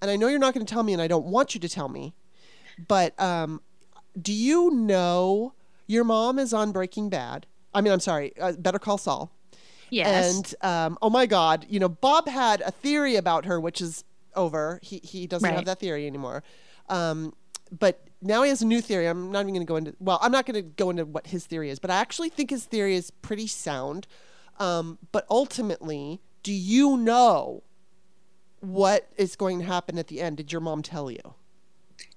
and 0.00 0.10
I 0.10 0.16
know 0.16 0.28
you're 0.28 0.38
not 0.38 0.54
going 0.54 0.64
to 0.64 0.72
tell 0.72 0.82
me, 0.82 0.92
and 0.92 1.02
I 1.02 1.08
don't 1.08 1.26
want 1.26 1.54
you 1.54 1.60
to 1.60 1.68
tell 1.68 1.88
me, 1.88 2.14
but 2.88 3.18
um, 3.20 3.60
do 4.20 4.32
you 4.32 4.70
know 4.70 5.54
your 5.86 6.04
mom 6.04 6.38
is 6.38 6.52
on 6.52 6.72
Breaking 6.72 7.08
Bad? 7.08 7.46
I 7.74 7.80
mean, 7.80 7.92
I'm 7.92 8.00
sorry, 8.00 8.32
uh, 8.40 8.52
Better 8.52 8.78
Call 8.78 8.98
Saul. 8.98 9.30
Yes. 9.90 10.36
And 10.36 10.54
um, 10.62 10.98
oh 11.02 11.10
my 11.10 11.26
God, 11.26 11.66
you 11.68 11.80
know, 11.80 11.88
Bob 11.88 12.28
had 12.28 12.60
a 12.62 12.70
theory 12.70 13.16
about 13.16 13.44
her, 13.44 13.60
which 13.60 13.80
is 13.80 14.04
over. 14.34 14.78
He 14.82 15.00
he 15.02 15.26
doesn't 15.26 15.52
have 15.52 15.64
that 15.64 15.80
theory 15.80 16.06
anymore. 16.06 16.42
Um, 16.88 17.34
but 17.78 18.06
now 18.22 18.42
he 18.42 18.48
has 18.48 18.62
a 18.62 18.66
new 18.66 18.80
theory. 18.80 19.06
I'm 19.06 19.30
not 19.30 19.40
even 19.40 19.54
going 19.54 19.66
to 19.66 19.68
go 19.68 19.76
into. 19.76 19.94
Well, 20.00 20.18
I'm 20.20 20.32
not 20.32 20.46
going 20.46 20.54
to 20.54 20.62
go 20.62 20.90
into 20.90 21.04
what 21.04 21.26
his 21.28 21.46
theory 21.46 21.70
is, 21.70 21.78
but 21.78 21.90
I 21.90 21.96
actually 21.96 22.28
think 22.28 22.50
his 22.50 22.64
theory 22.64 22.94
is 22.94 23.10
pretty 23.10 23.46
sound. 23.46 24.06
Um, 24.58 24.98
but 25.12 25.26
ultimately, 25.30 26.20
do 26.42 26.52
you 26.52 26.96
know 26.96 27.62
what 28.60 29.08
is 29.16 29.36
going 29.36 29.60
to 29.60 29.64
happen 29.64 29.98
at 29.98 30.08
the 30.08 30.20
end? 30.20 30.36
Did 30.36 30.52
your 30.52 30.60
mom 30.60 30.82
tell 30.82 31.10
you? 31.10 31.34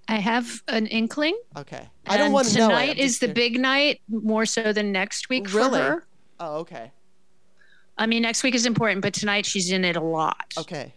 I 0.07 0.17
have 0.17 0.61
an 0.67 0.87
inkling. 0.87 1.37
Okay, 1.55 1.87
I 2.07 2.17
don't 2.17 2.33
want 2.33 2.47
to 2.49 2.57
know. 2.57 2.67
Tonight 2.69 2.97
is 2.97 3.19
the 3.19 3.29
big 3.29 3.59
night, 3.59 4.01
more 4.09 4.45
so 4.45 4.73
than 4.73 4.91
next 4.91 5.29
week 5.29 5.53
Really? 5.53 5.79
for 5.79 5.83
her. 5.83 6.07
Oh, 6.39 6.57
okay. 6.57 6.91
I 7.97 8.07
mean, 8.07 8.23
next 8.23 8.43
week 8.43 8.55
is 8.55 8.65
important, 8.65 9.01
but 9.01 9.13
tonight 9.13 9.45
she's 9.45 9.71
in 9.71 9.85
it 9.85 9.95
a 9.95 10.01
lot. 10.01 10.53
Okay. 10.57 10.93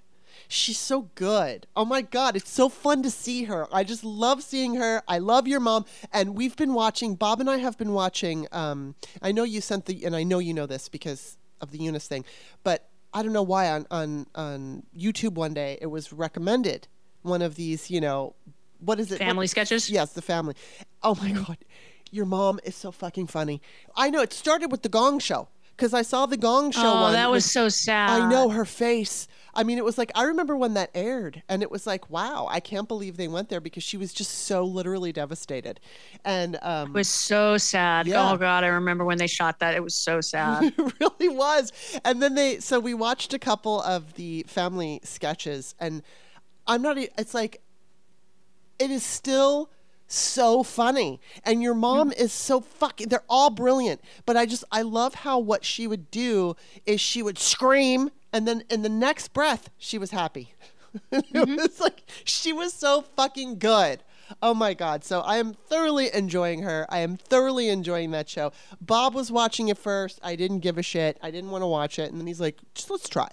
She's 0.49 0.79
so 0.79 1.11
good. 1.15 1.67
Oh 1.77 1.85
my 1.85 2.03
God. 2.03 2.37
It's 2.37 2.51
so 2.51 2.69
fun 2.69 3.03
to 3.03 3.11
see 3.11 3.45
her. 3.45 3.67
I 3.73 3.85
just 3.85 4.05
love 4.05 4.43
seeing 4.43 4.75
her. 4.77 5.03
I 5.09 5.19
love 5.19 5.49
your 5.49 5.61
mom. 5.61 5.85
And 6.13 6.35
we've 6.35 6.57
been 6.57 6.73
watching, 6.75 7.15
Bob 7.15 7.41
and 7.41 7.51
I 7.51 7.57
have 7.59 7.77
been 7.77 7.93
watching. 7.93 8.47
Um, 8.53 8.95
I 9.23 9.33
know 9.33 9.43
you 9.43 9.61
sent 9.61 9.87
the, 9.87 10.05
and 10.05 10.15
I 10.15 10.23
know 10.23 10.39
you 10.39 10.55
know 10.55 10.67
this 10.67 10.89
because 10.89 11.37
of 11.61 11.71
the 11.73 11.79
Eunice 11.79 12.07
thing, 12.07 12.25
but 12.65 12.89
I 13.15 13.23
don't 13.23 13.33
know 13.33 13.43
why 13.43 13.71
on, 13.71 13.87
on, 13.91 14.27
on 14.35 14.83
YouTube 14.97 15.33
one 15.35 15.55
day 15.55 15.79
it 15.81 15.87
was 15.87 16.13
recommended 16.13 16.87
one 17.23 17.43
of 17.43 17.55
these, 17.57 17.91
you 17.91 18.01
know, 18.01 18.35
what 18.79 19.01
is 19.01 19.11
it? 19.11 19.15
What- 19.21 19.27
Family 19.27 19.47
sketches? 19.47 19.89
Yes, 19.91 20.13
the 20.13 20.23
family. 20.23 20.55
Oh 21.03 21.15
my 21.17 21.31
God. 21.33 21.57
Your 22.13 22.27
mom 22.27 22.61
is 22.63 22.77
so 22.77 22.93
fucking 22.93 23.27
funny. 23.27 23.61
I 23.97 24.11
know 24.11 24.21
it 24.23 24.33
started 24.33 24.71
with 24.71 24.83
the 24.83 24.89
Gong 24.89 25.19
Show 25.19 25.49
because 25.77 25.93
I 25.93 26.03
saw 26.03 26.27
the 26.27 26.37
Gong 26.37 26.71
Show 26.71 26.81
Oh, 26.83 27.01
one. 27.03 27.13
that 27.15 27.31
was 27.31 27.51
so 27.51 27.69
sad. 27.69 28.11
I 28.11 28.31
know 28.31 28.51
her 28.51 28.65
face. 28.65 29.27
I 29.57 29.65
mean, 29.65 29.79
it 29.79 29.85
was 29.85 29.97
like 29.99 30.13
I 30.15 30.25
remember 30.25 30.57
when 30.57 30.75
that 30.75 30.91
aired, 30.95 31.43
and 31.49 31.63
it 31.63 31.71
was 31.71 31.87
like, 31.87 32.11
wow, 32.11 32.47
I 32.51 32.61
can't 32.61 32.87
believe 32.87 33.17
they 33.17 33.27
went 33.27 33.49
there 33.49 33.61
because 33.61 33.83
she 33.83 33.97
was 33.97 34.13
just 34.13 34.31
so 34.47 34.65
literally 34.65 35.13
devastated, 35.13 35.81
and 36.25 36.59
um, 36.63 36.91
It 36.91 36.95
was 36.95 37.09
so 37.09 37.57
sad. 37.57 38.07
Yeah. 38.07 38.31
Oh 38.33 38.37
God, 38.37 38.65
I 38.65 38.69
remember 38.69 39.05
when 39.05 39.19
they 39.19 39.27
shot 39.27 39.59
that. 39.61 39.75
It 39.75 39.83
was 39.83 39.95
so 39.95 40.21
sad. 40.21 40.65
it 40.79 40.93
really 41.01 41.35
was. 41.35 41.73
And 42.05 42.23
then 42.23 42.35
they, 42.35 42.61
so 42.61 42.79
we 42.79 42.95
watched 42.95 43.33
a 43.35 43.39
couple 43.39 43.81
of 43.83 44.15
the 44.15 44.45
family 44.47 45.01
sketches, 45.03 45.75
and 45.81 46.03
I'm 46.67 46.83
not. 46.83 46.99
It's 46.99 47.33
like, 47.35 47.63
it 48.79 48.91
is 48.91 49.03
still 49.03 49.71
so 50.09 50.63
funny, 50.63 51.21
and 51.45 51.63
your 51.63 51.75
mom 51.75 52.13
is 52.13 52.33
so 52.33 52.61
fucking. 52.61 53.09
They're 53.09 53.25
all 53.29 53.51
brilliant, 53.51 54.01
but 54.27 54.37
I 54.37 54.47
just 54.47 54.65
I 54.71 54.83
love 54.83 55.15
how 55.15 55.39
what 55.39 55.65
she 55.65 55.87
would 55.87 56.11
do 56.11 56.57
is 56.85 57.01
she 57.01 57.23
would 57.23 57.39
scream, 57.39 58.11
and 58.37 58.47
then 58.47 58.63
in 58.69 58.83
the 58.83 58.91
next 58.91 59.33
breath 59.33 59.71
she 59.79 59.97
was 59.97 60.11
happy. 60.11 60.53
it 61.11 61.33
mm-hmm. 61.33 61.57
was 61.57 61.81
like 61.81 62.03
she 62.25 62.53
was 62.53 62.75
so 62.75 63.01
fucking 63.01 63.59
good. 63.59 64.03
Oh 64.43 64.53
my 64.53 64.75
god. 64.75 65.05
So 65.05 65.21
I 65.21 65.39
am 65.39 65.55
thoroughly 65.55 66.11
enjoying 66.13 66.63
her. 66.63 66.87
I 66.91 66.99
am 66.99 67.17
thoroughly 67.17 67.71
enjoying 67.71 68.11
that 68.11 68.29
show. 68.29 68.53
Bob 68.79 69.15
was 69.15 69.33
watching 69.33 69.69
it 69.69 69.79
first. 69.79 70.21
I 70.23 70.37
didn't 70.37 70.59
give 70.61 70.77
a 70.77 70.83
shit. 70.83 71.17
I 71.23 71.31
didn't 71.31 71.51
want 71.51 71.63
to 71.63 71.67
watch 71.67 71.99
it. 71.99 72.11
And 72.11 72.21
then 72.21 72.27
he's 72.27 72.41
like, 72.41 72.59
just 72.75 72.91
let's 72.91 73.09
try. 73.09 73.29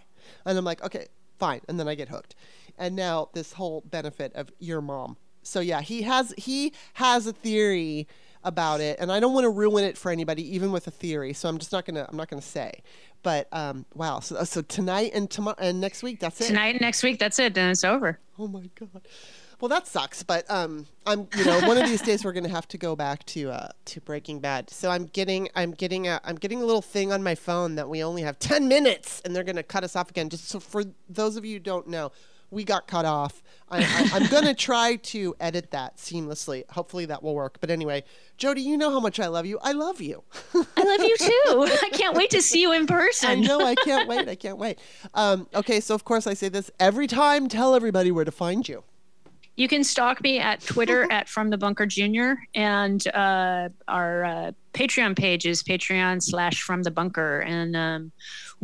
And 0.46 0.58
I'm 0.58 0.64
like, 0.64 0.82
okay, 0.84 1.08
fine. 1.38 1.62
And 1.68 1.78
then 1.78 1.88
I 1.90 1.96
get 1.96 2.10
hooked. 2.10 2.36
And 2.78 2.96
now 2.96 3.30
this 3.34 3.54
whole 3.54 3.82
benefit 3.82 4.34
of 4.36 4.52
your 4.60 4.82
mom. 4.82 5.18
So 5.42 5.60
yeah, 5.60 5.82
he 5.82 6.04
has 6.04 6.34
he 6.38 6.72
has 6.94 7.28
a 7.28 7.34
theory 7.34 8.08
about 8.44 8.82
it, 8.82 9.00
and 9.00 9.12
I 9.12 9.20
don't 9.20 9.34
want 9.34 9.46
to 9.46 9.50
ruin 9.50 9.84
it 9.84 9.98
for 9.98 10.12
anybody, 10.12 10.56
even 10.56 10.72
with 10.72 10.88
a 10.88 10.92
theory. 10.92 11.34
So 11.34 11.50
I'm 11.50 11.58
just 11.58 11.72
not 11.72 11.86
gonna 11.86 12.06
I'm 12.10 12.18
not 12.18 12.30
gonna 12.30 12.42
say. 12.42 12.84
But 13.22 13.48
um, 13.52 13.86
wow. 13.96 14.20
So 14.20 14.44
so 14.44 14.62
tonight 14.62 15.12
and 15.14 15.30
tomorrow 15.30 15.56
and 15.60 15.80
next 15.80 16.04
week, 16.04 16.20
that's 16.20 16.42
it. 16.42 16.48
tonight, 16.48 16.76
and 16.76 16.82
next 16.82 17.04
week, 17.04 17.20
that's 17.20 17.40
it. 17.40 17.54
Then 17.54 17.70
it's 17.70 17.84
over. 17.84 18.20
Oh 18.38 18.48
my 18.48 18.70
god. 18.76 19.08
Well, 19.64 19.70
that 19.70 19.88
sucks, 19.88 20.24
but 20.24 20.50
um, 20.52 20.88
I'm 21.06 21.28
you 21.38 21.46
know 21.46 21.66
one 21.68 21.78
of 21.78 21.88
these 21.88 22.02
days 22.02 22.26
we're 22.26 22.34
gonna 22.34 22.50
have 22.50 22.68
to 22.70 22.78
go 22.78 22.98
back 22.98 23.26
to 23.28 23.50
uh, 23.50 23.70
to 23.86 24.02
Breaking 24.02 24.40
Bad. 24.40 24.70
So 24.70 24.90
I'm 24.90 25.06
getting 25.06 25.48
I'm 25.56 25.72
getting 25.72 26.08
a 26.08 26.20
I'm 26.26 26.36
getting 26.36 26.62
a 26.62 26.66
little 26.66 26.82
thing 26.82 27.14
on 27.14 27.24
my 27.24 27.36
phone 27.36 27.76
that 27.76 27.88
we 27.88 28.04
only 28.04 28.24
have 28.24 28.40
ten 28.40 28.68
minutes, 28.68 29.22
and 29.24 29.34
they're 29.34 29.46
gonna 29.46 29.64
cut 29.64 29.86
us 29.86 29.96
off 29.96 30.10
again. 30.10 30.30
Just 30.30 30.50
so 30.50 30.60
for 30.60 30.84
those 31.08 31.38
of 31.38 31.46
you 31.46 31.54
who 31.54 31.60
don't 31.60 31.88
know, 31.88 32.12
we 32.54 32.64
got 32.64 32.88
cut 32.88 33.06
off. 33.06 33.42
I, 33.70 33.80
I, 33.80 34.10
I'm 34.14 34.28
going 34.28 34.44
to 34.46 34.54
try 34.54 34.96
to 34.98 35.36
edit 35.40 35.72
that 35.72 35.98
seamlessly. 35.98 36.70
Hopefully 36.70 37.06
that 37.06 37.24
will 37.24 37.36
work. 37.36 37.58
But 37.60 37.70
anyway, 37.70 38.04
Jody, 38.38 38.62
you 38.62 38.78
know 38.78 38.92
how 38.92 39.00
much 39.00 39.20
I 39.20 39.28
love 39.28 39.46
you. 39.46 39.60
I 39.62 39.72
love 39.72 40.00
you. 40.00 40.24
I 40.54 40.84
love 40.84 41.02
you 41.02 41.18
too. 41.18 41.78
I 41.84 41.90
can't 41.92 42.16
wait 42.16 42.30
to 42.32 42.42
see 42.42 42.62
you 42.62 42.72
in 42.72 42.88
person. 42.88 43.30
I 43.30 43.36
know. 43.36 43.60
I 43.62 43.76
can't 43.76 44.08
wait. 44.08 44.28
I 44.30 44.36
can't 44.36 44.58
wait. 44.58 44.80
Um, 45.14 45.48
okay, 45.56 45.80
so 45.80 45.96
of 45.96 46.04
course 46.04 46.28
I 46.28 46.34
say 46.34 46.50
this 46.50 46.72
every 46.80 47.08
time. 47.08 47.48
Tell 47.50 47.76
everybody 47.76 48.12
where 48.12 48.26
to 48.26 48.32
find 48.32 48.68
you. 48.68 48.84
You 49.56 49.68
can 49.68 49.84
stalk 49.84 50.22
me 50.22 50.40
at 50.40 50.62
Twitter 50.62 51.08
at 51.12 51.30
From 51.30 51.50
the 51.50 51.58
Bunker 51.58 51.86
Junior, 51.86 52.38
and 52.56 53.06
uh, 53.10 53.70
our 53.88 54.26
uh, 54.26 54.52
Patreon 54.74 55.16
page 55.16 55.46
is 55.46 55.62
Patreon 55.62 56.24
slash 56.24 56.64
From 56.64 56.82
the 56.82 56.92
Bunker, 56.92 57.42
and 57.42 57.76
um, 57.76 58.12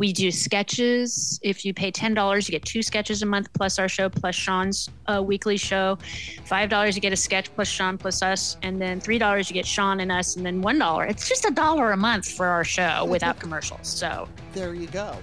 we 0.00 0.14
do 0.14 0.30
sketches. 0.30 1.38
If 1.42 1.62
you 1.62 1.74
pay 1.74 1.90
ten 1.90 2.14
dollars, 2.14 2.48
you 2.48 2.52
get 2.52 2.64
two 2.64 2.82
sketches 2.82 3.22
a 3.22 3.26
month 3.26 3.52
plus 3.52 3.78
our 3.78 3.86
show 3.88 4.08
plus 4.08 4.34
Sean's 4.34 4.88
uh, 5.06 5.22
weekly 5.22 5.58
show. 5.58 5.98
Five 6.46 6.70
dollars, 6.70 6.96
you 6.96 7.02
get 7.02 7.12
a 7.12 7.16
sketch 7.16 7.54
plus 7.54 7.68
Sean 7.68 7.98
plus 7.98 8.22
us, 8.22 8.56
and 8.62 8.80
then 8.80 8.98
three 8.98 9.18
dollars, 9.18 9.50
you 9.50 9.54
get 9.54 9.66
Sean 9.66 10.00
and 10.00 10.10
us, 10.10 10.36
and 10.36 10.44
then 10.44 10.62
one 10.62 10.78
dollar. 10.78 11.04
It's 11.04 11.28
just 11.28 11.44
a 11.44 11.50
dollar 11.50 11.92
a 11.92 11.98
month 11.98 12.26
for 12.26 12.46
our 12.46 12.64
show 12.64 13.04
without 13.04 13.38
commercials. 13.38 13.86
So 13.86 14.26
There 14.54 14.74
you 14.74 14.86
go. 14.86 15.16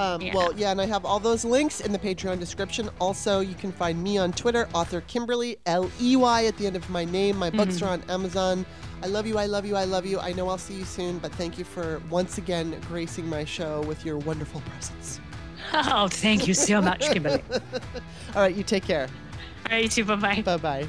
Um, 0.00 0.20
Yeah. 0.22 0.34
Well, 0.34 0.52
yeah, 0.56 0.70
and 0.70 0.80
I 0.80 0.86
have 0.86 1.04
all 1.04 1.20
those 1.20 1.44
links 1.44 1.80
in 1.80 1.92
the 1.92 1.98
Patreon 1.98 2.38
description. 2.40 2.88
Also, 3.00 3.40
you 3.40 3.54
can 3.54 3.70
find 3.70 4.02
me 4.02 4.16
on 4.18 4.32
Twitter, 4.32 4.68
author 4.72 5.02
Kimberly, 5.02 5.58
L 5.66 5.90
E 6.00 6.16
Y 6.16 6.44
at 6.46 6.56
the 6.56 6.66
end 6.66 6.76
of 6.76 6.88
my 6.90 7.04
name. 7.04 7.36
My 7.36 7.50
books 7.50 7.76
Mm-hmm. 7.76 7.84
are 7.86 7.90
on 7.90 8.02
Amazon. 8.08 8.64
I 9.02 9.06
love 9.06 9.26
you, 9.26 9.36
I 9.38 9.46
love 9.46 9.64
you, 9.66 9.76
I 9.76 9.84
love 9.84 10.06
you. 10.06 10.18
I 10.18 10.32
know 10.32 10.48
I'll 10.48 10.58
see 10.58 10.74
you 10.74 10.84
soon, 10.84 11.18
but 11.18 11.32
thank 11.32 11.58
you 11.58 11.64
for 11.64 12.00
once 12.10 12.38
again 12.38 12.76
gracing 12.88 13.26
my 13.28 13.44
show 13.44 13.82
with 13.82 14.04
your 14.04 14.18
wonderful 14.18 14.60
presence. 14.62 15.20
oh, 15.72 16.08
thank 16.08 16.46
you 16.48 16.54
so 16.54 16.80
much, 16.80 17.00
Kimberly. 17.00 17.42
All 18.34 18.42
right, 18.42 18.54
you 18.54 18.62
take 18.62 18.84
care. 18.84 19.06
All 19.66 19.72
right, 19.72 19.82
you 19.84 19.88
too. 19.88 20.04
Bye 20.04 20.16
bye. 20.16 20.42
Bye 20.42 20.56
bye. 20.56 20.88